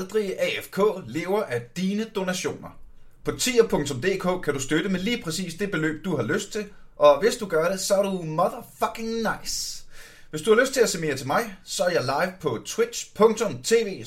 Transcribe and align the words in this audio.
Aldrig 0.00 0.36
AFK 0.40 0.78
lever 1.06 1.42
af 1.42 1.62
dine 1.76 2.04
donationer. 2.04 2.78
På 3.24 3.32
tier.dk 3.32 4.44
kan 4.44 4.54
du 4.54 4.60
støtte 4.60 4.88
med 4.88 5.00
lige 5.00 5.22
præcis 5.22 5.54
det 5.54 5.70
beløb, 5.70 6.04
du 6.04 6.16
har 6.16 6.22
lyst 6.22 6.52
til, 6.52 6.64
og 6.96 7.20
hvis 7.20 7.36
du 7.36 7.46
gør 7.46 7.70
det, 7.70 7.80
så 7.80 7.94
er 7.94 8.02
du 8.02 8.22
motherfucking 8.22 9.08
nice. 9.08 9.84
Hvis 10.30 10.42
du 10.42 10.54
har 10.54 10.60
lyst 10.60 10.72
til 10.72 10.80
at 10.80 10.88
se 10.88 11.00
mere 11.00 11.16
til 11.16 11.26
mig, 11.26 11.56
så 11.64 11.84
er 11.84 11.90
jeg 11.90 12.02
live 12.02 12.32
på 12.40 12.58
twitch.tv 12.66 14.04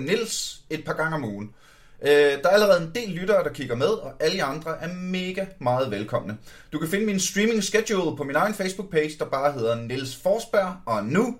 nils 0.00 0.60
et 0.70 0.84
par 0.84 0.92
gange 0.92 1.14
om 1.14 1.24
ugen. 1.24 1.54
Øh, 2.02 2.10
der 2.10 2.44
er 2.44 2.48
allerede 2.48 2.82
en 2.82 2.90
del 2.94 3.08
lyttere, 3.08 3.44
der 3.44 3.52
kigger 3.52 3.76
med, 3.76 3.88
og 3.88 4.12
alle 4.20 4.36
jer 4.36 4.46
andre 4.46 4.82
er 4.82 4.94
mega 4.94 5.46
meget 5.58 5.90
velkomne. 5.90 6.38
Du 6.72 6.78
kan 6.78 6.88
finde 6.88 7.06
min 7.06 7.20
streaming 7.20 7.64
schedule 7.64 8.16
på 8.16 8.24
min 8.24 8.36
egen 8.36 8.54
Facebook-page, 8.54 9.18
der 9.18 9.24
bare 9.24 9.52
hedder 9.52 9.74
Nils 9.74 10.16
Forsberg, 10.16 10.76
og 10.86 11.04
nu 11.04 11.36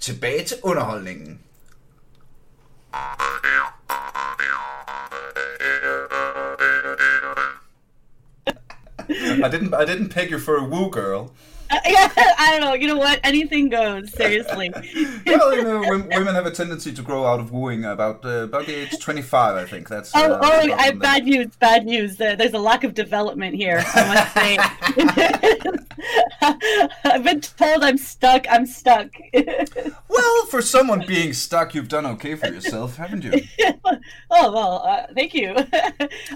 tilbage 0.00 0.44
til 0.44 0.56
underholdningen. 0.62 1.40
I 2.92 3.78
didn't 9.50 9.74
I 9.74 9.84
didn't 9.84 10.10
peg 10.10 10.30
you 10.30 10.38
for 10.38 10.56
a 10.56 10.64
woo 10.64 10.90
girl. 10.90 11.32
yeah, 11.86 12.12
I 12.16 12.50
don't 12.52 12.60
know. 12.60 12.74
You 12.74 12.86
know 12.86 12.96
what? 12.96 13.20
Anything 13.24 13.68
goes. 13.68 14.12
Seriously. 14.12 14.70
well, 15.26 15.54
you 15.54 15.62
know, 15.62 15.80
women 15.80 16.34
have 16.34 16.46
a 16.46 16.50
tendency 16.50 16.92
to 16.92 17.02
grow 17.02 17.26
out 17.26 17.40
of 17.40 17.52
wooing 17.52 17.84
about 17.84 18.24
uh, 18.24 18.44
about 18.44 18.66
the 18.66 18.74
age 18.74 18.98
twenty 18.98 19.22
five. 19.22 19.56
I 19.56 19.66
think 19.66 19.88
that's. 19.88 20.14
Uh, 20.14 20.38
oh, 20.40 20.40
oh! 20.42 20.72
I 20.72 20.92
bad 20.92 21.24
news. 21.24 21.54
Bad 21.56 21.84
news. 21.84 22.20
Uh, 22.20 22.36
there's 22.36 22.54
a 22.54 22.58
lack 22.58 22.84
of 22.84 22.94
development 22.94 23.54
here. 23.54 23.82
I 23.94 24.14
must 24.14 24.34
say. 24.34 24.58
I've 27.04 27.24
been 27.24 27.40
told 27.40 27.82
I'm 27.82 27.98
stuck. 27.98 28.46
I'm 28.48 28.66
stuck. 28.66 29.10
well, 30.08 30.46
for 30.46 30.62
someone 30.62 31.04
being 31.06 31.32
stuck, 31.32 31.74
you've 31.74 31.88
done 31.88 32.06
okay 32.06 32.34
for 32.34 32.46
yourself, 32.46 32.96
haven't 32.96 33.24
you? 33.24 33.32
oh 34.30 34.52
well, 34.52 34.82
uh, 34.86 35.06
thank 35.14 35.34
you. 35.34 35.54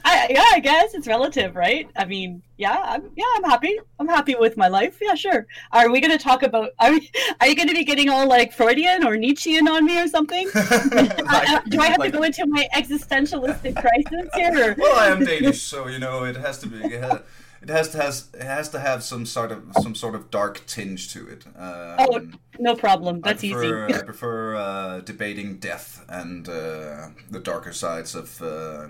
I, 0.05 0.27
yeah, 0.29 0.45
I 0.53 0.61
guess 0.63 0.95
it's 0.95 1.07
relative, 1.07 1.57
right? 1.57 1.89
I 1.97 2.05
mean, 2.05 2.43
yeah, 2.57 2.81
I'm, 2.85 3.11
yeah, 3.17 3.25
I'm 3.37 3.45
happy. 3.45 3.79
I'm 3.99 4.09
happy 4.09 4.35
with 4.35 4.57
my 4.57 4.69
life. 4.69 4.99
Yeah, 5.01 5.15
sure. 5.23 5.47
Are 5.71 5.91
we 5.91 6.01
going 6.01 6.17
to 6.17 6.23
talk 6.23 6.43
about? 6.43 6.71
Are 6.79 6.91
we? 6.91 7.11
Are 7.41 7.47
you 7.47 7.57
going 7.57 7.69
to 7.69 7.75
be 7.75 7.85
getting 7.85 8.09
all 8.09 8.27
like 8.27 8.53
Freudian 8.53 9.05
or 9.07 9.17
Nietzschean 9.17 9.69
on 9.69 9.85
me 9.85 9.99
or 10.01 10.09
something? 10.09 10.49
uh, 10.55 11.61
do 11.69 11.81
I 11.81 11.87
have 11.87 11.99
like, 11.99 12.13
to 12.13 12.19
go 12.19 12.23
into 12.25 12.47
my 12.47 12.69
existentialistic 12.75 13.77
crisis 13.77 14.31
here? 14.35 14.73
Or? 14.73 14.75
Well, 14.77 14.99
I 14.99 15.09
am 15.09 15.25
Danish, 15.25 15.63
so 15.63 15.89
you 15.89 15.99
know 15.99 16.25
it 16.25 16.37
has 16.37 16.59
to 16.59 16.67
be. 16.67 16.79
It 16.79 17.01
has, 17.01 17.21
it 17.63 17.69
has 17.69 17.91
to 17.91 17.99
has 17.99 18.29
it 18.35 18.43
has 18.43 18.69
to 18.71 18.81
have 18.81 19.03
some 19.05 19.25
sort 19.25 19.53
of 19.53 19.63
some 19.81 19.95
sort 19.95 20.15
of 20.15 20.31
dark 20.31 20.67
tinge 20.67 21.13
to 21.13 21.29
it. 21.29 21.47
Um, 21.57 21.97
oh, 21.99 22.29
no 22.59 22.75
problem. 22.75 23.21
That's 23.21 23.45
I 23.45 23.53
prefer, 23.53 23.89
easy. 23.89 23.99
I 23.99 24.03
prefer 24.03 24.57
uh, 24.57 25.01
debating 25.01 25.59
death 25.59 26.05
and 26.09 26.49
uh, 26.49 27.09
the 27.31 27.41
darker 27.41 27.73
sides 27.73 28.15
of 28.15 28.43
uh, 28.43 28.89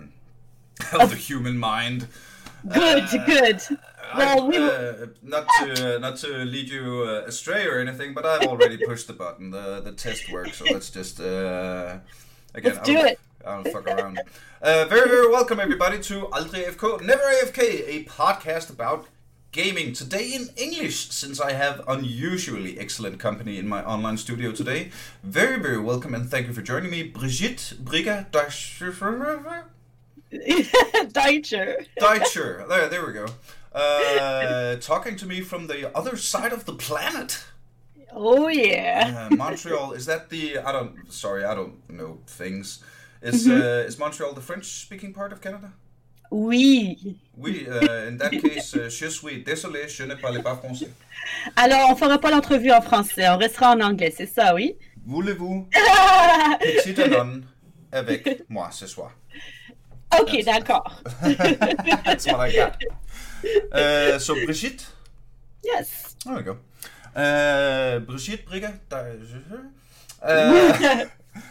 of 0.93 1.11
the 1.11 1.17
human 1.17 1.59
mind. 1.59 2.09
Good, 2.67 3.03
uh, 3.03 3.27
good. 3.27 3.61
Well, 4.17 4.49
we 4.49 4.57
uh, 4.57 5.07
not 5.23 5.47
to 5.59 5.97
uh, 5.97 5.99
not 5.99 6.17
to 6.19 6.29
lead 6.45 6.69
you 6.69 7.05
uh, 7.07 7.27
astray 7.27 7.67
or 7.67 7.79
anything, 7.79 8.15
but 8.15 8.27
I've 8.27 8.49
already 8.49 8.77
pushed 8.77 9.07
the 9.07 9.13
button. 9.13 9.51
The 9.51 9.81
the 9.81 9.93
test 9.93 10.31
works, 10.33 10.59
so 10.59 10.65
let's 10.71 10.91
just 10.91 11.21
uh, 11.21 11.99
again. 12.55 12.75
Let's 12.75 12.87
do 12.87 12.99
I'll, 12.99 13.07
it. 13.07 13.21
I'll 13.47 13.65
fuck 13.65 13.87
around. 13.87 14.21
Uh, 14.61 14.85
very 14.87 15.09
very 15.09 15.29
welcome 15.29 15.59
everybody 15.61 15.99
to 16.01 16.27
Aldrig 16.27 16.67
AFK, 16.67 17.03
Never 17.03 17.23
AFK, 17.23 17.61
a 17.89 18.05
podcast 18.05 18.71
about 18.71 19.07
gaming 19.51 19.93
today 19.93 20.33
in 20.33 20.49
English, 20.57 21.11
since 21.11 21.41
I 21.41 21.53
have 21.53 21.83
unusually 21.87 22.79
excellent 22.79 23.19
company 23.19 23.59
in 23.59 23.69
my 23.69 23.85
online 23.85 24.17
studio 24.17 24.53
today. 24.53 24.91
Very 25.23 25.61
very 25.61 25.79
welcome 25.79 26.15
and 26.15 26.31
thank 26.31 26.47
you 26.47 26.53
for 26.53 26.63
joining 26.63 26.91
me, 26.91 27.03
Brigitte 27.03 27.75
Briga. 27.83 28.31
Deutscher. 31.13 31.85
Deutscher. 32.01 32.65
There, 32.69 32.89
there 32.89 33.07
we 33.07 33.13
go. 33.13 33.27
Uh, 33.75 34.77
talking 34.77 35.17
to 35.17 35.27
me 35.27 35.41
from 35.41 35.67
the 35.67 35.97
other 35.97 36.17
side 36.17 36.53
of 36.53 36.65
the 36.65 36.75
planet. 36.75 37.43
Oh 38.15 38.49
yeah. 38.49 39.29
Uh, 39.31 39.37
Montreal 39.37 39.93
is 39.93 40.07
that 40.07 40.29
the? 40.29 40.59
I 40.59 40.73
don't. 40.73 41.11
Sorry, 41.11 41.45
I 41.45 41.55
don't 41.55 41.89
know 41.89 42.19
things. 42.27 42.85
Is 43.23 43.47
mm-hmm. 43.47 43.61
uh, 43.61 43.89
is 43.89 43.99
Montreal 43.99 44.35
the 44.35 44.41
French-speaking 44.41 45.15
part 45.15 45.33
of 45.33 45.41
Canada? 45.41 45.73
Oui. 46.33 47.19
Oui, 47.37 47.67
uh, 47.69 48.09
in 48.09 48.17
that 48.17 48.31
case, 48.31 48.75
uh, 48.75 48.89
je 48.89 49.09
suis 49.11 49.45
désolé, 49.45 49.87
je 49.89 50.05
ne 50.05 50.15
parle 50.15 50.43
pas 50.43 50.57
français. 50.57 50.89
Alors, 51.57 51.91
on 51.91 51.95
fera 51.95 52.19
pas 52.19 52.31
l'entrevue 52.31 52.73
en 52.73 52.81
français, 52.81 53.29
on 53.29 53.37
restera 53.37 53.73
en 53.73 53.81
anglais, 53.81 54.13
c'est 54.17 54.27
ça, 54.27 54.55
oui? 54.55 54.75
Voulez-vous 55.05 55.69
petite 56.61 57.01
avec 57.93 58.49
moi 58.49 58.71
ce 58.71 58.87
soir? 58.87 59.13
Ok, 60.21 60.43
d'accord. 60.45 60.91
That's 62.05 62.27
what 62.27 62.41
I 62.41 62.53
got. 62.53 62.83
Uh, 63.73 64.19
so, 64.19 64.35
Brigitte? 64.35 64.87
Yes. 65.65 66.17
There 66.25 66.37
we 66.37 66.43
go. 66.43 66.59
Uh, 67.15 67.99
Brigitte 68.01 68.47
Brigge, 68.47 68.73
uh, 70.23 71.05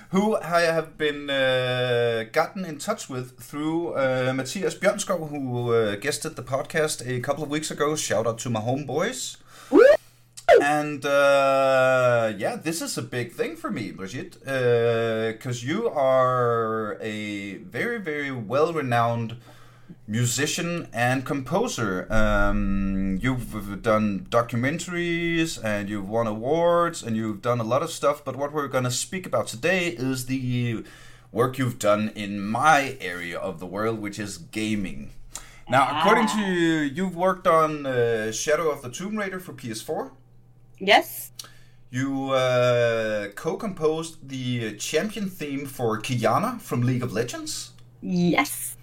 who 0.09 0.37
I 0.37 0.61
have 0.61 0.97
been 0.97 1.29
uh, 1.29 2.25
gotten 2.31 2.65
in 2.65 2.77
touch 2.77 3.09
with 3.09 3.39
through 3.39 3.93
uh, 3.93 4.33
Matthias 4.33 4.75
Bjørnskov, 4.75 5.29
who 5.29 5.73
uh, 5.73 5.95
guested 5.95 6.35
the 6.35 6.43
podcast 6.43 7.05
a 7.05 7.19
couple 7.19 7.43
of 7.43 7.49
weeks 7.49 7.71
ago. 7.71 7.95
Shout 7.95 8.25
out 8.27 8.39
to 8.39 8.49
my 8.49 8.61
homeboys. 8.61 9.37
And 10.61 11.05
uh, 11.05 12.33
yeah, 12.37 12.55
this 12.55 12.81
is 12.81 12.97
a 12.97 13.01
big 13.01 13.31
thing 13.31 13.55
for 13.55 13.69
me, 13.69 13.91
Brigitte, 13.91 14.39
because 14.39 15.63
uh, 15.63 15.67
you 15.67 15.89
are 15.89 16.97
a 17.01 17.55
very, 17.57 17.99
very 17.99 18.31
well 18.31 18.73
renowned 18.73 19.37
musician 20.07 20.87
and 20.91 21.25
composer. 21.25 22.11
Um, 22.11 23.17
you've 23.21 23.81
done 23.81 24.27
documentaries 24.29 25.63
and 25.63 25.89
you've 25.89 26.09
won 26.09 26.27
awards 26.27 27.01
and 27.03 27.15
you've 27.15 27.41
done 27.41 27.59
a 27.59 27.63
lot 27.63 27.81
of 27.81 27.91
stuff. 27.91 28.23
But 28.23 28.35
what 28.35 28.51
we're 28.51 28.67
going 28.67 28.83
to 28.83 28.91
speak 28.91 29.25
about 29.25 29.47
today 29.47 29.87
is 29.87 30.25
the 30.25 30.83
work 31.31 31.57
you've 31.57 31.79
done 31.79 32.11
in 32.15 32.41
my 32.41 32.97
area 32.99 33.37
of 33.37 33.59
the 33.59 33.65
world, 33.65 33.99
which 33.99 34.19
is 34.19 34.37
gaming. 34.37 35.11
Now, 35.69 35.99
according 35.99 36.27
to 36.27 36.39
you, 36.39 36.79
you've 36.79 37.15
worked 37.15 37.47
on 37.47 37.85
uh, 37.85 38.31
Shadow 38.33 38.69
of 38.69 38.81
the 38.81 38.89
Tomb 38.89 39.17
Raider 39.17 39.39
for 39.39 39.53
PS4. 39.53 40.11
Yes. 40.81 41.31
You 41.91 42.31
uh, 42.31 43.27
co-composed 43.35 44.27
the 44.27 44.75
champion 44.77 45.29
theme 45.29 45.65
for 45.65 46.01
Qiyana 46.01 46.59
from 46.59 46.81
League 46.81 47.03
of 47.03 47.13
Legends. 47.13 47.71
Yes. 48.01 48.75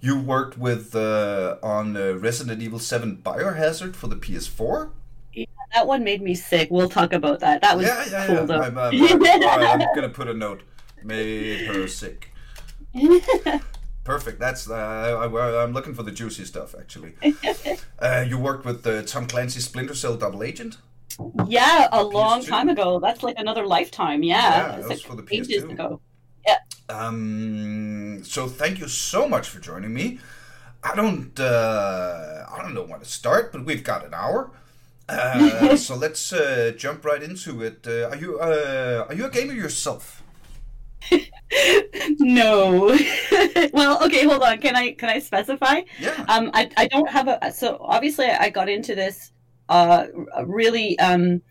You 0.00 0.18
worked 0.18 0.56
with 0.56 0.94
uh, 0.94 1.56
on 1.62 1.96
uh, 1.96 2.12
Resident 2.12 2.62
Evil 2.62 2.78
7 2.78 3.18
Biohazard 3.24 3.94
for 3.94 4.06
the 4.06 4.16
PS4. 4.16 4.90
Yeah, 5.34 5.46
that 5.74 5.86
one 5.86 6.02
made 6.04 6.22
me 6.22 6.34
sick. 6.34 6.68
We'll 6.70 6.88
talk 6.88 7.12
about 7.12 7.40
that. 7.40 7.60
That 7.60 7.76
was 7.76 7.86
yeah, 7.86 8.04
yeah, 8.10 8.26
cool 8.26 8.36
yeah. 8.36 8.42
though. 8.44 8.62
I'm, 8.62 8.78
I'm, 8.78 8.94
I'm, 8.94 9.22
right, 9.22 9.80
I'm 9.80 9.94
gonna 9.94 10.08
put 10.08 10.28
a 10.28 10.34
note. 10.34 10.62
Made 11.02 11.66
her 11.66 11.88
sick. 11.88 12.32
Perfect. 14.04 14.38
That's 14.38 14.70
uh, 14.70 14.74
I, 14.74 15.64
am 15.64 15.72
looking 15.72 15.94
for 15.94 16.02
the 16.02 16.12
juicy 16.12 16.44
stuff 16.44 16.74
actually. 16.78 17.14
Uh, 17.96 18.22
you 18.28 18.36
worked 18.36 18.66
with 18.66 18.86
uh, 18.86 19.02
Tom 19.02 19.26
Clancy's 19.26 19.64
Splinter 19.64 19.94
Cell 19.94 20.16
Double 20.16 20.42
Agent. 20.42 20.76
Yeah, 21.46 21.88
a 21.92 22.02
long 22.02 22.44
time 22.44 22.68
ago. 22.68 22.98
That's 23.00 23.22
like 23.22 23.36
another 23.38 23.66
lifetime. 23.66 24.22
Yeah, 24.22 24.36
yeah 24.36 24.80
that 24.80 24.88
was 24.88 25.02
for 25.02 25.16
the 25.16 25.22
PS2. 25.22 25.40
ages 25.40 25.62
ago. 25.64 26.00
Yeah. 26.46 26.58
Um. 26.88 28.22
So 28.24 28.48
thank 28.48 28.80
you 28.80 28.88
so 28.88 29.28
much 29.28 29.48
for 29.48 29.60
joining 29.60 29.94
me. 29.94 30.18
I 30.82 30.94
don't. 30.94 31.38
Uh, 31.38 32.46
I 32.50 32.62
don't 32.62 32.74
know 32.74 32.84
when 32.84 33.00
to 33.00 33.06
start, 33.06 33.52
but 33.52 33.64
we've 33.64 33.84
got 33.84 34.04
an 34.04 34.14
hour. 34.14 34.50
Uh, 35.08 35.76
so 35.86 35.94
let's 35.94 36.32
uh, 36.32 36.72
jump 36.76 37.04
right 37.04 37.22
into 37.22 37.62
it. 37.62 37.86
Uh, 37.86 38.08
are 38.08 38.16
you 38.16 38.38
uh, 38.38 39.06
are 39.08 39.14
you 39.14 39.26
a 39.26 39.30
gamer 39.30 39.54
yourself? 39.54 40.22
no. 42.18 42.86
well, 43.72 44.02
okay, 44.04 44.24
hold 44.24 44.42
on. 44.42 44.58
Can 44.58 44.74
I 44.76 44.92
can 44.92 45.10
I 45.10 45.18
specify? 45.18 45.82
Yeah. 45.98 46.24
Um, 46.28 46.50
I 46.54 46.70
I 46.76 46.86
don't 46.88 47.08
have 47.08 47.28
a. 47.28 47.52
So 47.52 47.78
obviously, 47.80 48.26
I 48.26 48.50
got 48.50 48.68
into 48.68 48.94
this 48.94 49.32
uh, 49.68 50.06
really 50.44 50.98
um, 50.98 51.42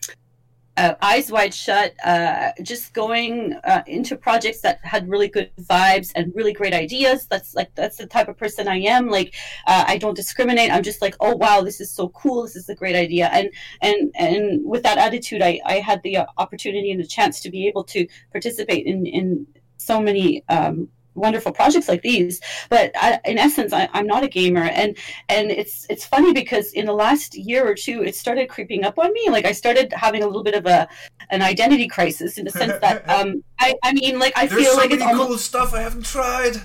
uh, 0.75 0.95
eyes 1.01 1.31
wide 1.31 1.53
shut, 1.53 1.93
uh, 2.03 2.51
just 2.63 2.93
going 2.93 3.53
uh, 3.63 3.83
into 3.85 4.15
projects 4.15 4.61
that 4.61 4.83
had 4.83 5.07
really 5.07 5.27
good 5.27 5.51
vibes 5.61 6.11
and 6.15 6.33
really 6.35 6.53
great 6.53 6.73
ideas. 6.73 7.27
That's 7.27 7.53
like 7.53 7.73
that's 7.75 7.97
the 7.97 8.07
type 8.07 8.27
of 8.27 8.37
person 8.37 8.67
I 8.67 8.77
am. 8.77 9.07
Like 9.07 9.35
uh, 9.67 9.83
I 9.87 9.97
don't 9.97 10.15
discriminate. 10.15 10.71
I'm 10.71 10.83
just 10.83 11.01
like, 11.01 11.15
oh 11.19 11.35
wow, 11.35 11.61
this 11.61 11.79
is 11.79 11.91
so 11.91 12.09
cool. 12.09 12.43
This 12.43 12.55
is 12.55 12.69
a 12.69 12.75
great 12.75 12.95
idea. 12.95 13.29
And 13.31 13.49
and 13.81 14.11
and 14.15 14.65
with 14.65 14.83
that 14.83 14.97
attitude, 14.97 15.41
I, 15.43 15.59
I 15.65 15.75
had 15.75 16.01
the 16.03 16.19
opportunity 16.37 16.91
and 16.91 16.99
the 16.99 17.07
chance 17.07 17.39
to 17.41 17.51
be 17.51 17.67
able 17.67 17.83
to 17.85 18.07
participate 18.31 18.85
in 18.85 19.05
in 19.05 19.45
so 19.77 20.01
many 20.01 20.43
um, 20.49 20.89
wonderful 21.15 21.51
projects 21.51 21.87
like 21.87 22.01
these 22.01 22.41
but 22.69 22.91
I, 22.95 23.19
in 23.25 23.37
essence 23.37 23.73
I, 23.73 23.89
am 23.93 24.07
not 24.07 24.23
a 24.23 24.27
gamer 24.27 24.63
and 24.63 24.97
and 25.29 25.51
it's 25.51 25.85
it's 25.89 26.05
funny 26.05 26.33
because 26.33 26.71
in 26.73 26.85
the 26.85 26.93
last 26.93 27.35
year 27.35 27.67
or 27.67 27.75
two 27.75 28.03
it 28.03 28.15
started 28.15 28.49
creeping 28.49 28.83
up 28.83 28.97
on 28.97 29.11
me 29.13 29.29
like 29.29 29.45
i 29.45 29.51
started 29.51 29.93
having 29.93 30.23
a 30.23 30.27
little 30.27 30.43
bit 30.43 30.55
of 30.55 30.65
a 30.65 30.87
an 31.29 31.41
identity 31.41 31.87
crisis 31.87 32.37
in 32.37 32.45
the 32.45 32.51
sense 32.51 32.79
that 32.81 33.07
um 33.17 33.43
i 33.59 33.73
i 33.83 33.93
mean 33.93 34.19
like 34.19 34.33
i 34.37 34.45
There's 34.45 34.61
feel 34.61 34.71
so 34.71 34.77
like 34.77 34.89
many 34.89 35.01
it's 35.01 35.11
almost 35.11 35.27
cool 35.27 35.37
stuff 35.37 35.73
I 35.73 35.81
haven't 35.81 36.05
tried. 36.05 36.61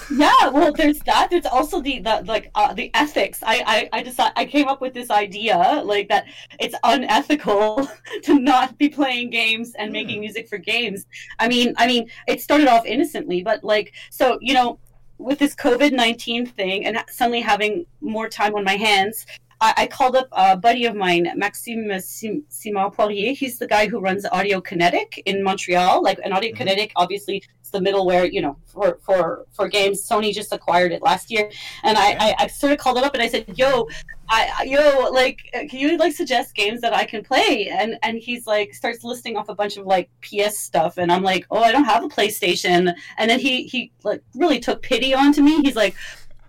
yeah 0.10 0.48
well 0.48 0.72
there's 0.72 0.98
that. 1.00 1.28
There's 1.30 1.46
also 1.46 1.80
the, 1.80 2.00
the 2.00 2.22
like 2.26 2.50
uh, 2.54 2.72
the 2.74 2.90
ethics. 2.94 3.42
I, 3.42 3.88
I 3.92 3.98
i 3.98 4.02
decided 4.02 4.32
i 4.36 4.44
came 4.44 4.68
up 4.68 4.80
with 4.80 4.94
this 4.94 5.10
idea 5.10 5.82
like 5.84 6.08
that 6.08 6.26
it's 6.58 6.74
unethical 6.84 7.88
to 8.22 8.38
not 8.38 8.76
be 8.78 8.88
playing 8.88 9.30
games 9.30 9.74
and 9.78 9.92
making 9.92 10.16
Hmm. 10.16 10.20
music 10.20 10.48
for 10.48 10.58
games. 10.58 11.06
I 11.38 11.48
mean 11.48 11.74
i 11.76 11.86
mean 11.86 12.08
it 12.26 12.40
started 12.40 12.68
off 12.68 12.86
innocently 12.86 13.42
but 13.42 13.62
like 13.64 13.92
so 14.10 14.38
you 14.40 14.54
know 14.54 14.78
with 15.18 15.38
this 15.38 15.54
covid-19 15.54 16.48
thing 16.52 16.86
and 16.86 16.98
suddenly 17.08 17.40
having 17.42 17.84
more 18.00 18.28
time 18.28 18.54
on 18.54 18.64
my 18.64 18.76
hands 18.76 19.26
I, 19.60 19.74
I 19.78 19.86
called 19.86 20.16
up 20.16 20.28
a 20.32 20.56
buddy 20.56 20.86
of 20.86 20.94
mine, 20.94 21.30
Maxime 21.36 21.98
Sim- 22.00 22.44
Simon 22.48 22.90
Poirier. 22.90 23.32
He's 23.32 23.58
the 23.58 23.66
guy 23.66 23.88
who 23.88 24.00
runs 24.00 24.24
Audiokinetic 24.24 25.22
in 25.26 25.42
Montreal. 25.42 26.02
Like, 26.02 26.18
an 26.24 26.32
Audio 26.32 26.52
Mhm. 26.52 26.56
Kinetic, 26.56 26.92
obviously, 26.96 27.42
it's 27.60 27.70
the 27.70 27.78
middleware, 27.78 28.30
you 28.32 28.40
know, 28.40 28.56
for, 28.66 28.98
for, 29.04 29.46
for 29.52 29.68
games. 29.68 30.06
Sony 30.06 30.32
just 30.32 30.52
acquired 30.52 30.92
it 30.92 31.02
last 31.02 31.30
year. 31.30 31.50
And 31.82 31.98
I, 31.98 32.12
I, 32.18 32.34
I 32.40 32.46
sort 32.46 32.72
of 32.72 32.78
called 32.78 32.98
it 32.98 33.04
up 33.04 33.14
and 33.14 33.22
I 33.22 33.28
said, 33.28 33.44
yo, 33.56 33.86
I, 34.30 34.64
yo, 34.64 35.10
like, 35.10 35.40
can 35.52 35.78
you, 35.78 35.96
like, 35.98 36.12
suggest 36.12 36.54
games 36.54 36.80
that 36.82 36.94
I 36.94 37.04
can 37.04 37.22
play? 37.22 37.68
And, 37.68 37.98
and 38.02 38.16
he's 38.16 38.46
like, 38.46 38.74
starts 38.74 39.02
listing 39.04 39.36
off 39.36 39.48
a 39.48 39.54
bunch 39.54 39.76
of, 39.76 39.86
like, 39.86 40.08
PS 40.22 40.56
stuff. 40.56 40.98
And 40.98 41.10
I'm 41.12 41.22
like, 41.22 41.46
oh, 41.50 41.58
I 41.62 41.72
don't 41.72 41.84
have 41.84 42.04
a 42.04 42.08
PlayStation. 42.08 42.94
And 43.18 43.30
then 43.30 43.40
he, 43.40 43.64
he, 43.64 43.92
like, 44.04 44.22
really 44.34 44.60
took 44.60 44.82
pity 44.82 45.12
onto 45.14 45.42
me. 45.42 45.60
He's 45.62 45.76
like, 45.76 45.94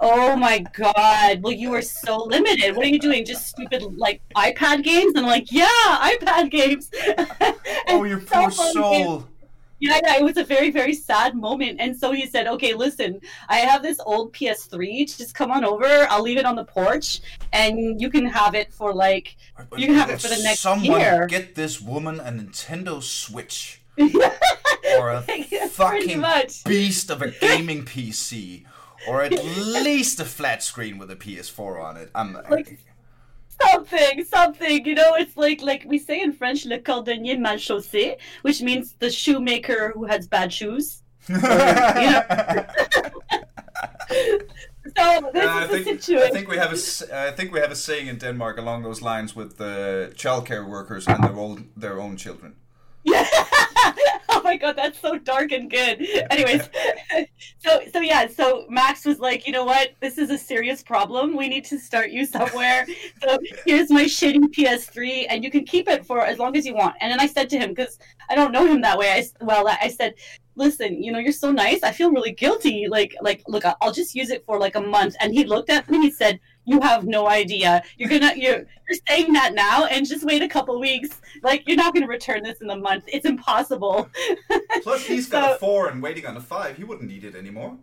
Oh 0.04 0.36
my 0.36 0.60
god! 0.74 1.44
Well, 1.44 1.54
you 1.54 1.74
are 1.76 1.82
so 1.84 2.18
limited. 2.24 2.76
What 2.76 2.86
are 2.86 2.90
you 2.90 3.00
doing? 3.00 3.24
Just 3.24 3.48
stupid 3.48 3.84
like 3.98 4.20
iPad 4.36 4.84
games? 4.84 5.14
And 5.16 5.20
I'm 5.20 5.26
like, 5.28 5.52
yeah, 5.52 5.68
iPad 5.70 6.50
games. 6.50 6.90
Oh, 7.88 8.04
And 8.04 8.10
you 8.10 8.20
so 8.22 8.26
poor 8.28 8.52
soul. 8.52 9.28
Yeah, 9.80 10.00
yeah, 10.04 10.18
it 10.18 10.24
was 10.24 10.38
a 10.38 10.44
very, 10.44 10.70
very 10.70 10.94
sad 10.94 11.36
moment. 11.36 11.78
And 11.80 11.98
so 11.98 12.12
he 12.12 12.26
said, 12.28 12.48
"Okay, 12.48 12.74
listen, 12.74 13.20
I 13.50 13.58
have 13.58 13.82
this 13.82 14.00
old 14.06 14.32
PS3. 14.34 15.06
Just 15.18 15.34
come 15.34 15.52
on 15.52 15.66
over. 15.66 16.08
I'll 16.10 16.22
leave 16.22 16.38
it 16.38 16.46
on 16.46 16.56
the 16.56 16.64
porch, 16.64 17.22
and 17.52 18.00
you 18.00 18.10
can 18.10 18.26
have 18.28 18.54
it 18.56 18.72
for 18.74 18.94
like." 18.94 19.36
You 19.76 19.88
can 19.88 19.96
have 19.96 20.10
it 20.12 20.22
for 20.22 20.28
the 20.28 20.42
next 20.44 20.60
Someone 20.60 21.00
year. 21.00 21.26
get 21.30 21.56
this 21.56 21.82
woman 21.82 22.20
a 22.20 22.32
Nintendo 22.32 23.02
Switch 23.02 23.82
or 25.00 25.10
a 25.10 25.22
fucking 25.70 26.20
much. 26.20 26.64
beast 26.64 27.10
of 27.10 27.22
a 27.22 27.32
gaming 27.32 27.84
PC 27.84 28.66
or 29.08 29.22
at 29.24 29.32
least 29.34 30.20
a 30.20 30.26
flat 30.26 30.62
screen 30.64 30.98
with 30.98 31.10
a 31.12 31.16
PS4 31.16 31.82
on 31.84 31.98
it. 31.98 32.10
I'm 32.16 32.34
Like- 32.50 32.80
something, 33.62 34.24
something. 34.26 34.86
You 34.86 34.96
know, 34.96 35.14
it's 35.16 35.38
like 35.38 35.62
like 35.62 35.86
we 35.88 35.98
say 36.00 36.22
in 36.22 36.34
French, 36.34 36.66
le 36.66 36.80
cordonnier 36.80 37.38
mal 37.40 37.58
chaussé, 37.58 38.18
which 38.42 38.62
means 38.62 38.94
the 39.00 39.10
shoemaker 39.12 39.92
who 39.96 40.06
has 40.06 40.28
bad 40.28 40.52
shoes. 40.54 41.04
So 44.98 45.32
this 45.32 45.46
uh, 45.46 45.46
Yeah, 45.46 45.56
I 45.56 45.64
is 45.64 45.70
the 45.70 45.96
think, 45.96 46.22
I 46.24 46.30
think 46.32 46.48
we 46.50 46.58
have 46.58 46.72
a 46.72 46.76
s- 46.76 47.04
I 47.12 47.32
think 47.32 47.54
we 47.54 47.60
have 47.60 47.72
a 47.72 47.76
saying 47.76 48.08
in 48.08 48.18
Denmark 48.18 48.58
along 48.58 48.82
those 48.84 49.02
lines 49.02 49.36
with 49.36 49.58
the 49.58 50.12
childcare 50.16 50.68
workers 50.68 51.08
and 51.08 51.24
their 51.24 51.36
own 51.38 51.70
their 51.78 52.00
own 52.00 52.18
children. 52.18 52.56
Yeah. 53.04 53.26
my 54.52 54.58
god, 54.58 54.76
that's 54.76 55.00
so 55.00 55.18
dark 55.18 55.54
and 55.54 55.72
good. 55.72 56.06
Anyways, 56.30 56.70
so 57.60 57.82
so 57.94 58.02
yeah, 58.02 58.28
so 58.28 58.66
Max 58.70 59.06
was 59.06 59.20
like, 59.20 59.48
you 59.48 59.54
know 59.54 59.64
what, 59.64 59.92
this 60.02 60.18
is 60.18 60.30
a 60.30 60.38
serious 60.38 60.84
problem. 60.84 61.38
We 61.38 61.48
need 61.48 61.64
to 61.66 61.80
start 61.80 62.12
you 62.12 62.26
somewhere. 62.26 62.86
so 63.24 63.38
here's 63.66 63.90
my 63.90 64.04
shitty 64.04 64.54
PS3, 64.54 65.28
and 65.30 65.42
you 65.42 65.50
can 65.50 65.64
keep 65.64 65.88
it 65.88 66.06
for 66.06 66.26
as 66.26 66.38
long 66.38 66.58
as 66.58 66.66
you 66.66 66.76
want. 66.76 66.96
And 67.00 67.10
then 67.12 67.22
I 67.22 67.28
said 67.28 67.50
to 67.52 67.58
him, 67.58 67.70
because 67.70 67.98
I 68.30 68.36
don't 68.36 68.52
know 68.52 68.66
him 68.66 68.82
that 68.82 68.98
way. 68.98 69.10
I 69.10 69.24
well, 69.44 69.66
I 69.70 69.88
said, 69.88 70.16
listen, 70.56 71.02
you 71.02 71.14
know, 71.14 71.20
you're 71.20 71.32
so 71.32 71.52
nice. 71.54 71.82
I 71.82 71.94
feel 71.94 72.12
really 72.12 72.34
guilty. 72.34 72.88
Like 72.90 73.16
like 73.22 73.44
look, 73.48 73.64
I'll 73.80 73.94
just 73.94 74.16
use 74.16 74.32
it 74.32 74.46
for 74.46 74.60
like 74.60 74.76
a 74.76 74.82
month. 74.82 75.16
And 75.22 75.34
he 75.34 75.46
looked 75.46 75.70
at 75.70 75.90
me 75.90 75.96
and 75.96 76.04
he 76.04 76.12
said. 76.12 76.40
You 76.66 76.80
have 76.82 77.06
no 77.06 77.28
idea. 77.28 77.84
You're 77.98 78.10
gonna 78.10 78.34
you're 78.36 78.60
you're 78.88 79.00
saying 79.08 79.34
that 79.34 79.54
now, 79.54 79.86
and 79.86 80.08
just 80.08 80.24
wait 80.24 80.42
a 80.42 80.48
couple 80.48 80.80
weeks. 80.80 81.20
Like 81.44 81.68
you're 81.68 81.78
not 81.78 81.94
gonna 81.94 82.08
return 82.08 82.44
this 82.44 82.62
in 82.62 82.70
a 82.70 82.76
month. 82.76 83.06
It's 83.08 83.26
impossible. 83.26 84.10
Plus, 84.84 85.04
he's 85.06 85.28
got 85.28 85.56
a 85.56 85.58
four 85.58 85.88
and 85.90 86.02
waiting 86.04 86.26
on 86.26 86.38
a 86.38 86.42
five. 86.42 86.78
He 86.78 86.84
wouldn't 86.84 87.10
need 87.10 87.24
it 87.24 87.36
anymore. 87.36 87.78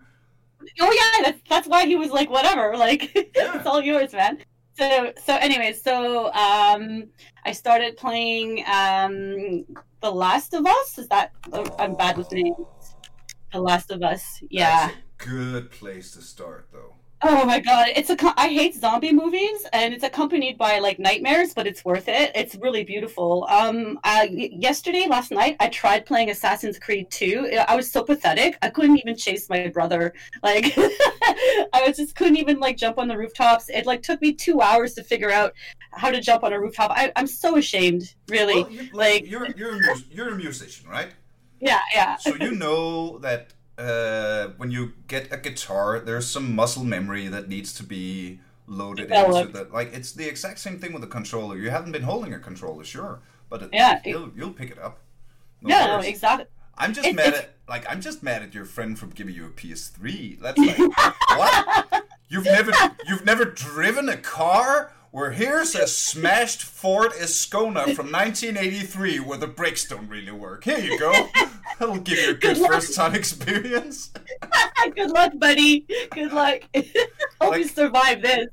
Oh 0.81 0.93
yeah, 0.93 1.23
that's 1.31 1.41
that's 1.49 1.69
why 1.69 1.87
he 1.87 1.97
was 1.97 2.11
like, 2.11 2.31
whatever, 2.31 2.77
like 2.77 3.15
Yeah. 3.15 3.57
it's 3.59 3.67
all 3.67 3.81
yours, 3.83 4.13
man. 4.13 4.39
So 4.77 5.13
so 5.25 5.35
anyway, 5.37 5.73
so 5.73 6.33
um, 6.33 7.05
I 7.45 7.53
started 7.53 7.97
playing 7.97 8.61
um, 8.67 9.65
The 10.01 10.11
Last 10.11 10.55
of 10.55 10.67
Us. 10.67 10.99
Is 10.99 11.09
that 11.09 11.33
oh, 11.53 11.67
I'm 11.81 11.95
bad 11.97 12.17
with 12.17 12.31
names. 12.31 12.57
The 13.53 13.61
Last 13.61 13.91
of 13.91 14.03
Us. 14.03 14.41
Yeah. 14.51 14.89
That's 14.89 14.97
a 15.27 15.29
good 15.29 15.71
place 15.71 16.13
to 16.13 16.23
start, 16.23 16.69
though. 16.73 16.95
Oh 17.21 17.45
my 17.45 17.59
god, 17.59 17.89
it's 17.97 18.11
a. 18.11 18.17
I 18.37 18.49
hate 18.49 18.77
zombie 18.77 19.13
movies, 19.13 19.67
and 19.73 19.93
it's 19.93 20.05
accompanied 20.05 20.57
by 20.57 20.79
like 20.79 21.01
nightmares, 21.01 21.53
but 21.53 21.67
it's 21.67 21.85
worth 21.85 22.07
it. 22.07 22.31
It's 22.35 22.55
really 22.57 22.85
beautiful. 22.85 23.45
Um, 23.51 23.99
I, 24.05 24.27
yesterday, 24.53 25.07
last 25.09 25.33
night, 25.33 25.57
I 25.59 25.69
tried 25.69 26.07
playing 26.07 26.31
Assassin's 26.31 26.79
Creed 26.79 27.11
2. 27.11 27.59
I 27.67 27.75
was 27.75 27.91
so 27.91 28.05
pathetic. 28.05 28.57
I 28.63 28.71
couldn't 28.71 28.99
even 28.99 29.17
chase 29.17 29.49
my 29.51 29.67
brother. 29.67 30.15
Like, 30.45 30.73
I 30.79 31.83
was 31.87 31.97
just 31.97 32.15
couldn't 32.15 32.37
even 32.37 32.61
like 32.61 32.77
jump 32.77 32.99
on 32.99 33.09
the 33.09 33.19
rooftops. 33.19 33.69
It 33.69 33.85
like 33.85 34.03
took 34.03 34.21
me 34.23 34.33
two 34.33 34.61
hours 34.61 34.95
to 34.95 35.03
figure 35.03 35.33
out 35.33 35.55
how 35.93 36.13
to 36.13 36.21
jump 36.21 36.45
on 36.45 36.53
a 36.53 36.61
rooftop. 36.61 36.93
I, 36.93 37.11
I'm 37.17 37.27
so 37.27 37.57
ashamed, 37.57 38.15
really. 38.29 38.63
Well, 38.63 38.71
you, 38.71 38.89
like- 38.93 39.29
you're 39.29 39.49
you're 39.57 39.75
a 39.75 39.97
you're 40.11 40.29
a 40.29 40.37
musician, 40.37 40.89
right? 40.89 41.09
yeah, 41.61 41.81
yeah. 41.93 42.17
So 42.17 42.37
you 42.37 42.53
know 42.53 43.19
that 43.19 43.53
uh, 43.79 44.49
when 44.57 44.71
you 44.71 44.93
get 45.07 45.33
a 45.33 45.37
guitar, 45.37 46.01
there's 46.01 46.27
some 46.27 46.55
muscle 46.55 46.85
memory 46.85 47.29
that 47.29 47.49
needs 47.49 47.73
to 47.75 47.83
be 47.83 48.41
loaded 48.67 49.09
Developed. 49.09 49.49
into 49.57 49.65
the 49.65 49.73
like. 49.73 49.93
It's 49.95 50.13
the 50.13 50.29
exact 50.29 50.59
same 50.59 50.79
thing 50.79 50.93
with 50.93 51.03
a 51.05 51.07
controller. 51.07 51.57
You 51.57 51.71
haven't 51.71 51.93
been 51.93 52.03
holding 52.03 52.35
a 52.35 52.39
controller, 52.39 52.85
sure, 52.85 53.21
but 53.49 53.63
it, 53.63 53.71
Yeah. 53.73 54.01
you'll 54.05 54.31
you'll 54.37 54.53
pick 54.53 54.71
it 54.71 54.79
up. 54.79 54.99
No 55.63 55.69
Yeah, 55.71 55.87
no, 55.87 55.99
exactly. 56.01 56.47
I'm 56.77 56.93
just 56.95 57.09
It- 57.09 57.15
mad 57.17 57.29
it's- 57.29 57.43
at 57.45 57.55
like 57.69 57.87
I'm 57.91 58.01
just 58.01 58.23
mad 58.23 58.43
at 58.43 58.55
your 58.55 58.65
friend 58.65 58.99
for 58.99 59.07
giving 59.07 59.35
you 59.35 59.47
a 59.47 59.51
PS3. 59.51 60.41
That's 60.41 60.59
like 60.59 60.79
what? 61.39 62.05
You've 62.29 62.45
never 62.45 62.73
you've 63.09 63.25
never 63.25 63.45
driven 63.45 64.09
a 64.09 64.17
car? 64.17 64.93
Where 65.11 65.31
here's 65.31 65.75
a 65.75 65.87
smashed 65.87 66.63
Ford 66.63 67.13
Escona 67.13 67.95
from 67.95 68.13
1983 68.13 69.21
where 69.21 69.39
the 69.39 69.47
brakes 69.47 69.87
don't 69.87 70.09
really 70.09 70.31
work. 70.31 70.65
Here 70.65 70.79
you 70.79 70.99
go. 70.99 71.29
That'll 71.79 71.99
give 71.99 72.19
you 72.19 72.31
a 72.31 72.35
good 72.35 72.57
Good 72.57 72.67
first 72.67 72.95
time 72.95 73.15
experience. 73.15 74.11
Good 74.95 75.11
luck, 75.11 75.33
buddy. 75.37 75.87
Good 76.13 76.33
luck. 76.33 76.61
Hope 77.41 77.57
you 77.57 77.65
survive 77.65 78.23
this. 78.23 78.49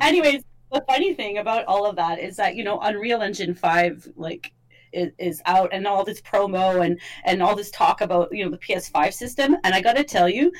Anyways 0.00 0.42
the 0.72 0.82
funny 0.88 1.14
thing 1.14 1.38
about 1.38 1.66
all 1.66 1.86
of 1.86 1.96
that 1.96 2.18
is 2.18 2.36
that 2.36 2.56
you 2.56 2.64
know 2.64 2.80
unreal 2.80 3.22
engine 3.22 3.54
5 3.54 4.08
like 4.16 4.52
is, 4.92 5.12
is 5.18 5.42
out 5.46 5.70
and 5.72 5.86
all 5.86 6.04
this 6.04 6.20
promo 6.20 6.84
and 6.84 6.98
and 7.24 7.42
all 7.42 7.54
this 7.54 7.70
talk 7.70 8.00
about 8.00 8.28
you 8.32 8.44
know 8.44 8.50
the 8.50 8.58
ps5 8.58 9.12
system 9.12 9.56
and 9.64 9.74
i 9.74 9.80
gotta 9.80 10.02
tell 10.02 10.28
you 10.28 10.50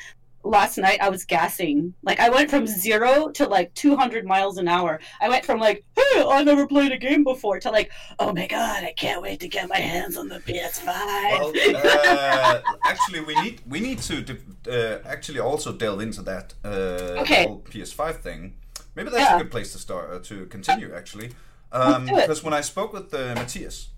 last 0.43 0.77
night 0.77 0.99
i 1.01 1.09
was 1.09 1.23
gassing 1.25 1.93
like 2.03 2.19
i 2.19 2.29
went 2.29 2.49
from 2.49 2.67
zero 2.67 3.29
to 3.29 3.47
like 3.47 3.73
200 3.75 4.25
miles 4.25 4.57
an 4.57 4.67
hour 4.67 4.99
i 5.21 5.29
went 5.29 5.45
from 5.45 5.59
like 5.59 5.85
hey 5.95 6.23
i 6.29 6.43
never 6.43 6.67
played 6.67 6.91
a 6.91 6.97
game 6.97 7.23
before 7.23 7.59
to 7.59 7.71
like 7.71 7.89
oh 8.19 8.33
my 8.33 8.45
god 8.47 8.83
i 8.83 8.91
can't 8.93 9.21
wait 9.21 9.39
to 9.39 9.47
get 9.47 9.69
my 9.69 9.77
hands 9.77 10.17
on 10.17 10.27
the 10.27 10.39
ps5 10.39 10.83
Well, 10.85 11.53
uh, 11.75 12.61
actually, 12.83 13.21
we 13.21 13.35
need 13.35 13.61
we 13.67 13.79
need 13.79 13.99
to 13.99 14.37
uh, 14.69 14.99
actually 15.07 15.39
also 15.39 15.71
delve 15.71 16.01
into 16.01 16.21
that 16.23 16.53
uh, 16.63 17.21
Okay. 17.21 17.43
whole 17.45 17.61
PS5 17.71 18.17
thing. 18.21 18.55
Maybe 18.95 19.09
that's 19.09 19.23
Yeah. 19.23 19.35
a 19.35 19.37
good 19.43 19.51
place 19.51 19.71
to 19.73 19.79
start 19.79 20.11
uh, 20.11 20.19
to 20.29 20.45
continue 20.47 20.93
actually, 20.93 21.31
um, 21.71 22.05
because 22.05 22.43
when 22.43 22.53
I 22.53 22.61
spoke 22.61 22.93
with 22.93 23.13
uh, 23.13 23.33
Matthias, 23.35 23.89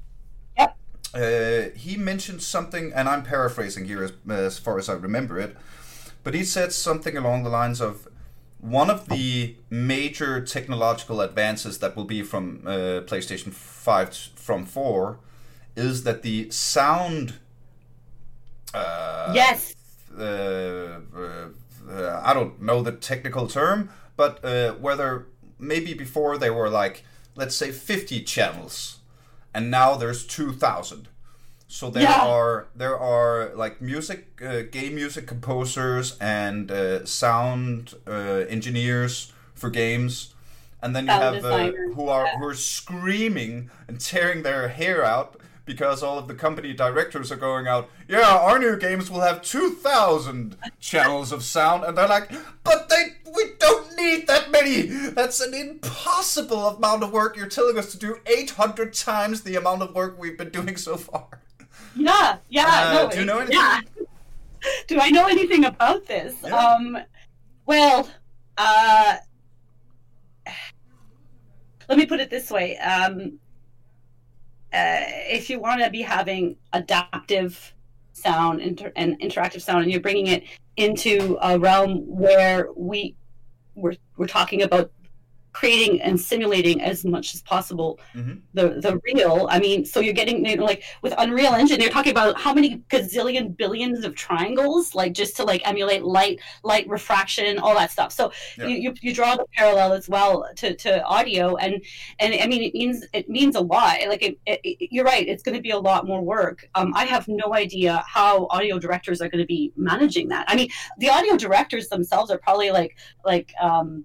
Yep. 0.57 0.77
uh, 1.13 1.77
he 1.77 1.97
mentioned 1.97 2.41
something, 2.41 2.93
and 2.93 3.09
I'm 3.09 3.23
paraphrasing 3.23 3.85
here 3.85 4.03
as, 4.03 4.13
as 4.29 4.57
far 4.59 4.77
as 4.77 4.87
I 4.89 4.93
remember 4.93 5.39
it, 5.39 5.55
but 6.25 6.33
he 6.33 6.43
said 6.43 6.73
something 6.73 7.15
along 7.15 7.43
the 7.43 7.49
lines 7.49 7.79
of 7.79 8.09
one 8.59 8.89
of 8.89 9.07
the 9.07 9.55
major 9.69 10.41
technological 10.41 11.21
advances 11.21 11.77
that 11.77 11.95
will 11.95 12.03
be 12.03 12.23
from 12.23 12.63
uh, 12.65 13.01
PlayStation 13.05 13.53
5 13.53 14.15
from 14.35 14.65
4 14.65 15.19
is 15.77 16.03
that 16.03 16.23
the 16.23 16.49
sound 16.49 17.35
uh, 18.73 19.31
yes 19.33 19.75
uh, 20.17 20.99
uh, 21.89 22.21
I 22.23 22.33
don't 22.33 22.61
know 22.61 22.81
the 22.81 22.91
technical 22.91 23.47
term, 23.47 23.89
but 24.15 24.43
uh, 24.43 24.73
whether 24.73 25.27
maybe 25.59 25.93
before 25.93 26.37
they 26.37 26.49
were 26.49 26.69
like, 26.69 27.03
let's 27.35 27.55
say 27.55 27.71
50 27.71 28.23
channels, 28.23 28.99
and 29.53 29.69
now 29.69 29.95
there's 29.95 30.25
2,000. 30.25 31.07
So 31.75 31.89
there 31.89 32.03
Yeah. 32.03 32.25
are 32.25 32.67
there 32.73 32.97
are 32.97 33.51
like 33.53 33.81
music, 33.81 34.41
uh, 34.41 34.61
game 34.71 34.95
music 34.95 35.27
composers 35.27 36.15
and 36.21 36.71
uh, 36.71 37.05
sound 37.05 37.95
uh, 38.07 38.45
engineers 38.55 39.33
for 39.55 39.69
games, 39.69 40.33
and 40.81 40.95
then 40.95 41.03
you 41.03 41.11
Sound 41.11 41.35
have 41.35 41.45
uh, 41.45 41.71
who 41.95 42.07
are 42.07 42.27
yeah. 42.27 42.37
who 42.39 42.45
are 42.47 42.53
screaming 42.53 43.69
and 43.89 43.99
tearing 43.99 44.43
their 44.43 44.69
hair 44.69 45.03
out 45.03 45.35
because 45.65 46.01
all 46.01 46.17
of 46.17 46.29
the 46.29 46.33
company 46.33 46.71
directors 46.73 47.29
are 47.29 47.41
going 47.49 47.67
out. 47.67 47.89
Yeah, 48.07 48.37
our 48.47 48.57
new 48.57 48.77
games 48.77 49.11
will 49.11 49.25
have 49.29 49.41
two 49.41 49.71
thousand 49.71 50.55
channels 50.79 51.33
of 51.33 51.43
sound, 51.43 51.83
and 51.83 51.97
they're 51.97 52.07
like, 52.07 52.31
but 52.63 52.87
they 52.87 53.03
we 53.35 53.43
don't 53.59 53.97
need 53.97 54.27
that 54.27 54.49
many. 54.49 54.83
That's 55.11 55.41
an 55.41 55.53
impossible 55.53 56.67
amount 56.69 57.03
of 57.03 57.11
work. 57.11 57.35
You're 57.35 57.47
telling 57.59 57.77
us 57.77 57.91
to 57.91 57.97
do 57.97 58.19
eight 58.27 58.51
hundred 58.51 58.93
times 58.93 59.41
the 59.41 59.57
amount 59.57 59.81
of 59.81 59.93
work 59.93 60.17
we've 60.17 60.37
been 60.37 60.51
doing 60.51 60.77
so 60.77 60.95
far. 60.95 61.41
Yeah, 61.95 62.37
yeah. 62.49 62.65
Uh, 62.67 63.03
no, 63.03 63.09
do 63.09 63.19
you 63.19 63.25
know 63.25 63.39
anything? 63.39 63.57
Yeah. 63.57 63.79
do 64.87 64.99
I 64.99 65.09
know 65.09 65.27
anything 65.27 65.65
about 65.65 66.05
this? 66.05 66.35
Yeah. 66.43 66.55
Um, 66.55 66.97
well, 67.65 68.09
uh, 68.57 69.17
let 71.89 71.97
me 71.97 72.05
put 72.05 72.19
it 72.19 72.29
this 72.29 72.51
way. 72.51 72.77
Um, 72.77 73.39
uh, 74.73 75.03
if 75.29 75.49
you 75.49 75.59
want 75.59 75.81
to 75.81 75.89
be 75.89 76.01
having 76.01 76.57
adaptive 76.73 77.73
sound 78.13 78.61
inter- 78.61 78.91
and 78.95 79.19
interactive 79.19 79.61
sound, 79.61 79.83
and 79.83 79.91
you're 79.91 80.01
bringing 80.01 80.27
it 80.27 80.43
into 80.77 81.37
a 81.41 81.57
realm 81.57 82.03
where 82.07 82.69
we 82.75 83.15
we're, 83.75 83.95
we're 84.17 84.27
talking 84.27 84.63
about 84.63 84.91
creating 85.59 86.01
and 86.01 86.19
simulating 86.19 86.77
as 86.81 87.05
much 87.05 87.27
as 87.35 87.41
possible 87.53 87.97
Mhm. 88.13 88.41
the 88.57 88.65
the 88.85 88.93
real 89.09 89.47
i 89.49 89.57
mean 89.65 89.85
so 89.91 89.97
you're 90.05 90.19
getting 90.21 90.37
you 90.45 90.57
know, 90.57 90.65
like 90.71 90.83
with 91.01 91.13
unreal 91.17 91.53
engine 91.61 91.79
you're 91.79 91.95
talking 91.97 92.11
about 92.17 92.37
how 92.45 92.53
many 92.53 92.69
gazillion 92.93 93.45
billions 93.55 94.03
of 94.07 94.11
triangles 94.15 94.93
like 94.99 95.13
just 95.21 95.33
to 95.37 95.43
like 95.51 95.61
emulate 95.71 96.03
light 96.03 96.37
light 96.71 96.85
refraction 96.89 97.57
all 97.63 97.73
that 97.81 97.89
stuff 97.89 98.11
so 98.11 98.23
Yeah. 98.57 98.67
you, 98.67 98.75
you 98.83 98.89
you 99.05 99.11
draw 99.19 99.31
the 99.37 99.45
parallel 99.57 99.93
as 99.93 100.09
well 100.15 100.33
to, 100.57 100.67
to 100.83 100.91
audio 101.05 101.55
and 101.63 101.73
and 102.19 102.33
i 102.43 102.47
mean 102.51 102.61
it 102.67 102.73
means 102.73 102.97
it 103.13 103.29
means 103.29 103.55
a 103.55 103.61
lot 103.75 103.95
like 104.09 104.23
it, 104.29 104.37
it, 104.45 104.59
it- 104.63 104.89
you're 104.93 105.05
right 105.13 105.25
it's 105.31 105.43
going 105.45 105.55
to 105.55 105.61
be 105.69 105.71
a 105.71 105.79
lot 105.79 106.01
more 106.11 106.21
work 106.21 106.57
um, 106.75 106.89
i 106.95 107.05
have 107.05 107.25
no 107.43 107.47
idea 107.53 108.03
how 108.17 108.31
audio 108.57 108.77
directors 108.85 109.21
are 109.21 109.29
going 109.29 109.41
to 109.47 109.51
be 109.57 109.71
managing 109.77 110.27
that 110.33 110.43
i 110.51 110.53
mean 110.59 110.67
the 110.97 111.09
audio 111.09 111.37
directors 111.37 111.87
themselves 111.87 112.29
are 112.29 112.37
probably 112.47 112.71
like 112.71 112.97
like 113.23 113.49
um 113.61 114.03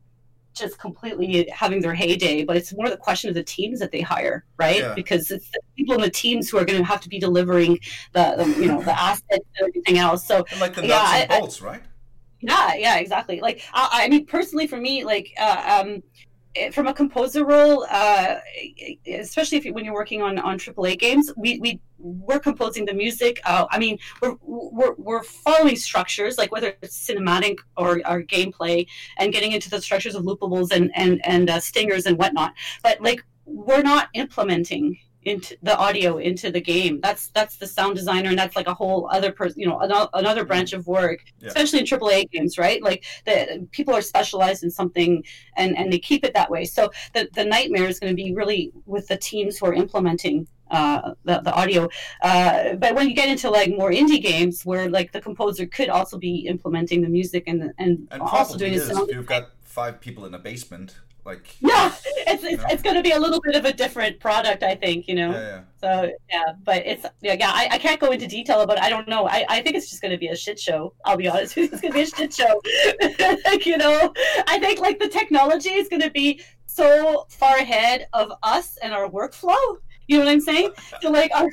just 0.54 0.78
completely 0.78 1.48
having 1.52 1.80
their 1.80 1.94
heyday, 1.94 2.44
but 2.44 2.56
it's 2.56 2.72
more 2.74 2.88
the 2.88 2.96
question 2.96 3.28
of 3.28 3.34
the 3.34 3.42
teams 3.42 3.78
that 3.80 3.92
they 3.92 4.00
hire, 4.00 4.44
right? 4.58 4.78
Yeah. 4.78 4.94
Because 4.94 5.30
it's 5.30 5.48
the 5.50 5.60
people 5.76 5.94
in 5.94 6.00
the 6.00 6.10
teams 6.10 6.50
who 6.50 6.58
are 6.58 6.64
going 6.64 6.78
to 6.78 6.84
have 6.84 7.00
to 7.02 7.08
be 7.08 7.18
delivering 7.18 7.78
the, 8.12 8.34
the 8.36 8.60
you 8.60 8.68
know 8.68 8.82
the 8.82 8.98
assets 9.00 9.24
and 9.30 9.68
everything 9.68 9.98
else. 9.98 10.26
So 10.26 10.44
And 10.50 10.60
like 10.60 10.74
the 10.74 10.82
Yeah, 10.82 10.98
nuts 10.98 11.12
and 11.14 11.32
I- 11.32 11.36
I- 11.36 11.40
bolts, 11.40 11.62
right? 11.62 11.82
yeah, 12.40 12.74
yeah, 12.74 12.96
exactly. 12.98 13.40
Like 13.40 13.62
I, 13.74 14.04
I 14.04 14.08
mean, 14.08 14.26
personally, 14.26 14.66
for 14.66 14.78
me, 14.78 15.04
like 15.04 15.32
uh, 15.38 15.82
um, 15.84 16.02
from 16.72 16.86
a 16.86 16.94
composer 16.94 17.44
role, 17.44 17.86
uh, 17.90 18.36
especially 19.06 19.58
if 19.58 19.64
you, 19.64 19.72
when 19.72 19.84
you're 19.84 19.94
working 19.94 20.22
on 20.22 20.38
on 20.38 20.58
AAA 20.58 20.98
games, 20.98 21.32
we 21.36 21.58
we 21.60 21.80
we're 21.98 22.40
composing 22.40 22.84
the 22.84 22.94
music. 22.94 23.40
Uh, 23.44 23.66
I 23.70 23.78
mean, 23.78 23.98
we're, 24.20 24.36
we're 24.42 24.94
we're 24.94 25.22
following 25.22 25.76
structures, 25.76 26.38
like 26.38 26.50
whether 26.50 26.74
it's 26.82 27.08
cinematic 27.08 27.58
or, 27.76 28.00
or 28.08 28.22
gameplay, 28.22 28.86
and 29.18 29.32
getting 29.32 29.52
into 29.52 29.70
the 29.70 29.80
structures 29.80 30.14
of 30.14 30.24
loopables 30.24 30.72
and 30.72 30.90
and 30.94 31.20
and 31.24 31.50
uh, 31.50 31.60
stingers 31.60 32.06
and 32.06 32.18
whatnot. 32.18 32.54
But 32.82 33.00
like, 33.00 33.24
we're 33.44 33.82
not 33.82 34.08
implementing 34.14 34.98
into 35.24 35.56
the 35.62 35.76
audio 35.76 36.18
into 36.18 36.50
the 36.50 36.60
game. 36.60 37.00
That's 37.00 37.28
that's 37.28 37.56
the 37.56 37.66
sound 37.66 37.96
designer 37.96 38.30
and 38.30 38.38
that's 38.38 38.56
like 38.56 38.66
a 38.68 38.74
whole 38.74 39.08
other 39.12 39.32
person 39.32 39.60
you 39.60 39.66
know 39.68 39.78
another, 39.80 40.08
another 40.14 40.44
branch 40.44 40.72
of 40.72 40.86
work 40.86 41.20
Yeah. 41.40 41.48
especially 41.48 41.80
in 41.80 41.84
AAA 41.86 42.30
games 42.30 42.56
right? 42.58 42.82
Like 42.82 43.04
the 43.26 43.66
people 43.70 43.94
are 43.94 44.02
specialized 44.02 44.62
in 44.64 44.70
something 44.70 45.22
and 45.56 45.76
and 45.76 45.92
they 45.92 45.98
keep 45.98 46.24
it 46.24 46.34
that 46.34 46.50
way. 46.50 46.64
So 46.64 46.90
the 47.14 47.28
the 47.34 47.44
nightmare 47.44 47.86
is 47.86 48.00
going 48.00 48.12
to 48.16 48.22
be 48.22 48.32
really 48.34 48.72
with 48.86 49.08
the 49.08 49.16
teams 49.16 49.58
who 49.58 49.66
are 49.66 49.74
implementing 49.74 50.46
uh, 50.70 51.14
the, 51.24 51.40
the 51.40 51.52
audio. 51.52 51.88
Uh, 52.22 52.74
but 52.74 52.94
when 52.94 53.08
you 53.08 53.14
get 53.14 53.28
into 53.28 53.50
like 53.50 53.70
more 53.70 53.90
indie 53.90 54.22
games 54.22 54.64
where 54.64 54.88
like 54.88 55.10
the 55.12 55.20
composer 55.20 55.66
could 55.66 55.88
also 55.88 56.16
be 56.16 56.46
implementing 56.46 57.02
the 57.02 57.08
music 57.08 57.44
and 57.46 57.72
and, 57.78 58.08
And 58.10 58.22
also 58.22 58.56
doing 58.56 58.74
is 58.74 58.86
sound 58.86 59.10
you've 59.10 59.26
got 59.26 59.50
five 59.62 60.00
people 60.00 60.24
in 60.26 60.34
a 60.34 60.38
basement. 60.38 60.96
Like 61.24 61.56
yeah 61.60 61.92
it's 62.26 62.42
it's, 62.42 62.62
know? 62.62 62.68
it's 62.70 62.82
going 62.82 62.96
to 62.96 63.02
be 63.02 63.12
a 63.12 63.18
little 63.18 63.40
bit 63.40 63.56
of 63.56 63.64
a 63.64 63.72
different 63.72 64.18
product 64.20 64.62
i 64.62 64.74
think 64.74 65.06
you 65.06 65.14
know 65.14 65.30
yeah, 65.30 65.40
yeah. 65.40 65.60
so 65.80 66.12
yeah, 66.30 66.52
but 66.64 66.86
it's 66.86 67.06
yeah, 67.20 67.36
yeah. 67.38 67.50
I, 67.52 67.68
I 67.72 67.78
can't 67.78 68.00
go 68.00 68.10
into 68.10 68.26
detail 68.26 68.60
about. 68.60 68.78
it. 68.78 68.82
I 68.82 68.90
don't 68.90 69.08
know. 69.08 69.26
I, 69.26 69.44
I 69.48 69.62
think 69.62 69.76
it's 69.76 69.90
just 69.90 70.02
going 70.02 70.12
to 70.12 70.18
be 70.18 70.28
a 70.28 70.36
shit 70.36 70.58
show. 70.58 70.94
I'll 71.04 71.16
be 71.16 71.28
honest. 71.28 71.56
with 71.56 71.64
you. 71.64 71.70
It's 71.72 71.80
going 71.80 71.92
to 71.92 71.98
be 71.98 72.02
a 72.02 72.06
shit 72.06 72.34
show. 72.34 72.60
like, 73.44 73.66
you 73.66 73.76
know, 73.76 74.12
I 74.46 74.58
think 74.58 74.80
like 74.80 74.98
the 74.98 75.08
technology 75.08 75.70
is 75.70 75.88
going 75.88 76.02
to 76.02 76.10
be 76.10 76.40
so 76.66 77.26
far 77.28 77.56
ahead 77.58 78.06
of 78.12 78.32
us 78.42 78.76
and 78.78 78.92
our 78.92 79.08
workflow. 79.08 79.76
You 80.06 80.18
know 80.18 80.24
what 80.24 80.30
I'm 80.30 80.40
saying? 80.40 80.72
So 81.00 81.10
like 81.10 81.30
our 81.34 81.48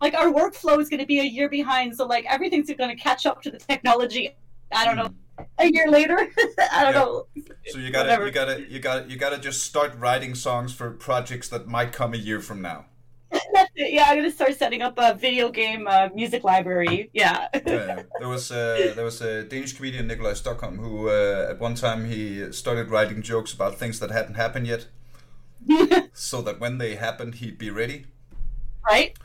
like 0.00 0.14
our 0.14 0.32
workflow 0.32 0.80
is 0.80 0.88
going 0.88 1.00
to 1.00 1.06
be 1.06 1.20
a 1.20 1.24
year 1.24 1.48
behind. 1.48 1.96
So 1.96 2.06
like 2.06 2.24
everything's 2.26 2.72
going 2.72 2.94
to 2.96 3.02
catch 3.02 3.26
up 3.26 3.42
to 3.42 3.50
the 3.50 3.58
technology. 3.58 4.36
I 4.72 4.84
don't 4.84 4.96
know. 4.96 5.06
Mm. 5.06 5.14
A 5.58 5.66
year 5.66 5.88
later, 5.90 6.18
I 6.72 6.84
don't 6.84 6.94
Yeah. 6.94 7.00
know. 7.00 7.26
So 7.66 7.78
you 7.78 7.90
gotta 7.90 8.08
Whatever. 8.08 8.26
you 8.26 8.32
gotta 8.32 8.60
you 8.68 8.78
gotta 8.80 9.08
you 9.10 9.16
gotta 9.16 9.38
just 9.38 9.62
start 9.64 9.92
writing 9.98 10.34
songs 10.34 10.72
for 10.74 10.90
projects 10.90 11.48
that 11.50 11.66
might 11.66 11.92
come 11.92 12.14
a 12.14 12.16
year 12.16 12.40
from 12.40 12.60
now. 12.62 12.86
That's 13.30 13.70
it. 13.76 13.92
Yeah, 13.92 14.04
I'm 14.08 14.22
to 14.22 14.30
start 14.30 14.54
setting 14.56 14.80
up 14.82 14.94
a 14.96 15.14
video 15.14 15.50
game 15.50 15.86
uh, 15.86 16.08
music 16.14 16.44
library. 16.44 17.10
Yeah. 17.12 17.48
Yeah, 17.54 17.60
yeah. 17.66 18.02
There 18.20 18.28
was 18.28 18.50
uh, 18.50 18.92
there 18.96 19.04
was 19.04 19.20
a 19.20 19.44
Danish 19.44 19.74
comedian 19.74 20.08
Nikolaj 20.08 20.42
Stokholm 20.42 20.76
who 20.78 21.08
uh, 21.10 21.48
at 21.50 21.60
one 21.60 21.74
time 21.74 22.06
he 22.06 22.50
started 22.52 22.88
writing 22.90 23.20
jokes 23.22 23.52
about 23.52 23.78
things 23.78 23.98
that 24.00 24.10
hadn't 24.10 24.34
happened 24.36 24.66
yet, 24.66 24.86
so 26.12 26.40
that 26.42 26.58
when 26.60 26.78
they 26.78 26.94
happened 26.96 27.34
he'd 27.36 27.58
be 27.58 27.70
ready. 27.70 28.06
right. 28.86 29.16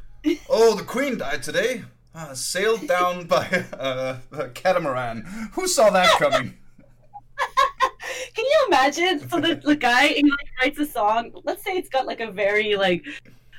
Oh, 0.50 0.76
the 0.76 0.84
queen 0.84 1.18
died 1.18 1.44
today. 1.44 1.84
Uh, 2.16 2.34
sailed 2.36 2.88
down 2.88 3.26
by 3.26 3.66
uh, 3.80 4.18
a 4.32 4.50
catamaran. 4.50 5.24
Who 5.54 5.68
saw 5.68 5.90
that 5.90 6.12
coming? 6.20 6.58
Can 8.36 8.46
you 8.46 8.66
imagine? 8.68 9.28
So 9.28 9.40
the, 9.40 9.56
the 9.56 9.76
guy 9.76 10.10
he 10.10 10.24
like 10.24 10.50
writes 10.62 10.80
a 10.80 10.86
song. 10.86 11.32
Let's 11.44 11.64
say 11.64 11.72
it's 11.72 11.90
got 11.90 12.06
like 12.06 12.20
a 12.20 12.30
very 12.30 12.76
like 12.76 13.04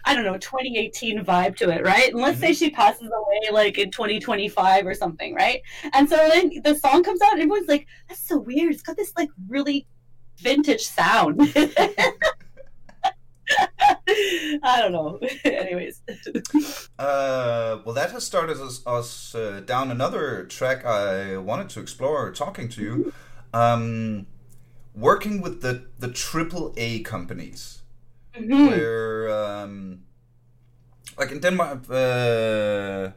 I 0.04 0.14
don't 0.14 0.24
know 0.24 0.38
2018 0.38 1.24
vibe 1.24 1.56
to 1.56 1.70
it, 1.70 1.84
right? 1.84 2.12
And 2.12 2.20
let's 2.20 2.38
say 2.38 2.52
she 2.52 2.70
passes 2.70 3.08
away 3.08 3.50
like 3.50 3.78
in 3.78 3.90
2025 3.90 4.86
or 4.86 4.94
something, 4.94 5.34
right? 5.34 5.60
And 5.92 6.08
so 6.08 6.16
then 6.16 6.52
the 6.62 6.76
song 6.76 7.02
comes 7.02 7.20
out, 7.22 7.32
and 7.32 7.40
everyone's 7.42 7.68
like, 7.68 7.86
"That's 8.08 8.20
so 8.20 8.38
weird. 8.38 8.72
It's 8.72 8.82
got 8.82 8.96
this 8.96 9.12
like 9.16 9.30
really 9.48 9.86
vintage 10.38 10.82
sound." 10.82 11.40
I 14.62 14.80
don't 14.80 14.92
know. 14.92 15.18
Anyways, 15.44 16.02
Uh, 16.98 17.78
well, 17.84 17.94
that 17.94 18.10
has 18.12 18.24
started 18.24 18.58
us, 18.60 18.82
us 18.86 19.34
uh, 19.34 19.60
down 19.66 19.90
another 19.90 20.44
track 20.44 20.84
I 20.84 21.36
wanted 21.36 21.68
to 21.70 21.80
explore 21.80 22.30
talking 22.32 22.68
to 22.70 22.82
you. 22.82 23.12
Um, 23.52 24.26
working 24.94 25.40
with 25.42 25.60
the, 25.62 25.84
the 25.98 26.08
triple 26.08 26.72
A 26.76 27.00
companies, 27.00 27.82
Mhm. 28.38 28.68
where, 28.68 29.28
um, 29.30 30.00
like 31.18 31.30
in 31.32 31.40
Denmark, 31.40 31.84
uh, 31.90 33.10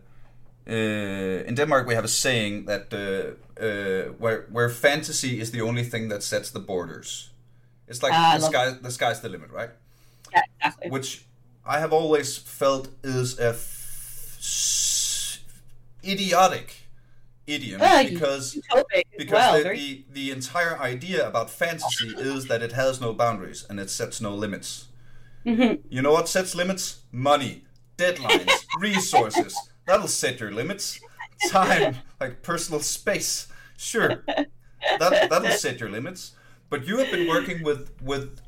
uh, 0.69 1.47
in 1.47 1.55
Denmark 1.55 1.87
we 1.87 1.95
have 1.95 2.05
a 2.05 2.07
saying 2.07 2.65
that 2.65 2.93
uh, 2.93 3.35
uh, 3.63 4.11
where, 4.19 4.45
where 4.51 4.69
fantasy 4.69 5.39
is 5.39 5.51
the 5.51 5.61
only 5.61 5.83
thing 5.83 6.09
that 6.09 6.23
sets 6.23 6.51
the 6.51 6.59
borders. 6.59 7.31
It's 7.87 8.03
like 8.03 8.13
Ah, 8.13 8.37
the, 8.39 8.45
sky, 8.45 8.71
the 8.81 8.91
sky's 8.91 9.21
the 9.21 9.29
limit, 9.29 9.49
right? 9.51 9.69
Yeah, 10.31 10.41
exactly. 10.59 10.89
which 10.91 11.25
I 11.65 11.79
have 11.79 11.91
always 11.93 12.37
felt 12.37 12.89
is 13.03 13.37
a 13.39 13.49
f- 13.49 15.39
idiotic 16.03 16.75
idiom 17.45 17.79
Yeah, 17.81 18.03
because 18.03 18.57
because 19.17 19.31
well. 19.31 19.57
the, 19.57 19.63
very- 19.63 19.77
the 19.77 20.05
the 20.11 20.31
entire 20.31 20.77
idea 20.79 21.27
about 21.27 21.49
fantasy 21.49 22.09
is 22.09 22.45
that 22.47 22.61
it 22.61 22.73
has 22.73 22.99
no 23.01 23.13
boundaries 23.13 23.65
and 23.69 23.79
it 23.79 23.89
sets 23.89 24.19
no 24.21 24.33
limits. 24.35 24.87
Mhm. 25.45 25.79
You 25.89 26.01
know 26.01 26.11
what 26.11 26.27
sets 26.27 26.55
limits? 26.55 27.01
Money, 27.11 27.63
deadlines, 27.97 28.51
resources. 28.79 29.55
That'll 29.85 30.09
set 30.09 30.39
your 30.41 30.51
limits. 30.51 30.99
Time, 31.49 31.97
like 32.19 32.41
personal 32.41 32.81
space. 32.81 33.47
Sure, 33.77 34.23
that 34.99 35.29
that'll 35.29 35.51
set 35.51 35.79
your 35.79 35.89
limits. 35.89 36.31
But 36.69 36.85
you 36.87 36.97
have 36.97 37.11
been 37.11 37.27
working 37.29 37.63
with 37.63 37.91
with 38.01 38.41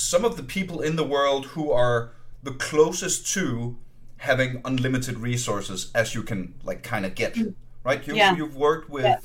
some 0.00 0.24
of 0.24 0.36
the 0.36 0.42
people 0.42 0.80
in 0.80 0.96
the 0.96 1.04
world 1.04 1.46
who 1.46 1.70
are 1.70 2.12
the 2.42 2.52
closest 2.52 3.26
to 3.34 3.76
having 4.18 4.60
unlimited 4.64 5.18
resources 5.18 5.90
as 5.94 6.14
you 6.14 6.22
can 6.22 6.54
like 6.62 6.82
kind 6.82 7.04
of 7.06 7.14
get 7.14 7.36
right 7.84 8.06
you, 8.06 8.14
Yeah. 8.14 8.34
you've 8.36 8.56
worked 8.56 8.88
with 8.90 9.04
Yeah. 9.04 9.18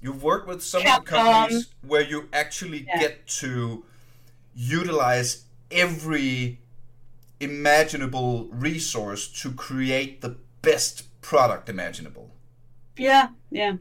you've 0.00 0.22
worked 0.22 0.46
with 0.48 0.62
some 0.62 0.80
of 0.80 0.86
the 0.86 0.90
Capcom. 0.90 1.06
companies 1.06 1.68
where 1.82 2.02
you 2.02 2.28
actually 2.32 2.84
Yeah. 2.86 2.98
get 3.00 3.26
to 3.42 3.84
utilize 4.54 5.44
every 5.70 6.58
imaginable 7.40 8.48
resource 8.50 9.28
to 9.28 9.52
create 9.52 10.20
the 10.20 10.36
best 10.62 11.04
product 11.20 11.68
imaginable. 11.68 12.30
Yeah, 12.96 13.28
yeah. 13.50 13.74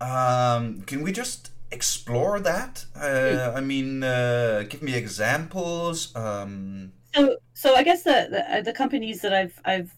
Um, 0.00 0.82
can 0.82 1.02
we 1.02 1.12
just 1.12 1.50
explore 1.72 2.38
that? 2.40 2.84
Uh, 2.94 3.52
I 3.54 3.60
mean, 3.60 4.02
uh, 4.04 4.64
give 4.68 4.82
me 4.82 4.94
examples. 4.94 6.14
Um, 6.14 6.92
so, 7.14 7.36
so 7.54 7.74
I 7.74 7.82
guess 7.82 8.02
the, 8.02 8.28
the 8.30 8.58
uh, 8.58 8.60
the 8.62 8.72
companies 8.72 9.20
that 9.22 9.32
I've 9.32 9.58
I've 9.64 9.92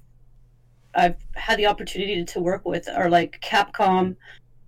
I've 0.95 1.17
had 1.35 1.59
the 1.59 1.67
opportunity 1.67 2.25
to 2.25 2.41
work 2.41 2.65
with 2.65 2.89
are 2.89 3.11
like 3.11 3.41
Capcom, 3.41 4.17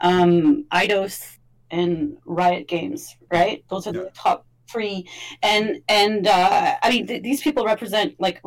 um, 0.01 0.65
Eidos, 0.73 1.39
and 1.71 2.17
Riot 2.25 2.69
Games. 2.69 3.17
Right, 3.31 3.65
those 3.69 3.87
are 3.87 3.95
yeah. 3.95 4.03
the 4.03 4.11
top 4.11 4.47
three. 4.71 5.09
And 5.43 5.81
and 5.89 6.27
uh, 6.27 6.77
I 6.83 6.91
mean, 6.91 7.07
th- 7.07 7.23
these 7.23 7.43
people 7.43 7.65
represent 7.65 8.15
like 8.19 8.41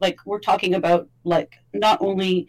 like 0.00 0.18
we're 0.24 0.40
talking 0.40 0.74
about 0.74 1.08
like 1.24 1.54
not 1.72 1.98
only 2.00 2.48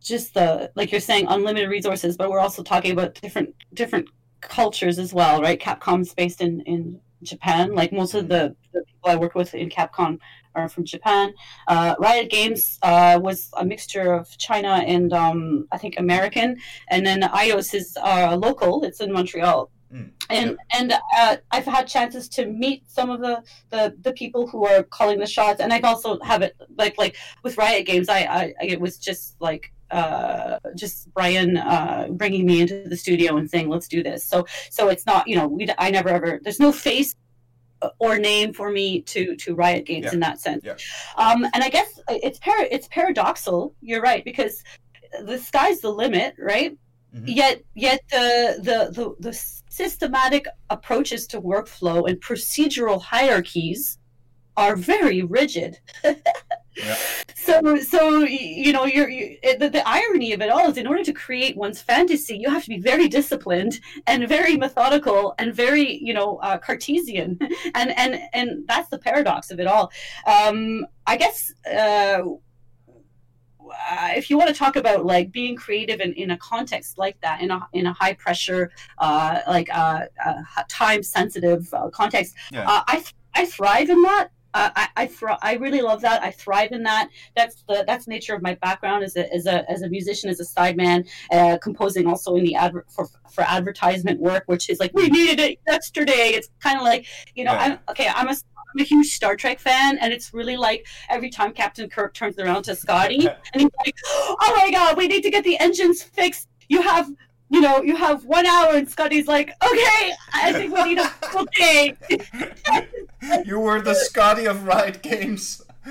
just 0.00 0.34
the 0.34 0.70
like 0.76 0.92
you're 0.92 1.00
saying 1.00 1.26
unlimited 1.28 1.68
resources, 1.68 2.16
but 2.16 2.30
we're 2.30 2.40
also 2.40 2.62
talking 2.62 2.92
about 2.92 3.14
different 3.14 3.54
different 3.74 4.08
cultures 4.40 4.98
as 4.98 5.12
well, 5.12 5.40
right? 5.40 5.60
Capcom's 5.60 6.14
based 6.14 6.40
in 6.40 6.60
in 6.62 7.00
Japan. 7.22 7.74
Like 7.74 7.92
most 7.92 8.14
of 8.14 8.28
the, 8.28 8.54
the 8.72 8.82
people 8.82 9.10
I 9.10 9.16
work 9.16 9.34
with 9.34 9.54
in 9.54 9.68
Capcom 9.68 10.18
are 10.54 10.68
from 10.68 10.84
Japan. 10.84 11.34
Uh, 11.68 11.94
Riot 11.98 12.30
Games 12.30 12.78
uh, 12.82 13.18
was 13.22 13.50
a 13.56 13.64
mixture 13.64 14.12
of 14.14 14.36
China 14.38 14.82
and 14.86 15.12
um, 15.12 15.68
I 15.72 15.78
think 15.78 15.94
American, 15.98 16.56
and 16.88 17.04
then 17.06 17.20
Eidos 17.22 17.74
is 17.74 17.96
uh, 18.02 18.36
local. 18.36 18.84
It's 18.84 19.00
in 19.00 19.12
Montreal. 19.12 19.70
Mm. 19.92 20.10
And 20.30 20.58
and 20.74 20.92
uh, 21.16 21.36
I've 21.52 21.64
had 21.64 21.86
chances 21.86 22.28
to 22.30 22.46
meet 22.46 22.90
some 22.90 23.08
of 23.08 23.20
the, 23.20 23.42
the, 23.70 23.94
the 24.00 24.12
people 24.12 24.48
who 24.48 24.66
are 24.66 24.82
calling 24.82 25.18
the 25.18 25.26
shots, 25.26 25.60
and 25.60 25.72
I've 25.72 25.84
also 25.84 26.18
have 26.20 26.42
it 26.42 26.56
like 26.76 26.98
like 26.98 27.16
with 27.44 27.56
Riot 27.56 27.86
Games. 27.86 28.08
I, 28.08 28.18
I 28.18 28.54
it 28.60 28.80
was 28.80 28.98
just 28.98 29.36
like 29.40 29.72
uh, 29.90 30.58
just 30.74 31.12
Brian 31.14 31.56
uh, 31.56 32.08
bringing 32.10 32.46
me 32.46 32.60
into 32.60 32.84
the 32.88 32.96
studio 32.96 33.36
and 33.36 33.50
saying, 33.50 33.68
"Let's 33.68 33.88
do 33.88 34.02
this." 34.02 34.24
So, 34.24 34.46
so 34.70 34.88
it's 34.88 35.06
not, 35.06 35.26
you 35.28 35.36
know, 35.36 35.46
we, 35.46 35.68
I 35.78 35.90
never 35.90 36.08
ever. 36.08 36.40
There's 36.42 36.60
no 36.60 36.72
face 36.72 37.14
or 37.98 38.18
name 38.18 38.52
for 38.52 38.70
me 38.70 39.02
to 39.02 39.36
to 39.36 39.54
Riot 39.54 39.86
Games 39.86 40.06
yeah. 40.06 40.12
in 40.12 40.20
that 40.20 40.40
sense. 40.40 40.64
Yeah. 40.64 40.76
Um, 41.16 41.44
and 41.54 41.62
I 41.62 41.68
guess 41.68 42.00
it's 42.08 42.38
par- 42.38 42.68
it's 42.70 42.88
paradoxal. 42.88 43.72
You're 43.80 44.02
right 44.02 44.24
because 44.24 44.62
the 45.22 45.38
sky's 45.38 45.80
the 45.80 45.90
limit, 45.90 46.34
right? 46.38 46.76
Mm-hmm. 47.14 47.28
Yet, 47.28 47.62
yet 47.74 48.00
the, 48.10 48.58
the 48.62 48.92
the 48.92 49.14
the 49.20 49.32
systematic 49.68 50.46
approaches 50.70 51.26
to 51.28 51.40
workflow 51.40 52.08
and 52.08 52.20
procedural 52.20 53.00
hierarchies 53.00 53.98
are 54.56 54.76
very 54.76 55.22
rigid. 55.22 55.78
So, 57.34 57.76
so 57.76 58.24
you 58.24 58.72
know, 58.72 58.84
you're 58.84 59.08
you, 59.08 59.38
the, 59.58 59.70
the 59.70 59.86
irony 59.86 60.32
of 60.32 60.40
it 60.40 60.50
all 60.50 60.68
is, 60.68 60.76
in 60.76 60.86
order 60.86 61.02
to 61.04 61.12
create 61.12 61.56
one's 61.56 61.80
fantasy, 61.80 62.36
you 62.36 62.50
have 62.50 62.64
to 62.64 62.68
be 62.68 62.78
very 62.78 63.08
disciplined 63.08 63.80
and 64.06 64.28
very 64.28 64.56
methodical 64.56 65.34
and 65.38 65.54
very, 65.54 65.98
you 66.02 66.12
know, 66.12 66.36
uh, 66.38 66.58
Cartesian, 66.58 67.38
and 67.74 67.96
and 67.96 68.20
and 68.32 68.66
that's 68.66 68.88
the 68.88 68.98
paradox 68.98 69.50
of 69.50 69.60
it 69.60 69.66
all. 69.66 69.90
Um, 70.26 70.86
I 71.06 71.16
guess. 71.16 71.52
Uh, 71.70 72.22
if 74.14 74.30
you 74.30 74.38
want 74.38 74.48
to 74.48 74.54
talk 74.54 74.76
about 74.76 75.04
like 75.04 75.32
being 75.32 75.56
creative 75.56 76.00
in, 76.00 76.12
in 76.12 76.30
a 76.30 76.38
context 76.38 76.98
like 76.98 77.20
that, 77.20 77.40
in 77.40 77.50
a 77.50 77.66
in 77.72 77.86
a 77.86 77.92
high 77.92 78.12
pressure, 78.14 78.70
uh, 78.98 79.40
like 79.48 79.68
uh, 79.76 80.02
uh, 80.24 80.34
time 80.68 81.02
sensitive 81.02 81.72
uh, 81.74 81.88
context, 81.90 82.36
yeah. 82.52 82.68
Uh, 82.68 82.82
I 82.86 82.96
th- 82.96 83.14
I 83.34 83.44
thrive 83.44 83.90
in 83.90 84.00
that. 84.02 84.28
Uh, 84.56 84.70
I 84.74 84.88
I, 84.96 85.06
thri- 85.06 85.42
I 85.42 85.54
really 85.54 85.82
love 85.82 86.00
that. 86.00 86.22
I 86.22 86.30
thrive 86.30 86.72
in 86.72 86.82
that. 86.84 87.10
That's 87.36 87.62
the 87.68 87.84
that's 87.86 88.06
the 88.06 88.10
nature 88.10 88.34
of 88.34 88.40
my 88.40 88.54
background 88.54 89.04
as 89.04 89.14
a 89.16 89.32
as 89.32 89.46
a 89.46 89.70
as 89.70 89.82
a 89.82 89.88
musician, 89.88 90.30
as 90.30 90.40
a 90.40 90.44
sideman, 90.44 91.06
uh, 91.30 91.58
composing 91.58 92.06
also 92.06 92.36
in 92.36 92.44
the 92.44 92.54
adver- 92.54 92.86
for 92.88 93.06
for 93.30 93.42
advertisement 93.42 94.18
work, 94.18 94.44
which 94.46 94.70
is 94.70 94.80
like 94.80 94.92
we 94.94 95.08
needed 95.08 95.40
it 95.40 95.58
yesterday. 95.66 96.32
It's 96.34 96.48
kind 96.60 96.78
of 96.78 96.84
like 96.84 97.06
you 97.34 97.44
know, 97.44 97.52
I'm 97.52 97.78
okay. 97.90 98.08
I'm 98.08 98.28
a 98.28 98.30
I'm 98.30 98.80
a 98.80 98.84
huge 98.84 99.08
Star 99.08 99.36
Trek 99.36 99.58
fan, 99.58 99.98
and 99.98 100.12
it's 100.12 100.32
really 100.32 100.56
like 100.56 100.86
every 101.10 101.28
time 101.28 101.52
Captain 101.52 101.88
Kirk 101.90 102.14
turns 102.14 102.38
around 102.38 102.62
to 102.62 102.74
Scotty, 102.74 103.28
and 103.52 103.62
he's 103.62 103.70
like, 103.84 103.94
"Oh 104.06 104.54
my 104.56 104.70
God, 104.70 104.96
we 104.96 105.06
need 105.06 105.22
to 105.22 105.30
get 105.30 105.44
the 105.44 105.58
engines 105.58 106.02
fixed. 106.02 106.48
You 106.68 106.80
have 106.80 107.10
you 107.48 107.60
know, 107.60 107.82
you 107.82 107.96
have 107.96 108.24
one 108.24 108.46
hour, 108.46 108.74
and 108.74 108.88
Scotty's 108.88 109.28
like, 109.28 109.50
okay, 109.62 110.12
I 110.34 110.52
think 110.52 110.74
we 110.74 110.84
need 110.84 110.98
a 110.98 111.08
full 111.08 111.46
day. 111.56 111.96
you 113.44 113.60
were 113.60 113.80
the 113.80 113.94
Scotty 113.94 114.46
of 114.46 114.64
Riot 114.64 115.02
Games. 115.02 115.62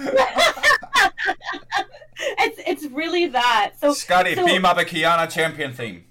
it's 2.38 2.60
it's 2.68 2.86
really 2.92 3.28
that. 3.28 3.74
So 3.80 3.94
Scotty, 3.94 4.36
so, 4.36 4.46
beam 4.46 4.66
up 4.66 4.78
a 4.78 4.84
Qiyana 4.84 5.32
champion 5.32 5.72
theme. 5.74 6.04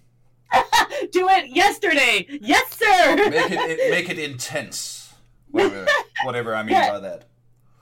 Do 1.13 1.29
it 1.29 1.55
yesterday, 1.55 2.27
yes, 2.41 2.71
sir. 2.71 3.17
make 3.17 3.51
it, 3.51 3.91
make 3.91 4.09
it 4.09 4.19
intense. 4.19 5.13
Whatever, 5.51 5.87
whatever 6.25 6.55
I 6.55 6.63
mean 6.63 6.73
yeah. 6.73 6.93
by 6.93 7.01
that 7.01 7.25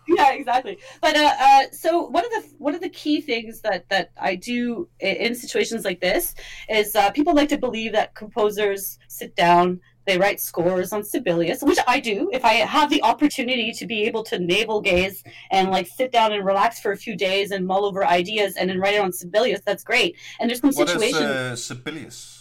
yeah 0.17 0.33
exactly 0.33 0.79
but 1.01 1.17
uh, 1.17 1.33
uh, 1.41 1.63
so 1.71 2.07
one 2.07 2.25
of 2.25 2.31
the 2.31 2.49
one 2.59 2.75
of 2.75 2.81
the 2.81 2.89
key 2.89 3.21
things 3.21 3.61
that 3.61 3.89
that 3.89 4.11
i 4.21 4.35
do 4.35 4.89
in 5.01 5.35
situations 5.35 5.85
like 5.85 6.01
this 6.01 6.35
is 6.69 6.95
uh, 6.97 7.11
people 7.13 7.35
like 7.35 7.49
to 7.49 7.59
believe 7.59 7.93
that 7.93 8.15
composers 8.15 8.99
sit 9.09 9.35
down 9.37 9.81
they 10.07 10.19
write 10.19 10.41
scores 10.41 10.93
on 10.93 11.05
Sibelius, 11.05 11.63
which 11.63 11.79
I 11.87 12.01
do. 12.01 12.29
If 12.33 12.45
I 12.45 12.55
have 12.55 12.91
the 12.91 13.03
opportunity 13.03 13.73
to 13.73 13.87
be 13.87 14.03
able 14.03 14.25
to 14.25 14.39
navel 14.39 14.81
gaze 14.81 15.23
and 15.51 15.71
like 15.71 15.87
sit 15.87 16.11
down 16.11 16.33
and 16.33 16.45
relax 16.45 16.81
for 16.81 16.93
a 16.93 16.97
few 16.97 17.17
days 17.17 17.53
and 17.53 17.67
mull 17.67 17.85
over 17.85 18.05
ideas 18.05 18.57
and 18.57 18.69
then 18.69 18.81
write 18.81 18.95
it 18.95 19.01
on 19.01 19.13
Sibelius, 19.13 19.61
that's 19.65 19.85
great. 19.85 20.17
And 20.41 20.51
there's 20.51 20.61
some 20.61 20.73
situations. 20.73 21.13
What 21.13 21.23
is 21.23 21.31
uh, 21.31 21.57
Sibelius? 21.57 22.32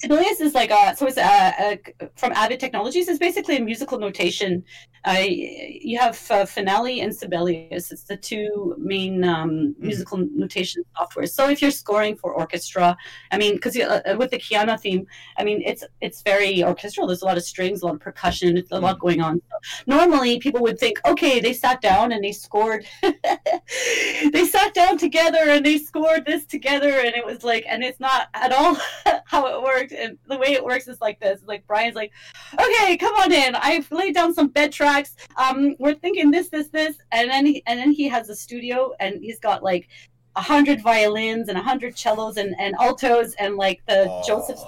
Sibelius 0.00 0.40
is 0.40 0.54
like 0.54 0.70
a 0.70 0.96
so 0.96 1.06
it's 1.06 1.18
a, 1.18 1.22
a, 1.22 1.78
from 2.16 2.32
Avid 2.32 2.58
Technologies. 2.58 3.06
It's 3.08 3.18
basically 3.18 3.56
a 3.56 3.60
musical 3.60 3.98
notation. 3.98 4.64
Uh, 5.04 5.24
you 5.28 5.98
have 5.98 6.18
uh, 6.30 6.46
Finale 6.46 7.00
and 7.00 7.14
Sibelius. 7.14 7.92
It's 7.92 8.04
the 8.04 8.16
two 8.16 8.74
main 8.78 9.24
um, 9.24 9.50
mm-hmm. 9.50 9.86
musical 9.86 10.18
notation 10.34 10.84
software. 10.96 11.26
So 11.26 11.48
if 11.50 11.60
you're 11.60 11.70
scoring 11.70 12.16
for 12.16 12.32
orchestra, 12.32 12.96
I 13.30 13.38
mean, 13.38 13.54
because 13.54 13.76
uh, 13.76 14.16
with 14.18 14.30
the 14.30 14.38
Qiyana 14.38 14.80
theme, 14.80 15.06
I 15.36 15.44
mean, 15.44 15.62
it's 15.66 15.84
it's 16.00 16.22
very 16.22 16.64
orchestral. 16.64 17.06
There's 17.06 17.22
a 17.22 17.26
lot 17.26 17.36
of 17.36 17.44
strings, 17.44 17.82
a 17.82 17.86
lot 17.86 17.96
of 17.96 18.00
percussion, 18.00 18.56
it's 18.56 18.72
a 18.72 18.76
mm. 18.76 18.82
lot 18.82 19.00
going 19.00 19.20
on. 19.20 19.42
So 19.50 19.56
normally, 19.86 20.38
people 20.38 20.62
would 20.62 20.78
think, 20.78 20.98
okay, 21.06 21.40
they 21.40 21.52
sat 21.52 21.82
down 21.82 22.12
and 22.12 22.24
they 22.24 22.32
scored. 22.32 22.86
they 24.32 24.44
sat 24.46 24.72
down 24.72 24.96
together 24.96 25.44
and 25.44 25.64
they 25.64 25.76
scored 25.76 26.24
this 26.24 26.46
together, 26.46 27.00
and 27.00 27.14
it 27.14 27.24
was 27.24 27.44
like, 27.44 27.66
and 27.68 27.84
it's 27.84 28.00
not 28.00 28.28
at 28.32 28.52
all 28.52 28.78
how 29.26 29.46
it 29.46 29.62
works 29.62 29.89
and 29.92 30.18
the 30.28 30.38
way 30.38 30.52
it 30.52 30.64
works 30.64 30.88
is 30.88 31.00
like 31.00 31.20
this: 31.20 31.40
like 31.46 31.66
Brian's 31.66 31.96
like, 31.96 32.12
"Okay, 32.54 32.96
come 32.96 33.14
on 33.16 33.32
in. 33.32 33.54
I've 33.54 33.90
laid 33.90 34.14
down 34.14 34.34
some 34.34 34.48
bed 34.48 34.72
tracks. 34.72 35.16
Um, 35.36 35.76
we're 35.78 35.94
thinking 35.94 36.30
this, 36.30 36.48
this, 36.48 36.68
this," 36.68 36.96
and 37.12 37.30
then 37.30 37.46
he, 37.46 37.62
and 37.66 37.78
then 37.78 37.92
he 37.92 38.08
has 38.08 38.28
a 38.28 38.36
studio, 38.36 38.92
and 39.00 39.22
he's 39.22 39.40
got 39.40 39.62
like 39.62 39.88
a 40.36 40.40
hundred 40.42 40.80
violins 40.80 41.48
and 41.48 41.58
a 41.58 41.62
hundred 41.62 41.98
cellos 41.98 42.36
and, 42.36 42.54
and 42.58 42.74
altos, 42.76 43.34
and 43.34 43.56
like 43.56 43.80
the 43.86 44.06
oh. 44.08 44.22
Joseph 44.26 44.60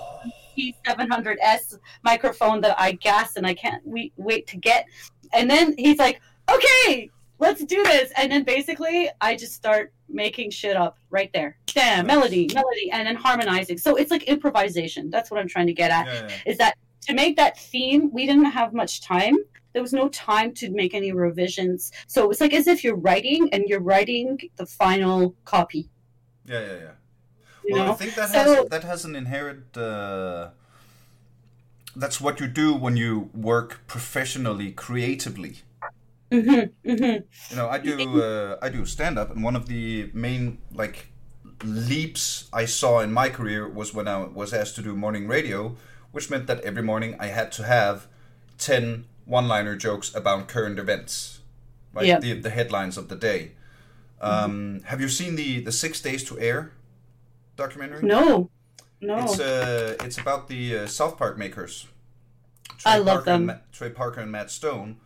P700S 0.59 1.79
microphone 2.03 2.61
that 2.61 2.79
I 2.79 2.93
gas 2.93 3.37
and 3.37 3.47
I 3.47 3.55
can't 3.55 3.83
wait, 3.87 4.13
wait 4.17 4.47
to 4.49 4.57
get. 4.57 4.87
And 5.33 5.51
then 5.51 5.75
he's 5.79 5.99
like, 5.99 6.21
"Okay, 6.51 7.11
let's 7.43 7.65
do 7.65 7.83
this. 7.85 8.13
And 8.17 8.31
then 8.33 8.45
basically, 8.45 9.11
I 9.21 9.37
just 9.37 9.53
start 9.53 9.93
making 10.09 10.51
shit 10.51 10.77
up 10.77 10.99
right 11.11 11.31
there. 11.33 11.59
Damn, 11.67 12.07
melody, 12.07 12.49
melody, 12.55 12.91
and 12.91 13.07
then 13.07 13.17
harmonizing. 13.17 13.79
So 13.79 13.97
it's 13.97 14.11
like 14.11 14.25
improvisation. 14.25 15.11
That's 15.11 15.31
what 15.31 15.41
I'm 15.41 15.49
trying 15.49 15.67
to 15.67 15.73
get 15.73 15.91
at. 15.91 16.07
Yeah, 16.07 16.29
yeah. 16.29 16.37
Is 16.47 16.59
that 16.59 16.77
to 17.03 17.15
make 17.15 17.37
that 17.37 17.59
theme, 17.59 18.11
we 18.13 18.27
didn't 18.27 18.47
have 18.47 18.73
much 18.73 19.03
time. 19.03 19.37
There 19.73 19.83
was 19.83 19.93
no 19.93 20.09
time 20.09 20.53
to 20.55 20.71
make 20.71 20.95
any 20.95 21.13
revisions. 21.13 21.93
So 22.07 22.31
it's 22.31 22.41
like 22.41 22.53
as 22.53 22.67
if 22.67 22.85
you're 22.85 22.97
writing 22.97 23.49
and 23.53 23.65
you're 23.69 23.81
writing 23.81 24.39
the 24.57 24.67
final 24.67 25.35
copy. 25.45 25.89
Yeah, 26.47 26.61
yeah, 26.61 26.67
yeah. 26.67 26.91
You 27.65 27.75
well, 27.75 27.87
know? 27.87 27.93
I 27.93 27.95
think 27.95 28.15
that 28.15 28.29
so, 28.31 28.39
has 28.39 28.69
that 28.69 28.85
has 28.85 29.05
an 29.05 29.17
inherent. 29.17 29.77
Uh, 29.77 30.51
that's 31.95 32.21
what 32.21 32.41
you 32.41 32.47
do 32.47 32.75
when 32.75 32.97
you 32.97 33.31
work 33.35 33.81
professionally, 33.87 34.73
creatively. 34.73 35.63
Mm-hmm, 36.33 36.91
mm-hmm. 36.91 37.51
You 37.51 37.57
know, 37.57 37.69
I 37.69 37.79
do 37.79 38.23
uh, 38.23 38.57
I 38.63 38.71
do 38.71 38.87
stand 38.87 39.19
up, 39.19 39.31
and 39.31 39.45
one 39.45 39.55
of 39.55 39.67
the 39.67 40.11
main 40.15 40.59
like 40.73 41.09
leaps 41.63 42.49
I 42.53 42.65
saw 42.65 43.01
in 43.01 43.13
my 43.13 43.29
career 43.29 43.69
was 43.69 43.93
when 43.95 44.09
I 44.09 44.25
was 44.25 44.53
asked 44.53 44.75
to 44.77 44.83
do 44.83 44.97
morning 44.97 45.29
radio, 45.29 45.77
which 46.11 46.31
meant 46.31 46.47
that 46.47 46.61
every 46.61 46.83
morning 46.83 47.17
I 47.21 47.27
had 47.27 47.53
to 47.53 47.65
have 47.65 48.09
10 48.59 49.05
one-liner 49.25 49.77
jokes 49.77 50.15
about 50.15 50.49
current 50.49 50.79
events, 50.79 51.41
right? 51.93 52.07
yep. 52.07 52.21
the 52.21 52.33
the 52.33 52.51
headlines 52.51 52.97
of 52.97 53.09
the 53.09 53.17
day. 53.17 53.53
Um, 54.21 54.33
mm-hmm. 54.33 54.87
Have 54.87 55.01
you 55.01 55.09
seen 55.09 55.37
the 55.37 55.61
the 55.61 55.73
Six 55.73 56.01
Days 56.01 56.25
to 56.25 56.39
Air 56.39 56.73
documentary? 57.57 58.03
No, 58.03 58.51
no. 59.01 59.19
It's 59.19 59.39
uh 59.39 59.97
it's 60.01 60.19
about 60.19 60.49
the 60.49 60.79
uh, 60.79 60.87
South 60.87 61.19
Park 61.19 61.37
makers. 61.37 61.87
Trey 62.79 62.93
I 62.93 62.99
love 62.99 63.07
Parker 63.07 63.25
them. 63.25 63.47
Ma- 63.47 63.59
Trey 63.71 63.91
Parker 63.91 64.21
and 64.21 64.33
Matt 64.33 64.51
Stone 64.51 64.97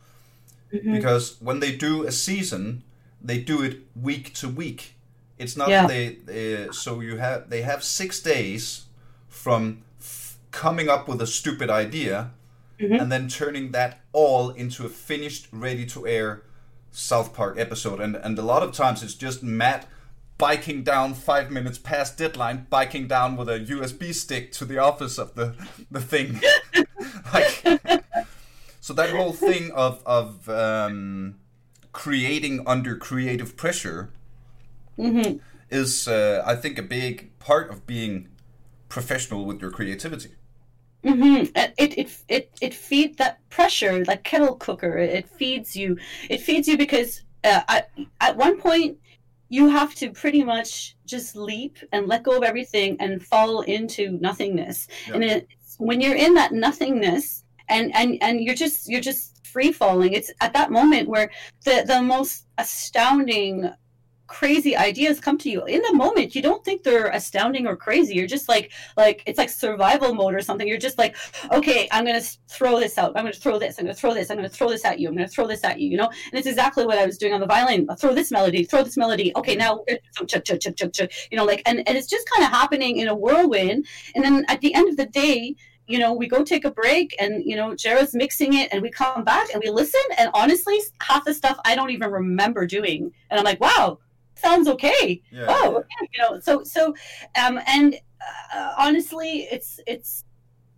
mm-hmm. 0.73 0.95
because 0.95 1.37
when 1.41 1.61
they 1.61 1.75
do 1.77 2.05
a 2.05 2.13
season, 2.13 2.83
they 3.23 3.39
do 3.39 3.63
it 3.63 3.79
week 3.95 4.33
to 4.35 4.49
week. 4.49 4.95
It's 5.39 5.57
not 5.57 5.69
Yeah. 5.69 5.87
they 5.87 6.17
uh, 6.69 6.73
so 6.73 7.01
you 7.01 7.17
have 7.19 7.51
they 7.51 7.63
have 7.63 7.83
six 7.85 8.21
days 8.21 8.87
from 9.29 9.83
f- 10.01 10.39
coming 10.51 10.89
up 10.89 11.09
with 11.09 11.21
a 11.21 11.27
stupid 11.27 11.69
idea 11.71 12.31
Mhm. 12.81 13.01
and 13.01 13.11
then 13.13 13.29
turning 13.29 13.73
that 13.73 14.01
all 14.13 14.51
into 14.51 14.85
a 14.85 14.89
finished, 14.89 15.49
ready 15.51 15.87
to 15.87 16.07
air 16.07 16.43
South 16.91 17.33
Park 17.35 17.59
episode. 17.59 18.01
And 18.01 18.17
and 18.17 18.39
a 18.39 18.43
lot 18.43 18.63
of 18.63 18.73
times 18.73 19.03
it's 19.03 19.15
just 19.15 19.43
Matt 19.43 19.87
biking 20.39 20.83
down 20.85 21.15
five 21.15 21.51
minutes 21.51 21.79
past 21.79 22.19
deadline, 22.19 22.67
biking 22.69 23.07
down 23.09 23.37
with 23.39 23.49
a 23.49 23.59
USB 23.59 24.13
stick 24.15 24.53
to 24.53 24.65
the 24.67 24.79
office 24.79 25.19
of 25.19 25.35
the 25.35 25.55
the 25.91 26.01
thing. 26.01 26.41
like 27.35 27.63
so 28.87 28.93
that 28.93 29.11
whole 29.11 29.33
thing 29.33 29.73
of 29.73 30.01
of 30.07 30.49
um, 30.49 31.35
creating 31.93 32.63
under 32.69 32.97
creative 32.97 33.57
pressure 33.57 34.11
Mhm. 34.97 35.41
is, 35.69 36.07
uh, 36.07 36.45
I 36.47 36.55
think, 36.55 36.79
a 36.79 36.85
big 36.85 37.37
part 37.41 37.69
of 37.69 37.85
being 37.85 38.29
professional 38.89 39.45
with 39.45 39.61
your 39.61 39.73
creativity. 39.73 40.31
Mm-hmm. 41.03 41.47
It, 41.57 41.99
it 41.99 42.11
it 42.29 42.51
it 42.61 42.75
feeds 42.75 43.17
that 43.17 43.35
pressure, 43.51 44.05
like 44.05 44.23
kettle 44.23 44.55
cooker. 44.55 44.97
It 44.99 45.29
feeds 45.29 45.75
you. 45.75 45.99
It 46.31 46.41
feeds 46.41 46.69
you 46.69 46.79
because 46.79 47.23
uh, 47.43 47.63
at 47.67 47.91
at 48.21 48.37
one 48.37 48.57
point 48.61 48.99
you 49.49 49.69
have 49.69 49.97
to 49.97 50.13
pretty 50.13 50.45
much 50.45 50.97
just 51.07 51.35
leap 51.35 51.75
and 51.91 52.07
let 52.07 52.23
go 52.23 52.37
of 52.37 52.45
everything 52.45 52.97
and 53.01 53.21
fall 53.21 53.63
into 53.63 54.13
nothingness. 54.21 54.87
Yeah. 55.09 55.15
And 55.15 55.25
it's, 55.25 55.75
when 55.79 56.01
you're 56.01 56.21
in 56.27 56.35
that 56.35 56.53
nothingness 56.53 57.43
and 57.69 57.95
and 57.95 58.19
and 58.23 58.41
you're 58.41 58.55
just 58.55 58.89
you're 58.89 59.01
just 59.01 59.47
free 59.47 59.73
falling. 59.73 60.13
It's 60.13 60.31
at 60.41 60.53
that 60.55 60.71
moment 60.71 61.09
where 61.09 61.31
the 61.65 61.85
the 61.87 62.03
most 62.03 62.47
astounding 62.59 63.71
crazy 64.27 64.77
ideas 64.77 65.21
come 65.21 65.39
to 65.39 65.51
you. 65.51 65.65
In 65.65 65.81
the 65.83 65.95
moment 65.95 66.35
you 66.35 66.43
don't 66.43 66.65
think 66.65 66.83
they're 66.83 67.09
astounding 67.09 67.67
or 67.67 67.77
crazy. 67.77 68.15
You're 68.15 68.27
just 68.27 68.49
like 68.49 68.73
like 68.97 69.23
it's 69.27 69.39
like 69.39 69.49
survival 69.49 70.15
mode 70.15 70.35
or 70.35 70.41
something. 70.41 70.67
You're 70.67 70.79
just 70.79 70.99
like 70.99 71.17
okay 71.53 71.89
i'm 71.93 72.05
gonna 72.05 72.21
throw 72.49 72.79
this 72.79 72.99
out. 72.99 73.13
I'm 73.17 73.25
gonna 73.25 73.33
throw 73.33 73.59
this. 73.59 73.79
I'm 73.79 73.85
gonna 73.85 73.95
throw 73.95 74.15
this. 74.15 74.31
I'm 74.31 74.37
gonna 74.37 74.49
throw 74.49 74.69
this 74.69 74.85
at 74.85 74.99
you. 74.99 75.09
I'm 75.09 75.15
gonna 75.15 75.29
throw 75.29 75.47
this 75.47 75.65
at 75.65 75.81
you 75.81 75.89
you 75.89 75.97
know? 75.97 76.09
And 76.09 76.39
it's 76.39 76.47
exactly 76.47 76.85
what 76.87 76.99
i 76.99 77.07
was 77.07 77.19
doing 77.19 77.33
on 77.33 77.41
the 77.41 77.47
violin. 77.47 77.87
I'll 77.89 77.97
throw 77.97 78.15
this 78.15 78.31
melody. 78.31 78.65
Throw 78.65 78.83
this 78.83 78.97
melody. 78.97 79.33
Okay 79.37 79.55
now 79.55 79.85
chuk 80.27 80.45
chuk 80.45 80.61
chuk 80.61 80.77
chuk 80.77 80.93
chuk 80.93 81.11
you 81.31 81.39
know 81.39 81.45
like 81.45 81.63
and, 81.67 81.79
and 81.89 81.97
it's 81.97 82.09
just 82.09 82.29
kind 82.29 82.45
of 82.45 82.51
happening 82.51 82.99
in 82.99 83.09
a 83.09 83.15
whirlwind. 83.15 83.87
And 84.15 84.25
then 84.25 84.45
at 84.49 84.61
the 84.61 84.75
end 84.75 84.89
of 84.89 84.97
the 84.97 85.07
day 85.07 85.55
you 85.87 85.99
know, 85.99 86.13
we 86.13 86.27
go 86.27 86.43
take 86.43 86.65
a 86.65 86.71
break 86.71 87.15
and, 87.21 87.45
you 87.45 87.57
know, 87.57 87.75
Jared's 87.75 88.15
mixing 88.15 88.55
it 88.55 88.73
and 88.73 88.83
we 88.83 88.91
come 88.91 89.25
back 89.25 89.49
and 89.53 89.63
we 89.65 89.71
listen. 89.71 90.01
And 90.19 90.31
honestly, 90.35 90.79
half 91.01 91.25
the 91.25 91.35
stuff 91.35 91.59
I 91.65 91.75
don't 91.75 91.91
even 91.91 92.11
remember 92.11 92.67
doing. 92.67 93.13
And 93.31 93.39
I'm 93.39 93.45
like, 93.45 93.61
wow, 93.61 93.99
sounds 94.35 94.69
okay. 94.69 95.23
Yeah. 95.31 95.47
Oh, 95.49 95.77
okay, 95.79 96.09
you 96.13 96.23
know, 96.23 96.41
so, 96.41 96.65
so, 96.65 96.95
um, 97.41 97.61
and 97.67 97.99
uh, 98.55 98.75
honestly, 98.79 99.49
it's, 99.51 99.81
it's, 99.87 100.25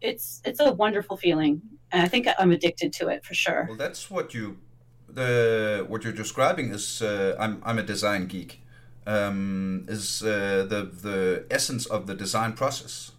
it's, 0.01 0.43
it's 0.45 0.61
a 0.61 0.73
wonderful 0.73 1.17
feeling. 1.17 1.63
And 1.91 2.03
I 2.03 2.09
think 2.09 2.29
I'm 2.39 2.53
addicted 2.53 2.93
to 2.95 3.09
it 3.09 3.25
for 3.25 3.35
sure. 3.35 3.65
Well, 3.67 3.79
that's 3.79 4.11
what 4.11 4.35
you 4.35 4.59
the 5.09 5.87
what 5.89 6.05
you're 6.05 6.13
describing 6.13 6.71
is 6.71 7.03
uh, 7.03 7.35
I'm 7.39 7.63
I'm 7.65 7.79
a 7.79 7.83
design 7.83 8.27
geek. 8.27 8.63
Um, 9.07 9.87
is 9.89 10.23
uh, 10.23 10.67
the 10.69 10.83
the 10.85 11.47
essence 11.51 11.87
of 11.87 12.07
the 12.07 12.15
design 12.15 12.53
process. 12.53 13.13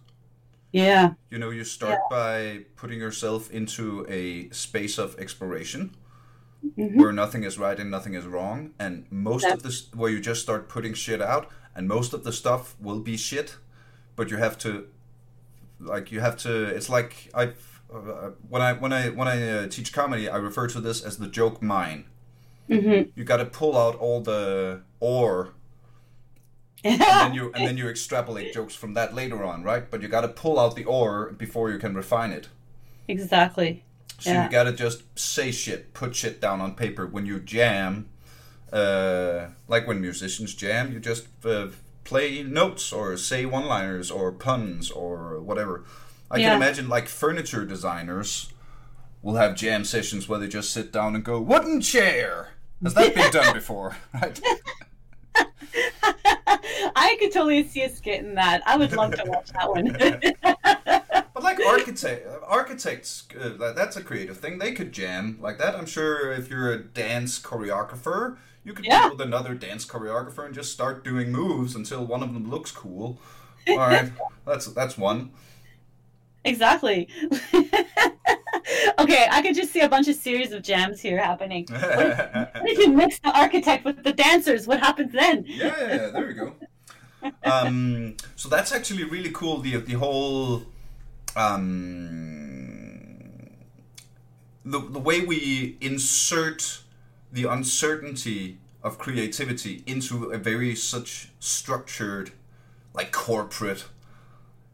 Yeah. 0.71 1.13
You 1.32 1.39
know, 1.39 1.49
you 1.49 1.63
start 1.63 1.99
by 2.10 2.65
putting 2.75 2.99
yourself 2.99 3.49
into 3.51 4.05
a 4.10 4.49
space 4.51 4.97
of 4.97 5.17
exploration 5.19 5.95
Mhm. 6.77 6.95
where 6.97 7.12
nothing 7.13 7.43
is 7.43 7.58
right 7.58 7.79
and 7.79 7.89
nothing 7.89 8.13
is 8.15 8.25
wrong, 8.25 8.71
and 8.77 9.05
most 9.10 9.45
of 9.45 9.63
this 9.63 9.88
where 9.93 10.12
you 10.12 10.19
just 10.19 10.41
start 10.41 10.67
putting 10.69 10.93
shit 10.93 11.21
out, 11.21 11.49
and 11.75 11.88
most 11.88 12.13
of 12.13 12.23
the 12.23 12.32
stuff 12.34 12.75
will 12.82 12.99
be 12.99 13.15
shit, 13.17 13.58
but 14.15 14.29
you 14.29 14.38
have 14.38 14.58
to, 14.60 14.88
like, 15.79 16.12
you 16.12 16.19
have 16.19 16.36
to. 16.38 16.65
It's 16.65 16.89
like 16.89 17.29
I, 17.34 17.53
uh, 17.93 18.32
when 18.49 18.62
I 18.62 18.73
when 18.73 18.91
I 18.93 19.10
when 19.10 19.27
I 19.27 19.49
uh, 19.49 19.67
teach 19.67 19.93
comedy, 19.93 20.27
I 20.29 20.36
refer 20.38 20.67
to 20.67 20.82
this 20.82 21.01
as 21.01 21.17
the 21.17 21.27
joke 21.27 21.62
mine. 21.62 22.03
hmm 22.67 23.03
You 23.15 23.23
got 23.23 23.38
to 23.38 23.45
pull 23.45 23.77
out 23.77 23.95
all 23.95 24.21
the 24.21 24.82
ore 24.99 25.53
and 26.83 26.99
then 27.01 27.33
you 27.33 27.51
and 27.53 27.65
then 27.67 27.77
you 27.77 27.87
extrapolate 27.95 28.53
jokes 28.53 28.75
from 28.75 28.93
that 28.95 29.13
later 29.13 29.43
on, 29.43 29.63
right? 29.63 29.89
But 29.89 30.01
you 30.01 30.07
got 30.07 30.21
to 30.21 30.27
pull 30.29 30.59
out 30.59 30.75
the 30.75 30.85
ore 30.85 31.31
before 31.31 31.69
you 31.71 31.77
can 31.79 31.93
refine 31.95 32.31
it. 32.31 32.47
exactly. 33.07 33.83
So 34.19 34.31
Yeah. 34.31 34.43
you 34.45 34.49
got 34.51 34.63
to 34.63 34.73
just 34.73 35.03
say 35.17 35.51
shit, 35.51 35.93
put 35.93 36.15
shit 36.15 36.41
down 36.41 36.59
on 36.61 36.75
paper. 36.75 37.07
When 37.07 37.25
you 37.25 37.39
jam, 37.39 38.09
uh, 38.73 39.47
like 39.67 39.87
when 39.87 40.01
musicians 40.01 40.53
jam, 40.53 40.91
you 40.91 40.99
just 40.99 41.27
uh, 41.45 41.67
play 42.03 42.43
notes 42.43 42.91
or 42.91 43.15
say 43.17 43.45
one-liners 43.45 44.11
or 44.11 44.31
puns 44.31 44.91
or 44.91 45.39
whatever. 45.39 45.83
I 46.31 46.37
Yeah. 46.37 46.49
can 46.49 46.57
imagine 46.61 46.89
like 46.89 47.07
furniture 47.07 47.65
designers 47.65 48.51
will 49.21 49.35
have 49.35 49.55
jam 49.55 49.85
sessions 49.85 50.27
where 50.27 50.39
they 50.39 50.47
just 50.47 50.71
sit 50.71 50.91
down 50.91 51.15
and 51.15 51.23
go 51.23 51.39
wooden 51.39 51.81
chair. 51.81 52.49
Has 52.83 52.93
that 52.93 53.15
been 53.15 53.31
done 53.31 53.53
before? 53.61 53.97
Right. 54.13 54.39
I 56.99 57.15
could 57.19 57.31
totally 57.31 57.63
see 57.67 57.83
a 57.83 57.89
skit 57.89 58.23
in 58.23 58.35
that. 58.35 58.62
I 58.65 58.77
would 58.77 58.91
love 58.93 59.13
to 59.15 59.23
watch 59.25 59.49
that 59.53 59.69
one. 59.69 59.95
But 61.33 61.43
like 61.43 61.59
architect, 61.65 62.27
architects, 62.45 63.27
uh, 63.39 63.71
that's 63.73 63.95
a 63.95 64.03
creative 64.03 64.38
thing. 64.38 64.57
They 64.57 64.73
could 64.73 64.91
jam 64.91 65.38
like 65.41 65.57
that. 65.59 65.75
I'm 65.75 65.85
sure 65.85 66.31
if 66.33 66.49
you're 66.49 66.73
a 66.73 66.83
dance 66.83 67.39
choreographer, 67.39 68.38
you 68.63 68.73
could 68.73 68.85
Yeah. 68.85 69.09
with 69.09 69.21
another 69.21 69.53
dance 69.53 69.85
choreographer 69.85 70.45
and 70.45 70.53
just 70.53 70.73
start 70.73 71.03
doing 71.03 71.31
moves 71.31 71.75
until 71.75 72.05
one 72.05 72.23
of 72.23 72.33
them 72.33 72.49
looks 72.49 72.71
cool. 72.71 73.19
All 73.69 73.77
right, 73.77 74.12
that's 74.45 74.65
that's 74.67 74.97
one. 74.97 75.31
exactly. 76.43 77.07
okay, 78.99 79.27
I 79.31 79.41
could 79.41 79.55
just 79.55 79.71
see 79.71 79.81
a 79.81 79.89
bunch 79.89 80.07
of 80.07 80.15
series 80.15 80.51
of 80.51 80.63
jams 80.63 80.99
here 80.99 81.17
happening. 81.23 81.67
What 81.69 82.51
if 82.65 82.77
you 82.79 82.91
mix 82.91 83.19
the 83.19 83.31
architect 83.38 83.85
with 83.85 84.03
the 84.03 84.13
dancers? 84.13 84.67
What 84.67 84.79
happens 84.79 85.13
then? 85.13 85.45
yeah, 85.47 85.75
yeah, 85.79 86.09
there 86.09 86.27
we 86.27 86.33
go. 86.33 86.55
Um, 87.43 88.15
so 88.36 88.49
that's 88.49 88.71
actually 88.71 89.03
really 89.03 89.32
cool. 89.32 89.60
The 89.60 89.77
the 89.77 89.93
whole 89.93 90.63
um, 91.36 93.10
the 94.65 94.79
the 94.79 94.99
way 94.99 95.21
we 95.21 95.77
insert 95.82 96.82
the 97.32 97.45
uncertainty 97.45 98.58
of 98.84 98.97
creativity 98.97 99.84
into 99.86 100.25
a 100.32 100.38
very 100.38 100.75
such 100.75 101.29
structured, 101.39 102.32
like 102.93 103.12
corporate, 103.12 103.86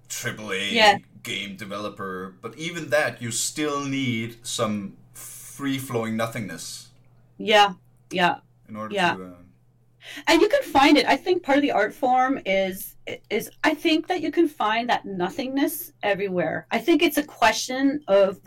AAA 0.09 0.71
Yeah. 0.73 0.97
game 1.23 1.55
developer. 1.57 2.35
But 2.41 2.57
even 2.57 2.89
that, 2.89 3.21
you 3.21 3.31
still 3.31 3.83
need 3.83 4.37
some 4.45 4.97
free 5.13 5.77
flowing 5.79 6.15
nothingness 6.17 6.89
Yeah, 7.37 7.73
yeah. 8.11 8.39
in 8.69 8.75
order 8.75 8.93
Yeah. 8.93 9.15
to. 9.15 9.23
Uh, 9.25 9.29
and 10.27 10.41
you 10.41 10.49
can 10.49 10.63
find 10.63 10.97
it. 10.97 11.05
I 11.05 11.15
think 11.15 11.43
part 11.43 11.57
of 11.57 11.61
the 11.61 11.71
art 11.71 11.93
form 11.93 12.39
is 12.45 12.95
is 13.29 13.51
i 13.63 13.71
think 13.73 14.07
that 14.07 14.21
you 14.21 14.31
can 14.31 14.47
find 14.47 14.89
that 14.89 15.05
nothingness 15.05 15.93
everywhere. 16.03 16.67
I 16.71 16.79
think 16.79 17.01
it's 17.01 17.17
a 17.17 17.23
question 17.23 18.01
of 18.07 18.39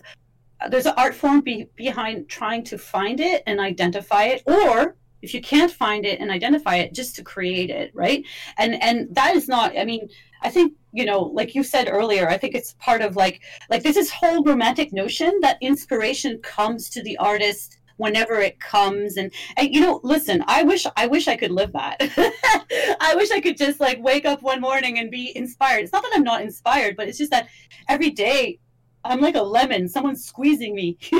there's 0.70 0.86
an 0.86 0.94
art 0.96 1.14
form 1.14 1.40
be, 1.40 1.68
behind 1.76 2.28
trying 2.28 2.64
to 2.64 2.78
find 2.78 3.20
it 3.20 3.42
and 3.46 3.60
identify 3.60 4.24
it 4.24 4.42
or 4.46 4.96
if 5.22 5.34
you 5.34 5.40
can't 5.40 5.70
find 5.70 6.04
it 6.04 6.20
and 6.20 6.30
identify 6.30 6.76
it 6.76 6.94
just 6.94 7.14
to 7.16 7.22
create 7.22 7.70
it 7.70 7.92
right? 7.94 8.24
And 8.58 8.82
and 8.82 9.14
that 9.14 9.36
is 9.36 9.48
not 9.48 9.76
i 9.78 9.84
mean 9.84 10.08
i 10.42 10.50
think 10.50 10.72
you 10.92 11.04
know 11.04 11.20
like 11.20 11.54
you 11.54 11.62
said 11.62 11.88
earlier 11.88 12.28
i 12.28 12.36
think 12.36 12.54
it's 12.54 12.74
part 12.74 13.02
of 13.02 13.16
like 13.16 13.42
like 13.70 13.82
this 13.82 13.96
is 13.96 14.10
whole 14.10 14.42
romantic 14.44 14.92
notion 14.92 15.38
that 15.40 15.58
inspiration 15.60 16.38
comes 16.42 16.88
to 16.90 17.02
the 17.02 17.16
artist 17.18 17.77
whenever 17.98 18.40
it 18.40 18.58
comes 18.58 19.16
and 19.16 19.30
and 19.56 19.74
you 19.74 19.80
know 19.80 20.00
listen 20.02 20.42
i 20.46 20.62
wish 20.62 20.86
i 20.96 21.06
wish 21.06 21.28
i 21.28 21.36
could 21.36 21.50
live 21.50 21.72
that. 21.72 21.96
I 23.00 23.14
wish 23.14 23.30
i 23.30 23.40
could 23.40 23.56
just 23.56 23.80
like 23.80 24.02
wake 24.02 24.24
up 24.24 24.42
one 24.42 24.60
morning 24.60 24.98
and 24.98 25.10
be 25.10 25.36
inspired. 25.36 25.82
It's 25.82 25.92
not 25.92 26.02
that 26.02 26.12
i'm 26.14 26.24
not 26.24 26.40
inspired 26.40 26.96
but 26.96 27.08
it's 27.08 27.18
just 27.18 27.30
that 27.30 27.48
every 27.88 28.10
day 28.10 28.58
i'm 29.04 29.20
like 29.20 29.34
a 29.34 29.42
lemon 29.42 29.88
someone's 29.88 30.24
squeezing 30.24 30.74
me 30.74 30.96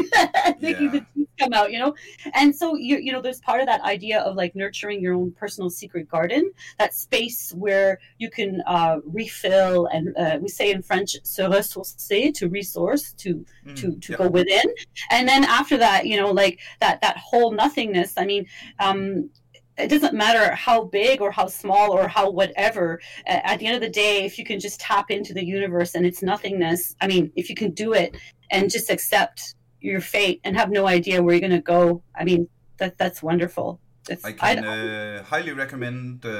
making 0.60 0.86
Yeah. 0.86 0.90
the 0.90 1.06
teeth 1.14 1.28
come 1.38 1.52
out 1.52 1.70
you 1.72 1.78
know 1.78 1.94
and 2.34 2.54
so 2.54 2.76
you 2.76 2.98
you 2.98 3.12
know 3.12 3.22
there's 3.22 3.40
part 3.40 3.60
of 3.60 3.66
that 3.66 3.80
idea 3.82 4.20
of 4.20 4.36
like 4.36 4.54
nurturing 4.56 5.00
your 5.00 5.14
own 5.14 5.32
personal 5.32 5.70
secret 5.70 6.08
garden 6.08 6.50
that 6.78 6.94
space 6.94 7.52
where 7.56 7.98
you 8.18 8.30
can 8.30 8.62
uh, 8.66 8.98
refill 9.04 9.86
and 9.86 10.16
uh, 10.16 10.38
we 10.40 10.48
say 10.48 10.70
in 10.70 10.82
french 10.82 11.16
se 11.22 11.44
ressourcer 11.44 12.34
to 12.34 12.48
resource 12.48 13.12
to 13.12 13.44
mm, 13.64 13.76
to 13.76 13.96
to 13.96 14.12
yeah. 14.12 14.18
go 14.18 14.28
within 14.28 14.64
and 15.10 15.28
then 15.28 15.44
after 15.44 15.76
that 15.76 16.06
you 16.06 16.16
know 16.16 16.30
like 16.30 16.60
that 16.80 17.00
that 17.00 17.16
whole 17.16 17.52
nothingness 17.52 18.14
i 18.16 18.24
mean 18.24 18.46
um 18.80 19.30
it 19.78 19.88
doesn't 19.88 20.14
matter 20.14 20.54
how 20.54 20.84
big 20.84 21.20
or 21.20 21.30
how 21.30 21.46
small 21.46 21.92
or 21.92 22.08
how 22.08 22.30
whatever 22.30 23.00
at 23.26 23.58
the 23.58 23.66
end 23.66 23.76
of 23.76 23.80
the 23.80 23.88
day 23.88 24.24
if 24.24 24.38
you 24.38 24.44
can 24.44 24.58
just 24.60 24.80
tap 24.80 25.10
into 25.10 25.32
the 25.32 25.44
universe 25.44 25.94
and 25.94 26.04
its 26.04 26.22
nothingness 26.22 26.96
i 27.00 27.06
mean 27.06 27.30
if 27.36 27.48
you 27.50 27.54
can 27.54 27.70
do 27.70 27.92
it 27.92 28.16
and 28.50 28.70
just 28.70 28.90
accept 28.90 29.54
your 29.80 30.00
fate 30.00 30.40
and 30.44 30.56
have 30.56 30.70
no 30.70 30.86
idea 30.86 31.22
where 31.22 31.34
you're 31.34 31.48
going 31.48 31.62
to 31.64 31.70
go 31.76 32.02
i 32.16 32.24
mean 32.24 32.48
that 32.78 32.98
that's 32.98 33.22
wonderful 33.22 33.68
It's, 34.12 34.24
I 34.24 34.32
can 34.32 34.64
uh, 34.64 35.22
highly 35.32 35.52
recommend 35.52 36.24
uh, 36.24 36.30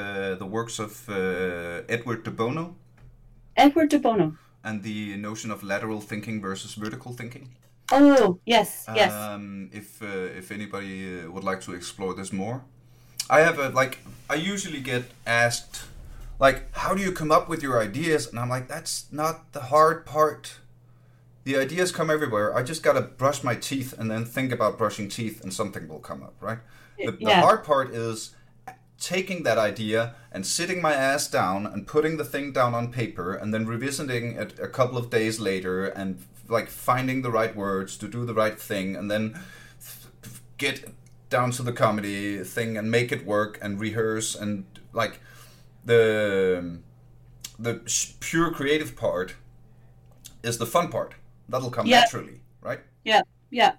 the 0.41 0.49
works 0.57 0.79
of 0.79 0.91
uh, 1.07 1.15
Edward 1.95 2.23
de 2.23 2.31
Bono 2.31 2.63
Edward 3.55 3.89
de 3.89 3.99
Bono. 3.99 4.27
and 4.63 4.83
the 4.83 4.99
notion 5.17 5.51
of 5.51 5.63
lateral 5.63 6.01
thinking 6.01 6.41
versus 6.41 6.73
vertical 6.83 7.11
thinking. 7.19 7.45
Oh 7.91 8.39
yes, 8.45 8.85
yes. 9.01 9.11
Um, 9.11 9.69
if 9.79 10.01
uh, 10.01 10.39
if 10.41 10.51
anybody 10.51 10.93
uh, 11.09 11.31
would 11.33 11.43
like 11.43 11.61
to 11.61 11.71
explore 11.73 12.13
this 12.19 12.31
more, 12.31 12.57
I 13.29 13.41
have 13.41 13.59
a 13.59 13.69
like. 13.69 13.99
I 14.29 14.35
usually 14.35 14.79
get 14.79 15.05
asked, 15.25 15.83
like, 16.39 16.73
how 16.75 16.93
do 16.93 17.01
you 17.01 17.11
come 17.11 17.31
up 17.31 17.49
with 17.49 17.63
your 17.63 17.81
ideas? 17.81 18.27
And 18.27 18.39
I'm 18.39 18.49
like, 18.49 18.67
that's 18.67 19.11
not 19.11 19.53
the 19.53 19.61
hard 19.61 20.05
part. 20.05 20.55
The 21.43 21.57
ideas 21.57 21.91
come 21.91 22.09
everywhere. 22.11 22.55
I 22.55 22.61
just 22.63 22.83
gotta 22.83 23.01
brush 23.01 23.43
my 23.43 23.55
teeth 23.55 23.93
and 23.97 24.11
then 24.11 24.25
think 24.25 24.51
about 24.51 24.77
brushing 24.77 25.09
teeth, 25.09 25.41
and 25.41 25.53
something 25.53 25.87
will 25.87 25.99
come 25.99 26.21
up, 26.21 26.35
right? 26.41 26.59
The, 26.97 27.11
the 27.11 27.17
hard 27.41 27.63
part 27.63 27.93
is 27.93 28.35
taking 28.99 29.43
that 29.43 29.57
idea 29.57 30.13
and 30.31 30.45
sitting 30.45 30.81
my 30.81 30.93
ass 30.93 31.27
down 31.29 31.65
and 31.65 31.87
putting 31.87 32.17
the 32.17 32.25
thing 32.25 32.51
down 32.51 32.75
on 32.75 32.91
paper 32.91 33.33
and 33.33 33.53
then 33.53 33.65
revisiting 33.65 34.33
it 34.33 34.59
a 34.59 34.67
couple 34.67 34.97
of 34.97 35.09
days 35.09 35.39
later 35.39 35.85
and 35.85 36.21
like 36.49 36.67
finding 36.67 37.21
the 37.21 37.31
right 37.31 37.55
words 37.55 37.97
to 37.97 38.07
do 38.07 38.25
the 38.25 38.33
right 38.33 38.59
thing 38.59 38.95
and 38.95 39.09
then 39.09 39.39
get 40.57 40.83
down 41.29 41.51
to 41.51 41.63
the 41.63 41.71
comedy 41.73 42.43
thing 42.43 42.77
and 42.77 42.89
make 42.91 43.11
it 43.11 43.25
work 43.25 43.57
and 43.61 43.79
rehearse 43.79 44.35
and 44.35 44.65
like 44.93 45.19
the 45.85 46.79
the 47.57 47.81
sh- 47.85 48.13
pure 48.19 48.51
creative 48.51 48.95
part 48.95 49.35
is 50.43 50.57
the 50.57 50.65
fun 50.65 50.89
part 50.89 51.13
that'll 51.47 51.69
come 51.71 51.85
Yeah. 51.85 51.99
naturally 52.01 52.41
right 52.61 52.79
yeah, 53.03 53.21
yeah. 53.51 53.73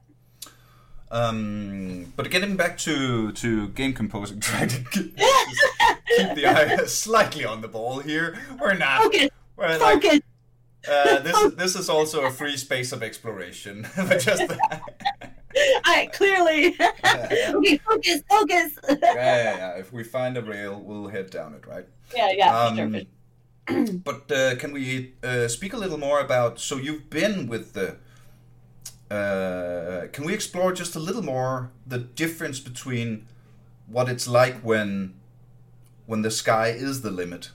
um, 1.10 2.12
but 2.16 2.30
getting 2.30 2.56
back 2.56 2.78
to 2.78 3.32
to 3.32 3.68
game 3.68 3.92
composing, 3.92 4.40
trying 4.50 4.68
to 4.68 4.80
keep, 4.90 5.16
keep 6.16 6.34
the 6.34 6.46
eye 6.46 6.76
slightly 6.86 7.44
on 7.44 7.60
the 7.60 7.68
ball 7.68 7.98
here. 8.00 8.38
We're 8.60 8.74
not. 8.74 9.06
okay. 9.06 9.28
We're 9.56 9.78
like. 9.78 10.22
Uh, 10.88 11.18
this 11.20 11.52
this 11.56 11.76
is 11.76 11.88
also 11.88 12.22
a 12.22 12.30
free 12.30 12.56
space 12.56 12.92
of 12.92 13.02
exploration. 13.02 13.86
just 14.18 14.42
I 15.84 16.08
clearly. 16.12 16.76
okay, 17.54 17.78
focus, 17.78 18.22
focus. 18.28 18.78
yeah, 18.88 18.98
yeah, 19.14 19.56
yeah. 19.56 19.70
If 19.78 19.92
we 19.92 20.04
find 20.04 20.36
a 20.36 20.42
rail, 20.42 20.80
we'll 20.80 21.08
head 21.08 21.30
down 21.30 21.54
it, 21.54 21.66
right? 21.66 21.86
yeah, 22.16 22.30
yeah. 22.32 22.58
Um, 22.58 22.76
sure. 23.68 23.84
but 24.04 24.30
uh, 24.32 24.56
can 24.56 24.72
we 24.72 25.14
uh, 25.22 25.48
speak 25.48 25.72
a 25.72 25.76
little 25.76 25.98
more 25.98 26.20
about? 26.20 26.60
So 26.60 26.76
you've 26.76 27.10
been 27.10 27.46
with 27.48 27.72
the. 27.74 27.96
Uh, 29.10 30.06
can 30.12 30.24
we 30.24 30.32
explore 30.32 30.72
just 30.72 30.94
a 30.94 31.00
little 31.00 31.22
more 31.22 31.72
the 31.84 31.98
difference 31.98 32.60
between 32.60 33.26
what 33.88 34.08
it's 34.08 34.28
like 34.28 34.60
when 34.60 35.14
when 36.06 36.22
the 36.22 36.30
sky 36.30 36.68
is 36.68 37.02
the 37.02 37.10
limit 37.10 37.50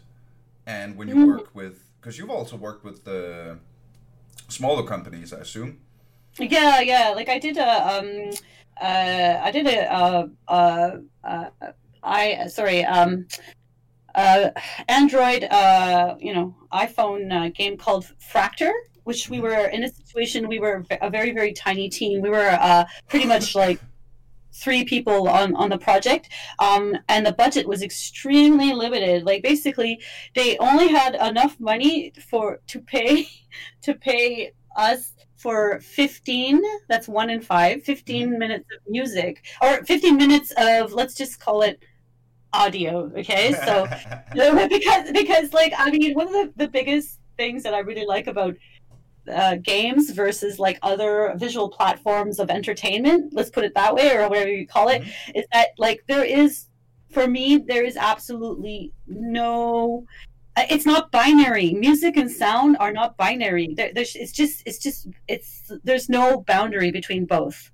and 0.68 0.98
when 0.98 1.08
you 1.08 1.16
Mhm. 1.16 1.28
work 1.28 1.56
with 1.56 1.85
because 2.06 2.20
you've 2.20 2.30
also 2.30 2.56
worked 2.56 2.84
with 2.86 3.04
the 3.04 3.58
smaller 4.48 4.84
companies, 4.84 5.34
I 5.34 5.40
assume. 5.40 5.80
Yeah, 6.38 6.80
yeah. 6.82 7.14
Like 7.16 7.30
I 7.30 7.40
did 7.40 7.58
a 7.58 7.70
um 7.94 8.30
uh 8.80 9.40
I 9.42 9.50
did 9.50 9.66
a 9.66 9.92
uh 9.92 10.28
uh, 10.48 10.92
uh 11.24 11.50
I 12.04 12.46
sorry 12.46 12.86
um 12.86 13.26
uh 14.14 14.52
Android 14.88 15.46
uh 15.46 16.16
you 16.20 16.32
know 16.36 16.56
iPhone 16.72 17.24
uh, 17.34 17.50
game 17.50 17.76
called 17.76 18.06
Fracture 18.20 18.74
which 19.06 19.30
we 19.30 19.40
were 19.40 19.68
in 19.70 19.84
a 19.84 19.90
situation 19.90 20.48
we 20.48 20.60
were 20.60 20.84
a 21.02 21.10
very 21.10 21.32
very 21.32 21.54
tiny 21.54 21.90
team 21.90 22.22
we 22.22 22.30
were 22.30 22.58
uh 22.60 22.84
pretty 23.08 23.26
much 23.26 23.56
like 23.56 23.80
three 24.56 24.86
people 24.86 25.28
on 25.28 25.56
on 25.56 25.70
the 25.70 25.78
project 25.78 26.30
um 26.60 26.98
and 27.10 27.26
the 27.26 27.34
budget 27.34 27.68
was 27.68 27.82
extremely 27.84 28.74
limited. 28.74 29.24
Like 29.24 29.44
basically 29.44 30.02
they 30.34 30.58
only 30.58 30.88
had 30.88 31.16
enough 31.16 31.60
money 31.60 32.14
for 32.30 32.60
to 32.68 32.80
pay 32.80 33.28
to 33.82 33.94
pay 33.94 34.52
us 34.76 35.14
for 35.36 35.80
15 35.82 36.62
that's 36.90 37.08
one 37.08 37.30
in 37.30 37.40
five 37.40 37.84
15 37.84 38.40
minutes 38.40 38.66
of 38.76 38.92
music 38.92 39.46
or 39.62 39.84
15 39.86 40.18
minutes 40.18 40.52
of 40.58 40.92
let's 40.92 41.14
just 41.14 41.40
call 41.40 41.62
it 41.62 41.80
audio 42.54 43.12
okay? 43.18 43.54
So 43.54 43.86
because 44.70 45.12
because 45.12 45.54
like 45.54 45.74
i 45.78 45.92
mean 45.92 46.14
one 46.14 46.28
of 46.28 46.34
the, 46.34 46.54
the 46.56 46.68
biggest 46.68 47.20
things 47.38 47.64
that 47.64 47.74
i 47.74 47.80
really 47.80 48.06
like 48.06 48.28
about 48.28 48.56
uh, 49.32 49.56
games 49.56 50.12
versus 50.12 50.60
like 50.60 50.78
other 50.82 51.34
visual 51.38 51.70
platforms 51.70 52.40
of 52.40 52.50
entertainment 52.50 53.34
let's 53.34 53.50
put 53.50 53.64
it 53.64 53.74
that 53.74 53.94
way 53.94 54.16
or 54.16 54.28
whatever 54.30 54.50
you 54.50 54.68
call 54.68 54.88
it 54.90 55.04
is 55.34 55.46
that 55.52 55.70
like 55.78 56.04
there 56.08 56.24
is 56.24 56.68
for 57.12 57.28
me 57.28 57.58
there 57.58 57.84
is 57.84 57.98
absolutely 57.98 58.92
no 59.08 60.06
uh, 60.58 60.64
it's 60.70 60.86
not 60.86 61.12
binary. 61.12 61.74
Music 61.74 62.16
and 62.16 62.32
sound 62.32 62.78
are 62.80 62.94
not 62.94 63.18
binary. 63.18 63.74
There, 63.76 63.92
there's 63.94 64.16
it's 64.16 64.32
just 64.32 64.64
it's 64.66 64.80
just 64.80 65.08
it's 65.28 65.72
there's 65.84 66.08
no 66.08 66.42
boundary 66.42 66.92
between 66.92 67.26
both. 67.26 67.72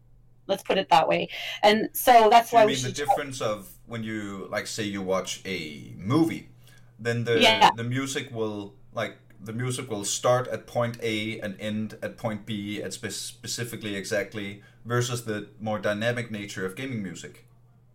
Let's 0.48 0.64
put 0.64 0.78
it 0.78 0.90
that 0.90 1.08
way. 1.08 1.30
And 1.62 1.90
so 1.94 2.28
that's 2.30 2.52
why 2.52 2.66
we 2.66 2.74
mean 2.74 2.84
the 2.84 2.92
difference 2.92 3.40
of 3.40 3.72
when 3.86 4.04
you 4.04 4.48
like 4.50 4.66
say 4.68 4.84
you 4.84 5.02
watch 5.02 5.42
a 5.46 5.94
movie, 5.96 6.50
then 7.00 7.24
the 7.24 7.40
Yeah. 7.40 7.70
the 7.76 7.84
music 7.84 8.34
will 8.34 8.74
like 8.94 9.16
the 9.44 9.54
music 9.54 9.90
will 9.90 10.06
start 10.06 10.48
at 10.48 10.68
point 10.68 10.98
A 11.02 11.40
and 11.40 11.60
end 11.60 11.98
at 12.02 12.18
point 12.18 12.46
B 12.46 12.82
at 12.82 12.94
spe- 12.94 13.10
specifically 13.10 13.96
exactly 13.96 14.62
versus 14.86 15.26
the 15.26 15.50
more 15.60 15.80
dynamic 15.80 16.32
nature 16.32 16.66
of 16.66 16.76
gaming 16.76 17.02
music. 17.04 17.46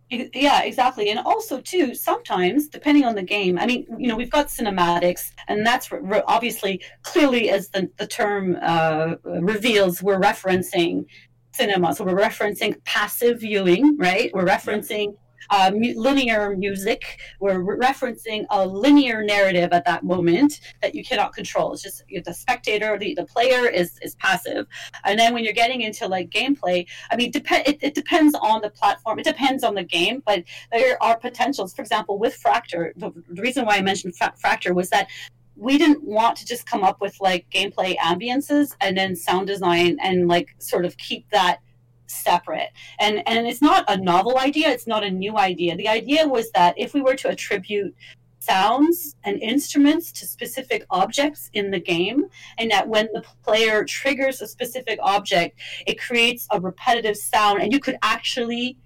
Yeah, 0.09 0.63
exactly. 0.63 1.09
And 1.09 1.19
also, 1.19 1.59
too, 1.59 1.93
sometimes, 1.93 2.69
depending 2.69 3.03
on 3.03 3.15
the 3.15 3.23
game, 3.23 3.59
I 3.59 3.65
mean, 3.65 3.85
you 3.97 4.07
know, 4.07 4.15
we've 4.15 4.31
got 4.31 4.47
cinematics, 4.47 5.33
and 5.49 5.65
that's 5.65 5.91
re- 5.91 6.23
obviously 6.27 6.81
clearly, 7.01 7.49
as 7.49 7.69
the, 7.69 7.89
the 7.97 8.07
term 8.07 8.57
uh, 8.61 9.15
reveals, 9.23 10.01
we're 10.01 10.19
referencing 10.19 11.05
cinema. 11.51 11.93
So 11.93 12.05
we're 12.05 12.17
referencing 12.17 12.81
passive 12.85 13.41
viewing, 13.41 13.97
right? 13.97 14.31
We're 14.33 14.45
referencing 14.45 15.17
uh, 15.49 15.71
linear 15.73 16.55
music. 16.55 17.19
We're 17.39 17.59
referencing 17.59 18.45
a 18.49 18.65
linear 18.65 19.23
narrative 19.23 19.69
at 19.71 19.85
that 19.85 20.03
moment 20.03 20.59
that 20.81 20.95
you 20.95 21.03
cannot 21.03 21.33
control. 21.33 21.73
It's 21.73 21.83
just 21.83 22.03
the 22.23 22.33
spectator, 22.33 22.97
the, 22.97 23.13
the 23.13 23.25
player 23.25 23.67
is, 23.67 23.99
is 24.01 24.15
passive. 24.15 24.67
And 25.05 25.19
then 25.19 25.33
when 25.33 25.43
you're 25.43 25.53
getting 25.53 25.81
into 25.81 26.07
like 26.07 26.29
gameplay, 26.29 26.87
I 27.11 27.15
mean, 27.15 27.31
dep- 27.31 27.45
it, 27.51 27.77
it 27.81 27.95
depends 27.95 28.35
on 28.35 28.61
the 28.61 28.69
platform. 28.69 29.19
It 29.19 29.25
depends 29.25 29.63
on 29.63 29.75
the 29.75 29.83
game, 29.83 30.21
but 30.25 30.43
there 30.71 31.01
are 31.01 31.17
potentials. 31.17 31.73
For 31.73 31.81
example, 31.81 32.19
with 32.19 32.35
Fracture, 32.35 32.93
the, 32.95 33.11
the 33.29 33.41
reason 33.41 33.65
why 33.65 33.77
I 33.77 33.81
mentioned 33.81 34.15
Fra- 34.15 34.33
Fracture 34.37 34.73
was 34.73 34.89
that 34.89 35.07
we 35.55 35.77
didn't 35.77 36.03
want 36.03 36.37
to 36.37 36.45
just 36.45 36.65
come 36.67 36.83
up 36.83 37.01
with 37.01 37.19
like 37.19 37.49
gameplay 37.49 37.97
ambiances 37.97 38.75
and 38.79 38.95
then 38.95 39.15
sound 39.15 39.47
design 39.47 39.97
and 40.01 40.27
like 40.27 40.55
sort 40.59 40.85
of 40.85 40.95
keep 40.97 41.27
that 41.31 41.61
separate. 42.07 42.69
And 42.99 43.21
and 43.27 43.47
it's 43.47 43.61
not 43.61 43.85
a 43.87 43.97
novel 43.97 44.37
idea. 44.39 44.69
It's 44.69 44.87
not 44.87 45.03
a 45.03 45.11
new 45.11 45.37
idea. 45.37 45.75
The 45.75 45.87
idea 45.87 46.27
was 46.27 46.51
that 46.51 46.73
if 46.77 46.93
we 46.93 47.01
were 47.01 47.15
to 47.15 47.29
attribute 47.29 47.95
sounds 48.39 49.15
and 49.23 49.41
instruments 49.41 50.11
to 50.13 50.25
specific 50.25 50.85
objects 50.89 51.49
in 51.53 51.69
the 51.71 51.79
game 51.79 52.25
and 52.57 52.71
that 52.71 52.87
when 52.87 53.07
the 53.13 53.23
player 53.43 53.83
triggers 53.83 54.41
a 54.41 54.47
specific 54.47 54.97
object 55.01 55.59
it 55.85 55.99
creates 55.99 56.47
a 56.51 56.61
repetitive 56.61 57.17
sound 57.17 57.61
and 57.61 57.73
you 57.73 57.79
could 57.79 57.97
actually 58.03 58.77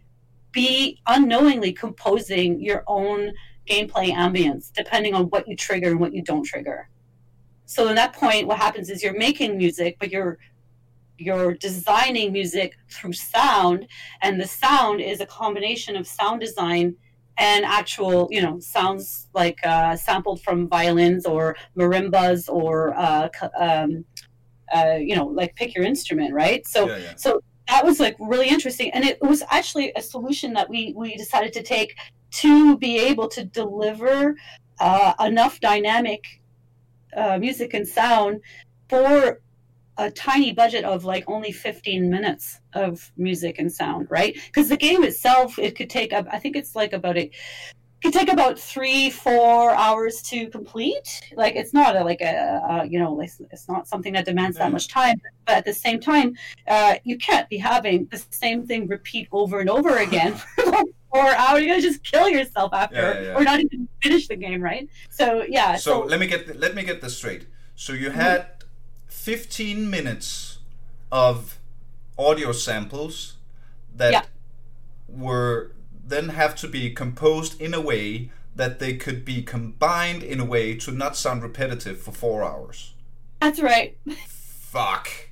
be 0.52 1.00
unknowingly 1.08 1.72
composing 1.72 2.60
your 2.60 2.84
own 2.88 3.32
gameplay 3.70 4.10
ambience 4.12 4.72
depending 4.74 5.14
on 5.14 5.26
what 5.26 5.48
you 5.48 5.56
trigger 5.56 5.90
and 5.92 6.00
what 6.00 6.14
you 6.14 6.24
don't 6.24 6.44
trigger 6.44 6.90
so 7.66 7.88
at 7.88 7.96
that 7.96 8.14
point 8.14 8.48
what 8.48 8.58
happens 8.58 8.90
is 8.90 9.04
you're 9.04 9.18
making 9.18 9.58
music 9.58 9.96
but 10.00 10.10
you're 10.10 10.40
you're 11.22 11.54
designing 11.54 12.32
music 12.32 12.78
through 12.90 13.14
sound 13.14 13.88
and 14.22 14.40
the 14.40 14.48
sound 14.48 15.02
is 15.02 15.22
a 15.22 15.26
combination 15.26 15.96
of 15.96 16.08
sound 16.08 16.42
design 16.42 16.96
and 17.38 17.66
actual 17.66 18.28
you 18.32 18.42
know 18.42 18.60
sounds 18.60 19.30
like 19.34 19.58
uh, 19.66 19.96
sampled 19.96 20.42
from 20.42 20.68
violins 20.68 21.26
or 21.26 21.56
marimbas 21.78 22.50
or 22.50 22.94
uh, 22.98 23.30
um, 23.60 24.04
uh, 24.76 24.98
you 25.00 25.16
know 25.16 25.26
like 25.26 25.56
pick 25.56 25.76
your 25.76 25.86
instrument 25.86 26.34
right 26.34 26.66
so 26.68 26.88
yeah, 26.88 26.98
yeah. 26.98 27.14
so 27.16 27.42
that 27.68 27.86
was 27.86 28.00
like 28.00 28.16
really 28.20 28.50
interesting 28.50 28.92
and 28.92 29.06
it 29.06 29.18
was 29.22 29.44
actually 29.50 29.92
a 29.96 30.02
solution 30.02 30.54
that 30.54 30.70
we 30.70 30.94
we 30.96 31.16
decided 31.16 31.54
to 31.54 31.64
take 31.64 31.96
to 32.32 32.78
be 32.78 32.98
able 32.98 33.28
to 33.28 33.44
deliver 33.44 34.36
uh, 34.80 35.14
enough 35.20 35.60
dynamic 35.60 36.42
uh, 37.16 37.38
music 37.38 37.74
and 37.74 37.88
sound 37.88 38.42
for 38.90 39.42
a 40.02 40.12
tiny 40.12 40.52
budget 40.52 40.84
of 40.84 41.06
like 41.06 41.24
only 41.28 41.52
15 41.52 42.10
minutes 42.10 42.60
of 42.74 43.12
music 43.18 43.60
and 43.60 43.72
sound 43.72 44.08
right 44.10 44.36
because 44.48 44.68
the 44.70 44.78
game 44.78 45.04
itself 45.04 45.60
it 45.60 45.76
could 45.76 45.90
take 45.90 46.12
up 46.12 46.26
i 46.32 46.40
think 46.40 46.56
it's 46.56 46.76
like 46.76 46.94
about 46.94 47.18
a 47.18 47.24
it 47.24 47.32
could 48.02 48.14
take 48.14 48.32
about 48.32 48.58
three 48.58 49.12
four 49.12 49.72
hours 49.76 50.24
to 50.24 50.50
complete 50.50 51.22
like 51.36 51.56
it's 51.56 51.72
not 51.74 51.96
a, 51.96 52.04
like 52.04 52.22
a, 52.22 52.62
a 52.70 52.88
you 52.88 52.98
know 52.98 53.22
it's, 53.22 53.40
it's 53.52 53.68
not 53.70 53.88
something 53.88 54.14
that 54.14 54.26
demands 54.26 54.58
that 54.58 54.72
much 54.72 54.88
time 54.88 55.22
but 55.46 55.58
at 55.58 55.66
the 55.66 55.74
same 55.74 56.00
time, 56.00 56.36
uh, 56.68 56.96
you 57.04 57.18
can't 57.18 57.50
be 57.50 57.58
having 57.58 58.08
the 58.12 58.24
same 58.30 58.66
thing 58.66 58.88
repeat 58.88 59.28
over 59.32 59.60
and 59.60 59.70
over 59.70 59.98
again 60.08 60.36
for 60.56 60.66
like 60.66 60.86
four 61.14 61.36
hours. 61.36 61.64
You're 61.64 61.74
gonna 61.76 61.82
just 61.82 62.04
kill 62.04 62.30
yourself 62.30 62.74
after, 62.74 62.96
Yeah, 62.96 63.14
yeah, 63.14 63.22
yeah. 63.22 63.36
or 63.36 63.44
not 63.44 63.60
even 63.60 63.88
finish 64.02 64.28
the 64.28 64.36
game, 64.36 64.62
right? 64.62 64.88
So 65.10 65.44
yeah. 65.48 65.76
So 65.76 66.02
let 66.02 66.20
me 66.20 66.28
get 66.28 66.60
let 66.60 66.76
me 66.76 66.84
get 66.84 67.02
this 67.02 67.18
straight. 67.18 67.48
So 67.76 67.94
you 67.94 68.12
had 68.12 68.61
15 69.26 69.88
minutes 69.88 70.58
of 71.12 71.60
audio 72.18 72.52
samples 72.52 73.38
that 73.96 74.12
Yeah. 74.12 74.26
were 75.08 75.74
then 76.04 76.30
have 76.30 76.56
to 76.56 76.68
be 76.68 76.90
composed 76.90 77.62
in 77.62 77.76
a 77.76 77.80
way 77.80 78.32
that 78.56 78.80
they 78.80 78.96
could 78.98 79.24
be 79.24 79.44
combined 79.44 80.24
in 80.24 80.40
a 80.40 80.46
way 80.46 80.74
to 80.76 80.92
not 80.92 81.16
sound 81.16 81.44
repetitive 81.44 82.02
for 82.02 82.12
4 82.12 82.44
hours. 82.44 82.94
that's 83.40 83.60
right. 83.60 83.96
Fuck. 84.28 85.30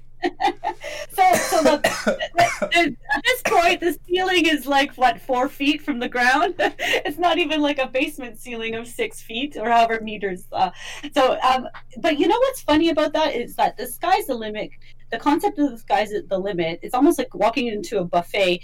So, 1.12 1.34
so 1.34 1.64
the, 1.64 1.78
the- 1.82 2.96
at 3.16 3.24
this 3.26 3.42
point, 3.46 3.80
the 3.80 3.98
ceiling 4.08 4.46
is 4.46 4.66
like 4.66 4.94
what 4.96 5.22
four 5.22 5.50
feet 5.50 5.82
from 5.82 6.00
the 6.00 6.10
ground. 6.10 6.56
it's 6.60 7.18
not 7.18 7.38
even 7.38 7.62
like 7.62 7.78
a 7.80 7.88
basement 7.88 8.40
ceiling 8.40 8.76
of 8.76 8.88
six 8.88 9.22
feet 9.22 9.58
or 9.58 9.70
however 9.70 10.00
meters. 10.02 10.46
Uh, 10.52 10.72
so, 11.14 11.38
um, 11.42 11.68
but 12.02 12.20
you 12.20 12.28
know 12.28 12.38
what's 12.40 12.62
funny 12.62 12.90
about 12.90 13.14
that 13.14 13.36
is 13.36 13.56
that 13.56 13.78
the 13.78 13.88
sky's 13.88 14.28
the 14.28 14.36
limit. 14.36 14.70
The 15.12 15.18
concept 15.18 15.58
of 15.58 15.72
the 15.72 15.78
sky's 15.78 16.12
the 16.28 16.38
limit. 16.38 16.80
It's 16.84 16.94
almost 16.94 17.18
like 17.18 17.34
walking 17.34 17.68
into 17.68 17.98
a 18.00 18.06
buffet 18.06 18.62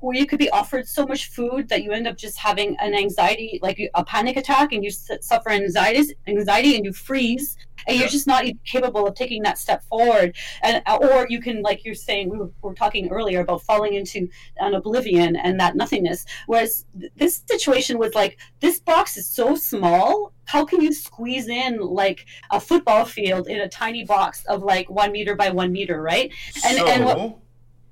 where 0.00 0.16
you 0.16 0.26
could 0.26 0.38
be 0.38 0.50
offered 0.50 0.86
so 0.86 1.06
much 1.06 1.30
food 1.30 1.68
that 1.68 1.82
you 1.82 1.92
end 1.92 2.06
up 2.06 2.16
just 2.16 2.38
having 2.38 2.76
an 2.80 2.94
anxiety, 2.94 3.58
like 3.62 3.80
a 3.94 4.04
panic 4.04 4.36
attack, 4.36 4.72
and 4.72 4.84
you 4.84 4.90
suffer 4.90 5.50
anxiety, 5.50 6.14
anxiety, 6.28 6.76
and 6.76 6.84
you 6.84 6.92
freeze, 6.92 7.56
and 7.86 7.98
you're 7.98 8.08
just 8.08 8.26
not 8.26 8.44
even 8.44 8.58
capable 8.64 9.06
of 9.06 9.14
taking 9.14 9.42
that 9.42 9.58
step 9.58 9.82
forward 9.84 10.36
and 10.62 10.82
or 11.00 11.26
you 11.28 11.40
can 11.40 11.62
like 11.62 11.84
you're 11.84 11.94
saying 11.94 12.28
we 12.30 12.38
were, 12.38 12.46
we 12.46 12.52
were 12.68 12.74
talking 12.74 13.08
earlier 13.10 13.40
about 13.40 13.60
falling 13.62 13.94
into 13.94 14.28
an 14.58 14.74
oblivion 14.74 15.34
and 15.36 15.58
that 15.58 15.74
nothingness 15.74 16.24
whereas 16.46 16.84
th- 16.98 17.10
this 17.16 17.42
situation 17.48 17.98
was 17.98 18.14
like 18.14 18.38
this 18.60 18.78
box 18.78 19.16
is 19.16 19.28
so 19.28 19.54
small 19.56 20.32
how 20.44 20.64
can 20.64 20.80
you 20.80 20.92
squeeze 20.92 21.48
in 21.48 21.78
like 21.80 22.26
a 22.50 22.60
football 22.60 23.04
field 23.04 23.48
in 23.48 23.60
a 23.60 23.68
tiny 23.68 24.04
box 24.04 24.44
of 24.46 24.62
like 24.62 24.88
one 24.88 25.10
meter 25.12 25.34
by 25.34 25.50
one 25.50 25.72
meter 25.72 26.00
right 26.00 26.32
And- 26.64 26.76
so 26.78 26.86
and 26.86 27.04
what- 27.04 27.38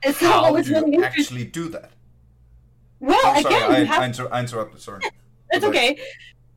and 0.03 0.14
so 0.14 0.31
how 0.31 0.53
what 0.53 0.64
do 0.64 0.73
really 0.73 0.93
you 0.93 1.05
actually 1.05 1.45
do 1.45 1.69
that? 1.71 1.90
well 3.01 3.21
I'm 3.25 3.43
sorry, 3.43 3.55
again 3.57 3.71
I, 3.73 3.85
have 3.85 4.03
I, 4.03 4.07
inter- 4.07 4.29
I 4.33 4.40
interrupted. 4.40 4.81
Sorry. 4.81 5.01
It's 5.53 5.64
okay. 5.64 5.99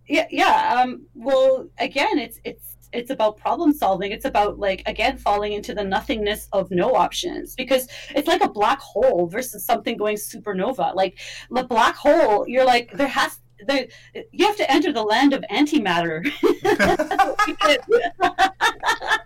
Yeah, 0.08 0.28
yeah. 0.30 0.80
Um, 0.84 1.08
well, 1.16 1.68
again, 1.80 2.20
it's 2.20 2.40
it's 2.44 2.73
it's 2.94 3.10
about 3.10 3.38
problem 3.38 3.74
solving. 3.74 4.12
It's 4.12 4.26
about 4.26 4.60
like 4.60 4.84
again 4.86 5.18
falling 5.18 5.54
into 5.54 5.74
the 5.74 5.84
nothingness 5.84 6.48
of 6.52 6.72
no 6.72 6.96
options 6.96 7.56
because 7.56 7.88
it's 8.16 8.28
like 8.28 8.44
a 8.44 8.50
black 8.50 8.80
hole 8.80 9.28
versus 9.28 9.66
something 9.66 9.98
going 9.98 10.18
supernova. 10.18 10.96
Like 10.96 11.20
the 11.50 11.64
black 11.64 11.96
hole, 11.96 12.48
you're 12.48 12.66
like 12.66 12.92
there 12.94 13.08
has 13.08 13.40
there 13.66 13.88
you 14.32 14.46
have 14.46 14.58
to 14.58 14.72
enter 14.72 14.92
the 14.92 15.04
land 15.04 15.34
of 15.34 15.44
antimatter. 15.52 16.30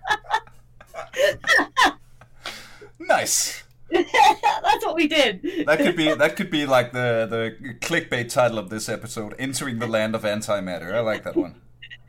Nice. 2.99 3.63
That's 3.89 4.85
what 4.85 4.95
we 4.95 5.07
did. 5.07 5.41
That 5.65 5.77
could 5.77 5.95
be 5.95 6.13
that 6.13 6.35
could 6.35 6.51
be 6.51 6.65
like 6.65 6.91
the 6.91 7.25
the 7.29 7.75
clickbait 7.79 8.29
title 8.29 8.59
of 8.59 8.69
this 8.69 8.89
episode, 8.89 9.33
"Entering 9.39 9.79
the 9.79 9.87
Land 9.87 10.13
of 10.13 10.23
Antimatter." 10.23 10.93
I 10.93 10.99
like 10.99 11.23
that 11.23 11.35
one. 11.35 11.61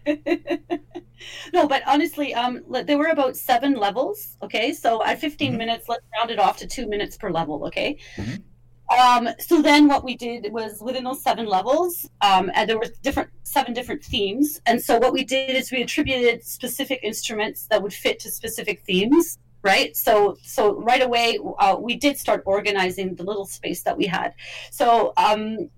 no, 1.52 1.66
but 1.66 1.82
honestly, 1.86 2.34
um, 2.34 2.62
there 2.84 2.98
were 2.98 3.08
about 3.08 3.36
seven 3.36 3.74
levels. 3.74 4.36
Okay, 4.42 4.72
so 4.72 5.02
at 5.04 5.20
15 5.20 5.52
Mhm. 5.54 5.58
minutes, 5.58 5.88
let's 5.88 6.04
round 6.16 6.30
it 6.30 6.38
off 6.38 6.56
to 6.58 6.66
two 6.66 6.86
minutes 6.86 7.16
per 7.16 7.30
level. 7.30 7.66
Okay. 7.66 7.98
Mhm. 8.16 8.42
Um, 8.98 9.28
so 9.38 9.60
then 9.60 9.86
what 9.86 10.02
we 10.02 10.16
did 10.16 10.50
was 10.50 10.80
within 10.80 11.04
those 11.04 11.22
seven 11.22 11.44
levels, 11.46 12.08
um, 12.22 12.50
and 12.54 12.68
there 12.68 12.78
were 12.78 12.86
different 13.02 13.28
seven 13.42 13.74
different 13.74 14.02
themes. 14.02 14.60
And 14.64 14.82
so 14.82 14.98
what 14.98 15.12
we 15.12 15.24
did 15.24 15.56
is 15.56 15.70
we 15.70 15.82
attributed 15.82 16.42
specific 16.44 17.00
instruments 17.02 17.66
that 17.66 17.82
would 17.82 17.92
fit 17.92 18.18
to 18.20 18.30
specific 18.30 18.82
themes. 18.86 19.38
Right. 19.62 19.94
So 19.96 20.36
so 20.42 20.80
right 20.80 21.02
away 21.02 21.38
uh, 21.58 21.76
we 21.78 21.96
did 21.96 22.16
start 22.16 22.42
organizing 22.46 23.14
the 23.16 23.24
little 23.24 23.44
space 23.44 23.82
that 23.82 23.96
we 23.98 24.06
had. 24.06 24.32
So 24.70 25.12
um, 25.18 25.68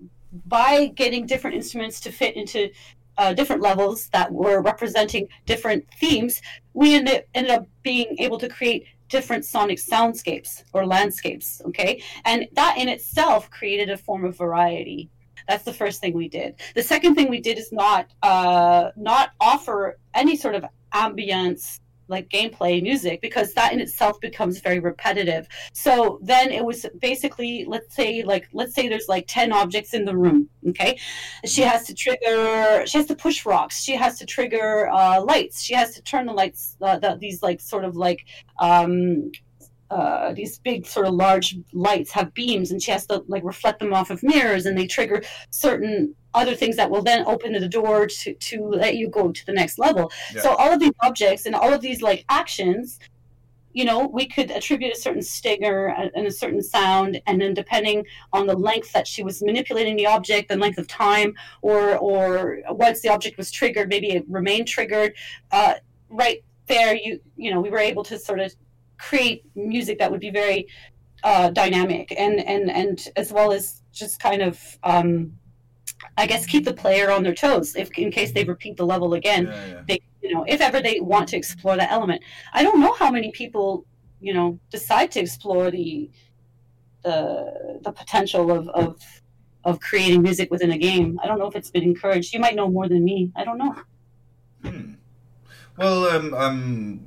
by 0.46 0.86
getting 0.94 1.26
different 1.26 1.56
instruments 1.56 1.98
to 2.00 2.12
fit 2.12 2.36
into 2.36 2.70
uh, 3.20 3.34
different 3.34 3.60
levels 3.60 4.08
that 4.14 4.32
were 4.32 4.62
representing 4.62 5.28
different 5.44 5.84
themes, 6.00 6.40
we 6.72 6.94
ended, 6.94 7.24
ended 7.34 7.52
up 7.52 7.66
being 7.82 8.16
able 8.18 8.38
to 8.38 8.48
create 8.48 8.86
different 9.10 9.44
sonic 9.44 9.78
soundscapes 9.78 10.64
or 10.72 10.86
landscapes. 10.86 11.60
Okay, 11.66 12.02
and 12.24 12.48
that 12.54 12.78
in 12.78 12.88
itself 12.88 13.50
created 13.50 13.90
a 13.90 13.98
form 13.98 14.24
of 14.24 14.38
variety. 14.38 15.10
That's 15.46 15.64
the 15.64 15.72
first 15.72 16.00
thing 16.00 16.14
we 16.14 16.28
did. 16.28 16.54
The 16.74 16.82
second 16.82 17.14
thing 17.14 17.28
we 17.28 17.40
did 17.40 17.58
is 17.58 17.70
not 17.72 18.06
uh, 18.22 18.90
not 18.96 19.32
offer 19.38 19.98
any 20.14 20.34
sort 20.34 20.54
of 20.54 20.64
ambience 20.94 21.80
like 22.10 22.28
gameplay 22.28 22.82
music 22.82 23.20
because 23.20 23.54
that 23.54 23.72
in 23.72 23.80
itself 23.80 24.20
becomes 24.20 24.60
very 24.60 24.80
repetitive. 24.80 25.48
So 25.72 26.18
then 26.22 26.50
it 26.50 26.64
was 26.64 26.86
basically 26.98 27.64
let's 27.66 27.94
say 27.94 28.22
like 28.22 28.48
let's 28.52 28.74
say 28.74 28.88
there's 28.88 29.08
like 29.08 29.26
10 29.28 29.52
objects 29.52 29.94
in 29.94 30.04
the 30.04 30.16
room, 30.16 30.48
okay? 30.68 30.98
She 31.44 31.62
has 31.62 31.86
to 31.86 31.94
trigger 31.94 32.84
she 32.86 32.98
has 32.98 33.06
to 33.06 33.16
push 33.16 33.46
rocks. 33.46 33.82
She 33.82 33.96
has 33.96 34.18
to 34.18 34.26
trigger 34.26 34.88
uh, 34.90 35.22
lights. 35.22 35.62
She 35.62 35.74
has 35.74 35.94
to 35.94 36.02
turn 36.02 36.26
the 36.26 36.32
lights 36.32 36.76
uh, 36.82 36.98
the, 36.98 37.16
these 37.20 37.42
like 37.42 37.60
sort 37.60 37.84
of 37.84 37.96
like 37.96 38.26
um 38.58 39.30
uh, 39.90 40.32
these 40.32 40.58
big 40.60 40.86
sort 40.86 41.06
of 41.06 41.14
large 41.14 41.56
lights 41.72 42.12
have 42.12 42.32
beams 42.32 42.70
and 42.70 42.80
she 42.82 42.90
has 42.92 43.06
to 43.06 43.24
like 43.26 43.42
reflect 43.44 43.80
them 43.80 43.92
off 43.92 44.10
of 44.10 44.22
mirrors 44.22 44.66
and 44.66 44.78
they 44.78 44.86
trigger 44.86 45.22
certain 45.50 46.14
other 46.34 46.54
things 46.54 46.76
that 46.76 46.88
will 46.88 47.02
then 47.02 47.26
open 47.26 47.52
the 47.52 47.68
door 47.68 48.06
to, 48.06 48.32
to 48.34 48.62
let 48.68 48.94
you 48.96 49.08
go 49.08 49.32
to 49.32 49.46
the 49.46 49.52
next 49.52 49.78
level 49.78 50.10
Yeah. 50.32 50.42
so 50.42 50.54
all 50.54 50.72
of 50.72 50.78
these 50.78 50.92
objects 51.02 51.44
and 51.46 51.54
all 51.56 51.72
of 51.72 51.80
these 51.80 52.02
like 52.02 52.24
actions 52.28 53.00
you 53.72 53.84
know 53.84 54.06
we 54.06 54.26
could 54.26 54.50
attribute 54.50 54.92
a 54.92 55.00
certain 55.00 55.22
stinger 55.22 55.88
and 56.14 56.26
a 56.26 56.30
certain 56.30 56.62
sound 56.62 57.20
and 57.26 57.40
then 57.40 57.54
depending 57.54 58.04
on 58.32 58.46
the 58.46 58.54
length 58.56 58.92
that 58.92 59.06
she 59.06 59.22
was 59.22 59.42
manipulating 59.42 59.96
the 59.96 60.06
object 60.06 60.48
the 60.48 60.56
length 60.56 60.78
of 60.78 60.86
time 60.86 61.34
or 61.62 61.96
or 61.98 62.58
once 62.70 63.00
the 63.00 63.08
object 63.08 63.36
was 63.36 63.50
triggered 63.50 63.88
maybe 63.88 64.10
it 64.10 64.24
remained 64.28 64.66
triggered 64.66 65.14
uh, 65.52 65.74
right 66.08 66.42
there 66.66 66.94
you 66.94 67.20
you 67.36 67.50
know 67.52 67.60
we 67.60 67.70
were 67.70 67.78
able 67.78 68.02
to 68.04 68.18
sort 68.18 68.40
of 68.40 68.54
create 69.00 69.44
music 69.54 69.98
that 69.98 70.10
would 70.10 70.20
be 70.20 70.30
very 70.30 70.66
uh, 71.22 71.50
dynamic 71.50 72.12
and 72.18 72.40
and 72.40 72.70
and 72.70 73.08
as 73.16 73.32
well 73.32 73.52
as 73.52 73.82
just 73.92 74.20
kind 74.20 74.42
of 74.42 74.78
um, 74.82 75.32
I 76.16 76.26
guess 76.26 76.46
keep 76.46 76.64
the 76.64 76.72
player 76.72 77.10
on 77.10 77.22
their 77.22 77.34
toes 77.34 77.76
if 77.76 77.90
in 77.98 78.10
case 78.10 78.32
they 78.32 78.44
repeat 78.44 78.76
the 78.76 78.86
level 78.86 79.14
again. 79.14 79.46
Yeah, 79.46 79.66
yeah. 79.66 79.82
they 79.88 80.00
you 80.22 80.34
know 80.34 80.44
if 80.48 80.60
ever 80.60 80.80
they 80.80 81.00
want 81.00 81.28
to 81.28 81.36
explore 81.36 81.76
that 81.76 81.90
element. 81.90 82.22
I 82.52 82.62
don't 82.62 82.80
know 82.80 82.94
how 82.94 83.10
many 83.10 83.30
people 83.32 83.84
you 84.20 84.34
know 84.34 84.58
decide 84.70 85.10
to 85.12 85.20
explore 85.20 85.70
the 85.70 86.10
the 87.02 87.80
the 87.82 87.92
potential 87.92 88.50
of 88.50 88.68
of 88.70 89.00
of 89.64 89.80
creating 89.80 90.22
music 90.22 90.50
within 90.50 90.70
a 90.70 90.78
game. 90.78 91.18
I 91.22 91.26
don't 91.26 91.38
know 91.38 91.46
if 91.46 91.56
it's 91.56 91.70
been 91.70 91.82
encouraged. 91.82 92.32
You 92.32 92.40
might 92.40 92.54
know 92.54 92.70
more 92.70 92.88
than 92.88 93.04
me. 93.04 93.30
I 93.36 93.44
don't 93.44 93.58
know. 93.58 93.74
Hmm. 94.64 94.92
Well, 95.76 96.04
um, 96.08 96.34
um, 96.34 97.00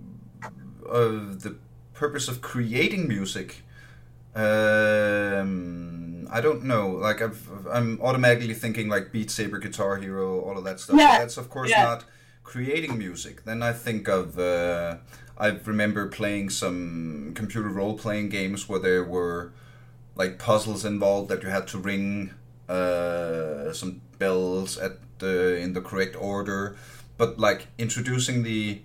uh, 0.88 1.34
the 1.44 1.58
purpose 2.04 2.28
of 2.28 2.38
creating 2.42 3.04
music, 3.08 3.50
um, 4.36 6.28
I 6.32 6.40
don't 6.42 6.64
know. 6.72 6.86
Like, 7.08 7.22
I've, 7.22 7.42
I'm 7.78 8.00
automatically 8.02 8.54
thinking 8.54 8.90
like 8.90 9.12
Beat 9.12 9.30
Saber, 9.32 9.60
Guitar 9.60 9.98
Hero, 9.98 10.42
all 10.42 10.58
of 10.58 10.64
that 10.66 10.80
stuff. 10.80 10.98
Yeah. 10.98 11.20
That's 11.20 11.38
of 11.38 11.50
course 11.50 11.70
Yeah. 11.70 11.84
not 11.84 12.02
creating 12.44 12.98
music. 12.98 13.36
Then 13.46 13.64
I 13.64 13.74
think 13.86 14.08
of. 14.08 14.38
Uh, 14.38 14.98
I 15.46 15.48
remember 15.74 16.08
playing 16.20 16.50
some 16.52 17.32
computer 17.40 17.70
role 17.80 17.96
playing 17.98 18.30
games 18.30 18.70
where 18.70 18.80
there 18.88 19.04
were 19.04 19.52
like 20.16 20.34
puzzles 20.38 20.86
involved 20.86 21.28
that 21.30 21.42
you 21.44 21.50
had 21.50 21.66
to 21.74 21.78
ring 21.92 22.08
uh, 22.70 23.74
some 23.74 24.02
bells 24.20 24.78
at 24.78 24.94
the 25.20 25.58
in 25.66 25.74
the 25.74 25.82
correct 25.82 26.16
order 26.34 26.76
but 27.18 27.30
like 27.48 27.62
introducing 27.86 28.44
the 28.44 28.82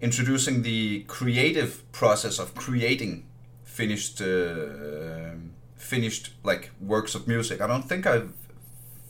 introducing 0.00 0.62
the 0.62 1.00
creative 1.04 1.90
process 1.92 2.38
of 2.38 2.54
creating 2.54 3.24
finished 3.64 4.20
uh, 4.20 5.30
finished 5.76 6.32
like 6.44 6.70
works 6.80 7.14
of 7.14 7.26
music. 7.28 7.60
I 7.60 7.66
don't 7.66 7.88
think 7.88 8.06
i've 8.06 8.32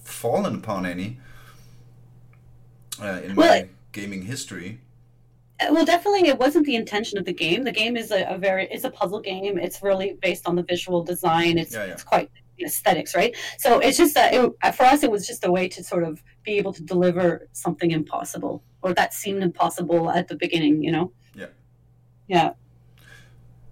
fallen 0.04 0.54
upon 0.56 0.86
any 0.86 1.18
uh, 3.02 3.20
in 3.24 3.34
Well, 3.36 3.62
my 3.62 3.68
gaming 3.92 4.22
history. 4.22 4.80
Uh, 5.60 5.68
well 5.72 5.84
definitely 5.84 6.28
it 6.28 6.38
wasn't 6.38 6.64
the 6.66 6.76
intention 6.76 7.18
of 7.18 7.24
the 7.24 7.32
game. 7.32 7.64
The 7.64 7.72
game 7.72 7.96
is 7.96 8.10
a, 8.10 8.24
a 8.24 8.38
very 8.38 8.66
it's 8.70 8.84
a 8.84 8.90
puzzle 8.90 9.20
game. 9.20 9.58
It's 9.58 9.82
really 9.82 10.16
based 10.22 10.46
on 10.46 10.56
the 10.56 10.62
visual 10.62 11.02
design. 11.02 11.58
It's, 11.58 11.74
Yeah, 11.74 11.86
yeah. 11.86 11.92
it's 11.92 12.04
quite 12.04 12.30
aesthetics 12.64 13.14
right 13.14 13.36
so 13.58 13.78
it's 13.78 13.96
just 13.96 14.14
that 14.14 14.34
it, 14.34 14.74
for 14.74 14.84
us 14.84 15.02
it 15.02 15.10
was 15.10 15.26
just 15.26 15.44
a 15.44 15.50
way 15.50 15.68
to 15.68 15.82
sort 15.82 16.04
of 16.04 16.22
be 16.44 16.52
able 16.58 16.72
to 16.72 16.82
deliver 16.82 17.48
something 17.52 17.90
impossible 17.90 18.62
or 18.82 18.92
that 18.94 19.12
seemed 19.14 19.42
impossible 19.42 20.10
at 20.10 20.28
the 20.28 20.36
beginning 20.36 20.82
you 20.82 20.92
know 20.92 21.12
Yeah. 21.34 21.48
yeah 22.28 22.52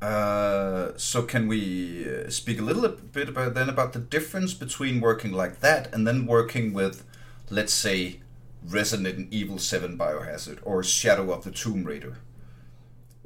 Uh, 0.00 0.92
so 0.96 1.22
can 1.22 1.48
we 1.48 2.06
uh, 2.08 2.28
speak 2.28 2.58
a 2.60 2.62
little 2.62 2.88
bit 2.88 3.28
about 3.30 3.54
then 3.54 3.68
about 3.68 3.92
the 3.94 3.98
difference 3.98 4.52
between 4.52 5.00
working 5.00 5.32
like 5.32 5.60
that 5.60 5.92
and 5.92 6.06
then 6.06 6.26
working 6.26 6.72
with, 6.74 7.02
let's 7.50 7.72
say, 7.72 8.20
Resident 8.62 9.32
Evil 9.32 9.58
Seven 9.58 9.96
Biohazard 9.96 10.58
or 10.64 10.82
Shadow 10.82 11.32
of 11.32 11.44
the 11.44 11.50
Tomb 11.50 11.84
Raider? 11.84 12.18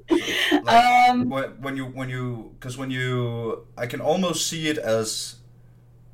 Like, 0.60 0.86
Um, 1.10 1.28
when 1.28 1.50
when 1.62 1.76
you 1.76 1.86
when 1.86 2.08
you 2.08 2.54
because 2.58 2.76
when 2.76 2.90
you 2.90 3.66
I 3.76 3.86
can 3.86 4.00
almost 4.00 4.46
see 4.46 4.68
it 4.68 4.78
as 4.78 5.36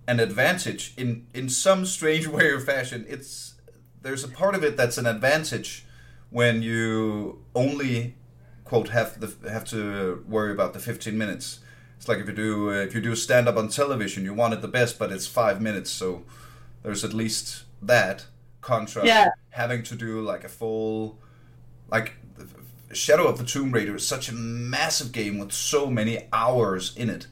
an 0.09 0.20
advantage 0.20 0.94
in 0.96 1.26
in 1.34 1.48
some 1.48 1.84
strange 1.86 2.26
way 2.36 2.46
or 2.46 2.61
fashion. 2.61 3.04
It's 3.09 3.54
there's 4.02 4.24
a 4.24 4.28
part 4.28 4.54
of 4.54 4.62
it 4.64 4.76
that's 4.76 4.98
an 4.98 5.07
advantage 5.07 5.84
when 6.30 6.62
you 6.62 7.44
only 7.54 8.14
quote 8.64 8.88
have 8.88 9.20
the 9.20 9.50
have 9.50 9.64
to 9.66 10.24
worry 10.28 10.52
about 10.52 10.72
the 10.72 10.78
15 10.78 11.16
minutes. 11.16 11.61
It's 11.96 12.09
like 12.09 12.18
if 12.18 12.26
you 12.28 12.34
do 12.34 12.70
uh, 12.70 12.74
if 12.74 12.94
you 12.94 13.00
do 13.00 13.14
stand 13.16 13.48
up 13.48 13.57
on 13.57 13.68
television, 13.68 14.24
you 14.24 14.34
want 14.34 14.54
it 14.54 14.61
the 14.62 14.68
best, 14.68 14.98
but 14.98 15.11
it's 15.12 15.26
five 15.26 15.61
minutes, 15.61 15.90
so 15.90 16.24
there's 16.82 17.04
at 17.04 17.12
least 17.14 17.64
that 17.82 18.26
contra 18.61 19.07
Yeah. 19.07 19.28
having 19.50 19.82
to 19.84 19.94
do 19.94 20.20
like 20.20 20.44
a 20.44 20.48
full 20.48 21.18
like 21.88 22.14
Shadow 22.92 23.26
of 23.26 23.38
the 23.38 23.44
Tomb 23.44 23.72
Raider 23.72 23.96
is 23.96 24.07
such 24.07 24.28
a 24.28 24.32
massive 24.32 25.11
game 25.12 25.38
with 25.38 25.52
so 25.52 25.90
many 25.90 26.28
hours 26.32 26.96
in 26.96 27.11
it. 27.11 27.26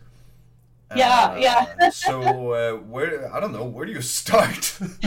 Yeah, 0.96 1.36
yeah. 1.36 1.90
so 1.90 2.52
uh, 2.52 2.72
where 2.76 3.32
I 3.34 3.40
don't 3.40 3.52
know 3.52 3.64
where 3.64 3.86
do 3.86 3.92
you 3.92 4.00
start? 4.02 4.78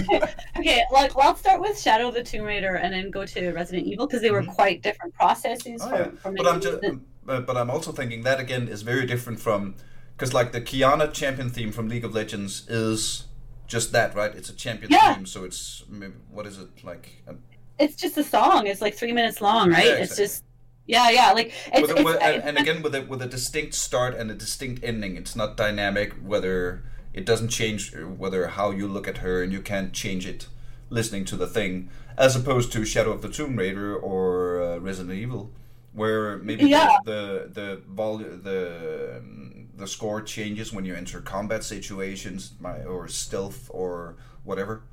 okay, 0.58 0.84
like 0.92 1.16
well, 1.16 1.30
I'll 1.30 1.36
start 1.36 1.62
with 1.62 1.80
Shadow 1.80 2.08
of 2.10 2.14
the 2.14 2.24
Tomb 2.24 2.44
Raider 2.44 2.76
and 2.76 2.94
then 2.94 3.12
go 3.12 3.26
to 3.26 3.52
Resident 3.52 3.88
Evil 3.88 4.08
because 4.08 4.22
they 4.22 4.32
were 4.32 4.44
Mhm. 4.44 4.56
quite 4.56 4.82
different 4.82 5.14
processes. 5.14 5.82
Oh, 5.84 5.90
from, 5.90 5.98
yeah. 6.00 6.20
from 6.22 6.36
But 6.36 6.48
I'm 6.48 6.62
just, 6.62 6.84
but, 7.26 7.46
but 7.46 7.58
I'm 7.58 7.70
also 7.70 7.92
thinking 7.92 8.24
that 8.24 8.40
again 8.40 8.68
is 8.68 8.82
very 8.82 9.06
different 9.06 9.40
from 9.40 9.76
because 10.16 10.34
like 10.34 10.52
the 10.52 10.62
Qiyana 10.62 11.14
champion 11.14 11.50
theme 11.50 11.72
from 11.72 11.88
League 11.90 12.06
of 12.06 12.14
Legends 12.14 12.68
is 12.70 13.26
just 13.68 13.92
that, 13.92 14.16
right? 14.16 14.34
It's 14.34 14.50
a 14.50 14.56
champion 14.56 14.92
Yeah. 14.92 15.14
theme, 15.16 15.26
so 15.26 15.44
it's 15.44 15.84
maybe- 15.90 16.14
what 16.32 16.46
is 16.48 16.58
it 16.58 16.70
like? 16.84 17.22
Um, 17.28 17.40
it's 17.78 17.96
just 17.96 18.18
a 18.18 18.24
song. 18.24 18.66
It's 18.68 18.82
like 18.82 18.96
three 18.96 19.12
minutes 19.14 19.42
long, 19.42 19.70
right? 19.70 19.86
Yeah, 19.86 19.96
It's 20.04 20.16
just 20.18 20.44
yeah, 20.88 21.10
yeah. 21.10 21.32
Like 21.34 21.54
it's, 21.74 21.82
with, 21.82 21.92
it's 21.92 22.04
with, 22.04 22.22
and, 22.22 22.58
again 22.58 22.82
with 22.82 22.96
a 22.96 23.02
with 23.04 23.22
a 23.22 23.28
distinct 23.28 23.74
start 23.76 24.16
and 24.16 24.32
a 24.32 24.34
distinct 24.34 24.84
ending. 24.84 25.16
It's 25.18 25.36
not 25.36 25.58
dynamic. 25.58 26.14
Whether 26.14 26.84
it 27.14 27.26
doesn't 27.26 27.50
change 27.50 27.94
whether 27.96 28.48
how 28.48 28.72
you 28.72 28.88
look 28.88 29.08
at 29.08 29.18
her 29.20 29.44
and 29.44 29.52
you 29.52 29.62
can't 29.62 29.94
change 29.94 30.26
it 30.26 30.48
listening 30.90 31.26
to 31.26 31.36
the 31.36 31.48
thing, 31.48 31.90
as 32.18 32.36
opposed 32.36 32.72
to 32.72 32.86
Shadow 32.86 33.12
of 33.12 33.22
the 33.22 33.30
Tomb 33.30 33.58
Raider 33.58 33.96
or 33.96 34.62
uh, 34.64 34.78
Resident 34.80 35.18
Evil, 35.18 35.52
where 35.94 36.38
maybe 36.38 36.66
Yeah. 36.66 36.98
the 37.06 37.50
the 37.54 37.62
the 37.62 37.82
vol- 37.88 38.18
the 38.20 39.18
um, 39.18 39.68
the 39.76 39.88
score 39.88 40.22
changes 40.22 40.74
when 40.74 40.86
you 40.86 40.96
enter 40.96 41.22
combat 41.22 41.64
situations, 41.64 42.54
my, 42.60 42.84
or 42.84 43.08
stealth 43.08 43.70
or 43.74 44.16
whatever. 44.44 44.84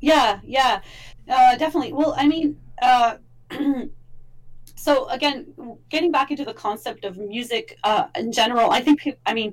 Yeah, 0.00 0.40
yeah, 0.44 0.80
uh, 1.28 1.56
definitely. 1.56 1.92
Well, 1.92 2.14
I 2.16 2.26
mean, 2.26 2.58
uh, 2.82 3.16
so 4.86 5.08
again, 5.08 5.36
getting 5.88 6.12
back 6.12 6.30
into 6.30 6.44
the 6.44 6.54
concept 6.54 7.04
of 7.04 7.12
music 7.18 7.76
uh, 7.82 8.04
in 8.16 8.30
general, 8.30 8.70
I 8.70 8.80
think, 8.80 8.98
I 9.26 9.34
mean, 9.34 9.52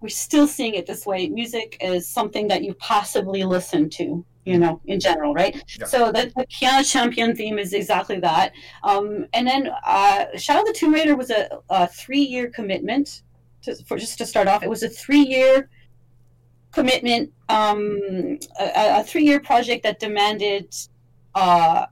we're 0.00 0.10
still 0.10 0.46
seeing 0.46 0.74
it 0.74 0.84
this 0.86 1.06
way. 1.06 1.20
Music 1.30 1.78
is 1.80 2.06
something 2.06 2.48
that 2.48 2.62
you 2.62 2.74
passively 2.74 3.44
listen 3.44 3.88
to, 3.98 4.06
you 4.44 4.58
know, 4.58 4.74
in 4.84 5.00
general, 5.00 5.32
right? 5.32 5.54
Yeah. 5.80 5.86
So 5.86 6.12
the, 6.12 6.30
the 6.36 6.44
Qiyana 6.54 6.84
Champion 6.94 7.34
theme 7.34 7.58
is 7.58 7.72
exactly 7.72 8.20
that. 8.20 8.52
Um, 8.84 9.26
and 9.32 9.46
then 9.46 9.70
uh, 9.86 10.26
Shadow 10.36 10.60
of 10.60 10.66
the 10.66 10.74
Tomb 10.74 10.92
Raider 10.92 11.16
was 11.16 11.30
a, 11.30 11.48
a 11.70 11.86
three-year 11.86 12.50
commitment. 12.50 13.22
To, 13.62 13.74
for 13.86 13.96
just 13.96 14.18
to 14.18 14.26
start 14.26 14.48
off, 14.48 14.62
it 14.62 14.68
was 14.68 14.82
a 14.82 14.88
three-year 14.88 15.70
commitment, 16.72 17.32
um, 17.48 18.38
a, 18.60 19.00
a 19.00 19.02
three-year 19.04 19.40
project 19.40 19.82
that 19.84 19.98
demanded 19.98 20.74
uh, 21.34 21.86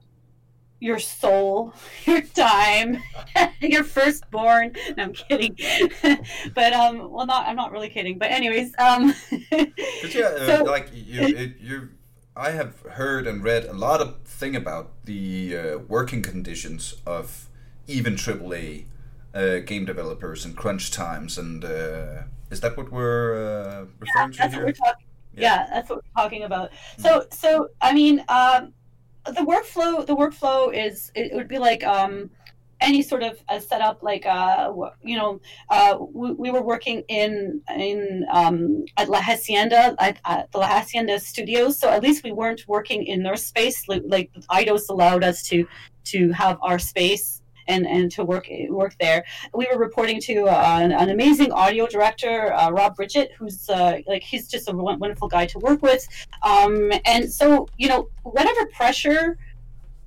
your 0.81 0.99
soul, 0.99 1.75
your 2.07 2.23
time, 2.23 3.03
your 3.61 3.85
firstborn. 3.85 4.75
No, 4.97 5.05
I'm 5.05 5.13
kidding, 5.13 5.57
but 6.55 6.73
um, 6.73 7.11
well, 7.11 7.27
not 7.27 7.47
I'm 7.47 7.57
not 7.57 7.71
really 7.71 7.91
kidding. 7.91 8.19
But 8.19 8.31
anyways, 8.31 8.73
um, 8.79 9.15
yeah, 9.53 10.25
uh, 10.25 10.47
So- 10.47 10.65
like 10.65 10.89
you, 10.93 11.21
it, 11.21 11.57
you, 11.61 11.89
I 12.35 12.51
have 12.51 12.81
heard 12.83 13.27
and 13.27 13.45
read 13.45 13.65
a 13.67 13.73
lot 13.75 14.01
of 14.01 14.23
thing 14.25 14.57
about 14.57 15.05
the 15.05 15.57
uh, 15.57 15.79
working 15.79 16.23
conditions 16.23 16.95
of 17.07 17.49
even 17.87 18.15
AAA 18.15 18.87
uh, 19.35 19.59
game 19.59 19.85
developers 19.85 20.45
and 20.45 20.57
crunch 20.57 20.91
times, 20.91 21.37
and 21.39 21.65
uh, 21.65 22.23
is 22.51 22.61
that 22.61 22.77
what 22.77 22.91
we're 22.91 23.35
uh, 23.35 23.85
referring 23.99 24.33
to 24.33 24.39
that's 24.39 24.53
what 24.55 24.55
here? 24.55 24.65
we're 24.67 24.73
talking. 24.73 25.07
Yeah. 25.35 25.41
Yeah. 25.43 25.67
that's 25.71 25.91
what 25.91 25.97
we're 25.99 26.23
talking 26.23 26.43
about. 26.45 26.71
So, 26.99 27.27
so 27.31 27.69
I 27.81 27.93
mean, 27.93 28.25
um, 28.29 28.73
the 29.27 29.43
workflow, 29.43 30.07
the 30.07 30.17
workflow 30.17 30.73
is 30.75 31.11
it 31.15 31.35
would 31.35 31.49
be 31.49 31.59
like 31.59 31.85
um, 31.85 32.31
any 32.81 33.03
sort 33.03 33.23
of 33.23 33.43
a 33.49 33.61
setup, 33.61 34.03
like 34.03 34.25
uh, 34.27 34.73
you 35.03 35.17
know, 35.17 35.41
uh, 35.69 35.99
we, 36.01 36.33
we 36.33 36.51
were 36.51 36.63
working 36.63 37.03
in 37.09 37.61
in 37.77 38.27
um, 38.33 38.85
at 38.97 39.09
La 39.09 39.21
Hacienda, 39.21 39.95
at, 39.99 40.19
at 40.25 40.51
the 40.53 40.59
La 40.59 40.67
Hacienda 40.67 41.19
studios. 41.19 41.79
So 41.79 41.91
at 41.91 42.03
least 42.03 42.25
we 42.25 42.33
weren't 42.33 42.67
working 42.67 43.05
in 43.05 43.23
their 43.23 43.37
space. 43.37 43.89
Like, 43.89 44.03
like 44.07 44.31
Eidos 44.51 44.89
allowed 44.89 45.25
us 45.25 45.43
to 45.49 45.67
to 46.05 46.33
have 46.33 46.59
our 46.63 46.79
space. 46.79 47.40
And, 47.71 47.87
and 47.87 48.11
to 48.13 48.25
work 48.25 48.47
work 48.69 48.95
there, 49.01 49.25
we 49.55 49.69
were 49.71 49.79
reporting 49.79 50.21
to 50.23 50.47
uh, 50.47 50.79
an, 50.83 50.93
an 50.93 51.11
amazing 51.11 51.53
audio 51.53 51.87
director, 51.87 52.53
uh, 52.53 52.71
Rob 52.71 52.97
Bridgett, 52.97 53.31
who's 53.39 53.69
uh, 53.69 53.99
like 54.07 54.23
he's 54.23 54.49
just 54.49 54.69
a 54.69 54.73
wonderful 54.73 55.29
guy 55.29 55.47
to 55.47 55.59
work 55.59 55.81
with. 55.83 56.07
Um, 56.43 56.93
and 57.05 57.33
so 57.33 57.69
you 57.77 57.89
know, 57.89 58.09
whatever 58.23 58.67
pressure 58.67 59.39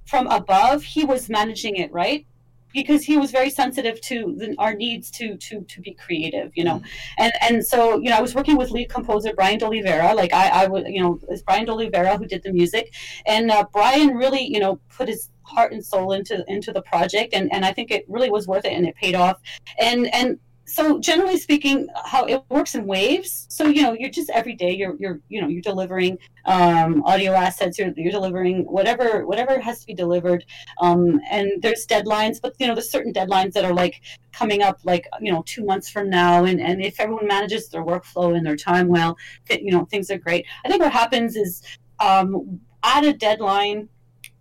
from 0.06 0.28
above, 0.28 0.84
he 0.84 1.06
was 1.06 1.30
managing 1.30 1.78
it 1.78 1.92
right 1.92 2.26
because 2.74 3.04
he 3.04 3.18
was 3.18 3.32
very 3.32 3.50
sensitive 3.50 4.02
to 4.02 4.36
the, 4.38 4.56
our 4.58 4.74
needs 4.74 5.12
to 5.12 5.38
to 5.38 5.62
to 5.62 5.82
be 5.82 5.94
creative, 5.94 6.52
you 6.56 6.64
know. 6.64 6.82
And 7.18 7.32
and 7.42 7.66
so 7.66 7.98
you 7.98 8.10
know, 8.10 8.18
I 8.18 8.22
was 8.22 8.36
working 8.36 8.58
with 8.58 8.72
lead 8.72 8.90
composer 8.90 9.34
Brian 9.34 9.60
D'Oliveira. 9.60 10.14
Like 10.14 10.34
I 10.34 10.64
I 10.64 10.68
would 10.68 10.88
you 10.88 11.02
know, 11.02 11.20
it's 11.30 11.42
Brian 11.42 11.66
D'Oliveira 11.66 12.18
who 12.18 12.26
did 12.26 12.44
the 12.44 12.52
music, 12.52 12.94
and 13.26 13.52
uh, 13.52 13.66
Brian 13.72 14.16
really 14.16 14.44
you 14.44 14.60
know 14.60 14.80
put 14.90 15.08
his 15.08 15.30
heart 15.44 15.74
and 15.74 15.86
soul 15.86 16.14
into 16.14 16.44
into 16.48 16.72
the 16.72 16.82
project 16.82 17.34
and 17.34 17.52
and 17.54 17.66
I 17.66 17.74
think 17.74 17.92
it 17.92 18.06
really 18.08 18.30
was 18.30 18.48
worth 18.48 18.66
it 18.66 18.72
and 18.72 18.88
it 18.88 18.96
paid 18.96 19.14
off 19.14 19.38
and 19.80 20.12
and 20.14 20.40
so 20.74 21.00
generally 21.00 21.38
speaking 21.38 21.88
how 22.04 22.26
it 22.26 22.42
works 22.50 22.74
in 22.74 22.88
waves 22.88 23.46
so 23.48 23.68
you 23.68 23.84
know 23.84 23.94
you're 23.94 24.10
just 24.10 24.32
every 24.32 24.56
day 24.56 24.72
you're 24.72 24.96
you're 25.00 25.20
you 25.30 25.40
know 25.40 25.48
you're 25.48 25.62
delivering 25.62 26.18
um, 26.46 27.04
audio 27.04 27.32
assets 27.34 27.78
you're, 27.78 27.94
you're 27.96 28.12
delivering 28.12 28.64
whatever 28.64 29.24
whatever 29.28 29.60
has 29.60 29.80
to 29.80 29.86
be 29.86 29.94
delivered 29.94 30.44
um, 30.82 31.22
and 31.30 31.62
there's 31.62 31.86
deadlines 31.86 32.42
but 32.42 32.56
you 32.58 32.66
know 32.66 32.74
there's 32.74 32.90
certain 32.90 33.14
deadlines 33.14 33.54
that 33.54 33.64
are 33.64 33.74
like 33.74 34.02
coming 34.32 34.64
up 34.64 34.80
like 34.84 35.06
you 35.22 35.32
know 35.32 35.44
two 35.46 35.64
months 35.64 35.90
from 35.90 36.10
now 36.10 36.44
and 36.44 36.60
and 36.60 36.84
if 36.84 37.00
everyone 37.00 37.28
manages 37.28 37.70
their 37.70 37.86
workflow 37.86 38.36
and 38.36 38.44
their 38.44 38.58
time 38.58 38.88
well 38.88 39.16
you 39.52 39.72
know 39.72 39.86
things 39.86 40.10
are 40.10 40.18
great. 40.18 40.46
I 40.66 40.70
think 40.70 40.82
what 40.82 40.92
happens 40.92 41.36
is 41.36 41.62
um, 42.00 42.60
at 42.84 43.06
a 43.06 43.14
deadline 43.14 43.90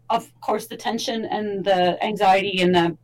of 0.08 0.32
course 0.40 0.66
the 0.66 0.76
tension 0.76 1.26
and 1.26 1.64
the 1.64 2.02
anxiety 2.02 2.62
and 2.62 2.74
the 2.74 2.96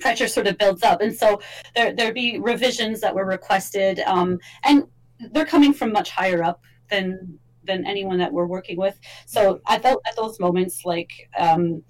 pressure 0.00 0.28
sort 0.28 0.46
of 0.46 0.58
builds 0.58 0.82
up. 0.82 1.00
And 1.00 1.14
so 1.14 1.40
there 1.74 1.94
there'd 1.94 2.14
be 2.14 2.38
revisions 2.38 3.00
that 3.00 3.14
were 3.14 3.26
requested 3.26 4.00
um, 4.00 4.38
and 4.64 4.84
they're 5.32 5.46
coming 5.46 5.72
from 5.72 5.92
much 5.92 6.10
higher 6.10 6.42
up 6.42 6.62
than 6.90 7.38
than 7.64 7.86
anyone 7.86 8.18
that 8.18 8.32
we're 8.32 8.46
working 8.46 8.76
with. 8.76 8.98
So 9.26 9.60
at, 9.68 9.84
at 9.84 10.00
those 10.16 10.40
moments 10.40 10.84
like 10.84 11.10
um, 11.38 11.82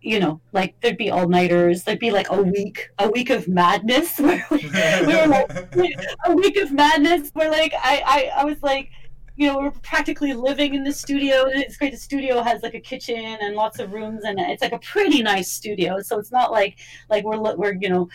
you 0.00 0.20
know 0.20 0.40
like 0.52 0.78
there'd 0.80 0.96
be 0.96 1.10
all-nighters. 1.10 1.82
There'd 1.82 1.98
be 1.98 2.10
like 2.10 2.30
a 2.30 2.42
week 2.42 2.88
a 2.98 3.10
week 3.10 3.30
of 3.30 3.48
madness 3.48 4.18
where 4.18 4.46
we, 4.50 4.58
we 5.06 5.16
were 5.16 5.26
like 5.26 5.50
a 6.26 6.34
week 6.34 6.56
of 6.56 6.72
madness 6.72 7.30
where 7.32 7.50
like 7.50 7.74
I, 7.74 8.30
I 8.34 8.42
i 8.42 8.44
was 8.44 8.62
like 8.62 8.90
you 9.36 9.46
know, 9.48 9.58
we're 9.58 9.70
practically 9.72 10.32
living 10.32 10.74
in 10.74 10.84
the 10.84 10.92
studio. 10.92 11.44
It's 11.48 11.76
great. 11.76 11.92
The 11.92 11.98
studio 11.98 12.42
has 12.42 12.62
like 12.62 12.74
a 12.74 12.80
kitchen 12.80 13.16
and 13.40 13.56
lots 13.56 13.78
of 13.80 13.92
rooms, 13.92 14.24
and 14.24 14.38
it's 14.38 14.62
like 14.62 14.72
a 14.72 14.78
pretty 14.78 15.22
nice 15.22 15.50
studio. 15.50 16.00
So 16.00 16.18
it's 16.18 16.30
not 16.32 16.52
like 16.52 16.78
like 17.10 17.24
we're 17.24 17.38
we're 17.56 17.74
you 17.74 17.88
know 17.88 18.08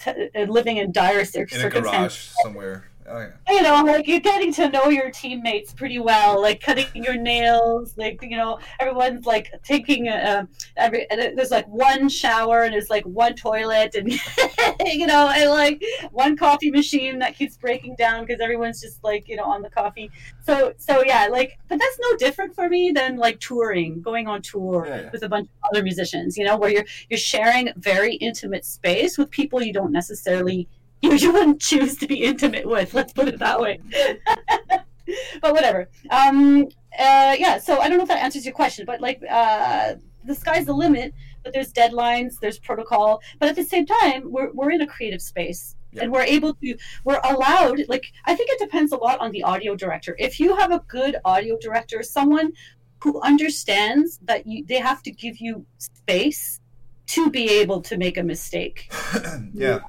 t- 0.00 0.28
living 0.46 0.78
in 0.78 0.90
dire 0.92 1.24
cir- 1.24 1.42
In 1.42 1.58
a 1.58 1.60
circumstances. 1.60 2.32
garage 2.34 2.42
somewhere. 2.42 2.84
Oh 3.06 3.18
yeah. 3.20 3.54
You 3.54 3.62
know, 3.62 3.82
like 3.84 4.06
you're 4.08 4.20
getting 4.20 4.52
to 4.54 4.70
know 4.70 4.88
your 4.88 5.10
teammates 5.10 5.72
pretty 5.74 5.98
well, 5.98 6.40
like 6.40 6.60
cutting 6.60 6.86
your 6.94 7.16
nails. 7.16 7.94
Like 7.96 8.20
you 8.22 8.36
know, 8.36 8.58
everyone's 8.80 9.26
like 9.26 9.50
taking 9.62 10.08
a, 10.08 10.48
every. 10.76 11.08
and 11.10 11.36
There's 11.36 11.50
like 11.50 11.68
one 11.68 12.08
shower 12.08 12.62
and 12.62 12.72
there's 12.72 12.90
like 12.90 13.04
one 13.04 13.34
toilet, 13.34 13.94
and 13.94 14.10
you 14.86 15.06
know, 15.06 15.28
and 15.28 15.50
like 15.50 15.82
one 16.12 16.36
coffee 16.36 16.70
machine 16.70 17.18
that 17.18 17.36
keeps 17.36 17.56
breaking 17.56 17.96
down 17.96 18.24
because 18.24 18.40
everyone's 18.40 18.80
just 18.80 19.02
like 19.04 19.28
you 19.28 19.36
know 19.36 19.44
on 19.44 19.60
the 19.62 19.70
coffee. 19.70 20.10
So 20.42 20.72
so 20.78 21.02
yeah, 21.04 21.28
like 21.30 21.58
but 21.68 21.78
that's 21.78 21.98
no 22.00 22.16
different 22.16 22.54
for 22.54 22.68
me 22.68 22.90
than 22.90 23.16
like 23.16 23.38
touring, 23.40 24.00
going 24.00 24.26
on 24.26 24.40
tour 24.40 24.86
Yeah, 24.88 25.02
yeah. 25.02 25.10
with 25.12 25.22
a 25.22 25.28
bunch 25.28 25.46
of 25.48 25.70
other 25.70 25.82
musicians. 25.82 26.36
You 26.38 26.44
know, 26.44 26.56
where 26.56 26.70
you're 26.70 26.84
you're 27.10 27.18
sharing 27.18 27.70
very 27.76 28.14
intimate 28.14 28.64
space 28.64 29.18
with 29.18 29.30
people 29.30 29.62
you 29.62 29.72
don't 29.72 29.92
necessarily 29.92 30.68
you 31.22 31.32
wouldn't 31.32 31.60
choose 31.60 31.96
to 31.98 32.06
be 32.06 32.24
intimate 32.24 32.66
with. 32.66 32.94
Let's 32.94 33.12
put 33.12 33.28
it 33.28 33.38
that 33.38 33.60
way. 33.60 33.80
but 35.42 35.52
whatever. 35.52 35.88
Um, 36.10 36.64
uh, 36.98 37.36
yeah. 37.38 37.58
So 37.58 37.80
I 37.80 37.88
don't 37.88 37.98
know 37.98 38.04
if 38.04 38.08
that 38.08 38.22
answers 38.22 38.44
your 38.44 38.54
question, 38.54 38.86
but 38.86 39.00
like 39.00 39.22
uh, 39.28 39.94
the 40.24 40.34
sky's 40.34 40.66
the 40.66 40.72
limit. 40.72 41.14
But 41.42 41.52
there's 41.52 41.72
deadlines, 41.74 42.40
there's 42.40 42.58
protocol. 42.58 43.20
But 43.38 43.50
at 43.50 43.56
the 43.56 43.64
same 43.64 43.84
time, 43.84 44.32
we're 44.32 44.50
we're 44.52 44.70
in 44.70 44.80
a 44.80 44.86
creative 44.86 45.20
space. 45.20 45.76
Yeah. 45.92 46.04
And 46.04 46.12
we're 46.12 46.22
able 46.22 46.54
to, 46.54 46.76
we're 47.04 47.20
allowed, 47.22 47.82
like, 47.86 48.12
I 48.24 48.34
think 48.34 48.50
it 48.50 48.58
depends 48.58 48.90
a 48.90 48.96
lot 48.96 49.20
on 49.20 49.30
the 49.30 49.44
audio 49.44 49.76
director. 49.76 50.16
If 50.18 50.40
you 50.40 50.56
have 50.56 50.72
a 50.72 50.82
good 50.88 51.14
audio 51.24 51.56
director, 51.60 52.02
someone 52.02 52.52
who 53.00 53.20
understands 53.20 54.18
that 54.24 54.44
you, 54.44 54.64
they 54.66 54.80
have 54.80 55.04
to 55.04 55.12
give 55.12 55.38
you 55.38 55.64
space 55.78 56.58
to 57.06 57.30
be 57.30 57.48
able 57.48 57.80
to 57.82 57.96
make 57.96 58.16
a 58.16 58.24
mistake. 58.24 58.92
yeah. 59.52 59.80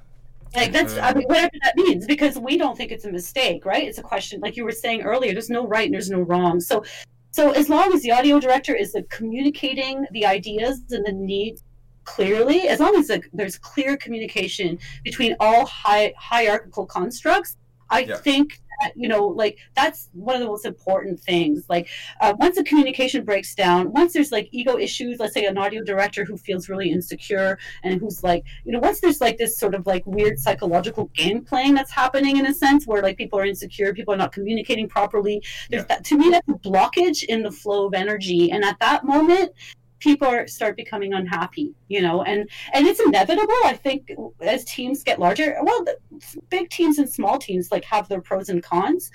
Like 0.55 0.71
that's 0.71 0.97
I 0.97 1.13
mean, 1.13 1.25
whatever 1.27 1.51
that 1.63 1.75
means, 1.75 2.05
because 2.05 2.37
we 2.37 2.57
don't 2.57 2.77
think 2.77 2.91
it's 2.91 3.05
a 3.05 3.11
mistake, 3.11 3.65
right? 3.65 3.87
It's 3.87 3.97
a 3.97 4.03
question, 4.03 4.39
like 4.41 4.55
you 4.55 4.63
were 4.63 4.71
saying 4.71 5.01
earlier. 5.01 5.33
There's 5.33 5.49
no 5.49 5.67
right 5.67 5.85
and 5.85 5.93
there's 5.93 6.09
no 6.09 6.21
wrong. 6.21 6.59
So, 6.59 6.83
so 7.31 7.51
as 7.51 7.69
long 7.69 7.93
as 7.93 8.01
the 8.01 8.11
audio 8.11 8.39
director 8.39 8.75
is 8.75 8.93
like, 8.93 9.09
communicating 9.09 10.05
the 10.11 10.25
ideas 10.25 10.81
and 10.91 11.05
the 11.05 11.11
needs 11.11 11.63
clearly, 12.05 12.67
as 12.67 12.79
long 12.79 12.95
as 12.95 13.09
like, 13.09 13.27
there's 13.33 13.57
clear 13.57 13.97
communication 13.97 14.79
between 15.03 15.35
all 15.39 15.65
hi- 15.65 16.13
hierarchical 16.17 16.85
constructs, 16.85 17.57
I 17.89 17.99
Yeah. 18.01 18.17
think 18.17 18.59
that, 18.81 18.91
you 18.95 19.07
know, 19.07 19.27
like 19.27 19.57
that's 19.75 20.09
one 20.13 20.35
of 20.35 20.41
the 20.41 20.47
most 20.47 20.65
important 20.65 21.19
things. 21.19 21.65
Like 21.69 21.87
uh, 22.21 22.33
once 22.39 22.57
the 22.57 22.63
communication 22.63 23.23
breaks 23.23 23.55
down, 23.55 23.91
once 23.93 24.13
there's 24.13 24.31
like 24.31 24.49
ego 24.51 24.77
issues, 24.77 25.19
let's 25.19 25.33
say 25.33 25.45
an 25.45 25.57
audio 25.57 25.83
director 25.83 26.25
who 26.25 26.37
feels 26.37 26.67
really 26.67 26.91
insecure 26.91 27.57
and 27.83 27.99
who's 27.99 28.23
like, 28.23 28.43
you 28.65 28.71
know, 28.71 28.79
once 28.79 28.99
there's 28.99 29.21
like 29.21 29.37
this 29.37 29.57
sort 29.57 29.75
of 29.75 29.85
like 29.87 30.05
weird 30.05 30.39
psychological 30.39 31.05
game 31.15 31.43
playing 31.43 31.73
that's 31.73 31.91
happening 31.91 32.37
in 32.37 32.45
a 32.47 32.53
sense 32.53 32.85
where 32.85 33.01
like 33.01 33.17
people 33.17 33.39
are 33.39 33.45
insecure, 33.45 33.93
people 33.93 34.13
are 34.13 34.17
not 34.17 34.31
communicating 34.33 34.87
properly. 34.89 35.41
There's 35.69 35.83
Yeah. 35.83 35.87
that 35.87 36.03
to 36.05 36.17
me 36.17 36.29
that's 36.29 36.47
a 36.49 36.53
blockage 36.69 37.23
in 37.23 37.43
the 37.43 37.51
flow 37.51 37.87
of 37.87 37.93
energy. 37.93 38.51
And 38.51 38.63
at 38.65 38.79
that 38.79 39.05
moment, 39.05 39.51
people 39.99 40.27
are, 40.27 40.47
start 40.47 40.75
becoming 40.75 41.13
unhappy, 41.13 41.73
you 41.87 42.01
know, 42.01 42.23
and 42.23 42.49
and 42.73 42.87
it's 42.87 42.99
inevitable. 42.99 43.53
I 43.65 43.73
think 43.73 44.11
as 44.41 44.65
teams 44.65 45.03
get 45.03 45.19
larger, 45.19 45.57
well, 45.61 45.83
the 45.83 45.97
big 46.49 46.69
teams 46.69 46.97
and 46.99 47.09
small 47.09 47.37
teams 47.37 47.71
like 47.71 47.85
have 47.85 48.07
their 48.09 48.21
pros 48.21 48.49
and 48.49 48.61
cons. 48.63 49.11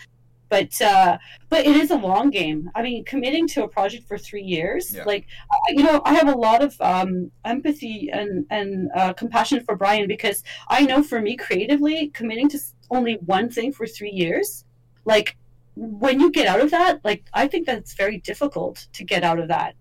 But 0.49 0.81
uh, 0.83 1.17
but 1.49 1.65
it 1.65 1.77
is 1.77 1.93
a 1.93 1.97
long 1.97 2.31
game. 2.31 2.71
I 2.75 2.83
mean, 2.83 3.05
committing 3.05 3.47
to 3.49 3.63
a 3.63 3.69
project 3.69 4.09
for 4.09 4.19
three 4.19 4.43
years, 4.43 4.93
Yeah. 4.93 5.05
like 5.05 5.29
you 5.69 5.85
know, 5.85 6.03
I 6.05 6.15
have 6.15 6.29
a 6.29 6.37
lot 6.37 6.61
of 6.61 6.75
um, 6.81 7.31
empathy 7.45 8.11
and 8.13 8.47
and 8.51 8.91
uh, 8.97 9.13
compassion 9.13 9.63
for 9.65 9.77
Brian 9.77 10.09
because 10.09 10.43
I 10.69 10.83
know 10.83 11.05
for 11.05 11.21
me 11.21 11.37
creatively, 11.37 12.09
committing 12.09 12.49
to 12.49 12.59
only 12.91 13.15
one 13.27 13.49
thing 13.49 13.73
for 13.73 13.87
three 13.87 14.11
years, 14.11 14.65
like 15.05 15.37
when 15.77 16.19
you 16.19 16.33
get 16.33 16.49
out 16.49 16.61
of 16.61 16.73
that, 16.73 16.99
like 17.05 17.23
I 17.33 17.47
think 17.47 17.65
that's 17.65 17.95
very 17.95 18.19
difficult 18.19 18.89
to 18.95 19.05
get 19.05 19.23
out 19.23 19.39
of 19.39 19.47
that. 19.49 19.77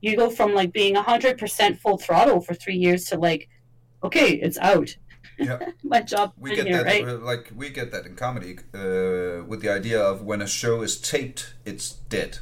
You 0.00 0.16
go 0.16 0.30
from 0.30 0.54
like 0.54 0.72
being 0.72 0.94
hundred 0.94 1.38
percent 1.38 1.80
full 1.80 1.98
throttle 1.98 2.40
for 2.40 2.54
three 2.54 2.76
years 2.76 3.04
to 3.06 3.18
like, 3.18 3.48
okay, 4.02 4.30
it's 4.34 4.58
out. 4.58 4.96
Yeah. 5.38 5.58
My 5.82 6.00
job 6.02 6.32
We 6.38 6.54
get 6.56 6.66
here, 6.66 6.78
that, 6.84 6.86
right? 6.86 7.08
uh, 7.08 7.18
like 7.18 7.50
we 7.56 7.70
get 7.70 7.90
that 7.92 8.06
in 8.06 8.14
comedy, 8.16 8.58
uh, 8.74 9.44
with 9.46 9.60
the 9.62 9.70
idea 9.70 10.00
of 10.00 10.22
when 10.22 10.42
a 10.42 10.46
show 10.46 10.82
is 10.82 10.96
taped, 11.00 11.54
it's 11.64 11.90
dead. 12.08 12.38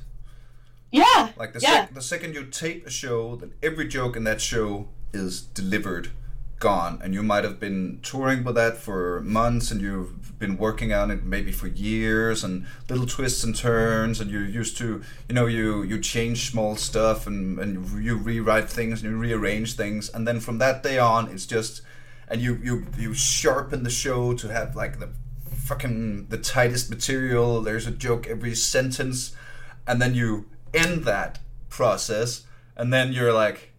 Yeah, 0.92 1.30
Like 1.36 1.52
the, 1.52 1.60
Yeah. 1.60 1.86
sec- 1.86 1.94
the 1.94 2.00
second 2.02 2.34
you 2.34 2.44
tape 2.46 2.86
a 2.86 2.90
show, 2.90 3.36
then 3.36 3.52
every 3.62 3.86
joke 3.88 4.16
in 4.16 4.24
that 4.24 4.40
show 4.40 4.88
is 5.12 5.42
delivered, 5.42 6.10
gone. 6.58 7.00
And 7.02 7.14
you 7.14 7.22
might 7.22 7.44
have 7.44 7.60
been 7.60 8.00
touring 8.02 8.44
with 8.44 8.54
that 8.54 8.76
for 8.76 9.20
months, 9.20 9.70
and 9.70 9.80
you've 9.80 10.38
been 10.38 10.56
working 10.56 10.92
on 10.92 11.10
it 11.10 11.24
maybe 11.24 11.52
for 11.52 11.66
years, 11.66 12.44
and 12.44 12.66
little 12.88 13.06
twists 13.06 13.44
and 13.44 13.54
turns, 13.56 14.20
and 14.20 14.30
you're 14.30 14.44
used 14.44 14.76
to, 14.78 15.02
you 15.28 15.34
know, 15.34 15.46
you 15.46 15.82
you 15.82 15.98
change 16.00 16.50
small 16.50 16.76
stuff, 16.76 17.26
and 17.26 17.58
and 17.58 18.04
you 18.04 18.16
rewrite 18.16 18.68
things, 18.68 19.02
and 19.02 19.10
you 19.12 19.16
rearrange 19.18 19.74
things, 19.74 20.10
and 20.10 20.26
then 20.26 20.40
from 20.40 20.58
that 20.58 20.82
day 20.82 20.98
on, 20.98 21.30
it's 21.30 21.46
just, 21.46 21.82
and 22.28 22.40
you 22.40 22.58
you 22.62 22.86
you 22.98 23.14
sharpen 23.14 23.82
the 23.82 23.90
show 23.90 24.34
to 24.34 24.48
have 24.48 24.76
like 24.76 24.98
the 24.98 25.08
fucking 25.50 26.26
the 26.28 26.38
tightest 26.38 26.90
material. 26.90 27.60
There's 27.62 27.86
a 27.86 27.90
joke 27.90 28.26
every 28.26 28.54
sentence, 28.54 29.34
and 29.86 30.00
then 30.00 30.14
you 30.14 30.46
end 30.74 31.04
that 31.04 31.38
process, 31.68 32.44
and 32.76 32.92
then 32.92 33.12
you're 33.12 33.32
like, 33.32 33.72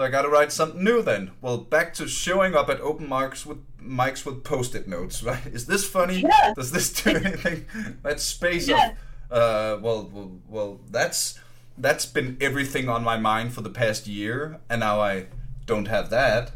so 0.00 0.06
I 0.06 0.08
got 0.08 0.22
to 0.22 0.30
write 0.30 0.50
something 0.50 0.82
new 0.82 1.02
then. 1.02 1.32
Well, 1.42 1.58
back 1.58 1.92
to 1.94 2.08
showing 2.08 2.54
up 2.54 2.70
at 2.70 2.80
open 2.80 3.06
mics 3.06 3.44
with 3.44 3.58
mics 3.78 4.24
with 4.24 4.42
post-it 4.44 4.88
notes. 4.88 5.22
Right? 5.30 5.46
Is 5.48 5.66
this 5.66 5.86
funny? 5.86 6.20
Yeah. 6.20 6.54
Does 6.56 6.72
this 6.72 6.90
do 6.90 7.10
anything? 7.16 7.66
that 8.02 8.18
space 8.18 8.66
Yeah. 8.66 8.92
of, 9.30 9.76
uh, 9.78 9.78
well, 9.82 10.08
well, 10.10 10.30
well, 10.48 10.80
that's 10.90 11.38
that's 11.76 12.06
been 12.06 12.38
everything 12.40 12.88
on 12.88 13.04
my 13.04 13.18
mind 13.18 13.52
for 13.52 13.60
the 13.60 13.68
past 13.70 14.06
year, 14.06 14.58
and 14.70 14.80
now 14.80 15.00
I 15.00 15.26
don't 15.66 15.86
have 15.88 16.08
that. 16.10 16.52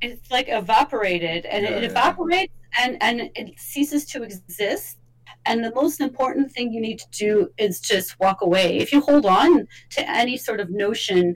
it's 0.00 0.30
like 0.30 0.46
evaporated 0.48 1.44
and 1.46 1.64
Yeah, 1.64 1.70
it 1.70 1.82
yeah. 1.82 1.88
evaporates 1.90 2.52
and 2.80 2.96
and 3.02 3.16
it 3.34 3.58
ceases 3.58 4.04
to 4.12 4.22
exist 4.22 4.98
and 5.46 5.64
the 5.64 5.74
most 5.74 6.00
important 6.00 6.52
thing 6.52 6.72
you 6.72 6.80
need 6.80 6.98
to 7.00 7.10
do 7.26 7.50
is 7.58 7.80
just 7.80 8.18
walk 8.20 8.40
away 8.42 8.78
if 8.78 8.92
you 8.92 9.00
hold 9.00 9.26
on 9.26 9.66
to 9.90 10.00
any 10.08 10.36
sort 10.36 10.60
of 10.60 10.70
notion 10.70 11.34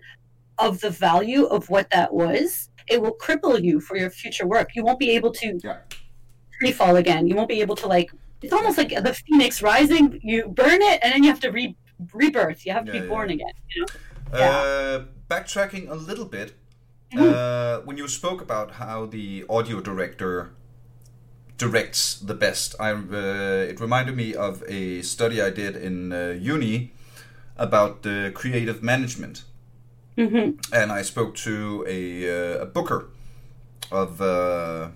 of 0.58 0.80
the 0.80 0.90
value 0.90 1.44
of 1.46 1.68
what 1.70 1.88
that 1.90 2.12
was 2.12 2.68
it 2.88 3.00
will 3.00 3.16
cripple 3.20 3.62
you 3.62 3.80
for 3.80 3.96
your 3.96 4.10
future 4.10 4.46
work. 4.46 4.70
You 4.74 4.84
won't 4.84 4.98
be 4.98 5.10
able 5.10 5.32
to 5.32 5.58
Yeah. 5.62 5.78
free 6.58 6.72
fall 6.72 6.96
again. 6.96 7.26
You 7.28 7.36
won't 7.36 7.48
be 7.48 7.60
able 7.60 7.76
to 7.76 7.86
like 7.86 8.10
it's 8.42 8.52
almost 8.52 8.76
like 8.76 8.90
the 8.90 9.14
phoenix 9.14 9.62
rising 9.62 10.18
you 10.22 10.48
burn 10.48 10.82
it 10.82 10.98
and 11.02 11.12
then 11.12 11.22
you 11.22 11.30
have 11.30 11.40
to 11.40 11.50
re- 11.50 11.76
rebirth. 12.12 12.66
You 12.66 12.72
have 12.72 12.84
to 12.86 12.92
Yeah, 12.92 13.02
be 13.02 13.08
born 13.08 13.30
again 13.30 13.52
you 13.74 13.82
know? 13.82 13.88
Uh, 14.38 15.04
backtracking 15.28 15.88
a 15.90 15.94
little 15.94 16.24
bit, 16.24 16.54
Mhm. 17.14 17.32
uh, 17.32 17.80
when 17.84 17.96
you 17.98 18.08
spoke 18.08 18.40
about 18.42 18.72
how 18.72 19.06
the 19.06 19.44
audio 19.48 19.80
director 19.80 20.50
directs 21.58 22.18
the 22.18 22.34
best, 22.34 22.74
I 22.80 22.90
uh, 22.92 23.70
it 23.70 23.80
reminded 23.80 24.16
me 24.16 24.34
of 24.34 24.62
a 24.68 25.02
study 25.02 25.40
I 25.40 25.50
did 25.50 25.76
in 25.76 26.12
uh, 26.12 26.34
uni 26.40 26.92
about 27.56 28.06
uh, 28.06 28.30
creative 28.32 28.82
management, 28.82 29.44
hmm 30.16 30.50
and 30.72 30.92
I 30.92 31.02
spoke 31.02 31.34
to 31.36 31.84
a, 31.88 32.56
uh, 32.58 32.62
a 32.62 32.66
booker 32.66 33.08
of 33.90 34.20
uh, 34.20 34.88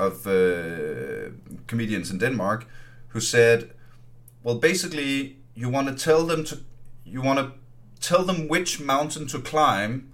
of 0.00 0.26
uh, 0.26 1.30
comedians 1.66 2.10
in 2.10 2.18
Denmark 2.18 2.66
who 3.08 3.20
said, 3.20 3.70
"Well, 4.44 4.56
basically, 4.58 5.38
you 5.54 5.70
want 5.70 5.88
to 5.88 5.94
tell 6.04 6.26
them 6.26 6.44
to 6.44 6.56
you 7.04 7.22
want 7.22 7.38
to 7.40 7.52
tell 8.00 8.24
them 8.24 8.48
which 8.48 8.80
mountain 8.80 9.26
to 9.28 9.40
climb, 9.40 10.12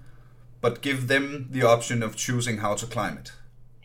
but 0.60 0.82
give 0.82 1.08
them 1.08 1.48
the 1.50 1.62
option 1.64 2.02
of 2.02 2.16
choosing 2.16 2.58
how 2.58 2.74
to 2.76 2.86
climb 2.86 3.18
it. 3.18 3.32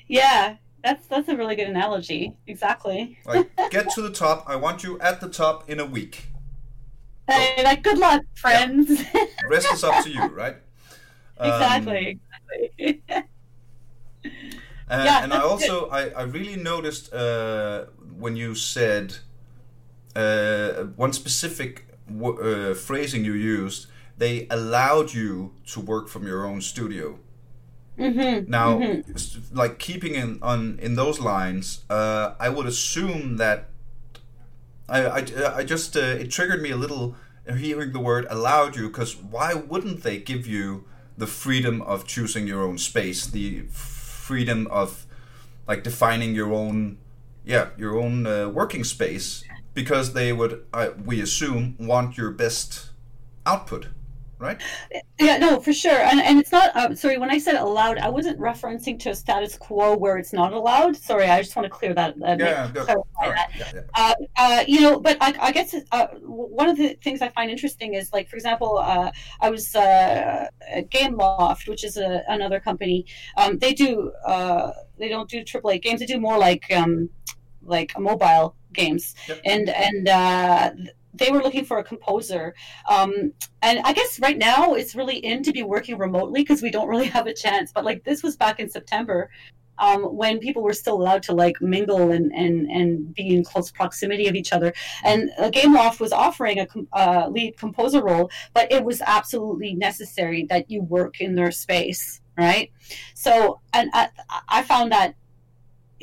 yeah 0.07 0.55
that's 0.83 1.07
that's 1.07 1.29
a 1.29 1.35
really 1.37 1.55
good 1.55 1.67
analogy 1.69 2.33
exactly 2.47 3.17
Like, 3.25 3.49
get 3.69 3.89
to 3.91 4.01
the 4.01 4.11
top. 4.11 4.45
I 4.47 4.55
want 4.55 4.83
you 4.83 4.99
at 4.99 5.19
the 5.21 5.29
top 5.29 5.69
in 5.69 5.79
a 5.79 5.85
week. 5.85 6.27
Hey, 7.29 7.63
like, 7.63 7.83
good 7.83 7.97
luck, 7.97 8.23
friends. 8.35 9.01
Rest 9.45 9.71
is 9.71 9.83
up 9.83 9.99
to 10.01 10.09
you, 10.09 10.27
right? 10.27 10.57
Um, 11.43 11.99
exactly. 11.99 12.19
exactly. 12.49 13.03
Uh, 14.89 15.15
Yeah, 15.15 15.21
and 15.21 15.33
I 15.33 15.39
also 15.41 15.87
I, 15.89 16.09
I 16.09 16.23
really 16.23 16.55
noticed 16.57 17.13
uh, 17.13 17.85
when 18.17 18.35
you 18.35 18.53
said 18.53 19.15
uh, 20.15 20.85
one 20.95 21.13
specific 21.13 21.85
w- 22.07 22.39
uh, 22.71 22.73
phrasing 22.75 23.25
you 23.25 23.33
used. 23.33 23.87
They 24.17 24.47
allowed 24.49 25.13
you 25.13 25.53
to 25.67 25.79
work 25.79 26.07
from 26.07 26.27
your 26.27 26.45
own 26.45 26.61
studio. 26.61 27.19
hmm 27.97 28.45
Now, 28.45 28.89
s- 29.13 29.37
like 29.51 29.79
keeping 29.79 30.15
in 30.15 30.39
on 30.41 30.77
in 30.79 30.95
those 30.95 31.19
lines, 31.19 31.81
uh, 31.89 32.35
I 32.39 32.49
would 32.49 32.65
assume 32.65 33.37
that 33.37 33.69
I 34.89 35.05
I, 35.05 35.57
I 35.59 35.63
just 35.63 35.95
uh, 35.95 35.99
it 35.99 36.31
triggered 36.31 36.61
me 36.61 36.71
a 36.71 36.77
little 36.77 37.15
hearing 37.47 37.91
the 37.91 37.99
word 37.99 38.25
allowed 38.29 38.75
you 38.75 38.87
because 38.87 39.15
why 39.15 39.53
wouldn't 39.53 40.03
they 40.03 40.17
give 40.17 40.47
you 40.47 40.85
the 41.17 41.27
freedom 41.27 41.81
of 41.81 42.05
choosing 42.05 42.47
your 42.47 42.63
own 42.63 42.77
space, 42.77 43.25
the 43.25 43.61
freedom 43.71 44.67
of 44.71 45.05
like 45.67 45.83
defining 45.83 46.35
your 46.35 46.53
own 46.53 46.97
yeah 47.45 47.69
your 47.77 47.97
own 47.97 48.25
uh, 48.25 48.47
working 48.49 48.83
space 48.83 49.43
because 49.73 50.13
they 50.13 50.31
would 50.31 50.65
we 51.05 51.21
assume 51.21 51.75
want 51.79 52.17
your 52.17 52.31
best 52.31 52.89
output, 53.45 53.87
right? 54.43 54.61
Yeah, 55.19 55.37
no, 55.37 55.59
for 55.59 55.73
sure. 55.73 55.97
And 56.09 56.19
and 56.21 56.39
it's 56.39 56.51
not. 56.51 56.75
Uh, 56.75 56.93
sorry, 56.95 57.17
when 57.17 57.29
I 57.31 57.37
said 57.37 57.55
allowed, 57.55 57.97
I 57.97 58.09
wasn't 58.09 58.39
referencing 58.39 58.99
to 58.99 59.09
a 59.09 59.15
status 59.15 59.57
quo 59.57 59.95
where 59.97 60.17
it's 60.17 60.33
not 60.33 60.53
allowed. 60.53 60.95
Sorry, 60.95 61.25
I 61.25 61.41
just 61.41 61.55
want 61.55 61.65
to 61.65 61.69
clear 61.69 61.93
that. 61.93 62.15
Uh, 62.21 62.35
yeah, 62.39 62.71
make, 62.73 62.87
right. 62.87 63.05
that. 63.19 63.49
Yeah, 63.57 63.71
yeah. 63.73 63.81
Uh, 63.95 64.13
uh, 64.35 64.63
you 64.67 64.81
know, 64.81 64.99
but 64.99 65.17
I, 65.21 65.33
I 65.39 65.51
guess 65.51 65.75
uh, 65.91 66.07
one 66.21 66.69
of 66.69 66.77
the 66.77 66.95
things 67.01 67.21
I 67.21 67.29
find 67.29 67.49
interesting 67.49 67.93
is, 67.93 68.11
like, 68.13 68.29
for 68.29 68.35
example, 68.35 68.77
uh, 68.77 69.11
I 69.41 69.49
was 69.49 69.75
uh, 69.75 70.47
at 70.69 70.89
Gameloft, 70.89 71.67
which 71.67 71.83
is 71.83 71.97
a, 71.97 72.23
another 72.27 72.59
company. 72.59 73.05
Um, 73.37 73.57
they 73.57 73.73
do. 73.73 74.11
Uh, 74.25 74.71
they 74.97 75.09
don't 75.09 75.29
do 75.29 75.43
AAA 75.43 75.81
games. 75.81 75.99
They 75.99 76.05
do 76.05 76.19
more 76.19 76.37
like 76.37 76.71
um, 76.71 77.09
like 77.61 77.97
mobile 77.99 78.55
games, 78.73 79.15
Yep. 79.27 79.41
and 79.45 79.69
and 79.69 80.07
uh, 80.07 80.71
they 81.13 81.31
were 81.31 81.41
looking 81.41 81.65
for 81.65 81.77
a 81.77 81.83
composer. 81.83 82.55
Um, 82.89 83.33
and 83.61 83.79
I 83.83 83.93
guess 83.93 84.19
right 84.19 84.37
now 84.37 84.73
it's 84.73 84.95
really 84.95 85.17
in 85.17 85.43
to 85.43 85.51
be 85.51 85.63
working 85.63 85.97
remotely 85.97 86.41
because 86.41 86.61
we 86.61 86.71
don't 86.71 86.87
really 86.87 87.07
have 87.17 87.27
a 87.27 87.33
chance. 87.33 87.71
But 87.71 87.85
like 87.85 88.03
this 88.03 88.23
was 88.23 88.35
back 88.35 88.59
in 88.59 88.69
September. 88.69 89.29
Um, 89.79 90.03
when 90.03 90.37
people 90.37 90.61
were 90.61 90.73
still 90.73 90.93
allowed 90.93 91.23
to 91.23 91.33
like 91.33 91.59
mingle 91.59 92.11
and, 92.11 92.31
and, 92.31 92.69
and 92.69 93.11
be 93.15 93.35
in 93.35 93.43
close 93.43 93.71
proximity 93.71 94.27
of 94.27 94.35
each 94.35 94.53
other, 94.53 94.71
and 95.03 95.31
uh, 95.39 95.49
Gameloft 95.49 95.99
was 95.99 96.13
offering 96.13 96.59
a 96.59 96.67
com- 96.67 96.87
uh, 96.93 97.27
lead 97.31 97.57
composer 97.57 98.03
role, 98.03 98.29
but 98.53 98.71
it 98.71 98.83
was 98.83 99.01
absolutely 99.01 99.73
necessary 99.73 100.45
that 100.49 100.69
you 100.69 100.83
work 100.83 101.19
in 101.19 101.33
their 101.33 101.49
space, 101.49 102.21
right? 102.37 102.71
So, 103.15 103.61
and 103.73 103.89
I, 103.95 104.09
I 104.47 104.61
found 104.61 104.91
that 104.91 105.15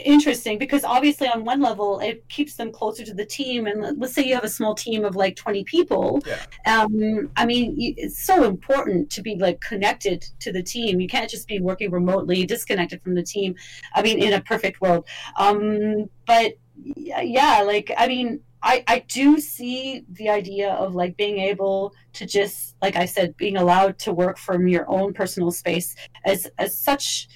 interesting 0.04 0.58
because 0.58 0.84
obviously 0.84 1.28
on 1.28 1.44
one 1.44 1.60
level 1.60 2.00
it 2.00 2.26
keeps 2.28 2.54
them 2.56 2.72
closer 2.72 3.04
to 3.04 3.14
the 3.14 3.24
team. 3.24 3.66
And 3.66 3.80
let- 3.80 3.98
let's 3.98 4.14
say 4.14 4.24
you 4.24 4.34
have 4.34 4.44
a 4.44 4.48
small 4.48 4.74
team 4.74 5.04
of 5.04 5.16
like 5.16 5.36
20 5.36 5.64
people 5.64 6.20
Yeah. 6.26 6.44
um, 6.66 7.30
i 7.36 7.44
mean 7.46 7.74
it's 7.78 8.24
so 8.24 8.44
important 8.44 9.10
to 9.10 9.22
be 9.22 9.36
like 9.36 9.60
connected 9.60 10.24
to 10.40 10.52
the 10.52 10.62
team. 10.62 11.00
You 11.00 11.08
can't 11.08 11.30
just 11.30 11.46
be 11.48 11.60
working 11.60 11.90
remotely 11.90 12.44
disconnected 12.46 13.02
from 13.02 13.14
the 13.14 13.22
team. 13.22 13.54
I 13.94 14.02
mean 14.02 14.22
in 14.22 14.32
a 14.32 14.40
perfect 14.40 14.80
world. 14.80 15.06
Um, 15.36 16.08
but 16.26 16.54
yeah 16.96 17.62
like 17.62 17.92
i 17.98 18.06
mean 18.06 18.40
I, 18.62 18.84
I 18.88 18.98
do 19.08 19.38
see 19.40 20.04
the 20.12 20.28
idea 20.28 20.72
of 20.72 20.94
like 20.94 21.16
being 21.16 21.38
able 21.38 21.94
to 22.12 22.26
just 22.26 22.76
like 22.82 22.94
I 22.94 23.06
said 23.06 23.34
being 23.38 23.56
allowed 23.56 23.98
to 24.00 24.12
work 24.12 24.36
from 24.38 24.68
your 24.68 24.84
own 24.90 25.14
personal 25.14 25.50
space 25.50 25.94
as 26.26 26.46
as 26.58 26.76
such 26.76 27.28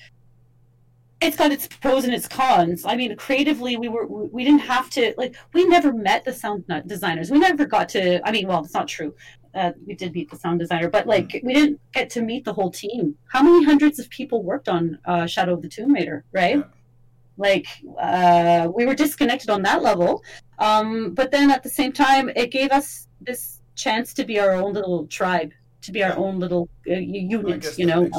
it's 1.25 1.37
got 1.37 1.53
its 1.53 1.66
pros 1.66 2.05
and 2.05 2.14
its 2.14 2.29
cons. 2.29 2.85
I 2.85 2.97
mean, 2.97 3.16
creatively, 3.16 3.77
we 3.77 3.89
were 3.89 4.07
we 4.07 4.45
didn't 4.45 4.61
have 4.61 4.91
to 4.91 5.14
like 5.16 5.35
we 5.53 5.64
never 5.64 5.93
met 5.93 6.25
the 6.25 6.33
sound 6.33 6.64
designers. 6.87 7.31
We 7.31 7.39
never 7.39 7.64
got 7.64 7.89
to. 7.91 8.27
I 8.27 8.31
mean, 8.31 8.47
well, 8.47 8.62
it's 8.64 8.75
not 8.75 8.89
true. 8.89 9.14
Uh, 9.55 9.72
we 9.87 9.95
did 9.95 10.12
meet 10.12 10.31
the 10.31 10.37
sound 10.37 10.59
designer, 10.59 10.91
but 10.91 11.07
like 11.07 11.41
we 11.43 11.55
didn't 11.55 11.81
get 11.93 12.11
to 12.11 12.22
meet 12.22 12.45
the 12.45 12.53
whole 12.53 12.70
team. 12.70 13.16
How 13.29 13.43
many 13.43 13.64
hundreds 13.64 13.99
of 13.99 14.09
people 14.11 14.43
worked 14.43 14.68
on 14.68 14.99
uh, 15.05 15.27
Shadow 15.27 15.55
of 15.55 15.62
the 15.62 15.68
Tomb 15.68 15.93
Raider, 15.95 16.25
right? 16.33 16.59
Yeah. 16.59 16.64
Like 17.37 17.66
uh, 17.99 18.68
we 18.75 18.87
were 18.87 18.95
disconnected 18.95 19.51
on 19.51 19.62
that 19.62 19.83
level, 19.83 20.22
um, 20.59 21.14
but 21.14 21.31
then 21.31 21.51
at 21.51 21.62
the 21.62 21.70
same 21.70 21.93
time, 21.93 22.31
it 22.37 22.51
gave 22.51 22.70
us 22.70 23.09
this 23.20 23.61
chance 23.75 24.14
to 24.14 24.25
be 24.25 24.39
our 24.39 24.53
own 24.53 24.72
little 24.72 25.07
tribe, 25.07 25.53
to 25.83 25.93
be 25.93 26.05
our 26.05 26.16
own 26.16 26.39
little 26.39 26.68
uh, 26.89 26.95
unit. 26.95 27.79
You 27.79 27.87
know. 27.87 28.11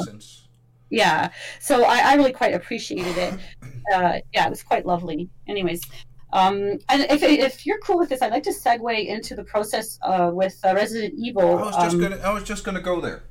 Yeah. 0.90 1.30
So 1.60 1.84
I, 1.84 2.12
I 2.12 2.14
really 2.14 2.32
quite 2.32 2.54
appreciated 2.54 3.16
it. 3.16 3.34
Uh, 3.94 4.18
yeah 4.34 4.46
it 4.46 4.50
was 4.50 4.62
quite 4.62 4.86
lovely. 4.86 5.28
Anyways 5.48 5.82
um, 6.32 6.78
and 6.88 7.02
if, 7.08 7.22
if 7.22 7.66
you're 7.66 7.78
cool 7.78 7.98
with 7.98 8.08
this 8.08 8.20
i'd 8.20 8.32
like 8.32 8.42
to 8.42 8.50
segue 8.50 9.06
into 9.06 9.34
the 9.34 9.44
process 9.44 9.98
uh, 10.02 10.30
with 10.32 10.58
uh, 10.64 10.74
resident 10.74 11.14
evil 11.16 11.58
I 11.58 11.62
was 11.62 11.76
just 11.76 11.94
um, 11.94 12.00
gonna. 12.00 12.16
I 12.16 12.32
was 12.32 12.42
just 12.42 12.64
gonna 12.64 12.80
go 12.80 13.00
there. 13.00 13.22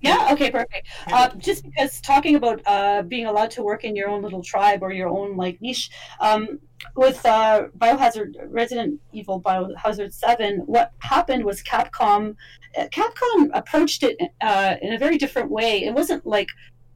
yeah? 0.00 0.28
Okay 0.32 0.50
perfect. 0.50 0.86
Uh, 1.08 1.30
just 1.36 1.64
because 1.64 2.00
talking 2.00 2.36
about 2.36 2.60
uh, 2.66 3.02
being 3.02 3.26
allowed 3.26 3.50
to 3.52 3.62
work 3.62 3.84
in 3.84 3.96
your 3.96 4.08
own 4.08 4.22
little 4.22 4.42
tribe 4.42 4.82
or 4.82 4.92
your 4.92 5.08
own 5.08 5.36
like 5.36 5.60
niche 5.60 5.90
um, 6.20 6.60
with 6.94 7.24
uh, 7.26 7.66
biohazard 7.78 8.34
resident 8.48 9.00
evil 9.12 9.40
biohazard 9.40 10.12
7 10.12 10.58
what 10.66 10.92
happened 11.00 11.44
was 11.44 11.62
capcom 11.62 12.36
uh, 12.76 12.86
capcom 12.88 13.50
approached 13.52 14.02
it 14.02 14.16
uh, 14.40 14.76
in 14.80 14.94
a 14.94 14.98
very 14.98 15.18
different 15.18 15.50
way. 15.50 15.84
It 15.84 15.94
wasn't 15.94 16.26
like 16.26 16.48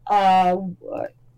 uh, 0.08 0.56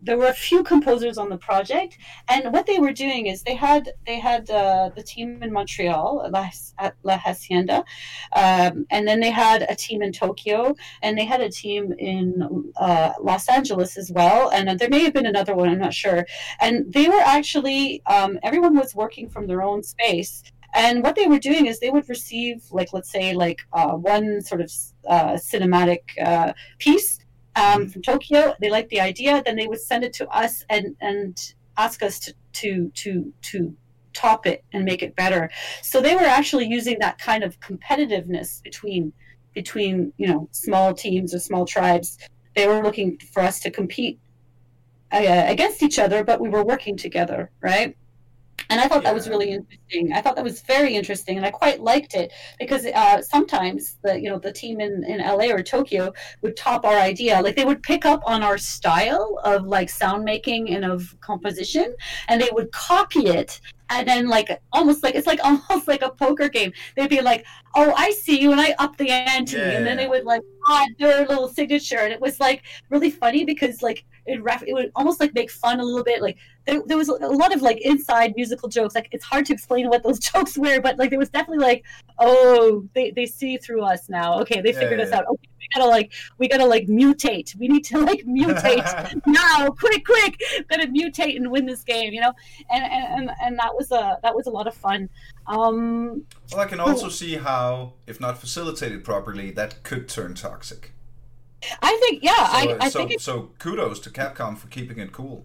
there 0.02 0.16
were 0.16 0.28
a 0.28 0.34
few 0.34 0.62
composers 0.62 1.18
on 1.18 1.28
the 1.28 1.36
project, 1.36 1.98
and 2.28 2.52
what 2.52 2.66
they 2.66 2.78
were 2.78 2.92
doing 2.92 3.26
is 3.26 3.42
they 3.42 3.54
had 3.54 3.92
they 4.06 4.18
had 4.18 4.50
uh, 4.50 4.90
the 4.94 5.02
team 5.02 5.42
in 5.42 5.52
Montreal 5.52 6.28
La, 6.30 6.50
at 6.78 6.94
La 7.02 7.18
Hacienda, 7.18 7.84
um, 8.32 8.86
and 8.90 9.06
then 9.06 9.20
they 9.20 9.30
had 9.30 9.66
a 9.68 9.74
team 9.74 10.02
in 10.02 10.12
Tokyo, 10.12 10.74
and 11.02 11.18
they 11.18 11.24
had 11.24 11.40
a 11.40 11.50
team 11.50 11.92
in 11.98 12.72
uh, 12.78 13.12
Los 13.20 13.48
Angeles 13.48 13.98
as 13.98 14.10
well, 14.10 14.50
and 14.50 14.78
there 14.78 14.88
may 14.88 15.00
have 15.00 15.12
been 15.12 15.26
another 15.26 15.54
one, 15.54 15.68
I'm 15.68 15.78
not 15.78 15.94
sure. 15.94 16.26
And 16.60 16.90
they 16.92 17.08
were 17.08 17.20
actually 17.24 18.02
um, 18.06 18.38
everyone 18.42 18.76
was 18.76 18.94
working 18.94 19.28
from 19.28 19.46
their 19.46 19.62
own 19.62 19.82
space. 19.82 20.42
And 20.72 21.02
what 21.02 21.16
they 21.16 21.26
were 21.26 21.40
doing 21.40 21.66
is 21.66 21.80
they 21.80 21.90
would 21.90 22.08
receive, 22.08 22.62
like, 22.70 22.92
let's 22.92 23.10
say, 23.10 23.34
like 23.34 23.58
uh, 23.72 23.94
one 23.94 24.40
sort 24.40 24.60
of 24.60 24.72
uh, 25.08 25.32
cinematic 25.32 26.02
uh, 26.24 26.52
piece 26.78 27.18
um, 27.56 27.88
from 27.88 28.02
Tokyo. 28.02 28.54
They 28.60 28.70
liked 28.70 28.90
the 28.90 29.00
idea, 29.00 29.42
then 29.44 29.56
they 29.56 29.66
would 29.66 29.80
send 29.80 30.04
it 30.04 30.12
to 30.14 30.28
us 30.28 30.64
and 30.68 30.96
and 31.00 31.36
ask 31.76 32.02
us 32.02 32.18
to 32.20 32.34
to 32.54 32.90
to 32.94 33.32
to 33.42 33.76
top 34.12 34.46
it 34.46 34.64
and 34.72 34.84
make 34.84 35.02
it 35.02 35.14
better. 35.16 35.50
So 35.82 36.00
they 36.00 36.14
were 36.14 36.22
actually 36.22 36.66
using 36.66 36.98
that 37.00 37.18
kind 37.18 37.44
of 37.44 37.58
competitiveness 37.60 38.62
between 38.62 39.12
between 39.54 40.12
you 40.16 40.28
know 40.28 40.48
small 40.52 40.94
teams 40.94 41.34
or 41.34 41.38
small 41.38 41.66
tribes. 41.66 42.18
They 42.56 42.66
were 42.66 42.82
looking 42.82 43.18
for 43.32 43.42
us 43.42 43.60
to 43.60 43.70
compete 43.70 44.18
uh, 45.12 45.44
against 45.46 45.82
each 45.82 45.98
other, 45.98 46.24
but 46.24 46.40
we 46.40 46.48
were 46.48 46.64
working 46.64 46.96
together, 46.96 47.50
right? 47.60 47.96
And 48.70 48.80
I 48.80 48.86
thought 48.86 49.02
that 49.02 49.14
was 49.14 49.28
really 49.28 49.50
interesting. 49.50 50.12
I 50.12 50.20
thought 50.22 50.36
that 50.36 50.44
was 50.44 50.62
very 50.62 50.94
interesting, 50.94 51.36
and 51.36 51.44
I 51.44 51.50
quite 51.50 51.80
liked 51.80 52.14
it 52.14 52.32
because 52.58 52.86
uh, 52.86 53.20
sometimes 53.20 53.98
the 54.02 54.18
you 54.18 54.30
know 54.30 54.38
the 54.38 54.52
team 54.52 54.80
in, 54.80 55.04
in 55.04 55.18
LA 55.18 55.52
or 55.52 55.62
Tokyo 55.62 56.12
would 56.42 56.56
top 56.56 56.84
our 56.84 56.96
idea. 56.96 57.42
Like 57.42 57.56
they 57.56 57.64
would 57.64 57.82
pick 57.82 58.06
up 58.06 58.22
on 58.24 58.44
our 58.44 58.56
style 58.56 59.40
of 59.44 59.66
like 59.66 59.90
sound 59.90 60.24
making 60.24 60.70
and 60.70 60.84
of 60.84 61.16
composition, 61.20 61.94
and 62.28 62.40
they 62.40 62.50
would 62.52 62.70
copy 62.70 63.26
it. 63.26 63.60
And 63.90 64.06
then, 64.08 64.28
like 64.28 64.48
almost 64.72 65.02
like 65.02 65.14
it's 65.16 65.26
like 65.26 65.40
almost 65.44 65.88
like 65.88 66.02
a 66.02 66.10
poker 66.10 66.48
game. 66.48 66.72
They'd 66.96 67.10
be 67.10 67.20
like, 67.20 67.44
"Oh, 67.74 67.92
I 67.96 68.12
see 68.12 68.40
you," 68.40 68.52
and 68.52 68.60
I 68.60 68.74
up 68.78 68.96
the 68.96 69.10
ante, 69.10 69.74
and 69.74 69.84
then 69.86 69.96
they 69.96 70.06
would 70.08 70.24
like 70.24 70.42
add 70.70 70.88
their 70.98 71.26
little 71.26 71.48
signature, 71.48 71.98
and 71.98 72.12
it 72.12 72.20
was 72.20 72.38
like 72.40 72.62
really 72.90 73.10
funny 73.10 73.44
because 73.44 73.82
like 73.82 74.04
it 74.26 74.42
ref- 74.42 74.64
it 74.66 74.72
would 74.74 74.90
almost 74.94 75.20
like 75.20 75.34
make 75.34 75.50
fun 75.50 75.80
a 75.80 75.84
little 75.84 76.04
bit. 76.04 76.22
Like 76.22 76.38
there, 76.66 76.82
there 76.86 76.96
was 76.96 77.08
a 77.08 77.14
lot 77.14 77.54
of 77.54 77.62
like 77.62 77.80
inside 77.82 78.34
musical 78.36 78.68
jokes. 78.68 78.94
Like 78.94 79.08
it's 79.12 79.24
hard 79.24 79.46
to 79.46 79.52
explain 79.52 79.88
what 79.88 80.02
those 80.02 80.18
jokes 80.32 80.56
were, 80.56 80.80
but 80.80 80.98
like 80.98 81.10
there 81.10 81.18
was 81.18 81.30
definitely 81.30 81.64
like, 81.64 81.84
oh, 82.18 82.84
they, 82.94 83.10
they 83.10 83.26
see 83.26 83.56
through 83.58 83.82
us 83.82 84.08
now. 84.08 84.40
Okay, 84.40 84.60
they 84.60 84.72
Yeah, 84.72 84.78
figured 84.80 85.00
us 85.00 85.10
yeah. 85.10 85.18
out. 85.18 85.24
Okay, 85.28 85.48
gotta 85.74 85.86
like 85.86 86.12
we 86.38 86.48
gotta 86.48 86.64
like 86.66 86.86
mutate. 86.86 87.56
We 87.56 87.68
need 87.68 87.84
to 87.86 87.98
like 87.98 88.24
mutate 88.24 89.20
now, 89.26 89.68
quick, 89.70 90.04
quick. 90.04 90.40
Gotta 90.68 90.86
mutate 90.86 91.36
and 91.36 91.50
win 91.50 91.66
this 91.66 91.82
game, 91.82 92.12
you 92.12 92.20
know. 92.20 92.32
And 92.70 92.84
and 92.84 93.30
and, 93.42 93.58
that 93.58 93.74
was 93.74 93.90
a 93.90 94.18
that 94.22 94.34
was 94.34 94.46
a 94.46 94.50
lot 94.50 94.66
of 94.66 94.74
fun. 94.74 95.08
Um, 95.46 96.24
Well, 96.50 96.60
I 96.60 96.66
can 96.66 96.80
also 96.80 97.08
see 97.08 97.36
how, 97.36 97.94
if 98.06 98.20
not 98.20 98.38
facilitated 98.38 99.04
properly, 99.04 99.50
that 99.52 99.82
could 99.82 100.08
turn 100.08 100.34
toxic. 100.34 100.92
I 101.82 101.96
think 102.00 102.22
yeah, 102.22 102.36
So, 102.36 102.42
I, 102.44 102.76
I 102.80 102.88
so, 102.88 102.98
think 102.98 103.12
it, 103.12 103.20
so 103.20 103.50
kudos 103.58 104.00
to 104.00 104.10
Capcom 104.10 104.56
for 104.56 104.68
keeping 104.68 104.98
it 104.98 105.12
cool. 105.12 105.44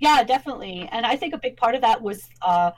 yeah, 0.00 0.22
definitely. 0.24 0.88
And 0.92 1.04
I 1.04 1.16
think 1.16 1.34
a 1.34 1.38
big 1.38 1.56
part 1.56 1.74
of 1.74 1.80
that 1.82 2.00
was 2.00 2.28
uh 2.42 2.70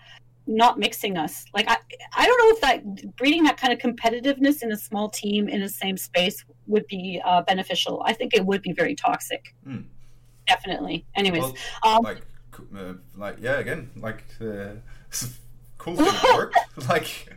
not 0.48 0.78
mixing 0.78 1.16
us. 1.18 1.44
Like 1.54 1.66
I 1.68 1.76
I 2.16 2.26
don't 2.26 2.38
know 2.42 2.50
if 2.56 2.60
that 2.62 3.16
breeding 3.16 3.44
that 3.44 3.56
kind 3.58 3.72
of 3.72 3.78
competitiveness 3.78 4.62
in 4.62 4.72
a 4.72 4.76
small 4.76 5.08
team 5.10 5.48
in 5.48 5.60
the 5.60 5.68
same 5.68 5.96
space 5.96 6.44
would 6.66 6.86
be 6.88 7.20
uh, 7.24 7.42
beneficial. 7.42 8.02
I 8.04 8.12
think 8.14 8.34
it 8.34 8.44
would 8.44 8.62
be 8.62 8.72
very 8.72 8.94
toxic. 8.94 9.54
Hmm. 9.64 9.82
Definitely. 10.46 11.04
Anyways, 11.14 11.42
Well, 11.42 11.54
um, 11.84 12.02
like, 12.02 12.22
uh, 12.76 12.94
like 13.16 13.36
yeah, 13.40 13.58
again, 13.58 13.90
like 13.96 14.24
uh, 14.40 14.74
cool 15.78 15.96
worked. 16.34 16.56
like, 16.88 17.28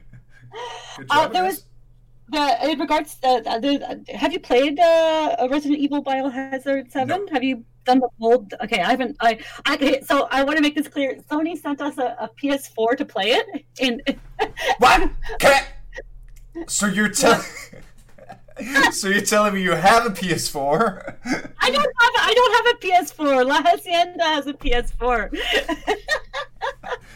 good 0.97 1.07
Uh, 1.09 1.28
there 1.28 1.43
was- 1.43 1.66
the 2.30 2.72
in 2.72 2.80
regards 2.80 3.16
to 3.16 3.41
the, 3.43 4.16
have 4.16 4.32
you 4.32 4.39
played 4.39 4.80
uh, 4.80 5.47
Resident 5.51 5.80
Evil 5.82 6.01
Biohazard 6.01 6.89
Seven? 6.89 7.28
Have 7.28 7.43
you 7.43 7.66
done 7.86 7.99
the 7.99 8.09
bold? 8.19 8.53
Okay, 8.63 8.82
I 8.82 8.91
haven't. 8.91 9.17
I, 9.19 9.39
I 9.65 9.75
okay, 9.75 10.01
so 10.01 10.27
I 10.32 10.43
want 10.43 10.57
to 10.57 10.61
make 10.61 10.75
this 10.75 10.88
clear. 10.88 11.15
Sony 11.29 11.57
sent 11.57 11.82
us 11.82 11.97
a, 11.97 12.15
a 12.19 12.29
PS4 12.41 12.97
to 12.97 13.05
play 13.05 13.32
it, 13.32 13.65
and 13.79 14.01
What? 14.77 15.09
I... 15.41 15.63
So 16.67 16.88
you're 16.88 17.09
telling. 17.09 17.45
so 18.91 19.07
you're 19.07 19.21
telling 19.21 19.53
me 19.53 19.61
you 19.61 19.71
have 19.71 20.05
a 20.05 20.09
PS4? 20.09 21.15
I 21.59 21.71
don't 21.71 21.82
have 21.82 22.13
I 22.17 22.34
don't 22.36 22.55
have 22.55 22.75
a 22.75 22.77
PS4. 22.86 23.47
La 23.47 23.61
Hacienda 23.61 24.23
has 24.23 24.47
a 24.47 24.53
PS4. 24.53 25.32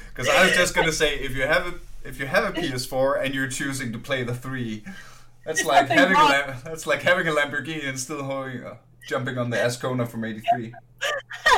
Because 0.09 0.29
I 0.29 0.45
was 0.45 0.53
just 0.53 0.75
gonna 0.75 0.91
say, 0.91 1.15
if 1.15 1.35
you 1.35 1.43
have 1.43 1.67
a 1.67 1.73
if 2.07 2.19
you 2.19 2.25
have 2.27 2.55
a 2.55 2.59
PS4 2.59 3.23
and 3.23 3.33
you're 3.33 3.47
choosing 3.47 3.91
to 3.91 3.99
play 3.99 4.23
the 4.23 4.35
three, 4.35 4.83
That's 5.43 5.63
There's 5.63 5.67
like 5.67 5.87
having 5.89 6.15
a 6.15 6.19
wrong. 6.19 6.55
That's 6.63 6.87
like 6.87 7.01
having 7.01 7.27
a 7.27 7.31
Lamborghini 7.31 7.87
and 7.87 7.99
still 7.99 8.23
holding, 8.23 8.63
uh, 8.63 8.77
jumping 9.07 9.37
on 9.37 9.49
the 9.49 9.57
Ascona 9.57 10.07
from 10.07 10.23
'83. 10.23 10.73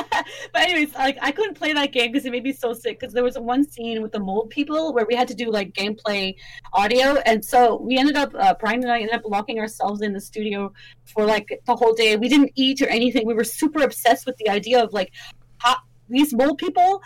but 0.52 0.62
anyways, 0.62 0.94
like 0.94 1.18
I 1.20 1.30
couldn't 1.32 1.54
play 1.54 1.72
that 1.72 1.92
game 1.92 2.12
because 2.12 2.26
it 2.26 2.32
made 2.32 2.44
me 2.44 2.52
so 2.52 2.72
sick. 2.72 2.98
Because 3.00 3.14
there 3.14 3.24
was 3.24 3.38
one 3.38 3.68
scene 3.68 4.02
with 4.02 4.12
the 4.12 4.20
mold 4.20 4.50
people 4.50 4.92
where 4.92 5.06
we 5.06 5.14
had 5.14 5.28
to 5.28 5.34
do 5.34 5.50
like 5.50 5.72
gameplay 5.72 6.34
audio, 6.72 7.16
and 7.26 7.44
so 7.44 7.76
we 7.76 7.98
ended 7.98 8.16
up 8.16 8.34
uh, 8.34 8.54
Brian 8.58 8.82
and 8.82 8.92
I 8.92 9.00
ended 9.00 9.14
up 9.14 9.22
locking 9.24 9.58
ourselves 9.58 10.02
in 10.02 10.12
the 10.12 10.20
studio 10.20 10.72
for 11.06 11.24
like 11.24 11.60
the 11.66 11.76
whole 11.76 11.94
day. 11.94 12.16
We 12.16 12.28
didn't 12.28 12.52
eat 12.54 12.82
or 12.82 12.88
anything. 12.88 13.26
We 13.26 13.34
were 13.34 13.44
super 13.44 13.82
obsessed 13.82 14.26
with 14.26 14.36
the 14.38 14.48
idea 14.48 14.82
of 14.82 14.92
like 14.92 15.12
how, 15.58 15.76
these 16.08 16.34
mold 16.34 16.58
people. 16.58 17.02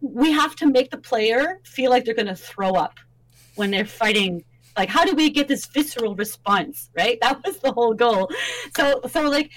We 0.00 0.32
have 0.32 0.54
to 0.56 0.66
make 0.66 0.90
the 0.90 0.98
player 0.98 1.60
feel 1.64 1.90
like 1.90 2.04
they're 2.04 2.14
going 2.14 2.26
to 2.26 2.36
throw 2.36 2.72
up 2.72 2.98
when 3.54 3.70
they're 3.70 3.86
fighting. 3.86 4.44
Like, 4.76 4.88
how 4.88 5.04
do 5.04 5.14
we 5.14 5.30
get 5.30 5.48
this 5.48 5.66
visceral 5.66 6.14
response? 6.16 6.90
Right? 6.96 7.18
That 7.24 7.40
was 7.44 7.58
the 7.58 7.72
whole 7.72 7.94
goal. 7.94 8.28
So, 8.76 9.00
so 9.08 9.28
like 9.28 9.50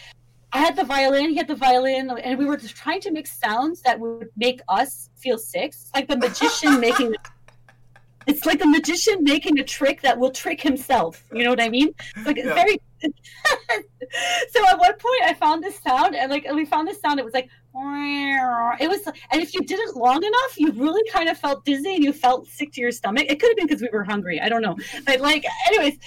I 0.54 0.60
had 0.60 0.76
the 0.76 0.84
violin, 0.86 1.30
he 1.32 1.36
had 1.36 1.48
the 1.48 1.56
violin, 1.56 2.10
and 2.10 2.40
we 2.40 2.46
were 2.46 2.58
just 2.58 2.76
trying 2.76 3.02
to 3.02 3.12
make 3.12 3.28
sounds 3.28 3.82
that 3.82 4.00
would 4.00 4.30
make 4.38 4.62
us 4.70 5.10
feel 5.18 5.38
sick. 5.38 5.68
It's 5.74 5.92
like 5.94 6.08
the 6.08 6.18
magician 6.18 6.80
making. 6.88 7.16
It's 8.28 8.46
like 8.46 8.60
the 8.60 8.68
magician 8.68 9.24
making 9.24 9.60
a 9.60 9.64
trick 9.64 10.02
that 10.02 10.18
will 10.18 10.32
trick 10.32 10.62
himself. 10.62 11.24
You 11.32 11.44
know 11.44 11.50
what 11.50 11.62
I 11.62 11.70
mean? 11.70 11.94
It's 12.16 12.26
like 12.26 12.38
Yeah. 12.38 12.54
very. 12.54 12.80
so 13.04 14.68
at 14.68 14.80
one 14.80 14.94
point, 14.94 15.22
I 15.24 15.34
found 15.34 15.64
this 15.64 15.80
sound, 15.80 16.16
and 16.16 16.32
like 16.32 16.46
we 16.54 16.66
found 16.66 16.88
this 16.88 17.00
sound. 17.00 17.20
It 17.20 17.26
was 17.26 17.34
like 17.34 17.50
it 18.80 18.90
was, 18.90 19.02
and 19.32 19.42
if 19.42 19.54
you 19.54 19.62
did 19.62 19.80
it 19.80 19.96
long 19.96 20.24
enough, 20.24 20.58
you 20.58 20.72
really 20.72 21.08
kind 21.12 21.30
of 21.30 21.38
felt 21.38 21.66
dizzy 21.66 21.96
and 21.96 22.04
you 22.04 22.14
felt 22.14 22.48
sick 22.48 22.72
to 22.74 22.82
your 22.82 22.92
stomach. 22.92 23.26
It 23.30 23.40
could 23.40 23.50
have 23.50 23.58
been 23.58 23.68
because 23.68 23.82
we 23.82 23.90
were 23.92 24.04
hungry. 24.04 24.40
I 24.42 24.50
don't 24.50 24.62
know, 24.62 24.76
but 25.06 25.20
like, 25.22 25.46
anyways, 25.68 25.98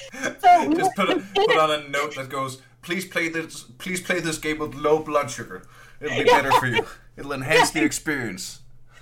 so 0.40 0.64
we 0.68 0.76
Just 0.76 0.96
were- 0.96 1.06
put, 1.06 1.16
a, 1.16 1.20
put 1.34 1.56
on 1.56 1.70
a 1.70 1.88
note 1.88 2.14
that 2.16 2.28
goes, 2.28 2.62
"Please 2.82 3.04
play 3.06 3.28
this. 3.28 3.62
Please 3.78 4.00
play 4.00 4.20
this 4.20 4.38
game 4.38 4.58
with 4.58 4.74
low 4.74 4.98
blood 5.00 5.30
sugar. 5.30 5.62
It'll 6.00 6.16
be 6.18 6.24
Yeah. 6.28 6.42
better 6.42 6.52
for 6.52 6.66
you. 6.66 6.86
It'll 7.16 7.32
enhance 7.32 7.70
the 7.70 7.82
experience." 7.90 8.59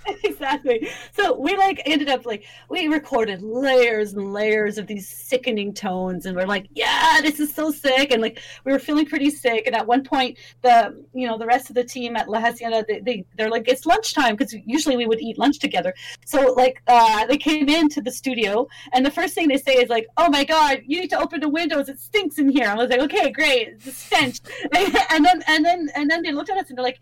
exactly. 0.24 0.88
So 1.12 1.38
we 1.38 1.56
like 1.56 1.82
ended 1.86 2.08
up 2.08 2.24
like 2.26 2.44
we 2.68 2.88
recorded 2.88 3.42
layers 3.42 4.14
and 4.14 4.32
layers 4.32 4.78
of 4.78 4.86
these 4.86 5.08
sickening 5.08 5.74
tones, 5.74 6.26
and 6.26 6.36
we're 6.36 6.46
like, 6.46 6.66
yeah, 6.74 7.20
this 7.22 7.40
is 7.40 7.52
so 7.52 7.70
sick, 7.70 8.10
and 8.10 8.22
like 8.22 8.40
we 8.64 8.72
were 8.72 8.78
feeling 8.78 9.06
pretty 9.06 9.30
sick. 9.30 9.66
And 9.66 9.74
at 9.74 9.86
one 9.86 10.04
point, 10.04 10.38
the 10.62 11.04
you 11.12 11.26
know 11.26 11.38
the 11.38 11.46
rest 11.46 11.68
of 11.68 11.74
the 11.74 11.84
team 11.84 12.16
at 12.16 12.28
La 12.28 12.40
Hacienda, 12.40 12.84
they, 12.86 13.00
they 13.00 13.24
they're 13.36 13.50
like, 13.50 13.68
it's 13.68 13.86
lunchtime 13.86 14.36
because 14.36 14.54
usually 14.64 14.96
we 14.96 15.06
would 15.06 15.20
eat 15.20 15.38
lunch 15.38 15.58
together. 15.58 15.94
So 16.24 16.52
like 16.54 16.82
uh, 16.86 17.26
they 17.26 17.38
came 17.38 17.68
into 17.68 18.00
the 18.00 18.12
studio, 18.12 18.68
and 18.92 19.04
the 19.04 19.10
first 19.10 19.34
thing 19.34 19.48
they 19.48 19.58
say 19.58 19.74
is 19.74 19.88
like, 19.88 20.06
oh 20.16 20.28
my 20.30 20.44
god, 20.44 20.82
you 20.86 21.00
need 21.00 21.10
to 21.10 21.18
open 21.18 21.40
the 21.40 21.48
windows. 21.48 21.88
It 21.88 22.00
stinks 22.00 22.38
in 22.38 22.48
here. 22.48 22.68
I 22.68 22.74
was 22.74 22.90
like, 22.90 23.00
okay, 23.00 23.30
great, 23.30 23.86
a 23.86 23.90
stench. 23.90 24.40
and 25.10 25.24
then 25.24 25.42
and 25.46 25.64
then 25.64 25.90
and 25.94 26.10
then 26.10 26.22
they 26.22 26.32
looked 26.32 26.50
at 26.50 26.56
us 26.56 26.68
and 26.68 26.78
they're 26.78 26.84
like 26.84 27.00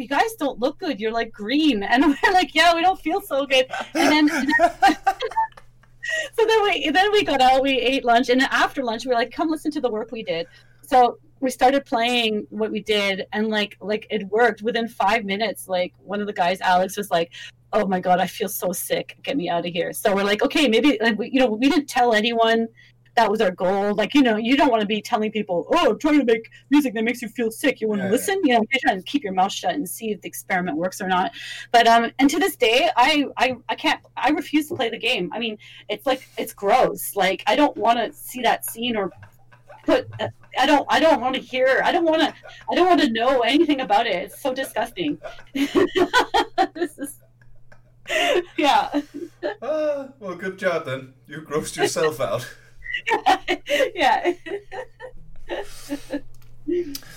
you 0.00 0.08
guys 0.08 0.34
don't 0.38 0.58
look 0.58 0.78
good. 0.78 1.00
You're 1.00 1.12
like 1.12 1.32
green. 1.32 1.82
And 1.90 2.04
we're 2.04 2.32
like, 2.32 2.54
yeah, 2.54 2.74
we 2.74 2.82
don't 2.82 3.00
feel 3.00 3.20
so 3.20 3.46
good. 3.46 3.66
And 3.94 4.28
then, 4.28 4.28
so 6.32 6.46
then 6.46 6.62
we, 6.62 6.90
then 6.90 7.12
we 7.12 7.24
got 7.24 7.40
out, 7.40 7.62
we 7.62 7.78
ate 7.80 8.04
lunch. 8.04 8.28
And 8.28 8.42
after 8.42 8.82
lunch, 8.82 9.04
we 9.04 9.10
were 9.10 9.16
like, 9.16 9.32
come 9.32 9.50
listen 9.50 9.70
to 9.72 9.80
the 9.80 9.90
work 9.90 10.12
we 10.12 10.22
did. 10.22 10.46
So 10.82 11.18
we 11.40 11.50
started 11.50 11.84
playing 11.84 12.46
what 12.50 12.70
we 12.70 12.80
did 12.80 13.26
and 13.32 13.48
like, 13.48 13.76
like 13.80 14.06
it 14.10 14.24
worked 14.28 14.62
within 14.62 14.88
five 14.88 15.24
minutes. 15.24 15.68
Like 15.68 15.92
one 15.98 16.20
of 16.20 16.26
the 16.26 16.32
guys, 16.32 16.60
Alex 16.60 16.96
was 16.96 17.10
like, 17.10 17.32
oh 17.72 17.86
my 17.86 18.00
God, 18.00 18.20
I 18.20 18.26
feel 18.26 18.48
so 18.48 18.72
sick. 18.72 19.16
Get 19.22 19.36
me 19.36 19.48
out 19.48 19.66
of 19.66 19.72
here. 19.72 19.92
So 19.92 20.14
we're 20.14 20.24
like, 20.24 20.42
okay, 20.42 20.68
maybe, 20.68 20.98
like, 21.00 21.18
we, 21.18 21.30
you 21.30 21.40
know, 21.40 21.46
we 21.46 21.68
didn't 21.68 21.88
tell 21.88 22.14
anyone 22.14 22.66
that 23.20 23.30
was 23.30 23.40
our 23.42 23.50
goal. 23.50 23.94
Like, 23.94 24.14
you 24.14 24.22
know, 24.22 24.36
you 24.36 24.56
don't 24.56 24.70
want 24.70 24.80
to 24.80 24.86
be 24.86 25.02
telling 25.02 25.30
people, 25.30 25.66
oh, 25.70 25.90
I'm 25.90 25.98
trying 25.98 26.18
to 26.20 26.24
make 26.24 26.50
music 26.70 26.94
that 26.94 27.04
makes 27.04 27.20
you 27.20 27.28
feel 27.28 27.50
sick. 27.50 27.80
You 27.80 27.88
want 27.88 28.00
to 28.00 28.04
Yeah, 28.04 28.08
yeah. 28.08 28.12
listen? 28.12 28.40
You 28.44 28.54
know, 28.54 28.64
you're 28.70 28.80
trying 28.82 28.96
to 28.98 29.04
keep 29.04 29.22
your 29.22 29.34
mouth 29.34 29.52
shut 29.52 29.74
and 29.74 29.86
see 29.88 30.10
if 30.12 30.20
the 30.22 30.28
experiment 30.28 30.76
works 30.78 31.00
or 31.00 31.06
not. 31.08 31.32
But 31.70 31.86
um, 31.86 32.10
and 32.18 32.30
to 32.30 32.38
this 32.38 32.56
day, 32.56 32.88
I 32.96 33.26
I 33.36 33.56
I 33.68 33.74
can't. 33.74 34.00
I 34.16 34.30
refuse 34.30 34.68
to 34.68 34.74
play 34.74 34.88
the 34.88 34.98
game. 34.98 35.30
I 35.34 35.38
mean, 35.38 35.58
it's 35.88 36.06
like 36.06 36.26
it's 36.38 36.52
gross. 36.54 37.14
Like 37.14 37.42
I 37.46 37.56
don't 37.56 37.76
want 37.76 37.98
to 37.98 38.12
see 38.12 38.40
that 38.42 38.64
scene 38.64 38.96
or 38.96 39.12
put. 39.84 40.08
uh, 40.18 40.28
I 40.58 40.66
don't. 40.66 40.86
I 40.88 40.98
don't 40.98 41.20
want 41.20 41.34
to 41.36 41.40
hear. 41.40 41.82
I 41.84 41.92
don't 41.92 42.04
want 42.04 42.22
to. 42.22 42.34
I 42.70 42.74
don't 42.74 42.88
want 42.88 43.00
to 43.02 43.10
know 43.12 43.40
anything 43.40 43.80
about 43.82 44.06
it. 44.06 44.16
It's 44.16 44.40
so 44.40 44.54
disgusting. 44.54 45.18
this 45.54 46.98
is. 46.98 47.18
Yeah. 48.56 49.02
Ah, 49.62 50.08
well, 50.18 50.34
good 50.34 50.58
job 50.58 50.84
then. 50.86 51.14
You 51.28 51.42
grossed 51.42 51.76
yourself 51.76 52.20
out. 52.20 52.48
yeah. 53.94 54.32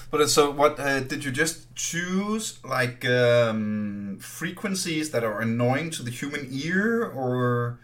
But 0.10 0.22
uh, 0.22 0.28
so, 0.28 0.52
what 0.52 0.80
uh, 0.80 1.00
did 1.02 1.24
you 1.24 1.32
just 1.32 1.74
choose? 1.76 2.60
Like 2.64 3.06
um, 3.06 4.18
frequencies 4.22 5.12
that 5.12 5.24
are 5.24 5.42
annoying 5.42 5.90
to 5.92 6.04
the 6.04 6.12
human 6.12 6.48
ear, 6.52 7.04
or 7.04 7.80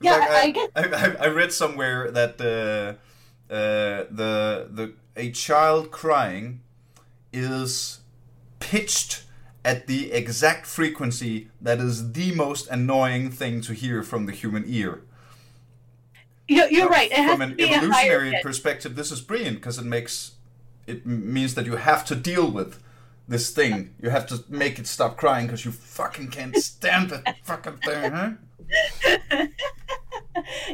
Yeah, 0.00 0.18
Like, 0.18 0.56
I, 0.56 0.68
I. 0.76 0.82
I, 0.82 1.06
I, 1.06 1.16
I 1.24 1.26
read 1.28 1.52
somewhere 1.52 2.10
that 2.10 2.40
uh, 2.40 3.52
uh, 3.52 4.04
the 4.10 4.68
the 4.70 4.92
a 5.16 5.30
child 5.30 5.90
crying 5.90 6.60
is 7.32 8.00
pitched 8.60 9.24
at 9.64 9.86
the 9.86 10.12
exact 10.12 10.66
frequency 10.66 11.50
that 11.60 11.78
is 11.80 12.12
the 12.12 12.34
most 12.34 12.68
annoying 12.70 13.30
thing 13.30 13.60
to 13.60 13.74
hear 13.74 14.02
from 14.02 14.26
the 14.26 14.32
human 14.32 14.64
ear. 14.66 15.02
You're, 16.48 16.68
you're 16.70 16.88
right. 16.88 17.12
From 17.12 17.42
an 17.42 17.60
evolutionary 17.60 18.38
perspective, 18.42 18.96
this 18.96 19.12
is 19.12 19.20
brilliant 19.20 19.56
because 19.56 19.78
it 19.78 19.84
makes 19.84 20.32
it 20.86 21.04
means 21.06 21.54
that 21.54 21.66
you 21.66 21.76
have 21.76 22.04
to 22.06 22.14
deal 22.14 22.50
with 22.50 22.82
this 23.28 23.50
thing. 23.50 23.94
You 24.00 24.08
have 24.08 24.26
to 24.28 24.42
make 24.48 24.78
it 24.78 24.86
stop 24.86 25.18
crying 25.18 25.46
because 25.46 25.64
you 25.66 25.72
fucking 25.72 26.28
can't 26.28 26.56
stand 26.56 27.10
that 27.10 27.36
fucking 27.44 27.76
thing, 27.78 28.10
huh? 28.10 28.30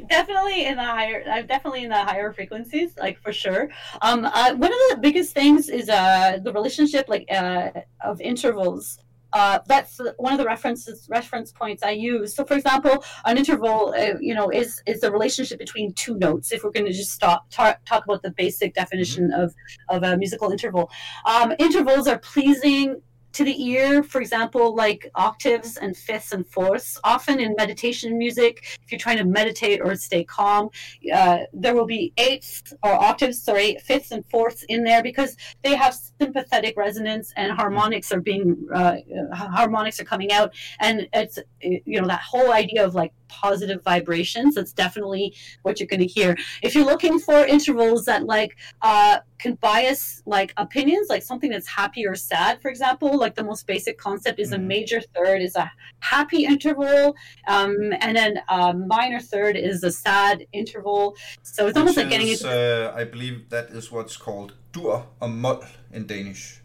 definitely 0.08 0.66
in 0.66 0.76
the 0.76 0.84
higher 0.84 1.24
uh, 1.28 1.42
definitely 1.42 1.84
in 1.84 1.90
the 1.90 1.96
higher 1.96 2.32
frequencies 2.32 2.90
like 2.98 3.20
for 3.22 3.32
sure 3.32 3.70
um 4.02 4.24
uh, 4.24 4.54
one 4.54 4.72
of 4.72 4.78
the 4.90 4.98
biggest 5.00 5.32
things 5.32 5.68
is 5.68 5.88
uh 5.88 6.38
the 6.42 6.52
relationship 6.52 7.08
like 7.08 7.24
uh 7.30 7.70
of 8.04 8.20
intervals 8.20 8.98
uh, 9.34 9.58
that's 9.66 10.00
one 10.16 10.32
of 10.32 10.38
the 10.38 10.44
references 10.44 11.06
reference 11.10 11.50
points 11.50 11.82
I 11.82 11.90
use. 11.90 12.34
So, 12.34 12.44
for 12.44 12.54
example, 12.54 13.04
an 13.24 13.36
interval, 13.36 13.92
uh, 13.98 14.14
you 14.20 14.32
know, 14.32 14.48
is 14.48 14.80
is 14.86 15.00
the 15.00 15.10
relationship 15.10 15.58
between 15.58 15.92
two 15.94 16.16
notes. 16.16 16.52
If 16.52 16.62
we're 16.62 16.70
going 16.70 16.86
to 16.86 16.92
just 16.92 17.10
stop 17.10 17.50
talk, 17.50 17.84
talk 17.84 18.04
about 18.04 18.22
the 18.22 18.30
basic 18.30 18.74
definition 18.74 19.32
of 19.32 19.52
of 19.88 20.04
a 20.04 20.16
musical 20.16 20.52
interval, 20.52 20.88
um, 21.26 21.52
intervals 21.58 22.06
are 22.06 22.18
pleasing 22.18 23.02
to 23.34 23.44
the 23.44 23.62
ear. 23.62 24.02
For 24.02 24.20
example, 24.20 24.74
like 24.74 25.10
octaves 25.14 25.76
and 25.76 25.96
fifths 25.96 26.32
and 26.32 26.46
fourths. 26.46 26.98
Often 27.04 27.40
in 27.40 27.54
meditation 27.56 28.16
music, 28.16 28.78
if 28.82 28.90
you're 28.90 28.98
trying 28.98 29.18
to 29.18 29.24
meditate 29.24 29.80
or 29.82 29.94
stay 29.96 30.24
calm, 30.24 30.70
uh, 31.12 31.38
there 31.52 31.74
will 31.74 31.86
be 31.86 32.12
eighths 32.16 32.72
or 32.82 32.92
octaves, 32.92 33.42
sorry, 33.42 33.76
fifths 33.84 34.10
and 34.10 34.24
fourths 34.30 34.64
in 34.68 34.84
there 34.84 35.02
because 35.02 35.36
they 35.62 35.74
have 35.74 35.94
sympathetic 36.20 36.76
resonance 36.76 37.32
and 37.36 37.52
harmonics 37.52 38.12
are 38.12 38.20
being 38.20 38.66
uh, 38.74 38.96
harmonics 39.32 40.00
are 40.00 40.04
coming 40.04 40.32
out, 40.32 40.54
and 40.80 41.08
it's 41.12 41.38
you 41.60 42.00
know 42.00 42.06
that 42.06 42.20
whole 42.20 42.52
idea 42.52 42.84
of 42.84 42.94
like 42.94 43.12
positive 43.28 43.82
vibrations. 43.82 44.54
That's 44.54 44.72
definitely 44.72 45.34
what 45.62 45.80
you're 45.80 45.88
going 45.88 46.00
to 46.00 46.06
hear. 46.06 46.36
If 46.62 46.74
you're 46.74 46.84
looking 46.84 47.18
for 47.18 47.44
intervals 47.44 48.04
that 48.04 48.24
like 48.24 48.56
uh, 48.82 49.18
can 49.38 49.54
bias 49.56 50.22
like 50.26 50.52
opinions, 50.56 51.08
like 51.08 51.22
something 51.22 51.50
that's 51.50 51.66
happy 51.66 52.06
or 52.06 52.14
sad, 52.14 52.60
for 52.62 52.68
example, 52.70 53.18
like 53.18 53.34
the 53.34 53.44
most 53.44 53.66
basic 53.66 53.98
concept 53.98 54.38
is 54.38 54.52
a 54.52 54.58
Mhm. 54.58 54.66
major 54.66 55.00
third 55.14 55.42
is 55.42 55.56
a 55.56 55.70
happy 56.00 56.44
interval, 56.44 57.14
um, 57.48 57.92
and 58.00 58.16
then 58.16 58.40
a 58.48 58.72
minor 58.72 59.20
third 59.20 59.56
is 59.56 59.82
a 59.84 59.90
sad 59.90 60.46
interval. 60.52 61.16
So 61.42 61.66
it's 61.66 61.76
almost 61.76 61.96
Which 61.96 62.04
like 62.06 62.10
getting 62.10 62.28
into 62.28 62.48
uh, 62.48 62.92
I 62.94 63.04
believe 63.04 63.50
that 63.50 63.70
is 63.70 63.90
what's 63.90 64.16
called 64.16 64.54
dur 64.72 65.06
or 65.20 65.28
mol 65.28 65.64
in 65.92 66.06
Danish. 66.06 66.60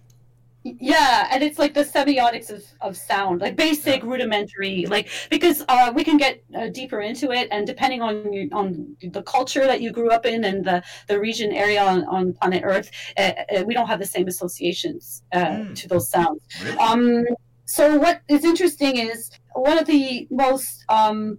Yeah, 0.64 1.28
and 1.32 1.42
it's 1.42 1.58
like 1.58 1.74
the 1.74 1.86
semiotics 1.86 2.50
of, 2.50 2.64
of 2.82 2.98
sound, 2.98 3.40
like 3.40 3.56
basic 3.56 4.04
rudimentary, 4.04 4.86
like 4.88 5.08
because 5.30 5.64
uh, 5.70 5.92
we 5.96 6.04
can 6.04 6.18
get 6.18 6.44
uh, 6.54 6.68
deeper 6.68 7.00
into 7.00 7.32
it, 7.32 7.48
and 7.52 7.66
depending 7.66 8.02
on 8.02 8.50
on 8.52 8.96
the 9.02 9.24
culture 9.24 9.66
that 9.66 9.80
you 9.82 9.92
grew 9.92 10.10
up 10.10 10.26
in 10.26 10.44
and 10.44 10.66
the, 10.66 10.84
the 11.08 11.18
region 11.18 11.54
area 11.54 11.82
on, 11.82 12.04
on 12.06 12.34
planet 12.34 12.64
Earth, 12.66 12.92
uh, 13.18 13.32
uh, 13.56 13.64
we 13.64 13.74
don't 13.74 13.88
have 13.88 14.00
the 14.00 14.06
same 14.06 14.28
associations 14.28 15.24
uh, 15.34 15.46
Mm. 15.50 15.76
to 15.76 15.88
those 15.88 16.10
sounds. 16.10 16.42
Really? 16.64 16.78
Um, 16.78 17.26
so 17.66 17.98
what 17.98 18.22
is 18.28 18.44
interesting 18.44 18.98
is 18.98 19.30
one 19.54 19.78
of 19.78 19.86
the 19.86 20.28
most 20.30 20.84
um, 20.90 21.38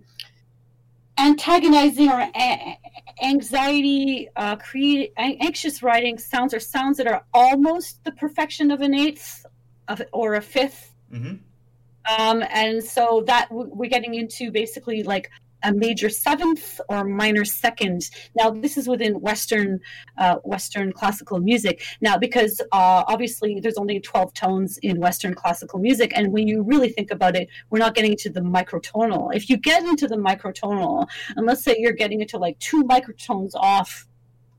antagonizing 1.20 2.08
or 2.10 2.20
a- 2.20 2.78
anxiety 3.22 4.28
uh, 4.36 4.56
create 4.56 5.12
an- 5.16 5.36
anxious 5.40 5.82
writing 5.82 6.18
sounds 6.18 6.52
are 6.54 6.60
sounds 6.60 6.96
that 6.96 7.06
are 7.06 7.24
almost 7.34 8.02
the 8.04 8.12
perfection 8.12 8.70
of 8.70 8.80
an 8.80 8.94
eighth 8.94 9.44
of, 9.88 10.02
or 10.12 10.34
a 10.34 10.40
fifth. 10.40 10.94
Hmm 11.12 11.34
um, 12.18 12.42
and 12.50 12.82
so 12.82 13.22
that 13.26 13.48
w- 13.50 13.70
we're 13.72 13.90
getting 13.90 14.14
into 14.14 14.50
basically 14.50 15.02
like 15.02 15.30
a 15.62 15.72
major 15.72 16.08
seventh 16.08 16.80
or 16.88 17.04
minor 17.04 17.44
second. 17.44 18.10
Now, 18.34 18.50
this 18.50 18.76
is 18.76 18.88
within 18.88 19.20
Western 19.20 19.80
uh, 20.18 20.36
Western 20.44 20.92
classical 20.92 21.38
music. 21.38 21.82
Now, 22.00 22.16
because 22.18 22.60
uh, 22.72 23.04
obviously 23.06 23.60
there's 23.60 23.76
only 23.78 24.00
12 24.00 24.34
tones 24.34 24.78
in 24.78 25.00
Western 25.00 25.34
classical 25.34 25.78
music, 25.78 26.12
and 26.16 26.32
when 26.32 26.46
you 26.48 26.62
really 26.62 26.88
think 26.88 27.10
about 27.10 27.36
it, 27.36 27.48
we're 27.70 27.78
not 27.78 27.94
getting 27.94 28.12
into 28.12 28.30
the 28.30 28.40
microtonal. 28.40 29.34
If 29.34 29.48
you 29.50 29.56
get 29.56 29.82
into 29.84 30.06
the 30.08 30.16
microtonal, 30.16 31.06
and 31.36 31.46
let's 31.46 31.62
say 31.64 31.76
you're 31.78 31.92
getting 31.92 32.20
into 32.20 32.38
like 32.38 32.58
two 32.58 32.84
microtones 32.84 33.52
off 33.54 34.06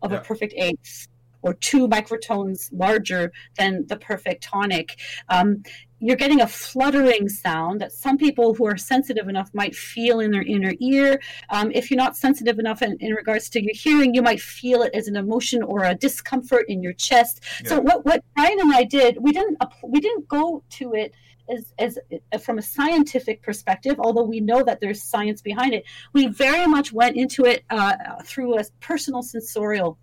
of 0.01 0.11
Yeah. 0.11 0.17
a 0.17 0.21
perfect 0.21 0.53
eighth. 0.57 1.07
Or 1.41 1.53
two 1.53 1.87
microtones 1.87 2.69
larger 2.71 3.31
than 3.57 3.87
the 3.87 3.97
perfect 3.97 4.43
tonic. 4.43 4.99
Um, 5.29 5.63
you're 6.01 6.17
getting 6.17 6.41
a 6.41 6.47
fluttering 6.47 7.29
sound 7.29 7.79
that 7.79 7.91
some 7.91 8.17
people 8.17 8.55
who 8.55 8.65
are 8.65 8.75
sensitive 8.75 9.27
enough 9.29 9.51
might 9.53 9.75
feel 9.75 10.19
in 10.19 10.31
their 10.31 10.41
inner 10.41 10.73
ear. 10.79 11.21
Um, 11.51 11.71
if 11.73 11.91
you're 11.91 11.97
not 11.97 12.17
sensitive 12.17 12.57
enough 12.57 12.81
in, 12.81 12.97
in 12.99 13.13
regards 13.13 13.49
to 13.51 13.61
your 13.61 13.73
hearing, 13.75 14.15
you 14.15 14.23
might 14.23 14.41
feel 14.41 14.81
it 14.81 14.93
as 14.95 15.07
an 15.07 15.15
emotion 15.15 15.61
or 15.61 15.83
a 15.83 15.93
discomfort 15.93 16.65
in 16.67 16.81
your 16.81 16.93
chest. 16.93 17.43
So 17.65 17.79
what 17.79 18.03
what 18.03 18.23
Brian 18.35 18.59
and 18.59 18.73
I 18.73 18.83
did, 18.83 19.17
we 19.21 19.31
didn't 19.31 19.61
we 19.83 19.99
didn't 19.99 20.27
go 20.27 20.63
to 20.71 20.93
it 20.93 21.13
as 21.49 21.73
as 21.77 21.99
uh, 22.31 22.37
from 22.39 22.57
a 22.57 22.61
scientific 22.63 23.43
perspective, 23.43 23.97
although 23.99 24.23
we 24.23 24.39
know 24.39 24.63
that 24.63 24.79
there's 24.81 25.03
science 25.03 25.41
behind 25.41 25.73
it. 25.75 25.83
We 26.13 26.27
very 26.27 26.65
much 26.65 26.91
went 26.91 27.15
into 27.15 27.45
it 27.45 27.63
uh, 27.69 27.93
through 28.23 28.57
a 28.57 28.63
personal 28.79 29.21
sensorial 29.21 29.99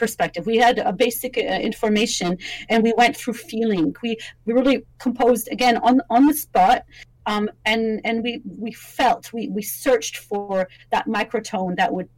perspective. 0.00 0.46
We 0.46 0.56
had 0.56 0.78
a 0.78 0.92
basic 0.92 1.36
uh, 1.36 1.42
information, 1.70 2.38
and 2.70 2.82
we 2.82 2.92
went 2.96 3.14
through 3.16 3.34
feeling. 3.34 3.94
We 4.02 4.16
we 4.44 4.52
really 4.60 4.78
composed 4.98 5.46
again 5.56 5.76
on 5.88 6.00
on 6.10 6.22
the 6.26 6.34
spot. 6.34 6.78
Um, 7.26 7.44
and 7.66 8.00
and 8.06 8.24
we 8.24 8.32
we 8.66 8.72
felt 8.72 9.32
we 9.36 9.42
we 9.56 9.62
searched 9.62 10.16
for 10.28 10.68
that 10.90 11.04
microtone 11.06 11.76
that 11.76 11.92
would 11.96 12.08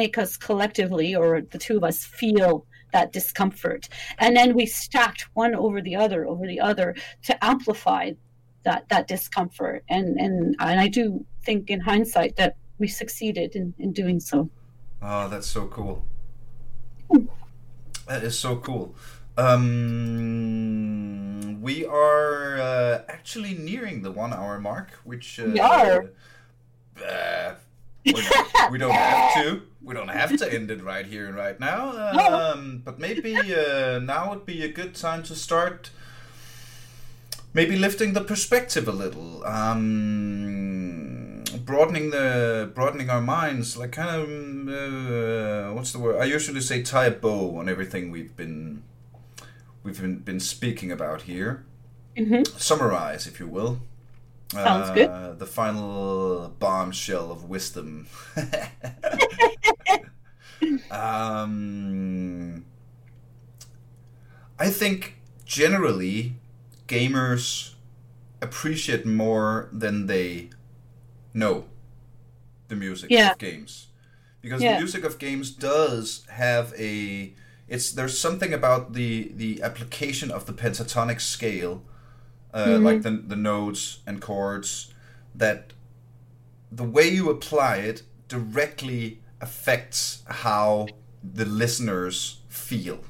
make 0.00 0.16
us 0.16 0.36
collectively 0.48 1.14
or 1.14 1.28
the 1.52 1.58
two 1.58 1.76
of 1.76 1.84
us 1.90 1.98
feel 2.20 2.64
that 2.92 3.12
discomfort 3.12 3.88
and 4.18 4.36
then 4.38 4.48
we 4.58 4.66
stacked 4.66 5.22
one 5.34 5.54
over 5.54 5.80
the 5.88 5.94
other 6.04 6.20
over 6.32 6.44
the 6.52 6.60
other 6.70 6.88
to 7.22 7.32
amplify 7.44 8.04
that 8.64 8.88
that 8.88 9.06
discomfort 9.06 9.84
and 9.88 10.06
and 10.24 10.56
and 10.68 10.80
i 10.86 10.88
do 10.98 11.24
think 11.46 11.70
in 11.74 11.80
hindsight 11.80 12.32
that 12.40 12.56
we 12.78 12.88
succeeded 12.88 13.54
in 13.54 13.74
in 13.78 13.92
doing 13.92 14.18
so 14.18 14.50
Oh, 15.02 15.28
that's 15.28 15.46
so 15.46 15.66
cool. 15.66 16.04
That 18.08 18.22
is 18.22 18.38
so 18.38 18.56
cool. 18.56 18.94
Um, 20.56 21.60
we 21.60 21.84
are 21.84 22.58
uh, 22.58 23.02
actually 23.08 23.54
nearing 23.54 24.02
the 24.02 24.10
one 24.12 24.32
hour 24.32 24.58
mark, 24.60 24.90
which 25.04 25.38
uh, 25.40 25.44
We 25.46 25.60
are. 25.60 26.10
Uh, 27.04 27.54
we 28.04 28.12
don't- 28.12 28.70
we 28.72 28.78
don't 28.78 28.92
have 28.94 29.34
to. 29.34 29.62
We 29.82 29.94
don't 29.94 30.08
have 30.08 30.36
to 30.38 30.52
end 30.52 30.70
it 30.70 30.82
right 30.82 31.06
here 31.06 31.26
and 31.26 31.36
right 31.36 31.58
now. 31.60 31.90
Um, 32.52 32.82
but 32.84 32.98
maybe 32.98 33.36
uh, 33.36 33.98
now 34.00 34.30
would 34.30 34.46
be 34.46 34.62
a 34.64 34.68
good 34.72 34.94
time 34.94 35.22
to 35.24 35.34
start. 35.34 35.90
Maybe 37.54 37.76
lifting 37.76 38.12
the 38.12 38.20
perspective 38.20 38.86
a 38.88 38.92
little, 38.92 39.44
um, 39.46 40.75
broadening 41.66 42.10
the 42.10 42.70
broadening 42.74 43.10
our 43.10 43.20
minds, 43.20 43.76
like 43.76 43.92
kind 43.92 44.08
of 44.08 44.22
uh, 44.68 45.74
what's 45.74 45.92
the 45.92 45.98
word? 45.98 46.20
I 46.20 46.24
usually 46.24 46.60
say 46.60 46.82
tie 46.82 47.06
a 47.06 47.10
bow 47.10 47.58
on 47.58 47.68
everything 47.68 48.10
we've 48.10 48.34
been 48.36 48.82
we've 49.82 50.00
been, 50.00 50.20
been 50.20 50.40
speaking 50.40 50.90
about 50.90 51.22
here. 51.22 51.64
hmm 52.16 52.42
Summarize, 52.56 53.26
if 53.26 53.38
you 53.40 53.48
will. 53.48 53.80
Sounds 54.52 54.90
uh, 54.90 54.94
good. 54.94 55.38
The 55.40 55.46
final 55.46 56.54
bombshell 56.58 57.32
of 57.32 57.44
wisdom. 57.44 58.06
um, 60.90 62.64
I 64.58 64.70
think 64.70 65.18
generally 65.44 66.34
gamers 66.86 67.74
appreciate 68.40 69.04
more 69.04 69.68
than 69.72 70.06
they 70.06 70.50
know 71.36 71.64
the 72.68 72.76
music 72.76 73.10
Yeah. 73.10 73.32
of 73.32 73.38
games 73.38 73.88
because 74.42 74.62
Yeah. 74.62 74.74
the 74.74 74.78
music 74.82 75.04
of 75.04 75.18
games 75.18 75.50
does 75.50 76.24
have 76.30 76.72
a 76.78 77.32
it's 77.68 77.92
there's 77.92 78.18
something 78.18 78.52
about 78.54 78.92
the 78.94 79.32
the 79.36 79.62
application 79.62 80.30
of 80.30 80.46
the 80.46 80.52
pentatonic 80.52 81.20
scale 81.20 81.82
uh, 82.54 82.78
Mhm. 82.78 82.84
like 82.84 83.02
the, 83.02 83.10
the 83.10 83.36
notes 83.36 84.00
and 84.06 84.20
chords 84.20 84.92
that 85.34 85.72
the 86.72 86.84
way 86.84 87.08
you 87.08 87.30
apply 87.30 87.76
it 87.76 88.02
directly 88.28 89.20
affects 89.40 90.22
how 90.44 90.88
the 91.22 91.44
listeners 91.44 92.40
feel 92.48 93.00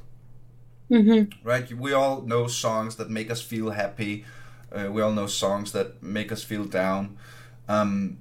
hmm 0.88 1.24
right? 1.44 1.70
We 1.72 1.92
all 1.92 2.22
know 2.22 2.46
songs 2.46 2.96
that 2.96 3.10
make 3.10 3.30
us 3.30 3.40
feel 3.40 3.70
happy. 3.70 4.24
Uh, 4.72 4.90
we 4.90 5.00
all 5.02 5.12
know 5.12 5.26
songs 5.26 5.72
that 5.72 6.02
make 6.02 6.32
us 6.32 6.42
feel 6.42 6.64
down. 6.64 7.16
Um, 7.68 8.18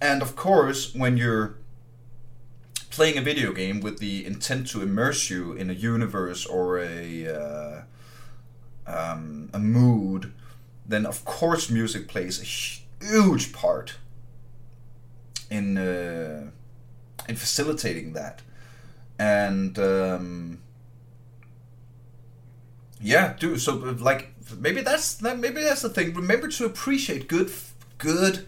and 0.00 0.22
of 0.22 0.36
course, 0.36 0.94
when 0.94 1.16
you're 1.16 1.56
playing 2.90 3.16
a 3.16 3.22
video 3.22 3.52
game 3.52 3.80
with 3.80 3.98
the 3.98 4.24
intent 4.26 4.68
to 4.68 4.82
immerse 4.82 5.30
you 5.30 5.52
in 5.52 5.70
a 5.70 5.72
universe 5.72 6.44
or 6.44 6.78
a 6.78 7.26
uh, 7.26 7.82
um, 8.86 9.48
a 9.52 9.58
mood, 9.58 10.32
then 10.86 11.06
of 11.06 11.24
course 11.24 11.70
music 11.70 12.08
plays 12.08 12.40
a 12.40 13.04
huge 13.04 13.52
part 13.52 13.94
in 15.50 15.78
uh, 15.78 16.50
in 17.28 17.36
facilitating 17.36 18.12
that. 18.12 18.42
And 19.18 19.78
um, 19.78 20.58
yeah, 23.00 23.34
do 23.38 23.58
so. 23.58 23.74
Like 23.76 24.34
maybe 24.58 24.80
that's 24.80 25.20
maybe 25.22 25.62
that's 25.62 25.82
the 25.82 25.90
thing. 25.90 26.14
Remember 26.14 26.48
to 26.48 26.64
appreciate 26.64 27.28
good, 27.28 27.52
good 27.98 28.46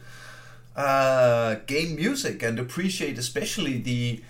uh, 0.76 1.56
game 1.66 1.96
music 1.96 2.42
and 2.42 2.58
appreciate 2.58 3.18
especially 3.18 3.78
the 3.78 4.22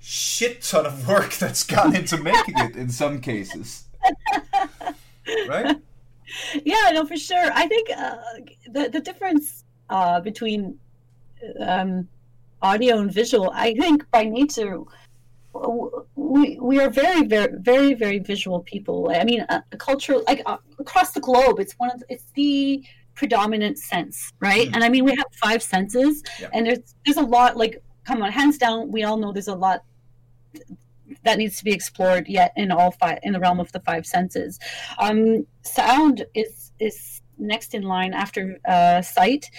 shit 0.00 0.62
ton 0.62 0.86
of 0.86 1.06
work 1.08 1.32
that's 1.38 1.64
gone 1.64 1.94
into 1.94 2.16
making 2.16 2.58
it 2.58 2.76
in 2.76 2.90
some 2.90 3.20
cases. 3.20 3.84
Right? 5.48 5.76
yeah 6.64 6.90
no 6.92 7.06
for 7.06 7.16
sure 7.16 7.50
i 7.54 7.66
think 7.66 7.88
uh, 7.96 8.16
the, 8.70 8.88
the 8.88 9.00
difference 9.00 9.64
uh, 9.90 10.20
between 10.20 10.78
um, 11.60 12.08
audio 12.62 12.98
and 12.98 13.12
visual 13.12 13.50
i 13.54 13.74
think 13.74 14.08
by 14.10 14.24
nature 14.24 14.80
we, 16.14 16.58
we 16.60 16.78
are 16.80 16.90
very 16.90 17.26
very 17.26 17.54
very 17.56 17.94
very 17.94 18.18
visual 18.18 18.60
people 18.60 19.10
i 19.14 19.24
mean 19.24 19.44
uh, 19.48 19.60
culture 19.78 20.18
like 20.26 20.42
uh, 20.46 20.58
across 20.78 21.12
the 21.12 21.20
globe 21.20 21.58
it's 21.58 21.74
one 21.74 21.90
of 21.90 22.00
the, 22.00 22.06
it's 22.08 22.30
the 22.34 22.82
predominant 23.18 23.76
sense 23.92 24.32
right 24.38 24.68
Mhm. 24.68 24.74
and 24.74 24.84
i 24.84 24.88
mean 24.88 25.04
we 25.04 25.14
have 25.20 25.26
five 25.46 25.60
senses 25.74 26.22
Yeah. 26.40 26.48
and 26.54 26.60
there's 26.66 26.94
there's 27.04 27.16
a 27.26 27.28
lot 27.36 27.56
like 27.56 27.74
come 28.08 28.22
on 28.22 28.30
hands 28.30 28.56
down 28.64 28.92
we 28.96 29.02
all 29.06 29.16
know 29.16 29.32
there's 29.32 29.48
a 29.56 29.60
lot 29.66 29.78
that 31.24 31.36
needs 31.38 31.56
to 31.58 31.64
be 31.64 31.72
explored 31.72 32.24
yet 32.28 32.52
in 32.56 32.70
all 32.70 32.92
five 32.92 33.18
in 33.24 33.32
the 33.32 33.40
realm 33.40 33.58
of 33.58 33.70
the 33.72 33.80
five 33.80 34.06
senses 34.06 34.58
um, 34.98 35.46
sound 35.62 36.16
is 36.34 36.72
is 36.78 37.20
next 37.38 37.74
in 37.74 37.82
line 37.82 38.12
after 38.24 38.42
uh, 38.74 39.00
sight 39.02 39.50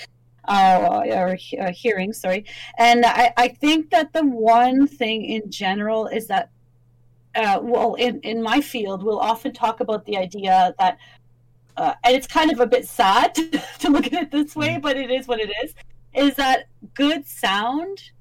uh, 0.47 1.01
or 1.19 1.37
uh, 1.61 1.71
hearing 1.83 2.13
sorry 2.13 2.45
and 2.77 3.05
I, 3.05 3.33
I 3.35 3.47
think 3.49 3.89
that 3.89 4.13
the 4.13 4.25
one 4.25 4.87
thing 4.87 5.25
in 5.25 5.51
general 5.51 6.07
is 6.07 6.27
that 6.27 6.49
uh, 7.35 7.59
well 7.61 7.95
in, 7.95 8.19
in 8.21 8.41
my 8.41 8.61
field 8.61 9.03
we'll 9.03 9.19
often 9.19 9.51
talk 9.53 9.79
about 9.81 10.05
the 10.05 10.17
idea 10.17 10.73
that 10.79 10.97
uh, 11.79 11.93
and 12.03 12.15
it's 12.15 12.27
kind 12.27 12.51
of 12.51 12.59
a 12.59 12.67
bit 12.67 12.87
sad 12.87 13.33
to 13.79 13.89
look 13.89 14.05
at 14.07 14.13
it 14.13 14.31
this 14.31 14.55
way 14.55 14.77
but 14.77 14.97
it 14.97 15.09
is 15.09 15.27
what 15.27 15.39
it 15.39 15.51
is 15.63 15.73
is 16.13 16.35
that 16.35 16.67
good 16.93 17.25
sound 17.27 18.11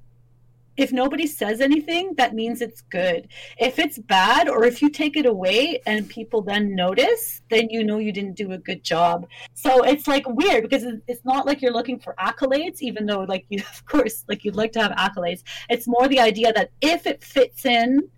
if 0.79 0.93
nobody 0.93 1.27
says 1.27 1.59
anything 1.59 2.13
that 2.15 2.33
means 2.33 2.61
it's 2.61 2.81
good. 2.83 3.27
If 3.57 3.79
it's 3.79 3.97
bad 3.97 4.47
or 4.47 4.63
if 4.63 4.81
you 4.81 4.89
take 4.89 5.17
it 5.17 5.25
away 5.25 5.81
and 5.85 6.07
people 6.07 6.41
then 6.41 6.73
notice 6.73 7.41
then 7.49 7.69
you 7.69 7.83
know 7.83 7.97
you 7.97 8.13
didn't 8.13 8.37
do 8.37 8.53
a 8.53 8.57
good 8.57 8.81
job. 8.81 9.27
So 9.55 9.83
it's 9.83 10.07
like 10.07 10.25
weird 10.25 10.63
because 10.63 10.85
it's 11.07 11.25
not 11.25 11.45
like 11.45 11.61
you're 11.61 11.73
looking 11.73 11.99
for 11.99 12.15
accolades 12.17 12.79
even 12.79 13.05
though 13.05 13.23
like 13.23 13.45
you 13.49 13.59
of 13.69 13.85
course 13.85 14.23
like 14.29 14.45
you'd 14.45 14.55
like 14.55 14.71
to 14.73 14.81
have 14.81 14.93
accolades. 14.93 15.43
It's 15.69 15.85
more 15.85 16.07
the 16.07 16.21
idea 16.21 16.53
that 16.53 16.71
if 16.79 17.05
it 17.05 17.21
fits 17.21 17.65
in 17.65 18.09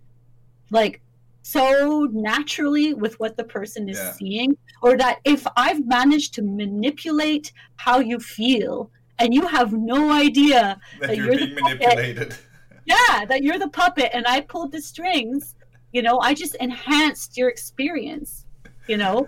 like 0.70 1.02
so 1.42 2.08
naturally 2.12 2.94
with 2.94 3.18
what 3.20 3.36
the 3.36 3.44
person 3.44 3.88
is 3.88 3.98
Yeah. 3.98 4.12
seeing 4.12 4.56
or 4.82 4.96
that 4.96 5.18
if 5.24 5.46
i've 5.56 5.84
managed 5.86 6.34
to 6.34 6.42
manipulate 6.42 7.52
how 7.76 7.98
you 7.98 8.18
feel 8.20 8.90
and 9.18 9.34
you 9.34 9.46
have 9.46 9.72
no 9.72 10.10
idea 10.12 10.78
That 11.00 11.08
That 11.08 11.16
you're 11.16 11.26
you're 11.34 11.46
the 11.46 11.56
puppet. 11.60 11.80
manipulated. 11.80 12.36
yeah 12.86 13.24
that 13.26 13.42
you're 13.42 13.58
the 13.58 13.68
puppet 13.68 14.10
and 14.12 14.26
i 14.26 14.40
pulled 14.40 14.72
the 14.72 14.80
strings 14.80 15.54
you 15.92 16.02
know 16.02 16.18
i 16.20 16.32
just 16.34 16.54
enhanced 16.56 17.36
your 17.36 17.48
experience 17.48 18.46
you 18.88 18.96
know 18.96 19.26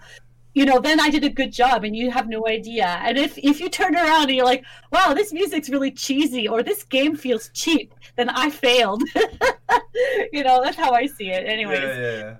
you 0.56 0.64
know, 0.64 0.78
then 0.78 1.00
I 1.00 1.10
did 1.10 1.24
a 1.24 1.28
good 1.30 1.52
job 1.52 1.82
and 1.82 1.96
you 1.96 2.12
have 2.12 2.28
no 2.28 2.46
idea. 2.46 2.86
And 3.02 3.18
if 3.18 3.36
if 3.38 3.58
you 3.58 3.68
turn 3.68 3.96
around 3.96 4.28
and 4.28 4.36
you're 4.36 4.44
like, 4.44 4.64
wow, 4.92 5.12
this 5.12 5.32
music's 5.32 5.68
really 5.68 5.90
cheesy 5.90 6.46
or 6.46 6.62
this 6.62 6.84
game 6.84 7.16
feels 7.16 7.48
cheap, 7.48 7.92
then 8.14 8.28
I 8.28 8.50
failed. 8.50 9.02
you 10.32 10.44
know, 10.44 10.62
that's 10.62 10.76
how 10.76 10.92
I 10.92 11.06
see 11.06 11.30
it. 11.30 11.46
Anyways. 11.46 11.80
Yeah, 11.80 12.00
yeah, 12.00 12.36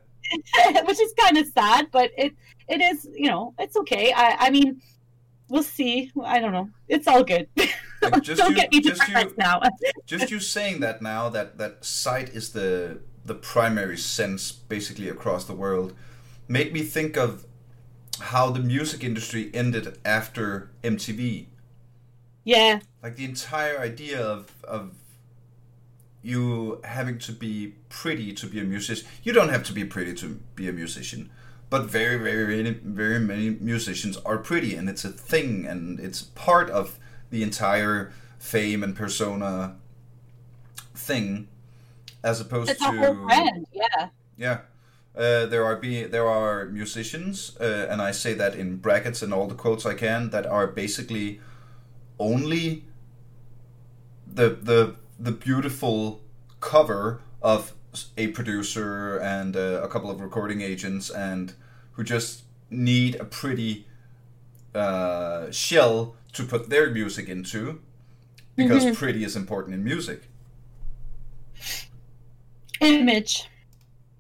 yeah. 0.73 0.83
Which 0.89 1.01
is 1.01 1.13
kind 1.19 1.37
of 1.39 1.47
sad, 1.49 1.89
but 1.93 2.11
it 2.17 2.33
it 2.69 2.81
is, 2.81 3.09
you 3.15 3.29
know, 3.29 3.55
it's 3.59 3.77
okay. 3.77 4.13
I 4.13 4.37
I 4.47 4.51
mean, 4.51 4.81
we'll 5.49 5.63
see. 5.63 6.11
I 6.25 6.41
don't 6.41 6.53
know. 6.53 6.71
It's 6.89 7.07
all 7.09 7.25
good. 7.25 7.49
Like, 8.03 8.23
just 8.23 8.39
don't 8.39 8.51
you, 8.51 8.57
get 8.57 8.71
me 8.71 8.81
just 8.83 9.09
you, 9.09 9.33
now. 9.39 9.63
just 10.05 10.31
you 10.31 10.39
saying 10.39 10.81
that 10.81 11.01
now 11.01 11.31
that 11.31 11.57
that 11.57 11.87
sight 11.87 12.29
is 12.29 12.53
the 12.53 13.01
the 13.25 13.35
primary 13.35 13.97
sense 13.97 14.53
basically 14.53 15.09
across 15.09 15.47
the 15.47 15.55
world 15.55 15.95
made 16.47 16.75
me 16.75 16.83
think 16.83 17.17
of 17.17 17.47
how 18.21 18.51
the 18.51 18.61
music 18.61 19.03
industry 19.03 19.51
ended 19.55 19.99
after 20.05 20.71
MTV. 20.83 21.47
yeah. 22.45 22.81
Like 23.03 23.17
the 23.17 23.25
entire 23.25 23.79
idea 23.79 24.21
of 24.21 24.53
of 24.65 24.97
you 26.25 26.81
having 26.85 27.19
to 27.19 27.33
be 27.33 27.75
pretty 27.91 28.33
to 28.33 28.47
be 28.47 28.59
a 28.59 28.65
musician. 28.65 29.07
You 29.23 29.33
don't 29.35 29.51
have 29.51 29.63
to 29.65 29.73
be 29.75 29.85
pretty 29.85 30.15
to 30.15 30.41
be 30.57 30.69
a 30.69 30.73
musician, 30.73 31.31
but 31.69 31.85
very, 31.85 32.17
very, 32.17 32.63
very, 32.63 32.71
very 32.73 33.21
many 33.21 33.51
musicians 33.51 34.17
are 34.25 34.39
pretty, 34.39 34.75
and 34.75 34.89
it's 34.89 35.05
a 35.05 35.11
thing, 35.11 35.67
and 35.67 36.01
it's 36.01 36.23
part 36.23 36.71
of 36.71 36.99
the 37.31 37.43
entire 37.43 38.13
fame 38.39 38.83
and 38.83 38.97
persona 38.97 39.77
thing, 40.95 41.49
as 42.23 42.41
opposed 42.41 42.71
It's 42.71 42.81
to 42.81 42.89
a 42.89 42.93
whole 42.93 43.27
brand. 43.27 43.67
Yeah. 43.73 44.09
yeah. 44.39 44.59
Uh, 45.15 45.47
there 45.47 45.65
are 45.65 45.77
be 45.77 46.05
there 46.05 46.27
are 46.27 46.65
musicians, 46.67 47.57
uh, 47.61 47.87
and 47.91 48.01
I 48.01 48.11
say 48.13 48.33
that 48.35 48.57
in 48.57 48.79
brackets 48.79 49.23
and 49.23 49.33
all 49.33 49.47
the 49.47 49.55
quotes 49.55 49.85
I 49.87 49.95
can 49.95 50.31
that 50.31 50.47
are 50.47 50.67
basically 50.67 51.41
only 52.19 52.85
the 54.27 54.49
the 54.61 54.97
the 55.25 55.33
beautiful 55.33 56.21
cover 56.61 57.21
of 57.43 57.73
a 58.17 58.29
producer 58.29 59.17
and 59.19 59.57
uh, 59.57 59.81
a 59.83 59.89
couple 59.89 60.11
of 60.11 60.21
recording 60.21 60.61
agents, 60.61 61.11
and 61.11 61.55
who 61.93 62.05
just 62.05 62.43
need 62.71 63.15
a 63.17 63.25
pretty 63.25 63.87
uh, 64.75 65.51
shell 65.53 66.17
to 66.33 66.43
put 66.45 66.69
their 66.69 66.91
music 66.91 67.29
into, 67.29 67.81
because 68.57 68.85
Mhm. 68.85 68.95
pretty 68.97 69.23
is 69.25 69.37
important 69.37 69.73
in 69.75 69.85
music. 69.85 70.29
Image. 72.81 73.49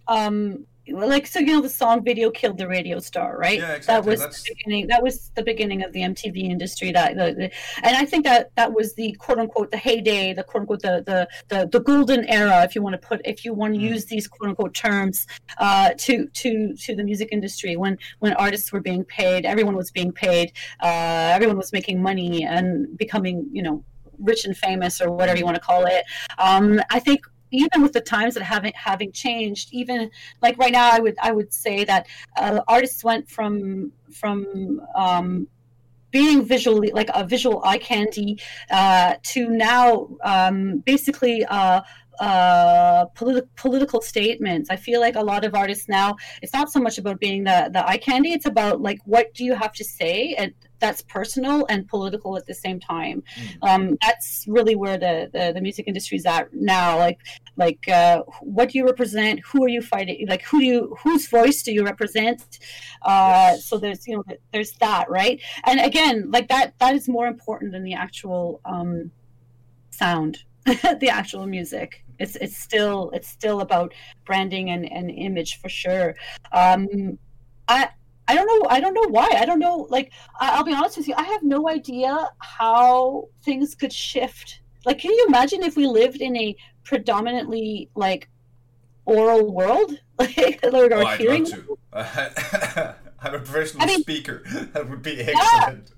Um, 0.06 0.66
like 0.88 1.26
so, 1.26 1.38
you 1.40 1.46
know, 1.46 1.60
the 1.60 1.68
song 1.68 2.04
"Video 2.04 2.30
Killed 2.30 2.58
the 2.58 2.68
Radio 2.68 2.98
Star," 2.98 3.38
right? 3.38 3.58
Yeah, 3.58 3.72
exactly. 3.72 3.86
That 3.94 4.04
was 4.10 4.20
That's- 4.20 4.42
the 4.42 4.54
beginning. 4.54 4.86
That 4.88 5.02
was 5.02 5.30
the 5.34 5.42
beginning 5.42 5.82
of 5.82 5.92
the 5.92 6.00
MTV 6.02 6.50
industry. 6.50 6.92
That, 6.92 7.16
the, 7.16 7.32
the, 7.34 7.50
and 7.86 7.96
I 7.96 8.04
think 8.04 8.24
that 8.24 8.50
that 8.56 8.72
was 8.74 8.94
the 8.94 9.12
quote 9.14 9.38
unquote 9.38 9.70
the 9.70 9.76
heyday, 9.76 10.32
the 10.34 10.42
quote 10.44 10.62
unquote 10.62 10.82
the 10.82 11.02
the 11.06 11.28
the, 11.48 11.66
the 11.68 11.80
golden 11.80 12.24
era, 12.28 12.62
if 12.64 12.74
you 12.74 12.82
want 12.82 13.00
to 13.00 13.06
put, 13.08 13.20
if 13.24 13.44
you 13.44 13.54
want 13.54 13.74
to 13.74 13.80
Mm. 13.80 13.90
use 13.90 14.04
these 14.06 14.28
quote 14.28 14.48
unquote 14.50 14.74
terms, 14.74 15.26
uh, 15.58 15.90
to 15.98 16.26
to 16.26 16.74
to 16.76 16.94
the 16.94 17.02
music 17.04 17.28
industry 17.32 17.76
when 17.76 17.98
when 18.18 18.32
artists 18.34 18.72
were 18.72 18.80
being 18.80 19.04
paid, 19.04 19.46
everyone 19.46 19.76
was 19.76 19.90
being 19.90 20.12
paid, 20.12 20.52
uh, 20.82 21.30
everyone 21.36 21.56
was 21.56 21.72
making 21.72 22.02
money 22.02 22.44
and 22.44 22.96
becoming, 22.98 23.48
you 23.52 23.62
know, 23.62 23.82
rich 24.18 24.44
and 24.44 24.56
famous 24.56 25.00
or 25.00 25.10
whatever 25.10 25.36
you 25.38 25.44
want 25.44 25.56
to 25.56 25.60
call 25.60 25.86
it. 25.86 26.04
Um, 26.38 26.80
I 26.90 27.00
think 27.00 27.20
even 27.54 27.82
with 27.82 27.92
the 27.92 28.00
times 28.00 28.34
that 28.34 28.42
having 28.42 28.72
having 28.74 29.12
changed, 29.12 29.68
even 29.72 30.10
like 30.42 30.58
right 30.58 30.72
now, 30.72 30.90
I 30.90 30.98
would 30.98 31.16
I 31.22 31.32
would 31.32 31.52
say 31.52 31.84
that 31.84 32.06
uh, 32.36 32.60
artists 32.68 33.04
went 33.04 33.28
from 33.28 33.92
from 34.10 34.80
um, 34.94 35.48
being 36.10 36.44
visually 36.44 36.92
like 36.92 37.10
a 37.12 37.26
visual 37.26 37.60
eye 37.64 37.78
candy 37.78 38.38
uh, 38.70 39.14
to 39.22 39.48
now 39.48 40.08
um, 40.22 40.78
basically 40.78 41.44
uh, 41.46 41.80
uh, 42.20 43.06
politi- 43.14 43.48
political 43.56 44.00
statements. 44.00 44.70
I 44.70 44.76
feel 44.76 45.00
like 45.00 45.16
a 45.16 45.22
lot 45.22 45.44
of 45.44 45.54
artists 45.54 45.88
now, 45.88 46.16
it's 46.42 46.52
not 46.52 46.70
so 46.70 46.80
much 46.80 46.98
about 46.98 47.20
being 47.20 47.44
the, 47.44 47.70
the 47.72 47.86
eye 47.86 47.98
candy, 47.98 48.32
it's 48.32 48.46
about 48.46 48.80
like 48.80 49.00
what 49.04 49.32
do 49.34 49.44
you 49.44 49.54
have 49.54 49.72
to 49.74 49.84
say 49.84 50.34
and 50.38 50.52
that's 50.80 51.02
personal 51.02 51.64
and 51.70 51.88
political 51.88 52.36
at 52.36 52.44
the 52.44 52.52
same 52.52 52.78
time. 52.78 53.22
Mm. 53.62 53.68
Um, 53.70 53.98
that's 54.02 54.44
really 54.46 54.74
where 54.74 54.98
the, 54.98 55.30
the, 55.32 55.52
the 55.54 55.60
music 55.62 55.88
industry 55.88 56.18
is 56.18 56.26
at 56.26 56.52
now. 56.52 56.98
Like 56.98 57.20
like 57.56 57.88
uh, 57.88 58.22
what 58.40 58.70
do 58.70 58.78
you 58.78 58.84
represent? 58.84 59.40
Who 59.46 59.64
are 59.64 59.68
you 59.68 59.80
fighting? 59.80 60.26
Like 60.28 60.42
who 60.42 60.60
do 60.60 60.66
you 60.66 60.96
whose 61.02 61.28
voice 61.28 61.62
do 61.62 61.72
you 61.72 61.84
represent? 61.84 62.58
Uh, 63.02 63.34
Yes. 63.34 63.64
So 63.66 63.78
there's 63.78 64.06
you 64.06 64.16
know 64.16 64.24
there's 64.52 64.72
that 64.72 65.10
right. 65.10 65.40
And 65.64 65.80
again, 65.80 66.30
like 66.30 66.48
that 66.48 66.74
that 66.78 66.94
is 66.94 67.08
more 67.08 67.26
important 67.26 67.72
than 67.72 67.84
the 67.84 67.94
actual 67.94 68.60
um, 68.64 69.10
sound, 69.90 70.44
the 70.64 71.08
actual 71.10 71.46
music. 71.46 72.03
It's 72.18 72.36
it's 72.36 72.56
still 72.56 73.10
it's 73.12 73.28
still 73.28 73.60
about 73.60 73.92
branding 74.24 74.70
and, 74.70 74.90
and 74.90 75.10
image 75.10 75.60
for 75.60 75.68
sure. 75.68 76.14
Um, 76.52 77.18
I 77.68 77.88
I 78.28 78.34
don't 78.34 78.46
know 78.46 78.68
I 78.70 78.80
don't 78.80 78.94
know 78.94 79.08
why 79.08 79.28
I 79.36 79.44
don't 79.44 79.58
know 79.58 79.86
like 79.90 80.12
I- 80.40 80.56
I'll 80.56 80.64
be 80.64 80.72
honest 80.72 80.96
with 80.96 81.08
you 81.08 81.14
I 81.16 81.24
have 81.24 81.42
no 81.42 81.68
idea 81.68 82.30
how 82.38 83.28
things 83.42 83.74
could 83.74 83.92
shift. 83.92 84.60
Like, 84.86 84.98
can 84.98 85.10
you 85.12 85.24
imagine 85.28 85.62
if 85.62 85.76
we 85.76 85.86
lived 85.86 86.20
in 86.20 86.36
a 86.36 86.54
predominantly 86.84 87.88
like 87.94 88.28
oral 89.06 89.52
world, 89.52 89.92
like 90.18 90.60
or 90.62 90.92
Oh, 90.92 91.06
I'd 91.06 91.18
hearing? 91.20 91.44
love 91.44 91.66
to. 91.92 92.96
I'm 93.22 93.34
a 93.36 93.38
professional 93.38 93.82
I 93.82 93.86
mean- 93.86 94.00
speaker. 94.02 94.42
That 94.74 94.88
would 94.90 95.02
be 95.02 95.20
excellent. 95.20 95.92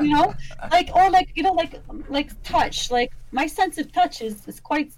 you 0.00 0.08
know 0.14 0.34
like 0.70 0.90
or 0.94 1.08
like 1.10 1.30
you 1.34 1.42
know 1.42 1.52
like 1.52 1.80
like 2.08 2.30
touch 2.42 2.90
like 2.90 3.10
my 3.32 3.46
sense 3.46 3.78
of 3.78 3.90
touch 3.92 4.20
is 4.22 4.46
is 4.48 4.60
quite 4.60 4.92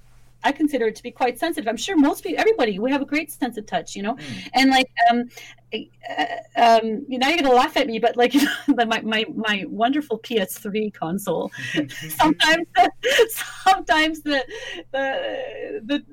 i 0.47 0.53
consider 0.53 0.87
it 0.87 0.97
to 0.97 1.03
be 1.03 1.11
quite 1.11 1.39
sensitive. 1.39 1.69
I'm 1.69 1.77
sure 1.77 1.97
most 1.97 2.23
people 2.23 2.41
everybody 2.41 2.79
we 2.79 2.91
have 2.91 3.03
a 3.03 3.11
great 3.15 3.31
sense 3.31 3.57
of 3.57 3.67
touch 3.67 3.97
you 3.97 4.03
know? 4.03 4.15
Mm. 4.15 4.51
and 4.55 4.71
like 4.71 4.91
um 5.11 5.19
uh, 5.75 6.25
um 6.57 7.05
you 7.09 7.19
know 7.19 7.29
you're 7.29 7.43
gonna 7.43 7.61
laugh 7.63 7.77
at 7.77 7.87
me 7.87 7.99
but 7.99 8.17
like 8.17 8.35
my 8.69 9.01
my, 9.03 9.25
my 9.35 9.65
wonderful 9.69 10.19
ps3 10.19 10.95
console. 10.95 11.51
Sometimes 12.21 12.67
sometimes 13.65 14.23
the 14.23 14.45
the 14.93 15.05
the 15.85 16.05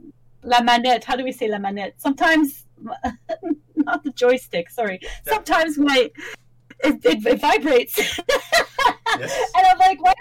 la 0.43 0.61
manette 0.61 1.03
how 1.03 1.15
do 1.15 1.23
we 1.23 1.31
say 1.31 1.47
la 1.47 1.59
manette? 1.59 1.93
Sometimes 1.97 2.65
not 3.75 4.03
the 4.03 4.11
joystick 4.11 4.69
sorry. 4.69 4.99
Sometimes 5.25 5.77
my 5.77 6.11
it, 6.83 7.05
it, 7.05 7.25
it 7.25 7.39
vibrates 7.39 8.19
Yes. 9.19 9.51
and 9.57 9.67
i'm 9.67 9.77
like 9.79 10.01
why 10.01 10.13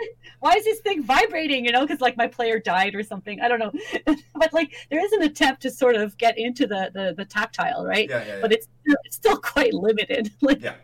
why 0.42 0.54
is 0.54 0.64
this 0.64 0.80
thing 0.80 1.04
vibrating? 1.04 1.64
You 1.64 1.70
know 1.70 1.82
because 1.82 2.00
like 2.00 2.16
my 2.16 2.26
player 2.26 2.58
died 2.58 2.96
or 2.96 3.04
something. 3.04 3.40
I 3.40 3.46
don't 3.48 3.60
know. 3.60 3.72
But 4.34 4.52
like 4.52 4.74
there 4.90 5.02
is 5.04 5.12
an 5.12 5.22
attempt 5.22 5.62
to 5.62 5.70
sort 5.70 5.94
of 5.94 6.18
get 6.18 6.36
into 6.36 6.66
the 6.66 6.90
the, 6.92 7.14
the 7.16 7.24
tactile 7.24 7.86
right? 7.86 8.08
Yeah, 8.10 8.18
yeah, 8.18 8.34
yeah. 8.34 8.38
but 8.42 8.50
it's 8.52 8.66
it's 9.04 9.14
still 9.16 9.36
quite 9.36 9.72
limited. 9.72 10.32
Like 10.42 10.60
Yeah. 10.60 10.74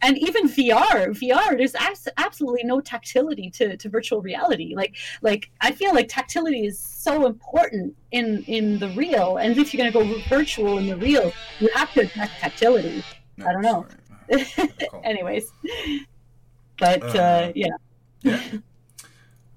and 0.00 0.16
even 0.18 0.48
vr 0.48 1.08
vr 1.20 1.58
there's 1.58 1.74
abs- 1.74 2.06
absolutely 2.18 2.62
no 2.62 2.80
tactility 2.80 3.50
to, 3.50 3.76
to 3.76 3.88
virtual 3.88 4.22
reality. 4.22 4.74
Like 4.76 4.94
like 5.22 5.50
i 5.60 5.72
feel 5.72 5.92
like 5.92 6.06
tactility 6.08 6.64
is 6.64 6.78
so 6.78 7.26
important 7.26 7.96
in 8.12 8.44
in 8.46 8.78
the 8.78 8.90
real. 8.90 9.38
And 9.38 9.58
if 9.58 9.74
you're 9.74 9.82
going 9.90 9.92
to 9.92 10.14
go 10.14 10.20
virtual 10.28 10.78
in 10.78 10.86
the 10.86 10.96
real 10.96 11.32
you 11.58 11.68
have 11.74 11.92
to 11.94 12.02
address 12.02 12.30
tactility. 12.38 13.02
No, 13.38 13.46
I 13.46 13.52
don't 13.52 13.62
know. 13.62 13.86
Anyways 15.02 15.50
but 16.78 17.14
uh, 17.14 17.18
Uh, 17.18 17.52
yeah 17.54 17.76
Yeah. 18.22 18.40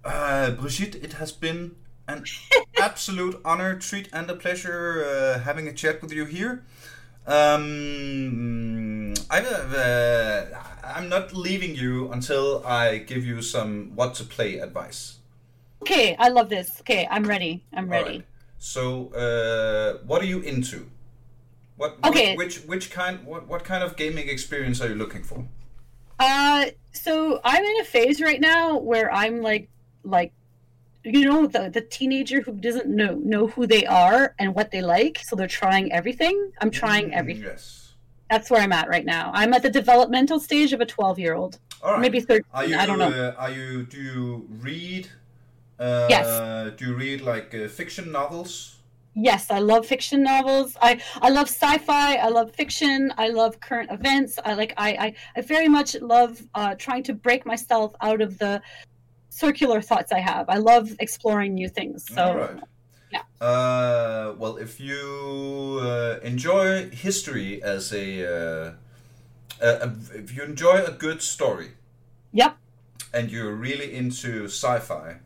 Uh, 0.04 0.52
Brigitte, 0.52 0.96
it 0.96 1.14
has 1.14 1.32
been 1.32 1.76
an 2.08 2.24
absolute 2.78 3.42
honor, 3.44 3.78
treat, 3.78 4.08
and 4.14 4.30
a 4.30 4.36
pleasure 4.36 5.04
uh, 5.06 5.40
having 5.40 5.68
a 5.68 5.74
chat 5.74 6.02
with 6.02 6.12
you 6.14 6.26
here. 6.26 6.64
Um, 7.28 9.14
I, 9.30 9.40
uh, 9.42 10.46
I'm 10.84 11.10
not 11.10 11.34
leaving 11.36 11.76
you 11.76 12.12
until 12.12 12.66
I 12.66 13.00
give 13.00 13.26
you 13.26 13.42
some 13.42 13.92
what 13.96 14.16
to 14.16 14.24
play 14.24 14.60
advice. 14.60 15.16
okay 15.82 16.16
i 16.20 16.28
love 16.30 16.50
this 16.50 16.80
okay 16.82 17.08
i'm 17.12 17.24
ready 17.24 17.64
i'm 17.74 17.90
ready 17.90 18.18
right. 18.18 18.26
So, 18.60 19.10
uh, 19.14 20.00
what 20.08 20.22
are 20.22 20.26
you 20.26 20.40
into? 20.42 20.90
What, 21.78 21.98
Okay. 22.04 22.36
which 22.36 22.58
which 22.66 22.90
kind 22.90 23.24
what, 23.26 23.48
what 23.48 23.64
kind 23.64 23.84
of 23.84 23.96
gaming 23.96 24.30
experience 24.30 24.82
are 24.82 24.90
you 24.90 24.96
looking 24.96 25.24
for? 25.24 25.46
Uh, 26.20 26.66
so 26.94 27.40
I'm 27.44 27.64
in 27.64 27.80
a 27.82 27.84
phase 27.84 28.22
right 28.22 28.42
now 28.42 28.78
where 28.78 29.14
I'm 29.14 29.42
like, 29.42 29.70
like, 30.04 30.34
you 31.04 31.26
know, 31.26 31.48
the 31.48 31.70
the 31.70 31.82
teenager 31.82 32.42
who 32.42 32.54
doesn't 32.54 32.88
know 32.88 33.16
know 33.16 33.48
who 33.48 33.66
they 33.68 33.86
are 33.86 34.34
and 34.40 34.54
what 34.56 34.72
they 34.72 34.82
like, 34.82 35.20
so 35.24 35.36
they're 35.36 35.48
trying 35.48 35.92
everything. 35.92 36.52
I'm 36.60 36.72
trying 36.72 37.10
Mm, 37.12 37.14
everything. 37.14 37.44
Yes. 37.44 37.94
That's 38.30 38.50
where 38.50 38.62
I'm 38.62 38.74
at 38.74 38.90
right 38.90 39.06
now. 39.06 39.32
I'm 39.34 39.54
at 39.54 39.62
the 39.62 39.70
developmental 39.70 40.40
stage 40.40 40.74
of 40.74 40.82
a 40.82 40.86
12 40.86 41.18
year 41.20 41.34
old, 41.34 41.60
right. 41.82 42.02
maybe 42.02 42.20
13. 42.20 42.44
Are 42.54 42.66
you? 42.66 42.76
I 42.78 42.86
don't 42.86 43.00
know. 43.00 43.10
Uh, 43.10 43.36
are 43.38 43.52
you? 43.52 43.84
Do 43.86 43.98
you 44.02 44.48
read? 44.60 45.08
Uh, 45.80 46.08
Yes. 46.10 46.78
Do 46.78 46.86
you 46.88 46.96
read 46.96 47.22
like 47.22 47.54
uh, 47.56 47.68
fiction 47.70 48.12
novels? 48.12 48.77
Yes, 49.18 49.50
I 49.50 49.60
love 49.60 49.86
fiction 49.86 50.24
novels. 50.24 50.78
I 50.82 51.02
I 51.22 51.30
love 51.30 51.48
sci-fi. 51.50 52.16
I 52.16 52.30
love 52.30 52.54
fiction. 52.54 53.14
I 53.18 53.30
love 53.30 53.60
current 53.60 53.92
events. 53.92 54.40
I 54.46 54.54
like 54.54 54.74
I 54.78 54.90
I, 54.92 55.14
I 55.36 55.42
very 55.42 55.68
much 55.68 55.96
love 56.02 56.42
uh, 56.54 56.76
trying 56.76 57.04
to 57.04 57.14
break 57.14 57.46
myself 57.46 57.94
out 58.02 58.22
of 58.22 58.38
the 58.38 58.62
circular 59.30 59.82
thoughts 59.82 60.12
I 60.12 60.20
have. 60.20 60.50
I 60.50 60.58
love 60.58 60.96
exploring 61.00 61.54
new 61.54 61.70
things. 61.70 62.06
So. 62.14 62.24
All 62.24 62.38
right. 62.38 62.60
yeah. 63.12 63.22
Uh, 63.46 64.34
well, 64.38 64.58
if 64.58 64.80
you 64.80 65.80
uh, 65.82 66.20
enjoy 66.24 66.90
history 66.90 67.62
as 67.62 67.94
a, 67.94 68.26
uh, 68.26 68.72
uh, 69.62 69.90
if 70.16 70.36
you 70.36 70.44
enjoy 70.44 70.84
a 70.84 70.92
good 70.92 71.22
story 71.22 71.72
Yep. 72.34 72.58
and 73.14 73.30
you're 73.32 73.54
really 73.54 73.94
into 73.94 74.46
sci-fi, 74.46 75.18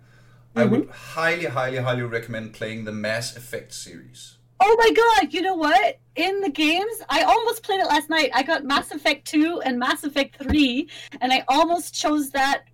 I 0.56 0.66
would 0.66 0.90
highly, 0.90 1.46
highly, 1.46 1.78
highly 1.78 2.04
recommend 2.04 2.54
playing 2.54 2.86
the 2.86 2.92
Mass 2.92 3.36
Effect 3.38 3.74
series. 3.74 4.38
Oh 4.60 4.76
my 4.78 4.92
god, 4.92 5.34
you 5.34 5.42
know 5.42 5.56
what? 5.56 5.98
In 6.16 6.42
the 6.42 6.50
games, 6.50 7.02
I 7.10 7.24
almost 7.24 7.64
played 7.64 7.80
it 7.80 7.88
last 7.88 8.10
night. 8.10 8.30
I 8.34 8.44
got 8.44 8.64
Mass 8.64 8.92
Effect 8.92 9.26
2 9.26 9.62
and 9.66 9.80
Mass 9.80 10.04
Effect 10.04 10.36
3, 10.44 10.88
and 11.22 11.34
I 11.34 11.44
almost 11.48 11.96
chose 11.96 12.30
that 12.32 12.66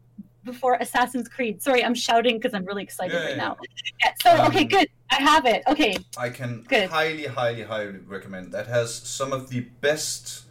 before 0.43 0.75
Assassin's 0.75 1.27
Creed. 1.27 1.61
Sorry, 1.61 1.83
I'm 1.85 1.93
shouting 1.93 2.37
because 2.37 2.53
I'm 2.53 2.65
really 2.65 2.83
excited 2.83 3.13
Yeah, 3.13 3.19
right 3.21 3.29
yeah, 3.31 3.35
now. 3.35 3.57
Yeah, 4.03 4.13
so, 4.21 4.45
okay, 4.47 4.63
Um, 4.63 4.67
good. 4.67 4.87
I 5.11 5.15
have 5.21 5.45
it. 5.45 5.63
Okay. 5.67 5.95
I 6.17 6.29
can 6.29 6.63
Good. 6.67 6.89
highly, 6.89 7.25
highly, 7.27 7.63
highly 7.63 7.99
recommend. 8.05 8.51
That 8.53 8.67
has 8.67 8.93
some 8.93 9.31
of 9.31 9.49
the 9.49 9.61
best 9.81 10.43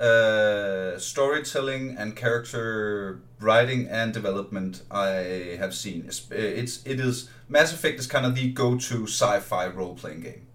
uh, 0.00 0.98
storytelling 0.98 1.96
and 1.96 2.16
character 2.16 3.20
writing 3.44 3.86
and 3.88 4.12
development 4.12 4.82
I 4.90 5.56
have 5.58 5.74
seen. 5.74 6.04
It's, 6.06 6.26
it's 6.30 6.84
it 6.86 6.98
is 6.98 7.30
Mass 7.48 7.72
Effect 7.72 7.98
is 8.00 8.06
kind 8.06 8.26
of 8.26 8.34
the 8.34 8.50
go-to 8.50 9.06
sci-fi 9.06 9.68
role-playing 9.68 10.20
game. 10.20 10.46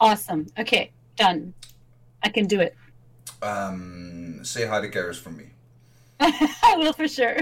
Awesome. 0.00 0.46
Okay, 0.58 0.92
done. 1.16 1.54
I 2.22 2.28
can 2.28 2.46
do 2.46 2.60
it. 2.60 2.76
Um, 3.42 4.44
say 4.44 4.66
hi 4.66 4.80
to 4.80 4.88
Garrus 4.88 5.18
from 5.18 5.36
me. 5.36 5.50
I 6.20 6.74
will 6.76 6.92
for 6.92 7.08
sure. 7.08 7.36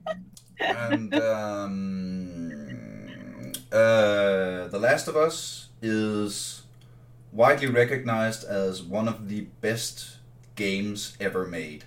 and 0.60 1.14
um, 1.14 2.52
uh, 3.72 4.68
The 4.68 4.78
Last 4.78 5.08
of 5.08 5.16
Us 5.16 5.68
is 5.80 6.62
widely 7.32 7.68
recognized 7.68 8.44
as 8.44 8.82
one 8.82 9.08
of 9.08 9.28
the 9.28 9.46
best 9.62 10.18
games 10.56 11.16
ever 11.18 11.46
made. 11.46 11.84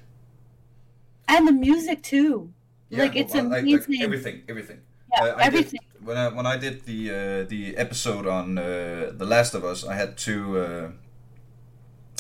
And 1.28 1.48
the 1.48 1.52
music 1.52 2.04
too. 2.04 2.54
like 2.92 3.16
it's 3.16 3.34
well, 3.34 3.48
amazing. 3.48 4.02
everything, 4.02 4.44
everything. 4.48 4.80
Yeah, 5.14 5.24
Uh, 5.24 5.36
everything. 5.40 5.80
Did, 5.82 6.06
when 6.08 6.18
I 6.18 6.28
when 6.30 6.46
I 6.46 6.58
did 6.58 6.86
the 6.86 7.10
uh, 7.10 7.44
the 7.50 7.78
episode 7.78 8.28
on 8.28 8.58
uh, 8.58 9.12
The 9.14 9.26
Last 9.26 9.54
of 9.54 9.64
Us, 9.64 9.86
I 9.86 9.96
had 9.96 10.18
two 10.18 10.58
uh, 10.60 10.92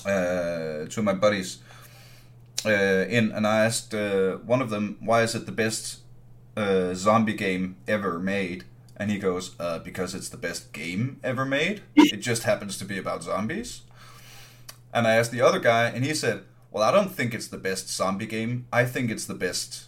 uh, 0.06 0.86
two 0.90 1.00
of 1.02 1.06
my 1.06 1.14
buddies 1.14 1.60
uh, 2.66 3.06
in, 3.10 3.32
and 3.32 3.46
I 3.48 3.66
asked 3.66 3.94
uh, 3.94 4.38
one 4.38 4.62
of 4.62 4.70
them, 4.70 4.98
"Why 5.00 5.22
is 5.24 5.36
it 5.36 5.46
the 5.46 5.52
best 5.52 6.00
uh, 6.56 6.94
zombie 6.94 7.34
game 7.34 7.76
ever 7.88 8.20
made?" 8.20 8.64
And 8.98 9.12
he 9.12 9.18
goes, 9.18 9.56
uh, 9.60 9.80
"Because 9.80 10.16
it's 10.16 10.30
the 10.30 10.38
best 10.38 10.72
game 10.74 11.20
ever 11.24 11.46
made. 11.46 11.82
it 11.96 12.18
just 12.18 12.44
happens 12.44 12.78
to 12.78 12.86
be 12.86 12.98
about 12.98 13.24
zombies." 13.24 13.82
And 14.94 15.08
I 15.08 15.16
asked 15.16 15.32
the 15.32 15.42
other 15.42 15.60
guy, 15.60 15.86
and 15.90 16.06
he 16.06 16.14
said, 16.14 16.44
"Well, 16.74 16.84
I 16.84 16.92
don't 16.92 17.12
think 17.12 17.34
it's 17.34 17.48
the 17.48 17.58
best 17.58 17.90
zombie 17.90 18.26
game. 18.26 18.68
I 18.74 18.84
think 18.84 19.10
it's 19.10 19.26
the 19.26 19.36
best 19.36 19.86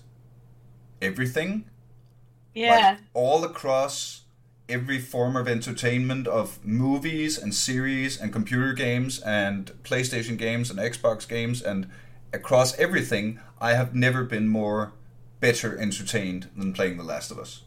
everything." 1.02 1.66
yeah. 2.56 2.92
like, 2.92 2.98
all 3.14 3.44
across 3.44 4.22
every 4.68 5.00
form 5.00 5.36
of 5.36 5.48
entertainment 5.48 6.28
of 6.28 6.64
movies 6.66 7.38
and 7.38 7.54
series 7.54 8.20
and 8.20 8.34
computer 8.34 8.74
games 8.74 9.20
and 9.20 9.72
PlayStation 9.84 10.38
games 10.38 10.72
and 10.72 10.80
Xbox 10.80 11.28
games 11.28 11.62
and 11.62 11.88
across 12.34 12.78
everything, 12.80 13.40
I 13.62 13.74
have 13.74 13.94
never 13.94 14.24
been 14.24 14.48
more 14.48 14.94
better 15.40 15.78
entertained 15.78 16.50
than 16.56 16.74
playing 16.74 16.98
The 16.98 17.04
Last 17.04 17.30
of 17.30 17.38
Us. 17.38 17.62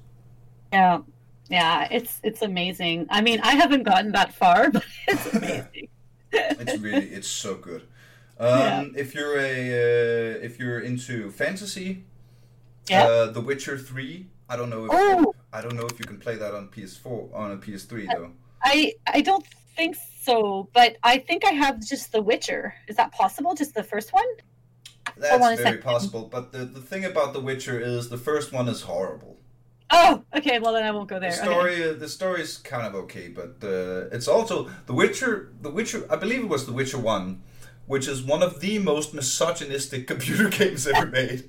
Yeah. 0.72 1.00
Yeah, 1.48 1.88
it's 1.90 2.20
it's 2.22 2.42
amazing. 2.42 3.06
I 3.08 3.22
mean, 3.22 3.40
I 3.40 3.52
haven't 3.52 3.84
gotten 3.84 4.12
that 4.12 4.34
far, 4.34 4.70
but 4.72 4.84
it's 5.06 5.26
amazing. 5.34 5.88
It's 6.30 6.78
really 6.78 7.06
it's 7.06 7.28
so 7.28 7.54
good. 7.54 7.84
Um, 8.40 8.94
If 8.96 9.14
you're 9.14 9.36
a 9.38 9.52
uh, 9.52 10.38
if 10.46 10.58
you're 10.58 10.80
into 10.80 11.30
fantasy, 11.30 12.04
Yeah. 12.88 13.04
uh, 13.04 13.26
The 13.32 13.40
Witcher 13.40 13.76
Three. 13.78 14.26
I 14.48 14.56
don't 14.56 14.70
know 14.70 14.84
if 14.86 14.90
Oh. 14.92 15.34
I 15.52 15.60
don't 15.60 15.74
know 15.74 15.86
if 15.86 15.98
you 15.98 16.06
can 16.06 16.18
play 16.18 16.36
that 16.36 16.54
on 16.54 16.68
PS4 16.68 17.30
on 17.34 17.50
a 17.52 17.56
PS3 17.56 18.06
though. 18.14 18.30
I 18.62 18.94
I 19.06 19.20
don't 19.20 19.44
think 19.76 19.96
so, 20.24 20.68
but 20.72 20.96
I 21.02 21.18
think 21.18 21.44
I 21.44 21.50
have 21.52 21.80
just 21.80 22.12
The 22.12 22.22
Witcher. 22.22 22.74
Is 22.88 22.96
that 22.96 23.12
possible? 23.12 23.54
Just 23.54 23.74
the 23.74 23.82
first 23.82 24.12
one? 24.12 24.26
That's 25.16 25.42
on 25.44 25.56
very 25.56 25.78
possible, 25.78 26.28
but 26.30 26.52
the, 26.52 26.64
the 26.64 26.80
thing 26.80 27.04
about 27.04 27.32
The 27.32 27.40
Witcher 27.40 27.80
is 27.80 28.08
the 28.08 28.18
first 28.18 28.52
one 28.52 28.68
is 28.68 28.82
horrible. 28.82 29.36
Oh, 29.90 30.22
okay. 30.36 30.58
Well, 30.58 30.74
then 30.74 30.84
I 30.84 30.90
won't 30.90 31.08
go 31.08 31.18
there. 31.18 31.30
The 31.30 31.36
story, 31.36 31.82
uh, 31.90 31.94
the 31.94 32.08
story 32.08 32.42
is 32.42 32.58
kind 32.58 32.86
of 32.86 32.94
okay, 33.04 33.28
but 33.28 33.56
uh, 33.62 34.14
it's 34.16 34.28
also 34.28 34.68
The 34.86 34.92
Witcher. 34.92 35.50
The 35.62 35.70
Witcher, 35.70 36.06
I 36.10 36.16
believe 36.16 36.40
it 36.42 36.48
was 36.48 36.66
The 36.66 36.72
Witcher 36.72 36.98
One, 36.98 37.42
which 37.88 38.06
is 38.06 38.22
one 38.22 38.42
of 38.42 38.60
the 38.60 38.78
most 38.78 39.12
misogynistic 39.12 40.06
computer 40.12 40.48
games 40.48 40.86
ever 40.86 41.06
made. 41.06 41.44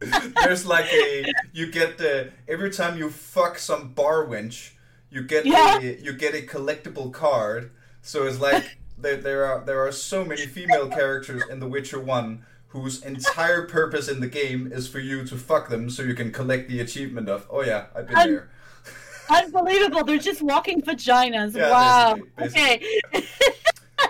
There's 0.44 0.64
like 0.64 0.86
a 0.92 1.26
you 1.52 1.70
get 1.70 2.00
uh, 2.00 2.24
every 2.48 2.70
time 2.70 2.96
you 2.96 3.10
fuck 3.10 3.58
some 3.58 3.88
bar 3.92 4.24
wench, 4.24 4.72
you 5.10 5.22
get 5.22 5.44
Yeah. 5.44 5.78
a, 5.80 5.96
you 6.00 6.12
get 6.14 6.34
a 6.34 6.42
collectible 6.42 7.12
card. 7.12 7.72
So 8.02 8.24
it's 8.26 8.40
like 8.40 8.78
there, 8.96 9.16
there 9.16 9.44
are 9.44 9.64
there 9.64 9.84
are 9.84 9.92
so 9.92 10.24
many 10.24 10.46
female 10.46 10.88
characters 10.88 11.42
in 11.50 11.58
The 11.60 11.68
Witcher 11.68 12.00
One 12.00 12.44
whose 12.68 13.02
entire 13.02 13.62
purpose 13.66 14.08
in 14.08 14.20
the 14.20 14.28
game 14.28 14.70
is 14.72 14.86
for 14.86 15.00
you 15.00 15.24
to 15.24 15.36
fuck 15.36 15.68
them 15.68 15.88
so 15.90 16.02
you 16.02 16.14
can 16.14 16.30
collect 16.30 16.68
the 16.68 16.78
achievement 16.80 17.28
of 17.28 17.46
oh 17.50 17.62
yeah 17.62 17.86
I've 17.96 18.06
been 18.06 18.14
there. 18.14 18.48
Unbelievable. 19.30 20.04
They're 20.04 20.18
just 20.18 20.40
walking 20.42 20.80
vaginas. 20.80 21.54
Yeah, 21.56 21.70
wow. 21.70 22.18
basically- 22.36 22.86
Okay. 23.14 23.26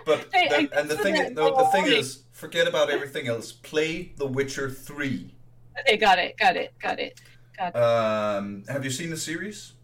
But 0.09 0.31
the, 0.33 0.39
I- 0.39 0.69
and 0.81 0.89
the 0.89 0.97
thing 0.97 1.35
the, 1.35 1.55
the 1.55 1.69
thing 1.71 1.87
is 1.87 2.25
forget 2.33 2.67
about 2.67 2.89
everything 2.89 3.29
else. 3.29 3.53
Play 3.53 4.13
The 4.17 4.27
Witcher 4.27 4.71
Three. 4.71 5.35
okay. 5.81 5.97
Got 5.99 6.19
it. 6.19 6.37
Got 6.39 6.57
it. 6.57 6.73
Got 6.81 6.99
it. 6.99 7.21
Got 7.57 7.77
it. 7.77 7.79
Um, 7.79 8.65
have 8.69 8.85
you 8.85 8.91
seen 8.91 9.11
the 9.11 9.17
series? 9.19 9.75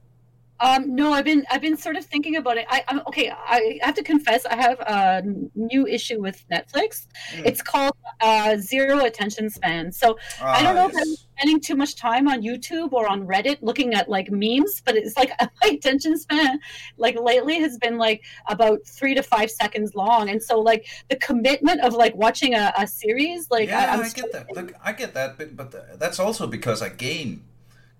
Um, 0.60 0.94
no, 0.94 1.12
I've 1.12 1.24
been 1.24 1.44
I've 1.50 1.60
been 1.60 1.76
sort 1.76 1.96
of 1.96 2.04
thinking 2.04 2.36
about 2.36 2.56
it. 2.56 2.66
I, 2.70 2.84
I'm 2.88 3.00
okay. 3.08 3.30
I 3.30 3.78
have 3.82 3.94
to 3.96 4.02
confess, 4.02 4.46
I 4.46 4.56
have 4.56 4.80
a 4.80 5.22
new 5.54 5.86
issue 5.86 6.20
with 6.20 6.44
Netflix. 6.50 7.06
Mm. 7.34 7.46
It's 7.46 7.60
called 7.62 7.92
uh, 8.20 8.56
Zero 8.58 9.04
Attention 9.04 9.50
Span. 9.50 9.90
So 9.92 10.16
I 10.42 10.62
don't 10.62 10.74
know 10.76 10.88
if 10.88 10.96
I'm 10.96 11.02
Ah, 11.12 11.16
spending 11.36 11.60
too 11.60 11.74
much 11.74 11.96
time 11.96 12.28
on 12.28 12.42
YouTube 12.42 12.92
or 12.92 13.08
on 13.08 13.26
Reddit 13.26 13.58
looking 13.62 13.94
at 13.94 14.08
like 14.08 14.30
memes, 14.30 14.80
but 14.84 14.94
it's 14.96 15.16
like 15.16 15.32
my 15.40 15.68
attention 15.70 16.16
span, 16.18 16.60
like 16.96 17.18
lately, 17.20 17.58
has 17.58 17.76
been 17.78 17.98
like 17.98 18.22
about 18.48 18.78
three 18.86 19.14
to 19.14 19.22
five 19.22 19.50
seconds 19.50 19.94
long, 19.94 20.30
and 20.30 20.40
so 20.42 20.60
like 20.60 20.86
the 21.10 21.16
commitment 21.16 21.80
of 21.80 21.94
like 21.94 22.14
watching 22.14 22.54
a, 22.54 22.72
a 22.78 22.86
series, 22.86 23.50
like 23.50 23.68
yeah, 23.68 23.96
I, 23.96 24.02
I 24.02 24.08
get 24.08 24.32
that. 24.32 24.54
Look, 24.54 24.72
I 24.82 24.92
get 24.92 25.14
that, 25.14 25.36
but 25.36 25.56
but 25.56 25.72
th- 25.72 25.84
that's 25.98 26.18
also 26.20 26.46
because 26.46 26.80
I 26.80 26.88
game. 26.90 27.44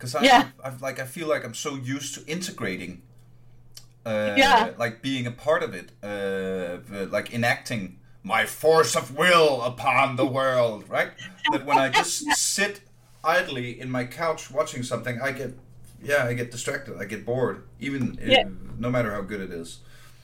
Because 0.05 0.15
I, 0.17 0.23
Yeah. 0.25 0.49
I've, 0.63 0.83
like 0.83 0.99
I 1.01 1.07
feel 1.07 1.29
like 1.29 1.45
I'm 1.45 1.55
so 1.55 1.77
used 1.77 2.15
to 2.17 2.27
integrating. 2.31 3.01
Uh, 4.05 4.35
Yeah. 4.37 4.71
Like 4.77 5.01
being 5.03 5.27
a 5.27 5.31
part 5.31 5.63
of 5.63 5.75
it, 5.75 5.91
uh, 6.03 7.07
like 7.11 7.33
enacting 7.33 7.99
my 8.23 8.45
force 8.47 8.95
of 8.97 9.17
will 9.17 9.63
upon 9.63 10.17
the 10.17 10.27
world, 10.27 10.85
right? 10.89 11.11
that 11.53 11.65
when 11.65 11.79
I 11.79 11.89
just 11.91 12.25
sit 12.37 12.81
idly 13.23 13.81
in 13.81 13.91
my 13.91 14.05
couch 14.05 14.51
watching 14.51 14.83
something, 14.83 15.21
I 15.23 15.33
get, 15.33 15.55
yeah, 16.03 16.25
I 16.27 16.35
get 16.35 16.51
distracted. 16.51 16.97
I 17.01 17.05
get 17.07 17.25
bored, 17.25 17.65
even 17.81 18.19
if- 18.21 18.47
no 18.79 18.91
matter 18.91 19.11
how 19.13 19.21
good 19.23 19.41
it 19.41 19.51
is. 19.53 19.79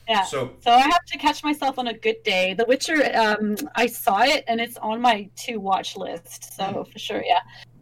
Yeah. 0.09 0.23
So 0.23 0.51
So 0.61 0.71
I 0.71 0.81
have 0.81 1.05
to 1.05 1.17
catch 1.17 1.41
myself 1.43 1.79
on 1.79 1.87
a 1.87 1.93
good 1.93 2.21
day. 2.23 2.53
The 2.53 2.65
Witcher, 2.65 2.99
um, 3.15 3.55
I 3.75 3.85
saw 3.87 4.21
it 4.23 4.43
and 4.47 4.59
it's 4.59 4.77
on 4.77 4.99
my 4.99 5.29
to 5.45 5.57
watch 5.57 5.95
list. 5.95 6.53
So 6.57 6.63
Hmm. 6.65 6.91
for 6.91 6.99
sure, 6.99 7.23
yeah. 7.23 7.39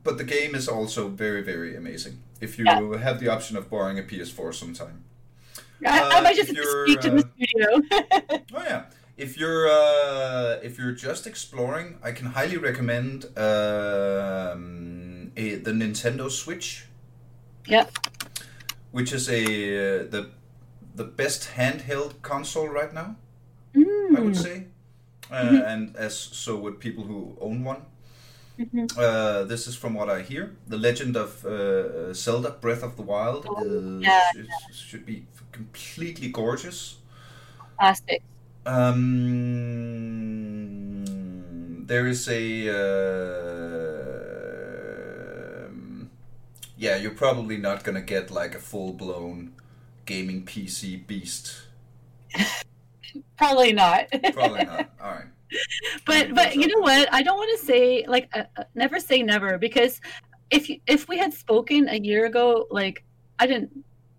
But 0.09 0.17
the 0.17 0.23
game 0.23 0.55
is 0.55 0.67
also 0.67 1.07
very, 1.07 1.43
very 1.43 1.75
amazing. 1.75 2.17
If 2.41 2.57
you 2.57 2.65
Yeah. 2.65 2.97
have 2.97 3.19
the 3.19 3.27
option 3.29 3.55
of 3.57 3.69
borrowing 3.69 3.99
a 3.99 4.01
PS4 4.03 4.51
sometime. 4.55 5.03
I, 5.85 5.99
I 5.99 6.17
Uh, 6.17 6.21
might 6.23 6.35
just 6.35 6.49
if 6.49 6.55
have 6.57 6.65
to 6.65 6.71
you're, 6.71 6.87
speak 6.87 6.99
to 7.01 7.09
the 7.11 7.23
uh, 7.25 7.29
studio. 7.35 7.69
Oh 8.57 8.63
yeah. 8.71 8.81
If 9.25 9.37
you're 9.39 9.67
uh, 9.69 10.67
if 10.67 10.79
you're 10.79 10.97
just 11.07 11.27
exploring, 11.27 11.87
I 12.01 12.11
can 12.17 12.27
highly 12.37 12.57
recommend 12.57 13.25
um, 13.37 15.31
a, 15.37 15.45
the 15.65 15.71
Nintendo 15.81 16.25
Switch, 16.31 16.85
yep. 17.67 17.91
which 18.91 19.13
is 19.13 19.29
a 19.29 19.41
uh, 19.43 20.07
the 20.13 20.21
the 20.95 21.03
best 21.03 21.41
handheld 21.57 22.13
console 22.23 22.67
right 22.79 22.93
now. 23.01 23.09
I 24.17 24.19
would 24.25 24.35
Mm. 24.37 24.43
say, 24.47 24.55
uh, 25.31 25.43
Mhm. 25.43 25.67
and 25.71 25.95
as 26.05 26.15
so 26.17 26.51
would 26.63 26.79
people 26.79 27.03
who 27.03 27.37
own 27.47 27.63
one. 27.71 27.81
Mhm. 28.59 28.91
Uh, 28.97 29.43
this 29.45 29.67
is 29.67 29.75
from 29.75 29.93
what 29.93 30.09
I 30.09 30.21
hear. 30.21 30.55
The 30.67 30.77
Legend 30.77 31.15
of 31.15 31.45
uh, 31.45 32.13
Zelda: 32.13 32.51
Breath 32.51 32.83
of 32.83 32.95
the 32.97 33.03
Wild 33.03 33.45
Oh, 33.47 33.63
is, 33.63 34.01
yeah, 34.03 34.21
is- 34.35 34.75
should 34.75 35.05
be 35.05 35.25
completely 35.51 36.29
gorgeous. 36.29 36.97
Plastic. 37.77 38.21
Um, 38.65 38.95
there 41.87 42.05
is 42.07 42.27
a. 42.27 42.69
Uh, 45.59 45.67
yeah, 46.77 46.95
you're 46.97 47.11
probably 47.15 47.57
not 47.57 47.83
gonna 47.83 48.01
get 48.01 48.31
like 48.31 48.55
a 48.55 48.59
full 48.59 48.93
blown 48.93 49.53
gaming 50.05 50.45
PC 50.45 51.05
beast. 51.07 51.61
Probably 53.37 53.73
not. 53.73 54.05
Probably 54.33 54.63
not. 54.65 54.89
All 55.01 55.11
right. 55.11 55.25
but 56.05 56.33
but 56.33 56.55
you 56.55 56.67
know 56.67 56.79
what? 56.81 57.11
I 57.13 57.21
don't 57.23 57.37
want 57.37 57.59
to 57.59 57.65
say 57.65 58.05
like 58.07 58.29
uh, 58.33 58.43
uh, 58.57 58.63
never 58.75 58.99
say 58.99 59.21
never 59.21 59.57
because 59.57 59.99
if 60.49 60.69
you, 60.69 60.79
if 60.87 61.07
we 61.07 61.17
had 61.17 61.33
spoken 61.33 61.89
a 61.89 61.99
year 61.99 62.25
ago, 62.25 62.65
like 62.71 63.03
I 63.37 63.47
didn't, 63.47 63.71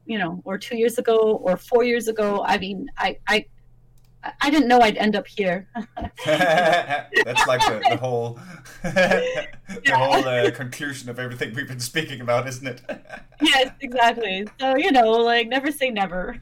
you 0.07 0.19
know, 0.19 0.41
or 0.45 0.59
two 0.59 0.77
years 0.77 0.99
ago 0.99 1.41
or 1.43 1.57
four 1.57 1.85
years 1.85 2.09
ago, 2.09 2.45
I 2.47 2.59
mean, 2.59 2.87
I 2.97 3.17
I 3.29 3.45
I 4.43 4.51
didn't 4.51 4.69
know 4.69 4.81
I'd 4.81 4.99
end 4.99 5.17
up 5.17 5.27
here. 5.27 5.67
That's 6.27 7.47
like 7.47 7.61
the, 7.67 7.83
the 7.89 7.97
whole 7.97 8.39
the 8.83 9.49
Yeah. 9.85 9.97
whole 9.97 10.29
uh, 10.29 10.51
conclusion 10.51 11.09
of 11.09 11.19
everything 11.19 11.55
we've 11.55 11.69
been 11.69 11.81
speaking 11.81 12.21
about, 12.21 12.47
isn't 12.47 12.67
it? 12.67 12.83
yes, 13.41 13.71
exactly. 13.81 14.47
So 14.59 14.77
you 14.77 14.93
know, 14.93 15.11
like 15.11 15.49
never 15.49 15.71
say 15.73 15.91
never. 15.91 16.37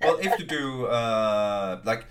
well, 0.00 0.16
if 0.18 0.38
you 0.38 0.46
do, 0.46 0.86
uh, 0.86 1.80
like, 1.84 2.06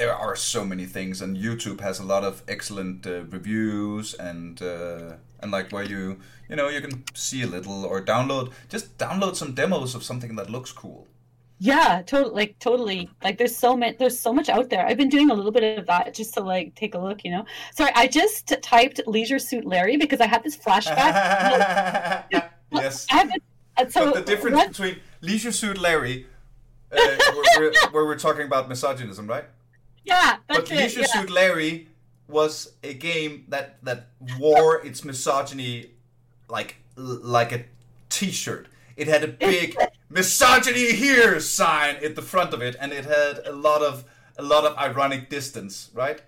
there 0.00 0.14
are 0.14 0.34
so 0.34 0.64
many 0.64 0.86
things, 0.86 1.20
and 1.20 1.36
YouTube 1.36 1.80
has 1.80 2.00
a 2.00 2.04
lot 2.04 2.24
of 2.24 2.42
excellent 2.48 3.06
uh, 3.06 3.24
reviews, 3.24 4.14
and 4.14 4.60
uh, 4.62 5.16
and 5.40 5.52
like 5.52 5.70
where 5.72 5.84
you 5.84 6.18
you 6.48 6.56
know 6.56 6.68
you 6.68 6.80
can 6.80 7.04
see 7.14 7.42
a 7.42 7.46
little 7.46 7.84
or 7.84 8.00
download 8.00 8.50
just 8.70 8.96
download 8.96 9.36
some 9.36 9.52
demos 9.52 9.94
of 9.94 10.02
something 10.02 10.36
that 10.36 10.48
looks 10.48 10.72
cool. 10.72 11.06
Yeah, 11.58 12.00
totally. 12.06 12.34
Like 12.34 12.58
totally. 12.58 13.10
Like 13.22 13.36
there's 13.36 13.54
so 13.54 13.76
much. 13.76 13.98
There's 13.98 14.18
so 14.18 14.32
much 14.32 14.48
out 14.48 14.70
there. 14.70 14.86
I've 14.86 14.96
been 14.96 15.10
doing 15.10 15.30
a 15.30 15.34
little 15.34 15.52
bit 15.52 15.78
of 15.78 15.86
that 15.86 16.14
just 16.14 16.32
to 16.34 16.40
like 16.40 16.74
take 16.74 16.94
a 16.94 16.98
look. 16.98 17.22
You 17.22 17.32
know. 17.32 17.44
Sorry, 17.74 17.92
I 17.94 18.06
just 18.06 18.54
typed 18.62 19.02
Leisure 19.06 19.38
Suit 19.38 19.66
Larry 19.66 19.98
because 19.98 20.22
I 20.22 20.26
had 20.26 20.42
this 20.42 20.56
flashback. 20.56 22.24
yes. 22.72 23.06
I 23.10 23.16
have 23.16 23.30
this, 23.30 23.92
so 23.92 24.06
but 24.06 24.14
the 24.14 24.22
difference 24.32 24.56
what- 24.56 24.68
between 24.68 24.96
Leisure 25.20 25.52
Suit 25.52 25.78
Larry, 25.78 26.26
uh, 26.90 26.96
where, 26.96 27.44
where, 27.58 27.72
where 27.92 28.04
we're 28.06 28.18
talking 28.18 28.46
about 28.46 28.70
misogynism, 28.70 29.26
right? 29.26 29.44
Yeah, 30.04 30.36
But 30.48 30.56
that's 30.66 30.70
it. 30.70 30.76
Leisure 30.76 31.00
Yeah. 31.00 31.06
Suit 31.06 31.30
Larry 31.30 31.88
was 32.28 32.72
a 32.82 32.94
game 32.94 33.44
that 33.48 33.82
that 33.84 34.08
wore 34.38 34.84
its 34.86 35.04
misogyny 35.04 35.90
like 36.48 36.76
like 36.96 37.52
a 37.52 37.64
T-shirt. 38.08 38.68
It 38.96 39.08
had 39.08 39.22
a 39.24 39.28
big 39.28 39.76
"misogyny 40.10 40.92
here" 40.92 41.40
sign 41.40 41.96
at 42.04 42.14
the 42.16 42.22
front 42.22 42.52
of 42.54 42.60
it, 42.62 42.76
and 42.80 42.92
it 42.92 43.04
had 43.04 43.40
a 43.46 43.52
lot 43.52 43.82
of 43.82 44.04
a 44.38 44.42
lot 44.42 44.64
of 44.64 44.76
ironic 44.76 45.28
distance, 45.30 45.90
right? 45.94 46.20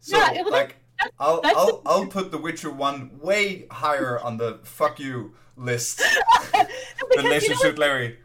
So 0.00 0.16
Yeah, 0.16 0.32
it 0.32 0.44
was- 0.44 0.52
like. 0.52 0.76
I'll, 1.18 1.40
that's- 1.40 1.56
I'll, 1.56 1.80
I'll 1.86 2.06
put 2.08 2.30
The 2.30 2.36
Witcher 2.36 2.70
1 2.70 3.20
way 3.22 3.64
higher 3.70 4.18
on 4.20 4.36
the 4.36 4.58
fuck 4.64 5.00
you 5.00 5.34
list 5.56 6.02
than 6.52 7.24
know 7.24 7.38
Suit 7.38 7.78
Larry. 7.78 8.18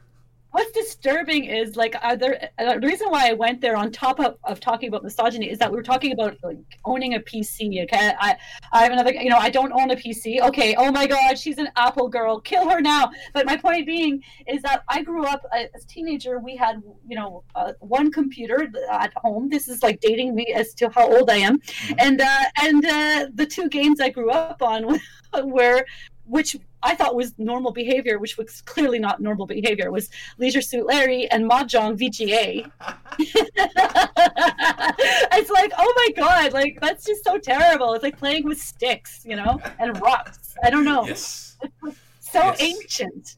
What's 0.56 0.72
disturbing 0.72 1.44
is 1.44 1.76
like 1.76 1.96
are 2.02 2.16
there, 2.16 2.50
uh, 2.58 2.80
the 2.80 2.88
reason 2.88 3.10
why 3.10 3.30
I 3.30 3.34
went 3.34 3.60
there 3.60 3.76
on 3.76 3.92
top 3.92 4.22
of, 4.22 4.38
of 4.46 4.62
talking 4.62 4.88
about 4.88 5.04
misogyny 5.04 5.50
is 5.50 5.60
that 5.60 5.70
we 5.70 5.76
were 5.76 5.84
talking 5.84 6.14
about 6.14 6.38
like 6.44 6.58
owning 6.86 7.16
a 7.16 7.20
PC. 7.20 7.84
Okay, 7.84 8.14
I 8.18 8.38
I 8.72 8.84
have 8.84 8.94
another. 8.94 9.14
You 9.14 9.30
know, 9.32 9.38
I 9.38 9.50
don't 9.50 9.74
own 9.74 9.92
a 9.92 9.98
PC. 9.98 10.40
Okay, 10.48 10.74
oh 10.78 10.94
my 10.94 11.08
God, 11.08 11.38
she's 11.38 11.58
an 11.58 11.68
Apple 11.76 12.08
girl. 12.08 12.40
Kill 12.40 12.70
her 12.70 12.80
now. 12.80 13.12
But 13.34 13.46
my 13.46 13.58
point 13.58 13.86
being 13.86 14.24
is 14.48 14.62
that 14.62 14.84
I 14.88 15.02
grew 15.04 15.26
up 15.26 15.42
uh, 15.54 15.66
as 15.76 15.84
a 15.84 15.88
teenager. 15.88 16.40
We 16.40 16.56
had 16.56 16.82
you 17.06 17.18
know 17.18 17.44
uh, 17.54 17.74
one 17.82 18.10
computer 18.10 18.72
at 18.90 19.12
home. 19.18 19.50
This 19.50 19.68
is 19.68 19.84
like 19.84 20.00
dating 20.00 20.36
me 20.36 20.54
as 20.56 20.74
to 20.76 20.90
how 20.90 21.06
old 21.14 21.30
I 21.30 21.40
am, 21.50 21.60
and 21.98 22.22
uh, 22.22 22.44
and 22.62 22.86
uh, 22.86 23.28
the 23.34 23.46
two 23.46 23.68
games 23.68 24.00
I 24.00 24.10
grew 24.10 24.32
up 24.32 24.62
on 24.62 25.02
were 25.44 25.84
which 26.26 26.56
I 26.84 26.96
thought 26.96 27.16
was 27.16 27.34
normal 27.38 27.72
behavior, 27.72 28.20
which 28.20 28.38
was 28.38 28.62
clearly 28.62 29.00
not 29.00 29.20
normal 29.22 29.48
behavior, 29.48 29.92
was 29.92 30.10
Leisure 30.38 30.62
Suit 30.62 30.86
Larry 30.86 31.30
and 31.32 31.50
Mahjong 31.50 31.98
VGA. 31.98 32.70
it's 35.34 35.50
like, 35.50 35.72
oh 35.78 35.94
my 35.98 36.10
god, 36.16 36.54
like 36.54 36.78
that's 36.82 37.06
just 37.06 37.24
so 37.24 37.38
terrible. 37.38 37.94
It's 37.94 38.04
like 38.04 38.18
playing 38.18 38.46
with 38.46 38.60
sticks, 38.60 39.24
you 39.26 39.36
know, 39.36 39.60
and 39.80 40.00
rocks. 40.02 40.56
I 40.64 40.70
don't 40.70 40.86
know. 40.86 41.06
Yes. 41.06 41.58
So 42.20 42.44
Yes. 42.44 42.62
ancient. 42.62 43.36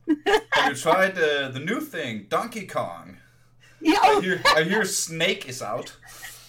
Have 0.54 0.70
you 0.72 0.76
tried 0.82 1.18
uh, 1.18 1.50
the 1.50 1.60
new 1.60 1.82
thing, 1.82 2.26
Donkey 2.30 2.66
Kong? 2.66 3.18
Yeah, 3.80 4.00
I 4.02 4.14
oh, 4.16 4.22
hear, 4.22 4.42
I 4.56 4.64
hear 4.64 4.86
Snake 4.86 5.48
is 5.48 5.62
out 5.62 5.96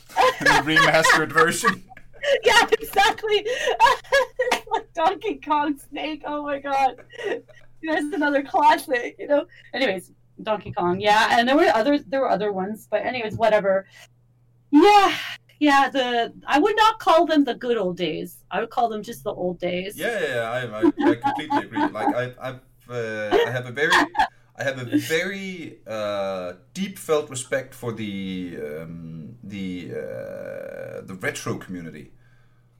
the 0.40 0.62
remastered 0.64 1.30
version. 1.30 1.84
yeah, 2.44 2.66
exactly. 2.72 3.46
like 4.70 4.92
Donkey 4.94 5.40
Kong 5.44 5.78
Snake. 5.78 6.22
Oh 6.26 6.42
my 6.42 6.58
god, 6.58 6.96
that's 7.82 8.14
another 8.14 8.42
classic. 8.42 9.16
You 9.18 9.28
know. 9.28 9.46
Anyways, 9.74 10.12
Donkey 10.42 10.72
Kong. 10.72 11.00
Yeah, 11.00 11.38
and 11.38 11.48
there 11.48 11.56
were 11.56 11.70
others. 11.74 12.02
There 12.06 12.20
were 12.20 12.30
other 12.30 12.52
ones, 12.52 12.88
but 12.90 13.04
anyways, 13.04 13.36
whatever. 13.36 13.86
Yeah, 14.70 15.14
yeah. 15.58 15.88
The 15.88 16.32
I 16.46 16.58
would 16.58 16.76
not 16.76 16.98
call 16.98 17.26
them 17.26 17.44
the 17.44 17.54
good 17.54 17.76
old 17.76 17.96
days. 17.96 18.44
I 18.50 18.60
would 18.60 18.70
call 18.70 18.88
them 18.88 19.02
just 19.02 19.24
the 19.24 19.32
old 19.32 19.58
days. 19.58 19.96
Yeah, 19.96 20.18
yeah, 20.20 20.34
yeah, 20.34 20.50
I, 20.50 20.60
I, 20.60 21.10
I 21.10 21.14
completely 21.16 21.58
agree. 21.58 21.86
Like 21.88 22.14
I, 22.14 22.34
I've, 22.40 22.60
uh, 22.88 23.36
I 23.46 23.50
have 23.50 23.66
a 23.66 23.72
very, 23.72 23.92
I 24.56 24.64
have 24.64 24.78
a 24.78 24.84
very 24.84 25.78
uh, 25.86 26.54
deep 26.74 26.98
felt 26.98 27.30
respect 27.30 27.74
for 27.74 27.92
the 27.92 28.58
um, 28.80 29.27
the 29.48 29.90
uh, 29.92 31.00
the 31.02 31.16
retro 31.20 31.56
community. 31.58 32.12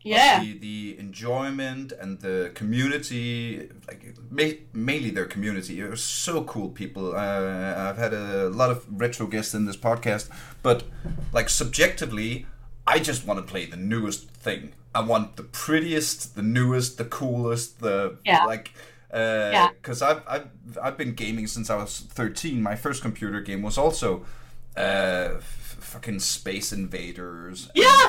Yeah. 0.05 0.40
the, 0.43 0.57
the 0.59 0.97
enjoyment 0.99 1.93
and 1.93 2.20
the 2.20 2.51
community 2.55 3.69
like 3.89 4.15
ma- 4.31 4.59
mainly 4.73 5.11
their 5.11 5.27
community 5.27 5.82
are 5.82 5.97
so 5.97 6.45
cool 6.45 6.69
people 6.70 7.15
uh, 7.15 7.74
i've 7.89 7.99
had 7.99 8.15
a 8.15 8.49
lot 8.49 8.70
of 8.70 8.86
retro 8.89 9.27
guests 9.27 9.53
in 9.55 9.66
this 9.66 9.77
podcast 9.77 10.31
but 10.62 10.85
like 11.32 11.49
subjectively 11.51 12.47
i 12.86 12.99
just 12.99 13.27
want 13.27 13.39
to 13.40 13.53
play 13.53 13.66
the 13.66 13.77
newest 13.77 14.31
thing 14.31 14.73
i 14.95 15.01
want 15.03 15.36
the 15.36 15.43
prettiest 15.43 16.36
the 16.36 16.43
newest 16.43 16.97
the 16.97 17.05
coolest 17.05 17.81
the 17.81 18.16
Yeah. 18.24 18.45
like 18.47 18.73
uh 19.12 19.51
Yeah. 19.53 19.69
because 19.82 20.01
I've, 20.01 20.23
I've 20.27 20.49
i've 20.81 20.97
been 20.97 21.12
gaming 21.15 21.47
since 21.49 21.69
i 21.70 21.77
was 21.77 22.01
13 22.01 22.62
my 22.62 22.77
first 22.77 23.03
computer 23.03 23.40
game 23.43 23.62
was 23.62 23.77
also 23.77 24.24
uh 24.77 25.31
fucking 25.89 26.20
space 26.20 26.73
invaders 26.73 27.70
Yeah. 27.74 28.09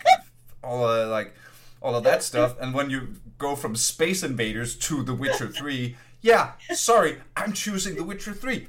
all 0.62 0.84
uh, 0.84 1.06
like 1.08 1.34
all 1.82 1.94
of 1.94 2.04
that 2.04 2.22
stuff 2.22 2.56
and 2.60 2.72
when 2.72 2.88
you 2.90 3.14
go 3.38 3.54
from 3.56 3.74
space 3.76 4.22
invaders 4.22 4.76
to 4.76 5.02
the 5.02 5.12
witcher 5.12 5.48
3 5.48 5.96
yeah 6.22 6.52
sorry 6.72 7.18
i'm 7.36 7.52
choosing 7.52 7.96
the 7.96 8.04
witcher 8.04 8.32
3 8.32 8.66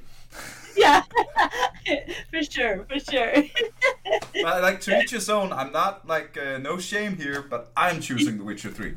yeah. 0.76 1.02
for 2.30 2.42
sure. 2.42 2.86
For 2.88 2.98
sure. 3.00 3.32
but 4.42 4.62
like 4.62 4.80
to 4.82 5.00
each 5.02 5.10
his 5.12 5.28
own 5.30 5.52
i'm 5.52 5.72
not 5.72 6.06
like 6.06 6.36
uh, 6.36 6.58
no 6.58 6.78
shame 6.78 7.16
here 7.16 7.42
but 7.42 7.70
i'm 7.76 8.00
choosing 8.00 8.38
the 8.38 8.44
witcher 8.44 8.70
3 8.70 8.94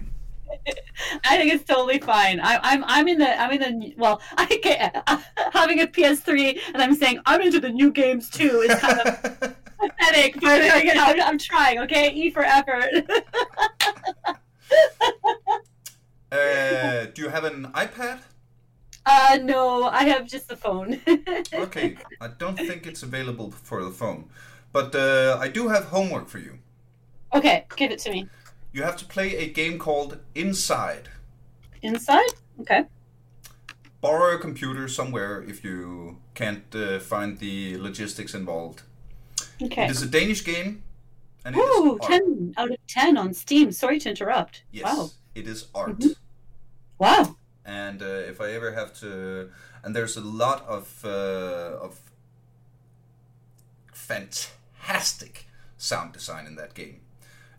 I 1.25 1.37
think 1.37 1.53
it's 1.53 1.63
totally 1.63 1.99
fine. 1.99 2.39
I, 2.39 2.59
I'm 2.61 2.83
I'm 2.85 3.07
in 3.07 3.17
the 3.17 3.39
I'm 3.39 3.51
in 3.51 3.61
the 3.79 3.93
well. 3.97 4.21
I 4.37 4.45
get 4.61 5.03
having 5.53 5.81
a 5.81 5.87
PS3 5.87 6.59
and 6.73 6.81
I'm 6.81 6.95
saying 6.95 7.19
I'm 7.25 7.41
into 7.41 7.59
the 7.59 7.69
new 7.69 7.91
games 7.91 8.29
too. 8.29 8.61
Is 8.67 8.79
kind 8.79 8.99
of 8.99 9.55
pathetic, 9.79 10.39
but 10.39 10.61
uh, 10.61 10.77
you 10.77 10.93
know, 10.93 11.03
I'm, 11.03 11.21
I'm 11.21 11.37
trying. 11.37 11.79
Okay, 11.79 12.11
E 12.13 12.29
for 12.29 12.43
effort. 12.43 12.89
uh, 16.31 17.05
do 17.13 17.21
you 17.21 17.29
have 17.29 17.43
an 17.43 17.65
ipad 17.73 18.19
uh, 19.03 19.39
no, 19.41 19.85
I 19.85 20.03
have 20.03 20.27
just 20.27 20.47
the 20.47 20.55
phone. 20.55 21.01
okay 21.53 21.97
i 22.21 22.27
don't 22.27 22.55
think 22.55 22.85
it's 22.85 23.03
available 23.03 23.51
for 23.51 23.83
the 23.83 23.91
phone 23.91 24.29
but 24.71 24.95
uh, 24.95 25.37
i 25.41 25.47
do 25.49 25.67
have 25.67 25.85
homework 25.85 26.27
for 26.29 26.37
you 26.37 26.59
okay, 27.33 27.65
give 27.75 27.91
it 27.91 27.99
to 27.99 28.11
me. 28.11 28.27
You 28.73 28.83
have 28.83 28.97
to 28.97 29.05
play 29.05 29.35
a 29.37 29.47
game 29.49 29.77
called 29.79 30.17
inside 30.35 31.09
Inside. 31.81 32.29
Okay. 32.59 32.83
borrow 34.01 34.35
a 34.35 34.39
computer 34.39 34.87
somewhere 34.87 35.43
if 35.47 35.63
you 35.63 36.17
can't 36.35 36.73
uh, 36.75 36.99
find 36.99 37.39
the 37.39 37.77
logistics 37.77 38.33
involved. 38.35 38.83
Okay. 39.61 39.85
It 39.85 39.91
is 39.91 40.01
a 40.01 40.07
Danish 40.07 40.43
game, 40.43 40.83
and 41.45 41.55
Ooh, 41.55 41.97
art. 42.01 42.11
10 42.11 42.53
out 42.57 42.71
of 42.71 42.77
10 42.87 43.17
on 43.17 43.33
Steam. 43.33 43.71
Sorry 43.71 43.99
to 43.99 44.09
interrupt. 44.09 44.63
Yes, 44.71 44.85
Wow. 44.85 45.09
it 45.35 45.47
is 45.47 45.67
art. 45.75 45.99
Mhm. 45.99 46.15
Wow. 46.99 47.35
And 47.65 48.01
uh, 48.01 48.05
if 48.31 48.41
I 48.41 48.51
ever 48.53 48.71
have 48.73 48.93
to, 49.01 49.49
and 49.83 49.95
there's 49.95 50.17
a 50.17 50.21
lot 50.21 50.65
of 50.67 51.01
uh, 51.05 51.77
of 51.85 51.99
fantastic 53.93 55.45
sound 55.77 56.13
design 56.13 56.45
in 56.47 56.55
that 56.55 56.73
game. 56.73 57.00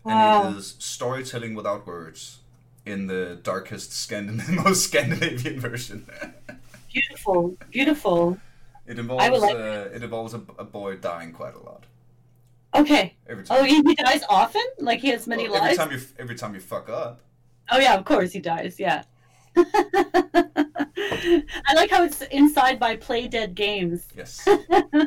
Wow. 0.03 0.43
and 0.47 0.55
it 0.55 0.59
is 0.59 0.75
storytelling 0.79 1.55
without 1.55 1.87
words 1.87 2.39
in 2.85 3.07
the 3.07 3.39
darkest 3.41 3.93
Scandinavian, 3.93 4.55
most 4.63 4.83
Scandinavian 4.85 5.59
version. 5.59 6.05
Beautiful, 6.91 7.55
beautiful. 7.71 8.37
it 8.85 8.99
involves 8.99 9.23
I 9.23 9.29
would 9.29 9.41
like- 9.41 9.55
uh, 9.55 9.89
it 9.95 10.03
involves 10.03 10.33
a, 10.33 10.41
a 10.59 10.63
boy 10.65 10.97
dying 10.97 11.31
quite 11.31 11.55
a 11.55 11.59
lot 11.59 11.85
Okay. 12.75 13.13
every 13.29 13.43
time. 13.45 13.57
Oh, 13.59 13.63
he 13.63 13.81
he 13.83 13.93
dies 13.95 14.23
often. 14.29 14.63
Like 14.79 14.99
he 14.99 15.09
has 15.09 15.27
many 15.27 15.47
Well, 15.47 15.63
every 15.63 15.77
time 15.77 15.91
you 15.91 15.99
every 16.19 16.35
time 16.35 16.53
you 16.55 16.59
fuck 16.59 16.89
up. 16.89 17.21
Oh 17.71 17.77
yeah, 17.79 17.93
of 17.95 18.03
course 18.03 18.31
he 18.31 18.39
dies. 18.39 18.79
Yeah. 18.79 19.03
I 19.55 21.43
like 21.75 21.91
how 21.91 22.03
it's 22.03 22.21
inside 22.23 22.79
by 22.79 22.97
Playdead 22.97 23.53
Games. 23.55 24.07
Yes. 24.17 24.45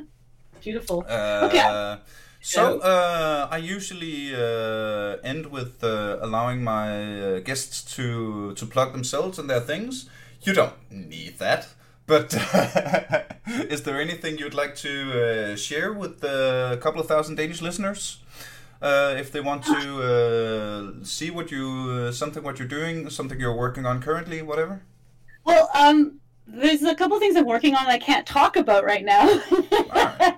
Beautiful. 0.63 1.05
Uh, 1.09 1.49
Okay. 1.49 1.99
So 2.47 2.79
uh, 2.79 3.49
I 3.51 3.57
usually 3.57 4.33
uh, 4.33 5.17
end 5.25 5.47
with 5.47 5.83
uh, 5.83 6.19
allowing 6.21 6.63
my 6.63 6.91
uh, 7.21 7.41
guests 7.41 7.83
to 7.97 8.55
to 8.55 8.67
plug 8.67 8.93
themselves 8.93 9.41
and 9.41 9.51
their 9.51 9.61
things. 9.61 10.09
You 10.43 10.53
don't 10.53 10.75
need 10.89 11.41
that, 11.41 11.67
but 12.07 12.33
is 13.47 13.83
there 13.83 14.01
anything 14.01 14.39
you'd 14.39 14.55
like 14.55 14.77
to 14.77 14.93
uh, 14.93 15.57
share 15.57 15.93
with 15.93 16.23
a 16.23 16.79
couple 16.81 17.01
of 17.01 17.09
thousand 17.09 17.35
Danish 17.35 17.61
listeners? 17.61 18.21
Uh, 18.81 19.17
if 19.19 19.33
they 19.33 19.41
want 19.41 19.65
to 19.65 19.81
uh, 20.13 21.05
see 21.05 21.33
what 21.33 21.51
you 21.51 21.67
uh, 21.91 22.13
something 22.13 22.45
what 22.45 22.61
you're 22.61 22.69
doing, 22.69 23.11
something 23.11 23.41
you're 23.41 23.57
working 23.57 23.87
on 23.87 24.01
currently, 24.01 24.41
whatever. 24.41 24.83
Well, 25.43 25.69
um, 25.75 26.21
there's 26.47 26.85
a 26.85 26.95
couple 26.95 27.19
things 27.19 27.35
I'm 27.35 27.47
working 27.47 27.75
on 27.75 27.87
I 27.87 27.99
can't 27.99 28.25
talk 28.25 28.55
about 28.55 28.85
right 28.85 29.05
now. 29.05 29.27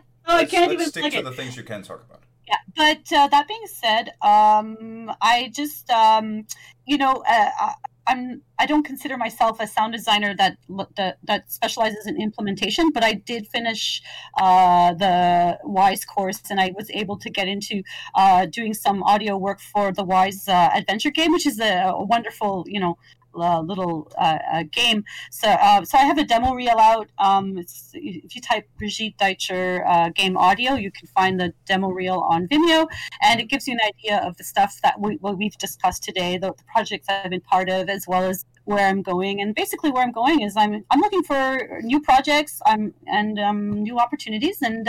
I 0.39 0.45
can't 0.45 0.73
even 0.73 0.89
stick 0.89 1.13
to 1.13 1.19
it. 1.19 1.25
the 1.25 1.33
things 1.33 1.57
you 1.57 1.63
can 1.63 1.83
talk 1.83 2.05
about. 2.09 2.23
Yeah, 2.47 2.57
but 2.75 3.13
uh, 3.13 3.29
that 3.29 3.47
being 3.47 3.67
said, 3.67 4.15
um, 4.23 5.13
I 5.21 5.51
just, 5.55 5.91
um, 5.91 6.47
you 6.87 6.97
know, 6.97 7.23
uh, 7.29 7.51
I- 7.61 7.75
I'm 8.11 8.41
I 8.59 8.65
don't 8.65 8.85
consider 8.85 9.19
myself 9.19 9.61
a 9.61 9.67
sound 9.67 9.93
designer 9.93 10.35
that 10.39 10.57
that, 10.97 11.19
that 11.25 11.53
specializes 11.53 12.07
in 12.07 12.19
implementation, 12.21 12.91
but 12.91 13.05
I 13.05 13.13
did 13.13 13.47
finish 13.49 14.01
uh, 14.41 14.95
the 14.95 15.59
Wwise 15.63 16.07
course, 16.07 16.41
and 16.51 16.59
I 16.59 16.73
was 16.75 16.91
able 16.91 17.19
to 17.19 17.29
get 17.29 17.49
into 17.49 17.83
uh, 18.15 18.47
doing 18.47 18.73
some 18.73 19.03
audio 19.03 19.37
work 19.37 19.61
for 19.61 19.93
the 19.93 20.07
Wwise 20.07 20.49
uh, 20.49 20.71
adventure 20.75 21.11
game, 21.11 21.33
which 21.33 21.47
is 21.47 21.61
a, 21.61 21.93
a 21.95 22.05
wonderful, 22.05 22.65
you 22.67 22.81
know. 22.81 22.97
Uh, 23.35 23.61
little 23.61 24.11
uh, 24.19 24.39
uh, 24.53 24.65
game. 24.73 25.05
So, 25.31 25.49
uh, 25.49 25.85
so 25.85 25.97
I 25.97 26.05
have 26.05 26.19
a 26.19 26.25
demo 26.25 26.55
reel 26.55 26.79
out. 26.79 27.09
Um, 27.19 27.57
if 27.59 28.35
you 28.35 28.41
type 28.41 28.67
Brigitte 28.79 29.17
Deitcher 29.17 29.87
uh, 29.87 30.09
game 30.09 30.37
audio, 30.37 30.75
you 30.75 30.91
can 30.91 31.07
find 31.09 31.39
the 31.39 31.53
demo 31.65 31.89
reel 31.89 32.21
on 32.21 32.49
Vimeo, 32.49 32.89
and 33.23 33.39
it 33.39 33.45
gives 33.49 33.69
you 33.69 33.75
an 33.75 33.81
idea 33.87 34.19
of 34.27 34.37
the 34.39 34.45
stuff 34.45 34.81
that 34.83 34.99
we, 34.99 35.17
what 35.17 35.39
we've 35.39 35.57
discussed 35.59 36.03
today, 36.03 36.37
the, 36.37 36.49
the 36.49 36.65
projects 36.73 37.07
I've 37.09 37.31
been 37.31 37.43
part 37.43 37.69
of, 37.69 37.89
as 37.89 38.09
well 38.09 38.25
as 38.25 38.45
where 38.65 38.89
I'm 38.89 39.03
going. 39.03 39.41
And 39.41 39.55
basically, 39.55 39.93
where 39.93 40.03
I'm 40.03 40.13
going 40.13 40.41
is 40.43 40.57
I'm 40.57 40.85
I'm 40.91 41.01
looking 41.01 41.23
for 41.23 41.81
new 41.83 42.01
projects, 42.01 42.61
I'm 42.67 42.93
and 43.07 43.39
um, 43.39 43.83
new 43.83 43.99
opportunities, 43.99 44.63
and 44.63 44.89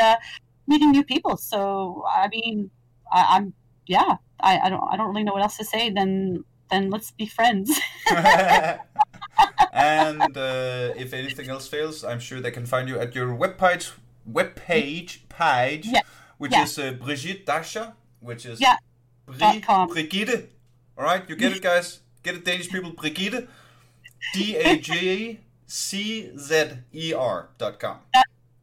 meeting 0.65 0.91
new 0.91 1.03
people. 1.03 1.37
So, 1.37 2.03
I 2.09 2.29
mean, 2.29 2.71
I, 3.11 3.37
I'm 3.37 3.53
yeah, 3.85 4.15
I, 4.39 4.59
I 4.59 4.69
don't 4.69 4.83
I 4.91 4.97
don't 4.97 5.09
really 5.09 5.23
know 5.23 5.33
what 5.33 5.43
else 5.43 5.57
to 5.57 5.65
say 5.65 5.89
than 5.89 6.45
then 6.69 6.89
let's 6.89 7.11
be 7.11 7.25
friends. 7.25 7.71
and 9.73 10.37
uh, 10.37 10.93
if 10.95 11.13
anything 11.13 11.49
else 11.49 11.67
fails, 11.67 12.03
I'm 12.03 12.19
sure 12.19 12.39
they 12.41 12.51
can 12.51 12.65
find 12.65 12.87
you 12.89 12.99
at 12.99 13.15
your 13.15 13.27
webpage, 13.35 13.91
webpage 14.31 15.19
page, 15.29 15.85
Yeah. 15.87 16.01
which 16.37 16.51
Yeah. 16.51 16.63
is 16.63 16.77
uh, 16.79 16.91
Brigitte 16.91 17.45
Dasher, 17.45 17.93
which 18.19 18.45
is 18.45 18.59
Yeah. 18.61 18.77
Bri-. 19.25 19.61
Brigitte. 19.89 20.49
All 20.97 21.03
right, 21.05 21.23
you 21.29 21.35
get 21.35 21.53
it, 21.53 21.61
guys. 21.61 21.99
Get 22.23 22.35
it, 22.35 22.43
Danish 22.45 22.69
people. 22.69 22.91
Brigitte, 22.91 23.47
D 24.33 24.57
A 24.57 24.77
G 24.77 25.39
C 25.65 26.31
Z 26.37 26.71
E 26.93 27.13
R 27.13 27.49
dot 27.57 27.79
com. 27.79 27.99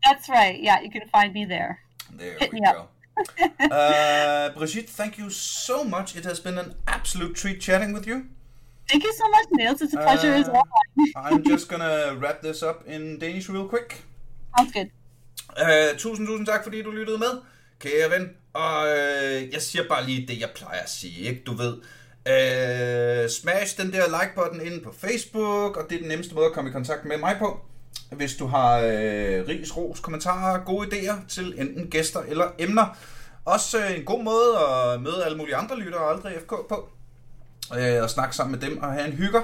That's 0.04 0.28
right. 0.28 0.60
Yeah, 0.60 0.80
you 0.82 0.90
can 0.90 1.08
find 1.08 1.32
me 1.32 1.44
there. 1.46 1.80
There 2.12 2.36
Hit 2.38 2.52
we 2.52 2.60
me 2.60 2.66
up. 2.66 2.92
Uh, 3.16 4.50
Brigitte, 4.58 4.88
thank 4.90 5.18
you 5.18 5.30
so 5.30 5.84
much. 5.84 6.16
It 6.16 6.24
has 6.24 6.40
been 6.40 6.58
an 6.58 6.74
absolute 6.86 7.34
treat 7.34 7.60
chatting 7.60 7.92
with 7.94 8.06
you. 8.06 8.26
Thank 8.90 9.02
you 9.04 9.12
so 9.12 9.24
much, 9.28 9.46
Niels. 9.58 9.80
It's 9.82 9.94
a 9.94 9.98
pleasure 9.98 10.32
as 10.34 10.48
Uh, 10.48 10.52
well. 10.52 10.64
I'm 11.24 11.42
just 11.44 11.68
gonna 11.68 12.14
wrap 12.20 12.40
this 12.42 12.62
up 12.62 12.84
in 12.86 13.18
Danish 13.18 13.48
real 13.48 13.68
quick. 13.68 14.02
Sounds 14.58 14.72
good. 14.72 14.90
Uh, 15.56 15.96
tusind, 15.98 16.26
tusind 16.28 16.46
tak, 16.46 16.62
fordi 16.64 16.82
du 16.82 16.90
lyttede 16.90 17.18
med, 17.18 17.40
kære 17.80 18.10
ven. 18.10 18.30
Og 18.52 18.88
øh, 18.88 19.52
jeg 19.52 19.62
siger 19.62 19.88
bare 19.88 20.06
lige 20.06 20.26
det, 20.26 20.40
jeg 20.40 20.50
plejer 20.54 20.82
at 20.82 20.90
sige, 20.90 21.20
ikke? 21.28 21.42
Du 21.46 21.52
ved, 21.54 21.74
øh, 22.28 23.30
smash 23.30 23.76
den 23.80 23.92
der 23.92 24.06
like-button 24.08 24.60
inde 24.66 24.80
på 24.80 24.92
Facebook, 24.98 25.76
og 25.76 25.86
det 25.90 25.96
er 25.96 26.00
den 26.00 26.08
nemmeste 26.08 26.34
måde 26.34 26.46
at 26.46 26.52
komme 26.52 26.70
i 26.70 26.72
kontakt 26.72 27.04
med 27.04 27.16
mig 27.18 27.36
på. 27.38 27.60
Hvis 28.10 28.36
du 28.36 28.46
har 28.46 28.78
øh, 28.78 29.48
ris, 29.48 29.76
ros, 29.76 30.00
kommentarer, 30.00 30.64
gode 30.64 30.88
idéer 30.88 31.28
til 31.28 31.54
enten 31.60 31.90
gæster 31.90 32.20
eller 32.20 32.48
emner. 32.58 32.96
Også 33.44 33.78
øh, 33.78 33.98
en 33.98 34.04
god 34.04 34.22
måde 34.22 34.58
at 34.58 35.00
møde 35.00 35.24
alle 35.24 35.38
mulige 35.38 35.56
andre 35.56 35.78
lyttere 35.78 36.02
og 36.02 36.10
aldrig 36.10 36.32
FK 36.40 36.48
på. 36.48 36.88
Øh, 37.78 38.02
og 38.02 38.10
snakke 38.10 38.36
sammen 38.36 38.60
med 38.60 38.70
dem 38.70 38.82
og 38.82 38.92
have 38.92 39.06
en 39.06 39.12
hygger. 39.12 39.42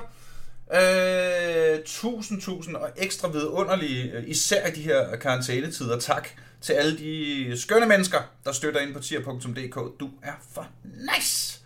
Øh, 0.75 1.79
tusind, 1.85 2.41
tusind 2.41 2.77
og 2.77 2.91
ekstra 2.97 3.29
vidunderlige, 3.29 4.13
øh, 4.13 4.25
især 4.27 4.67
i 4.67 4.71
de 4.71 4.83
her 4.83 5.17
karantænetider. 5.17 5.99
Tak 5.99 6.29
til 6.61 6.73
alle 6.73 6.99
de 6.99 7.53
skønne 7.61 7.87
mennesker, 7.87 8.19
der 8.45 8.53
støtter 8.53 8.81
ind 8.81 8.95
på 8.95 9.01
tier.dk. 9.01 9.75
Du 10.01 10.11
er 10.23 10.33
for 10.55 10.67
nice! 10.83 11.61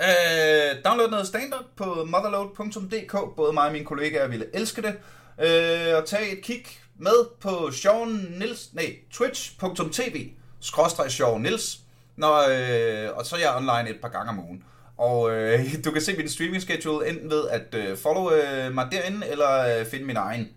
Øh, 0.00 0.84
download 0.84 1.10
noget 1.10 1.26
stand-up 1.26 1.64
på 1.76 2.04
motherload.dk. 2.04 3.36
Både 3.36 3.52
mig 3.52 3.66
og 3.66 3.72
mine 3.72 3.84
kollegaer 3.84 4.28
ville 4.28 4.46
elske 4.56 4.82
det. 4.82 4.94
Øh, 5.40 5.96
og 5.96 6.06
tag 6.06 6.32
et 6.32 6.42
kig 6.42 6.64
med 6.98 7.40
på 7.40 7.70
Sean 7.70 8.08
Nils, 8.38 8.68
nej, 8.72 8.96
twitch.tv 9.12 10.30
skråstrej 10.60 11.08
Sean 11.08 11.40
Nils. 11.40 11.80
Når, 12.16 12.36
øh, 12.36 13.16
og 13.16 13.26
så 13.26 13.36
er 13.36 13.40
jeg 13.40 13.54
online 13.56 13.90
et 13.90 14.00
par 14.02 14.08
gange 14.08 14.30
om 14.30 14.38
ugen. 14.38 14.64
Og 14.96 15.30
øh, 15.30 15.60
du 15.84 15.90
kan 15.90 16.02
se 16.02 16.16
min 16.16 16.28
streaming 16.28 16.62
schedule 16.62 17.08
enten 17.08 17.30
ved 17.30 17.48
at 17.48 17.74
øh, 17.74 17.98
follow 17.98 18.30
øh, 18.30 18.74
mig 18.74 18.88
derinde, 18.92 19.26
eller 19.30 19.78
øh, 19.80 19.86
finde 19.86 20.06
min 20.06 20.16
egen 20.16 20.48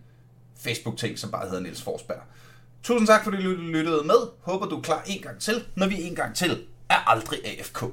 Facebook-ting, 0.64 1.20
som 1.20 1.32
bare 1.32 1.46
hedder 1.46 1.60
Niels 1.60 1.82
Forsberg. 1.82 2.22
Tusind 2.84 3.08
tak, 3.08 3.24
fordi 3.24 3.44
du 3.44 3.50
lyttede 3.50 4.04
med. 4.04 4.30
Håber, 4.42 4.66
du 4.66 4.78
er 4.78 4.82
klar 4.82 5.04
en 5.06 5.22
gang 5.22 5.42
til, 5.42 5.64
når 5.76 5.88
vi 5.88 6.02
en 6.02 6.16
gang 6.16 6.36
til 6.36 6.66
er 6.90 7.10
aldrig 7.10 7.40
AFK. 7.46 7.84